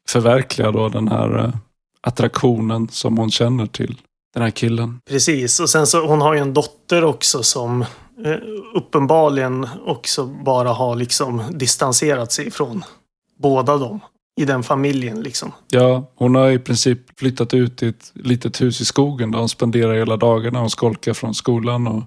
förverkliga 0.09 0.72
då 0.72 0.89
den 0.89 1.07
här 1.07 1.38
eh, 1.38 1.53
attraktionen 2.01 2.88
som 2.89 3.18
hon 3.18 3.31
känner 3.31 3.65
till 3.65 4.01
den 4.34 4.43
här 4.43 4.49
killen. 4.49 4.99
Precis, 5.09 5.59
och 5.59 5.69
sen 5.69 5.88
så 5.88 6.07
hon 6.07 6.22
har 6.22 6.34
ju 6.34 6.39
en 6.39 6.53
dotter 6.53 7.03
också 7.03 7.43
som 7.43 7.81
eh, 8.26 8.38
uppenbarligen 8.76 9.68
också 9.85 10.26
bara 10.26 10.69
har 10.69 10.95
liksom 10.95 11.41
distanserat 11.51 12.31
sig 12.31 12.51
från 12.51 12.84
båda 13.39 13.77
dem 13.77 13.99
i 14.38 14.45
den 14.45 14.64
familjen 14.64 15.22
liksom. 15.22 15.51
Ja, 15.69 16.11
hon 16.15 16.35
har 16.35 16.49
i 16.49 16.59
princip 16.59 17.19
flyttat 17.19 17.53
ut 17.53 17.84
i 17.84 17.88
ett 17.88 18.11
litet 18.14 18.61
hus 18.61 18.81
i 18.81 18.85
skogen 18.85 19.31
där 19.31 19.39
hon 19.39 19.49
spenderar 19.49 19.95
hela 19.95 20.18
dagarna. 20.18 20.59
Hon 20.59 20.69
skolkar 20.69 21.14
från 21.14 21.34
skolan 21.34 21.88
och 21.88 22.03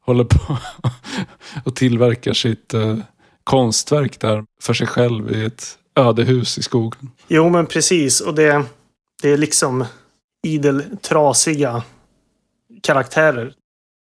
håller 0.00 0.24
på 0.24 0.56
och 1.64 1.76
tillverkar 1.76 2.32
sitt 2.32 2.74
eh, 2.74 2.98
konstverk 3.44 4.20
där 4.20 4.44
för 4.62 4.74
sig 4.74 4.86
själv 4.86 5.32
i 5.32 5.44
ett 5.44 5.78
ödehus 5.94 6.58
i 6.58 6.62
skogen. 6.62 7.10
Jo, 7.28 7.48
men 7.48 7.66
precis. 7.66 8.20
Och 8.20 8.34
det, 8.34 8.64
det 9.22 9.30
är 9.30 9.36
liksom 9.36 9.84
idel 10.46 10.84
trasiga 11.02 11.82
karaktärer. 12.82 13.52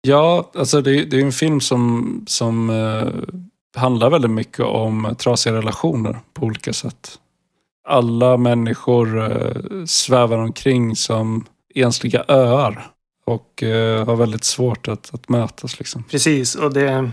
Ja, 0.01 0.51
alltså 0.55 0.81
det, 0.81 1.05
det 1.05 1.17
är 1.17 1.21
en 1.21 1.31
film 1.31 1.61
som, 1.61 2.23
som 2.27 2.69
eh, 2.69 3.07
handlar 3.81 4.09
väldigt 4.09 4.31
mycket 4.31 4.65
om 4.65 5.15
trasiga 5.19 5.53
relationer 5.53 6.19
på 6.33 6.45
olika 6.45 6.73
sätt. 6.73 7.19
Alla 7.85 8.37
människor 8.37 9.31
eh, 9.31 9.85
svävar 9.85 10.37
omkring 10.37 10.95
som 10.95 11.45
ensliga 11.75 12.25
öar 12.27 12.91
och 13.25 13.63
eh, 13.63 14.05
har 14.05 14.15
väldigt 14.15 14.43
svårt 14.43 14.87
att, 14.87 15.13
att 15.13 15.29
mötas. 15.29 15.79
Liksom. 15.79 16.03
Precis, 16.03 16.55
och 16.55 16.73
det... 16.73 17.11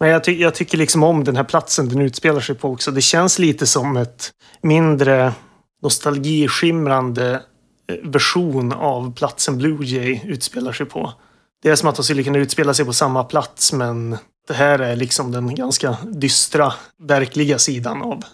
Men 0.00 0.08
jag, 0.08 0.24
ty 0.24 0.40
jag 0.40 0.54
tycker 0.54 0.78
liksom 0.78 1.02
om 1.02 1.24
den 1.24 1.36
här 1.36 1.44
platsen 1.44 1.88
den 1.88 2.00
utspelar 2.00 2.40
sig 2.40 2.54
på 2.54 2.72
också. 2.72 2.90
Det 2.90 3.00
känns 3.00 3.38
lite 3.38 3.66
som 3.66 3.96
ett 3.96 4.30
mindre 4.62 5.32
nostalgiskimrande 5.82 7.42
eh, 7.88 8.10
version 8.10 8.72
av 8.72 9.14
platsen 9.14 9.58
Blue 9.58 9.86
Jay 9.86 10.20
utspelar 10.24 10.72
sig 10.72 10.86
på. 10.86 11.12
Det 11.62 11.70
är 11.70 11.76
som 11.76 11.88
att 11.88 11.96
de 11.96 12.04
skulle 12.04 12.22
kunna 12.22 12.38
utspela 12.38 12.74
sig 12.74 12.84
på 12.84 12.92
samma 12.92 13.24
plats 13.24 13.72
men 13.72 14.16
det 14.48 14.54
här 14.54 14.78
är 14.78 14.96
liksom 14.96 15.32
den 15.32 15.54
ganska 15.54 15.96
dystra, 16.04 16.72
verkliga 17.02 17.58
sidan 17.58 18.02
av 18.02 18.24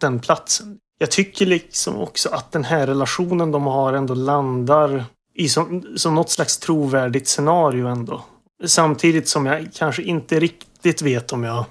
den 0.00 0.20
platsen. 0.20 0.78
Jag 1.02 1.10
tycker 1.10 1.46
liksom 1.46 1.96
också 1.96 2.28
att 2.28 2.52
den 2.52 2.64
här 2.64 2.86
relationen 2.86 3.50
de 3.50 3.66
har 3.66 3.92
ändå 3.92 4.14
landar 4.14 5.04
i 5.34 5.48
som, 5.48 5.86
som 5.96 6.14
något 6.14 6.30
slags 6.30 6.58
trovärdigt 6.58 7.28
scenario 7.28 7.86
ändå. 7.86 8.24
Samtidigt 8.64 9.28
som 9.28 9.46
jag 9.46 9.68
kanske 9.74 10.02
inte 10.02 10.40
riktigt 10.40 11.02
vet 11.02 11.32
om 11.32 11.44
jag 11.44 11.64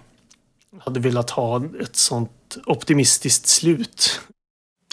hade 0.80 1.00
velat 1.00 1.30
ha 1.30 1.64
ett 1.82 1.96
sånt 1.96 2.58
optimistiskt 2.66 3.48
slut. 3.48 4.22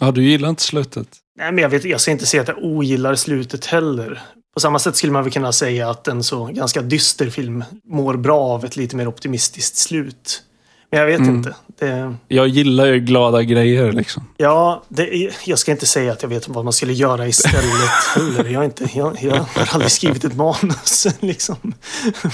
Ja, 0.01 0.11
du 0.11 0.25
gillar 0.25 0.49
inte 0.49 0.63
slutet? 0.63 1.09
Nej, 1.39 1.53
men 1.53 1.63
jag, 1.63 1.69
vet, 1.69 1.85
jag 1.85 2.01
ska 2.01 2.11
inte 2.11 2.27
säga 2.27 2.41
att 2.43 2.49
jag 2.49 2.65
ogillar 2.65 3.15
slutet 3.15 3.67
heller. 3.67 4.23
På 4.55 4.61
samma 4.61 4.79
sätt 4.79 4.97
skulle 4.97 5.13
man 5.13 5.23
väl 5.23 5.33
kunna 5.33 5.53
säga 5.53 5.91
att 5.91 6.09
en 6.09 6.25
så 6.25 6.45
ganska 6.45 6.83
dyster 6.83 7.31
film 7.31 7.65
mår 7.85 8.17
bra 8.17 8.41
av 8.41 8.65
ett 8.65 8.77
lite 8.77 8.97
mer 8.97 9.09
optimistiskt 9.09 9.77
slut. 9.77 10.43
Men 10.91 11.01
jag 11.01 11.07
vet 11.07 11.19
Mm. 11.21 11.35
inte. 11.37 11.55
Det, 11.79 12.15
Jag 12.29 12.49
gillar 12.49 12.87
ju 12.87 13.01
glada 13.01 13.43
grejer 13.43 13.93
liksom. 13.93 14.25
ja, 14.37 14.83
det, 14.89 15.31
jag 15.45 15.59
ska 15.59 15.71
inte 15.73 15.87
säga 15.87 16.13
att 16.13 16.23
jag 16.23 16.29
vet 16.29 16.49
vad 16.49 16.65
man 16.65 16.73
skulle 16.73 16.93
göra 16.93 17.27
istället 17.29 17.65
heller. 18.17 18.45
Jag, 18.51 18.65
inte, 18.65 18.89
jag, 18.95 19.19
jag 19.23 19.35
har 19.37 19.69
aldrig 19.75 19.91
skrivit 19.93 20.25
ett 20.25 20.37
manus. 20.37 21.07
Liksom. 21.21 21.57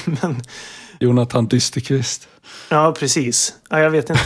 Men, 0.04 0.42
Jonathan 1.00 1.46
Dysterqvist. 1.46 2.28
ja, 2.68 2.94
precis. 2.98 3.54
Ja, 3.70 3.80
jag 3.80 3.90
vet 3.90 4.10
inte. 4.10 4.22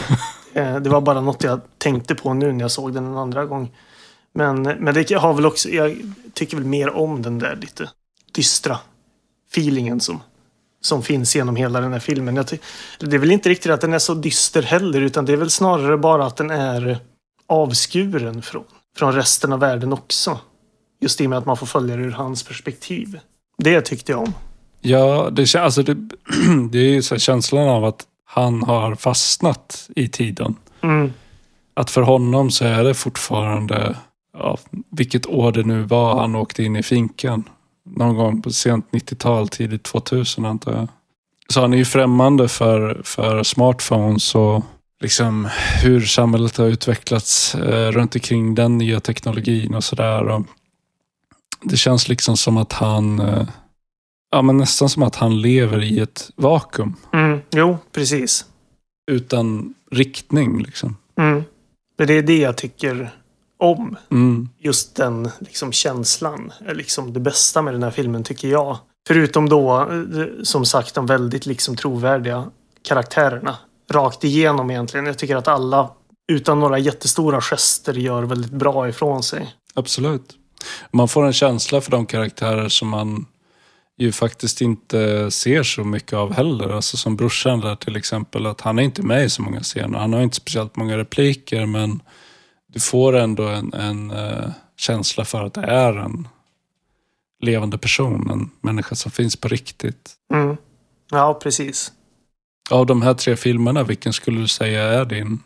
Eh, 0.54 0.76
Det 0.76 0.90
var 0.90 1.00
bara 1.00 1.20
något 1.20 1.44
jag 1.44 1.60
tänkte 1.78 2.14
på 2.14 2.34
nu 2.34 2.52
när 2.52 2.60
jag 2.60 2.70
såg 2.70 2.94
den 2.94 3.06
en 3.06 3.16
andra 3.16 3.44
gång. 3.44 3.70
Men, 4.34 4.62
men 4.62 4.94
det 4.94 5.10
har 5.10 5.34
väl 5.34 5.46
också, 5.46 5.68
jag 5.68 5.96
tycker 6.34 6.56
väl 6.56 6.66
mer 6.66 6.90
om 6.96 7.22
den 7.22 7.38
där 7.38 7.56
lite 7.60 7.90
dystra 8.34 8.78
feelingen 9.52 10.00
som, 10.00 10.20
som 10.80 11.02
finns 11.02 11.36
genom 11.36 11.56
hela 11.56 11.80
den 11.80 11.92
här 11.92 12.00
filmen. 12.00 12.34
Det 12.34 13.16
är 13.16 13.18
väl 13.18 13.30
inte 13.30 13.48
riktigt 13.48 13.72
att 13.72 13.80
den 13.80 13.92
är 13.92 13.98
så 13.98 14.14
dyster 14.14 14.62
heller, 14.62 15.00
utan 15.00 15.24
det 15.24 15.32
är 15.32 15.36
väl 15.36 15.50
snarare 15.50 15.98
bara 15.98 16.26
att 16.26 16.36
den 16.36 16.50
är 16.50 16.98
avskuren 17.46 18.42
från, 18.42 18.64
från 18.96 19.14
resten 19.14 19.52
av 19.52 19.60
världen 19.60 19.92
också. 19.92 20.38
Just 21.00 21.20
i 21.20 21.26
och 21.26 21.30
med 21.30 21.38
att 21.38 21.46
man 21.46 21.56
får 21.56 21.66
följa 21.66 21.96
det 21.96 22.02
ur 22.02 22.10
hans 22.10 22.42
perspektiv. 22.42 23.20
Det 23.58 23.80
tyckte 23.80 24.12
jag 24.12 24.20
om. 24.20 24.34
Ja, 24.80 25.28
det, 25.32 25.54
alltså 25.54 25.82
det, 25.82 25.94
det 26.70 26.78
är 26.78 26.90
ju 26.90 27.02
så 27.02 27.18
känslan 27.18 27.68
av 27.68 27.84
att 27.84 28.06
han 28.24 28.62
har 28.62 28.94
fastnat 28.94 29.90
i 29.96 30.08
tiden. 30.08 30.56
Mm. 30.80 31.12
Att 31.74 31.90
för 31.90 32.02
honom 32.02 32.50
så 32.50 32.64
är 32.64 32.84
det 32.84 32.94
fortfarande, 32.94 33.96
ja, 34.38 34.58
vilket 34.90 35.26
år 35.26 35.52
det 35.52 35.62
nu 35.62 35.82
var 35.82 36.20
han 36.20 36.34
åkte 36.34 36.62
in 36.62 36.76
i 36.76 36.82
finkan. 36.82 37.44
Någon 37.96 38.16
gång 38.16 38.42
på 38.42 38.50
sent 38.50 38.86
90-tal, 38.92 39.48
tidigt 39.48 39.82
2000 39.82 40.44
antar 40.44 40.72
jag. 40.72 40.88
Så 41.48 41.60
han 41.60 41.72
är 41.72 41.76
ju 41.78 41.84
främmande 41.84 42.48
för, 42.48 43.00
för 43.04 43.42
smartphones 43.42 44.34
och 44.34 44.64
liksom 45.00 45.48
hur 45.82 46.00
samhället 46.00 46.56
har 46.56 46.66
utvecklats 46.66 47.54
eh, 47.54 47.92
runt 47.92 48.14
omkring 48.14 48.54
den 48.54 48.78
nya 48.78 49.00
teknologin 49.00 49.74
och 49.74 49.84
sådär. 49.84 50.44
Det 51.62 51.76
känns 51.76 52.08
liksom 52.08 52.36
som 52.36 52.56
att 52.56 52.72
han, 52.72 53.20
eh, 53.20 53.48
ja 54.30 54.42
men 54.42 54.56
nästan 54.56 54.88
som 54.88 55.02
att 55.02 55.16
han 55.16 55.40
lever 55.40 55.82
i 55.82 55.98
ett 55.98 56.30
vakuum 56.36 56.94
Mm. 57.12 57.40
Jo, 57.50 57.78
precis. 57.92 58.44
utan 59.10 59.74
riktning 59.90 60.62
liksom. 60.62 60.96
Mm. 61.20 61.44
Det 61.96 62.14
är 62.14 62.22
det 62.22 62.38
jag 62.38 62.56
tycker 62.56 63.10
om. 63.58 63.96
Mm. 64.10 64.48
just 64.58 64.96
den 64.96 65.30
liksom, 65.38 65.72
känslan 65.72 66.52
är 66.66 66.74
liksom 66.74 67.12
det 67.12 67.20
bästa 67.20 67.62
med 67.62 67.74
den 67.74 67.82
här 67.82 67.90
filmen 67.90 68.24
tycker 68.24 68.48
jag. 68.48 68.78
Förutom 69.08 69.48
då, 69.48 69.80
eh, 69.80 70.42
som 70.42 70.64
sagt, 70.64 70.94
de 70.94 71.06
väldigt 71.06 71.46
liksom 71.46 71.76
trovärdiga 71.76 72.50
karaktärerna. 72.82 73.56
Rakt 73.90 74.24
igenom 74.24 74.70
egentligen. 74.70 75.06
Jag 75.06 75.18
tycker 75.18 75.36
att 75.36 75.48
alla, 75.48 75.90
utan 76.32 76.60
några 76.60 76.78
jättestora 76.78 77.40
gester, 77.40 77.94
gör 77.94 78.22
väldigt 78.22 78.52
bra 78.52 78.88
ifrån 78.88 79.22
sig. 79.22 79.54
Absolut. 79.74 80.34
Man 80.90 81.08
får 81.08 81.26
en 81.26 81.32
känsla 81.32 81.80
för 81.80 81.90
de 81.90 82.06
karaktärer 82.06 82.68
som 82.68 82.88
man 82.88 83.26
ju 83.98 84.12
faktiskt 84.12 84.60
inte 84.60 85.30
ser 85.30 85.62
så 85.62 85.84
mycket 85.84 86.12
av 86.12 86.32
heller. 86.32 86.68
Alltså 86.68 86.96
som 86.96 87.16
brorsan 87.16 87.60
där 87.60 87.76
till 87.76 87.96
exempel, 87.96 88.46
att 88.46 88.60
han 88.60 88.78
är 88.78 88.82
inte 88.82 89.02
med 89.02 89.24
i 89.24 89.30
så 89.30 89.42
många 89.42 89.60
scener. 89.60 89.98
Han 89.98 90.12
har 90.12 90.20
inte 90.20 90.36
speciellt 90.36 90.76
många 90.76 90.96
repliker, 90.96 91.66
men 91.66 92.02
du 92.72 92.80
får 92.80 93.16
ändå 93.16 93.48
en, 93.48 93.74
en 93.74 94.10
eh, 94.10 94.50
känsla 94.76 95.24
för 95.24 95.44
att 95.44 95.54
det 95.54 95.60
är 95.60 95.92
en 95.92 96.28
levande 97.40 97.78
person, 97.78 98.30
en 98.30 98.50
människa 98.60 98.94
som 98.94 99.10
finns 99.10 99.36
på 99.36 99.48
riktigt. 99.48 100.12
Mm. 100.34 100.56
Ja, 101.10 101.38
precis. 101.42 101.92
Av 102.70 102.86
de 102.86 103.02
här 103.02 103.14
tre 103.14 103.36
filmerna, 103.36 103.82
vilken 103.82 104.12
skulle 104.12 104.40
du 104.40 104.48
säga 104.48 104.82
är 104.82 105.04
din 105.04 105.42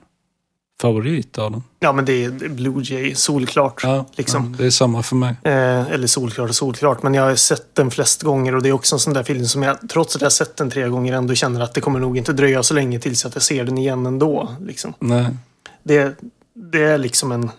favorit 0.80 1.38
av 1.38 1.50
dem? 1.52 1.62
Ja, 1.80 1.92
men 1.92 2.04
det 2.04 2.24
är 2.24 2.30
Blue 2.48 2.82
Jay, 2.84 3.14
solklart. 3.14 3.80
Ja, 3.82 4.04
Liksom. 4.14 4.50
ja, 4.50 4.58
det 4.58 4.66
är 4.66 4.70
samma 4.70 5.02
för 5.02 5.16
mig. 5.16 5.34
Eh, 5.42 5.90
eller 5.90 6.06
solklart 6.06 6.48
och 6.48 6.54
solklart, 6.54 7.02
men 7.02 7.14
jag 7.14 7.22
har 7.22 7.34
sett 7.36 7.74
den 7.74 7.90
flest 7.90 8.22
gånger 8.22 8.54
och 8.54 8.62
det 8.62 8.68
är 8.68 8.72
också 8.72 8.96
en 8.96 9.00
sån 9.00 9.14
där 9.14 9.22
film 9.22 9.44
som 9.44 9.62
jag, 9.62 9.88
trots 9.88 10.16
att 10.16 10.22
jag 10.22 10.26
har 10.26 10.30
sett 10.30 10.56
den 10.56 10.70
tre 10.70 10.88
gånger, 10.88 11.12
ändå 11.12 11.34
känner 11.34 11.60
att 11.60 11.74
det 11.74 11.80
kommer 11.80 12.00
nog 12.00 12.18
inte 12.18 12.32
dröja 12.32 12.62
så 12.62 12.74
länge 12.74 12.98
tills 12.98 13.26
att 13.26 13.34
jag 13.34 13.42
ser 13.42 13.64
den 13.64 13.78
igen 13.78 14.06
ändå. 14.06 14.56
Liksom. 14.60 14.94
Nej. 14.98 15.26
det, 15.82 16.16
det 16.54 16.82
är 16.82 16.98
liksom 16.98 17.32
en, 17.32 17.50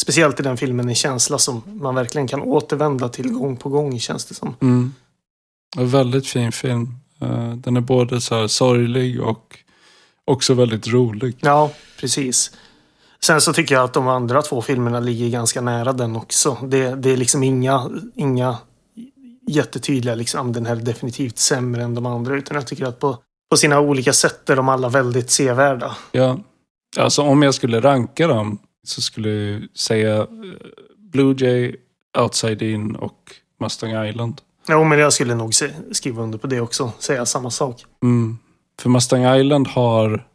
speciellt 0.00 0.40
i 0.40 0.42
den 0.42 0.56
filmen, 0.56 0.88
en 0.88 0.94
känsla 0.94 1.38
som 1.38 1.62
man 1.66 1.94
verkligen 1.94 2.28
kan 2.28 2.42
återvända 2.42 3.08
till 3.08 3.28
gång 3.32 3.56
på 3.56 3.68
gång 3.68 4.00
känns 4.00 4.24
det 4.24 4.34
som. 4.34 4.56
Mm. 4.60 4.94
En 5.76 5.88
väldigt 5.88 6.26
fin 6.26 6.52
film. 6.52 6.94
Eh, 7.20 7.52
Den 7.54 7.76
är 7.76 7.80
både 7.80 8.20
så 8.20 8.34
här 8.34 8.46
sorglig 8.46 9.22
och 9.22 9.58
också 10.24 10.54
väldigt 10.54 10.88
rolig. 10.88 11.36
Ja, 11.40 11.70
precis. 12.00 12.50
Sen 13.24 13.40
så 13.40 13.52
tycker 13.52 13.74
jag 13.74 13.84
att 13.84 13.92
de 13.92 14.08
andra 14.08 14.42
två 14.42 14.62
filmerna 14.62 15.00
ligger 15.00 15.28
ganska 15.28 15.60
nära 15.60 15.92
den 15.92 16.16
också. 16.16 16.56
Det, 16.62 16.94
det 16.94 17.10
är 17.10 17.16
liksom 17.16 17.42
inga, 17.42 17.90
inga 18.14 18.56
jättetydliga, 19.48 20.14
liksom, 20.14 20.52
den 20.52 20.66
här 20.66 20.76
är 20.76 20.80
definitivt 20.80 21.38
sämre 21.38 21.82
än 21.82 21.94
de 21.94 22.06
andra. 22.06 22.36
Utan 22.36 22.54
jag 22.54 22.66
tycker 22.66 22.84
att 22.86 22.98
på, 22.98 23.18
på 23.50 23.56
sina 23.56 23.80
olika 23.80 24.12
sätt 24.12 24.50
är 24.50 24.56
de 24.56 24.68
alla 24.68 24.88
väldigt 24.88 25.30
sevärda. 25.30 25.96
Ja. 26.12 26.38
Alltså 26.96 27.22
om 27.22 27.42
jag 27.42 27.54
skulle 27.54 27.80
ranka 27.80 28.26
dem 28.26 28.58
så 28.84 29.00
skulle 29.00 29.30
jag 29.30 29.62
säga 29.78 30.16
eh, 30.16 30.26
Blue 30.96 31.34
Jay, 31.38 31.76
Outside 32.18 32.62
In 32.62 32.96
och 32.96 33.18
Mustang 33.60 34.06
Island. 34.08 34.40
Jo, 34.68 34.84
men 34.84 34.98
jag 34.98 35.12
skulle 35.12 35.34
nog 35.34 35.54
skriva 35.92 36.22
under 36.22 36.38
på 36.38 36.46
det 36.46 36.60
också. 36.60 36.92
Säga 36.98 37.26
samma 37.26 37.50
sak. 37.50 37.84
Mm. 38.02 38.38
För 38.80 38.90
Mustang 38.90 39.36
Island 39.36 39.68
har, 39.68 40.26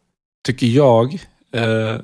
tycker 0.46 0.68
jag, 0.68 1.14
eh, 1.54 1.98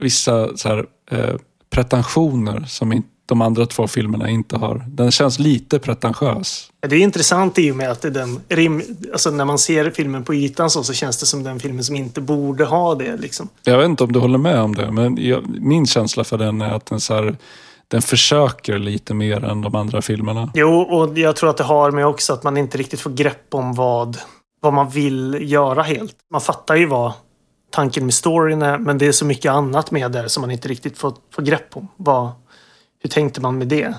vissa 0.00 0.56
så 0.56 0.68
här, 0.68 0.86
eh, 1.10 1.36
pretensioner 1.70 2.64
som 2.64 2.92
inte 2.92 3.08
de 3.26 3.42
andra 3.42 3.66
två 3.66 3.86
filmerna 3.86 4.28
inte 4.28 4.56
har. 4.56 4.84
Den 4.88 5.10
känns 5.10 5.38
lite 5.38 5.78
pretentiös. 5.78 6.70
Det 6.88 6.96
är 6.96 7.00
intressant 7.00 7.58
i 7.58 7.70
och 7.70 7.76
med 7.76 7.90
att 7.90 8.02
det 8.02 8.10
den 8.10 8.40
rim, 8.48 8.82
alltså 9.12 9.30
när 9.30 9.44
man 9.44 9.58
ser 9.58 9.90
filmen 9.90 10.24
på 10.24 10.34
ytan 10.34 10.70
så, 10.70 10.84
så 10.84 10.92
känns 10.92 11.20
det 11.20 11.26
som 11.26 11.42
den 11.42 11.60
filmen 11.60 11.84
som 11.84 11.96
inte 11.96 12.20
borde 12.20 12.64
ha 12.64 12.94
det. 12.94 13.16
Liksom. 13.16 13.48
Jag 13.64 13.78
vet 13.78 13.84
inte 13.84 14.04
om 14.04 14.12
du 14.12 14.18
håller 14.18 14.38
med 14.38 14.60
om 14.60 14.74
det, 14.74 14.92
men 14.92 15.16
jag, 15.20 15.44
min 15.60 15.86
känsla 15.86 16.24
för 16.24 16.38
den 16.38 16.60
är 16.60 16.70
att 16.74 16.86
den, 16.86 17.00
så 17.00 17.14
här, 17.14 17.36
den 17.88 18.02
försöker 18.02 18.78
lite 18.78 19.14
mer 19.14 19.44
än 19.44 19.62
de 19.62 19.74
andra 19.74 20.02
filmerna. 20.02 20.50
Jo, 20.54 20.80
och 20.80 21.18
jag 21.18 21.36
tror 21.36 21.50
att 21.50 21.56
det 21.56 21.64
har 21.64 21.90
med 21.90 22.06
också 22.06 22.32
att 22.32 22.42
man 22.42 22.56
inte 22.56 22.78
riktigt 22.78 23.00
får 23.00 23.10
grepp 23.10 23.54
om 23.54 23.74
vad, 23.74 24.18
vad 24.60 24.72
man 24.72 24.90
vill 24.90 25.38
göra 25.40 25.82
helt. 25.82 26.16
Man 26.30 26.40
fattar 26.40 26.76
ju 26.76 26.86
vad 26.86 27.12
tanken 27.70 28.04
med 28.04 28.14
storyn 28.14 28.62
är, 28.62 28.78
men 28.78 28.98
det 28.98 29.06
är 29.06 29.12
så 29.12 29.24
mycket 29.24 29.52
annat 29.52 29.90
med 29.90 30.12
där 30.12 30.28
som 30.28 30.40
man 30.40 30.50
inte 30.50 30.68
riktigt 30.68 30.98
får, 30.98 31.14
får 31.34 31.42
grepp 31.42 31.76
om. 31.76 31.88
Vad, 31.96 32.30
hur 32.98 33.10
tänkte 33.10 33.40
man 33.40 33.58
med 33.58 33.68
det? 33.68 33.94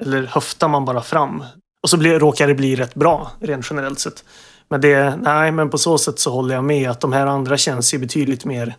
Eller 0.00 0.22
höftar 0.22 0.68
man 0.68 0.84
bara 0.84 1.02
fram? 1.02 1.44
Och 1.82 1.90
så 1.90 1.96
blir, 1.96 2.18
råkar 2.18 2.48
det 2.48 2.54
bli 2.54 2.76
rätt 2.76 2.94
bra, 2.94 3.30
rent 3.40 3.66
generellt 3.70 3.98
sett. 3.98 4.24
Men 4.68 4.80
det, 4.80 5.16
nej, 5.16 5.52
men 5.52 5.70
på 5.70 5.78
så 5.78 5.98
sätt 5.98 6.18
så 6.18 6.30
håller 6.30 6.54
jag 6.54 6.64
med 6.64 6.90
att 6.90 7.00
de 7.00 7.12
här 7.12 7.26
andra 7.26 7.56
känns 7.56 7.94
ju 7.94 7.98
betydligt 7.98 8.44
mer... 8.44 8.76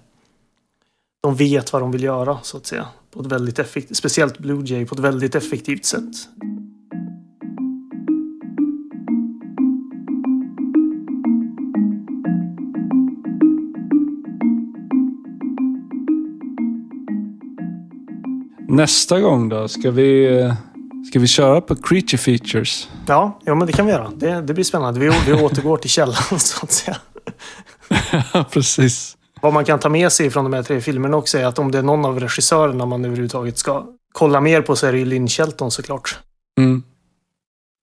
De 1.24 1.36
vet 1.36 1.74
vad 1.74 1.82
de 1.82 1.92
vill 1.92 2.04
göra, 2.04 2.38
så 2.42 2.58
att 2.58 2.66
säga. 2.66 2.88
På 3.14 3.22
ett 3.22 3.26
väldigt 3.26 3.60
effektivt, 3.60 3.98
speciellt 3.98 4.38
Blue 4.38 4.66
Jay, 4.66 4.86
på 4.86 4.96
ett 4.96 5.02
väldigt 5.02 5.36
effektivt 5.36 5.86
sätt. 5.86 6.14
Nästa 18.70 19.22
gång 19.22 19.50
då, 19.50 19.68
ska 19.68 19.92
vi, 19.92 20.54
ska 21.10 21.20
vi 21.20 21.28
köra 21.28 21.62
på 21.62 21.76
Creature 21.76 22.18
Features? 22.18 22.90
Ja, 23.08 23.40
ja 23.46 23.56
men 23.56 23.68
det 23.68 23.74
kan 23.74 23.86
vi 23.86 23.92
göra. 23.92 24.12
Det, 24.16 24.42
det 24.42 24.54
blir 24.54 24.64
spännande. 24.64 25.00
Vi, 25.00 25.12
vi 25.26 25.34
återgår 25.34 25.78
till 25.78 25.90
källan, 25.90 26.16
så 26.40 26.64
att 26.64 26.72
säga. 26.72 26.98
Precis. 28.52 29.18
Vad 29.42 29.54
man 29.54 29.66
kan 29.66 29.80
ta 29.80 29.90
med 29.90 30.12
sig 30.12 30.30
från 30.30 30.44
de 30.44 30.54
här 30.54 30.64
tre 30.64 30.82
filmerna 30.82 31.18
också 31.18 31.38
är 31.38 31.46
att 31.46 31.60
om 31.60 31.72
det 31.72 31.78
är 31.78 31.84
någon 31.84 32.06
av 32.06 32.20
regissörerna 32.20 32.86
man 32.86 33.06
överhuvudtaget 33.06 33.58
ska 33.58 33.86
kolla 34.14 34.42
mer 34.42 34.62
på 34.62 34.76
så 34.76 34.88
är 34.88 34.92
det 34.92 34.98
ju 34.98 35.06
Lynn 35.06 35.28
Shelton 35.28 35.72
såklart. 35.72 36.20
Mm. 36.60 36.84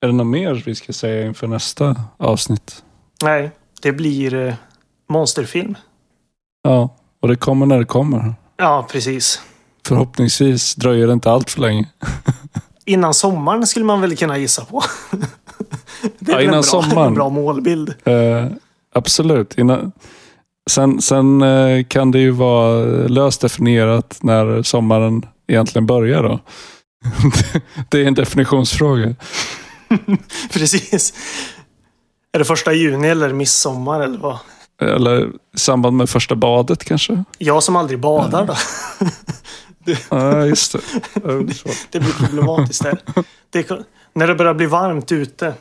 Är 0.03 0.07
det 0.07 0.15
något 0.15 0.27
mer 0.27 0.63
vi 0.67 0.75
ska 0.75 0.93
säga 0.93 1.27
inför 1.27 1.47
nästa 1.47 1.97
avsnitt? 2.17 2.85
Nej, 3.23 3.51
det 3.83 3.93
blir 3.93 4.35
eh, 4.35 4.55
monsterfilm. 5.09 5.75
Ja, 6.63 6.97
och 7.21 7.29
det 7.29 7.37
kommer 7.37 7.67
när 7.67 7.79
det 7.79 7.85
kommer. 7.85 8.35
Ja, 8.57 8.87
precis. 8.91 9.41
Förhoppningsvis 9.87 10.75
dröjer 10.75 11.07
det 11.07 11.13
inte 11.13 11.31
allt 11.31 11.51
för 11.51 11.61
länge. 11.61 11.87
Innan 12.85 13.15
sommaren 13.15 13.67
skulle 13.67 13.85
man 13.85 14.01
väl 14.01 14.17
kunna 14.17 14.39
gissa 14.39 14.65
på. 14.65 14.83
det 16.19 16.33
är 16.33 16.37
Ja, 16.37 16.43
innan 16.43 16.55
en 16.55 16.61
bra, 16.61 16.63
sommaren. 16.63 17.07
en 17.09 17.15
bra 17.15 17.29
målbild. 17.29 17.95
Eh, 18.05 18.47
absolut. 18.95 19.59
Innan, 19.59 19.93
sen 20.71 21.03
sen 21.03 21.43
eh, 21.43 21.85
kan 21.85 22.11
det 22.11 22.19
ju 22.19 22.31
vara 22.31 22.85
löst 23.09 23.41
definierat 23.41 24.19
när 24.23 24.63
sommaren 24.63 25.23
egentligen 25.49 25.87
börjar. 25.87 26.23
Då. 26.23 26.41
det 27.89 28.03
är 28.03 28.07
en 28.07 28.15
definitionsfråga. 28.15 29.15
Precis. 30.53 31.13
Är 32.33 32.39
det 32.39 32.45
första 32.45 32.73
juni 32.73 33.09
eller 33.09 33.33
midsommar 33.33 34.01
eller 34.01 34.19
vad? 34.19 34.39
Eller 34.83 35.27
i 35.27 35.59
samband 35.59 35.97
med 35.97 36.11
första 36.11 36.35
badet 36.35 36.85
kanske? 36.85 37.25
Jag 37.39 37.63
som 37.63 37.77
aldrig 37.77 38.01
badar 38.01 38.47
då. 38.47 38.55
Ja, 40.11 40.47
just 40.47 40.73
det. 40.73 40.81
Det 41.91 42.01
blir 42.01 42.13
problematiskt 42.13 42.83
där. 42.83 42.99
Det, 43.51 43.71
när 44.13 44.27
det 44.27 44.35
börjar 44.35 44.55
bli 44.55 44.67
varmt 44.67 45.13
ute. 45.13 45.55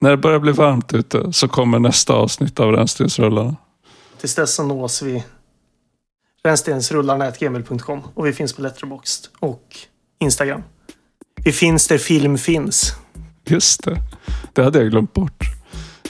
När 0.00 0.10
det 0.10 0.16
börjar 0.16 0.38
bli 0.38 0.52
varmt 0.52 0.94
ute 0.94 1.32
så 1.32 1.48
kommer 1.48 1.78
nästa 1.78 2.12
avsnitt 2.12 2.60
av 2.60 2.72
Rännstensrullarna. 2.72 3.56
Tills 4.20 4.34
dess 4.34 4.54
så 4.54 4.62
nås 4.62 5.02
vi 5.02 5.24
rännstensrullarna.gmail.com 6.44 8.02
och 8.14 8.26
vi 8.26 8.32
finns 8.32 8.52
på 8.52 8.62
Letterboxd 8.62 9.26
och 9.38 9.76
Instagram. 10.20 10.62
Vi 11.44 11.52
finns 11.52 11.88
där 11.88 11.98
film 11.98 12.38
finns. 12.38 12.92
Just 13.44 13.84
det. 13.84 13.96
Det 14.52 14.64
hade 14.64 14.78
jag 14.78 14.90
glömt 14.90 15.12
bort. 15.12 15.44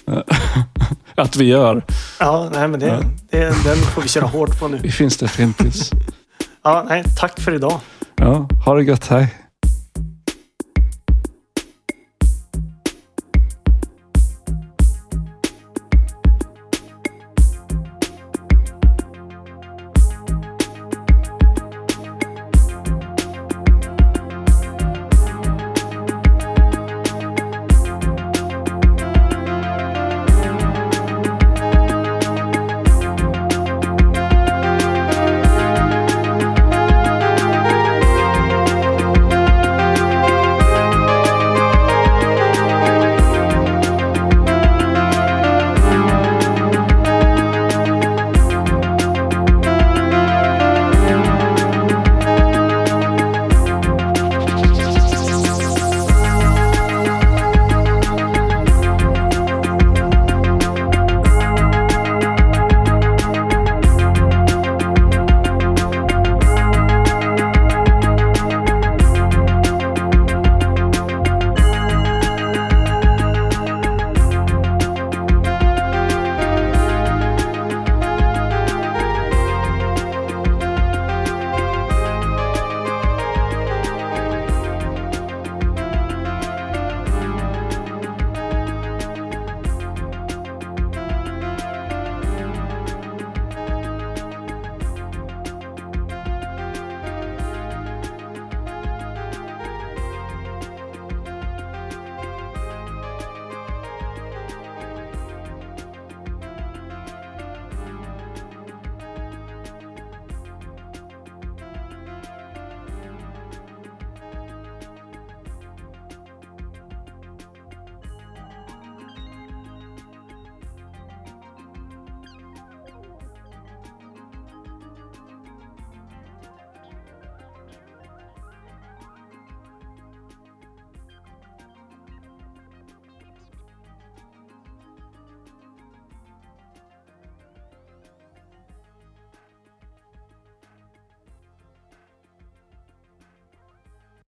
Att 1.14 1.36
vi 1.36 1.44
gör. 1.44 1.85
Ja, 2.20 2.51
nej 2.52 2.68
men 2.68 2.80
det, 2.80 3.05
det, 3.30 3.64
den 3.64 3.76
får 3.76 4.02
vi 4.02 4.09
köra 4.09 4.26
hårt 4.26 4.60
på 4.60 4.68
nu. 4.68 4.78
Vi 4.82 4.90
finns 4.90 5.16
där 5.16 5.26
film 5.26 5.55
finns. 5.55 5.90
Ja, 6.62 6.85
nej, 6.89 7.05
tack 7.16 7.40
för 7.40 7.55
idag. 7.55 7.80
Ja, 8.16 8.48
ha 8.64 8.74
det 8.74 8.82
gött. 8.82 9.06
Hej. 9.06 9.35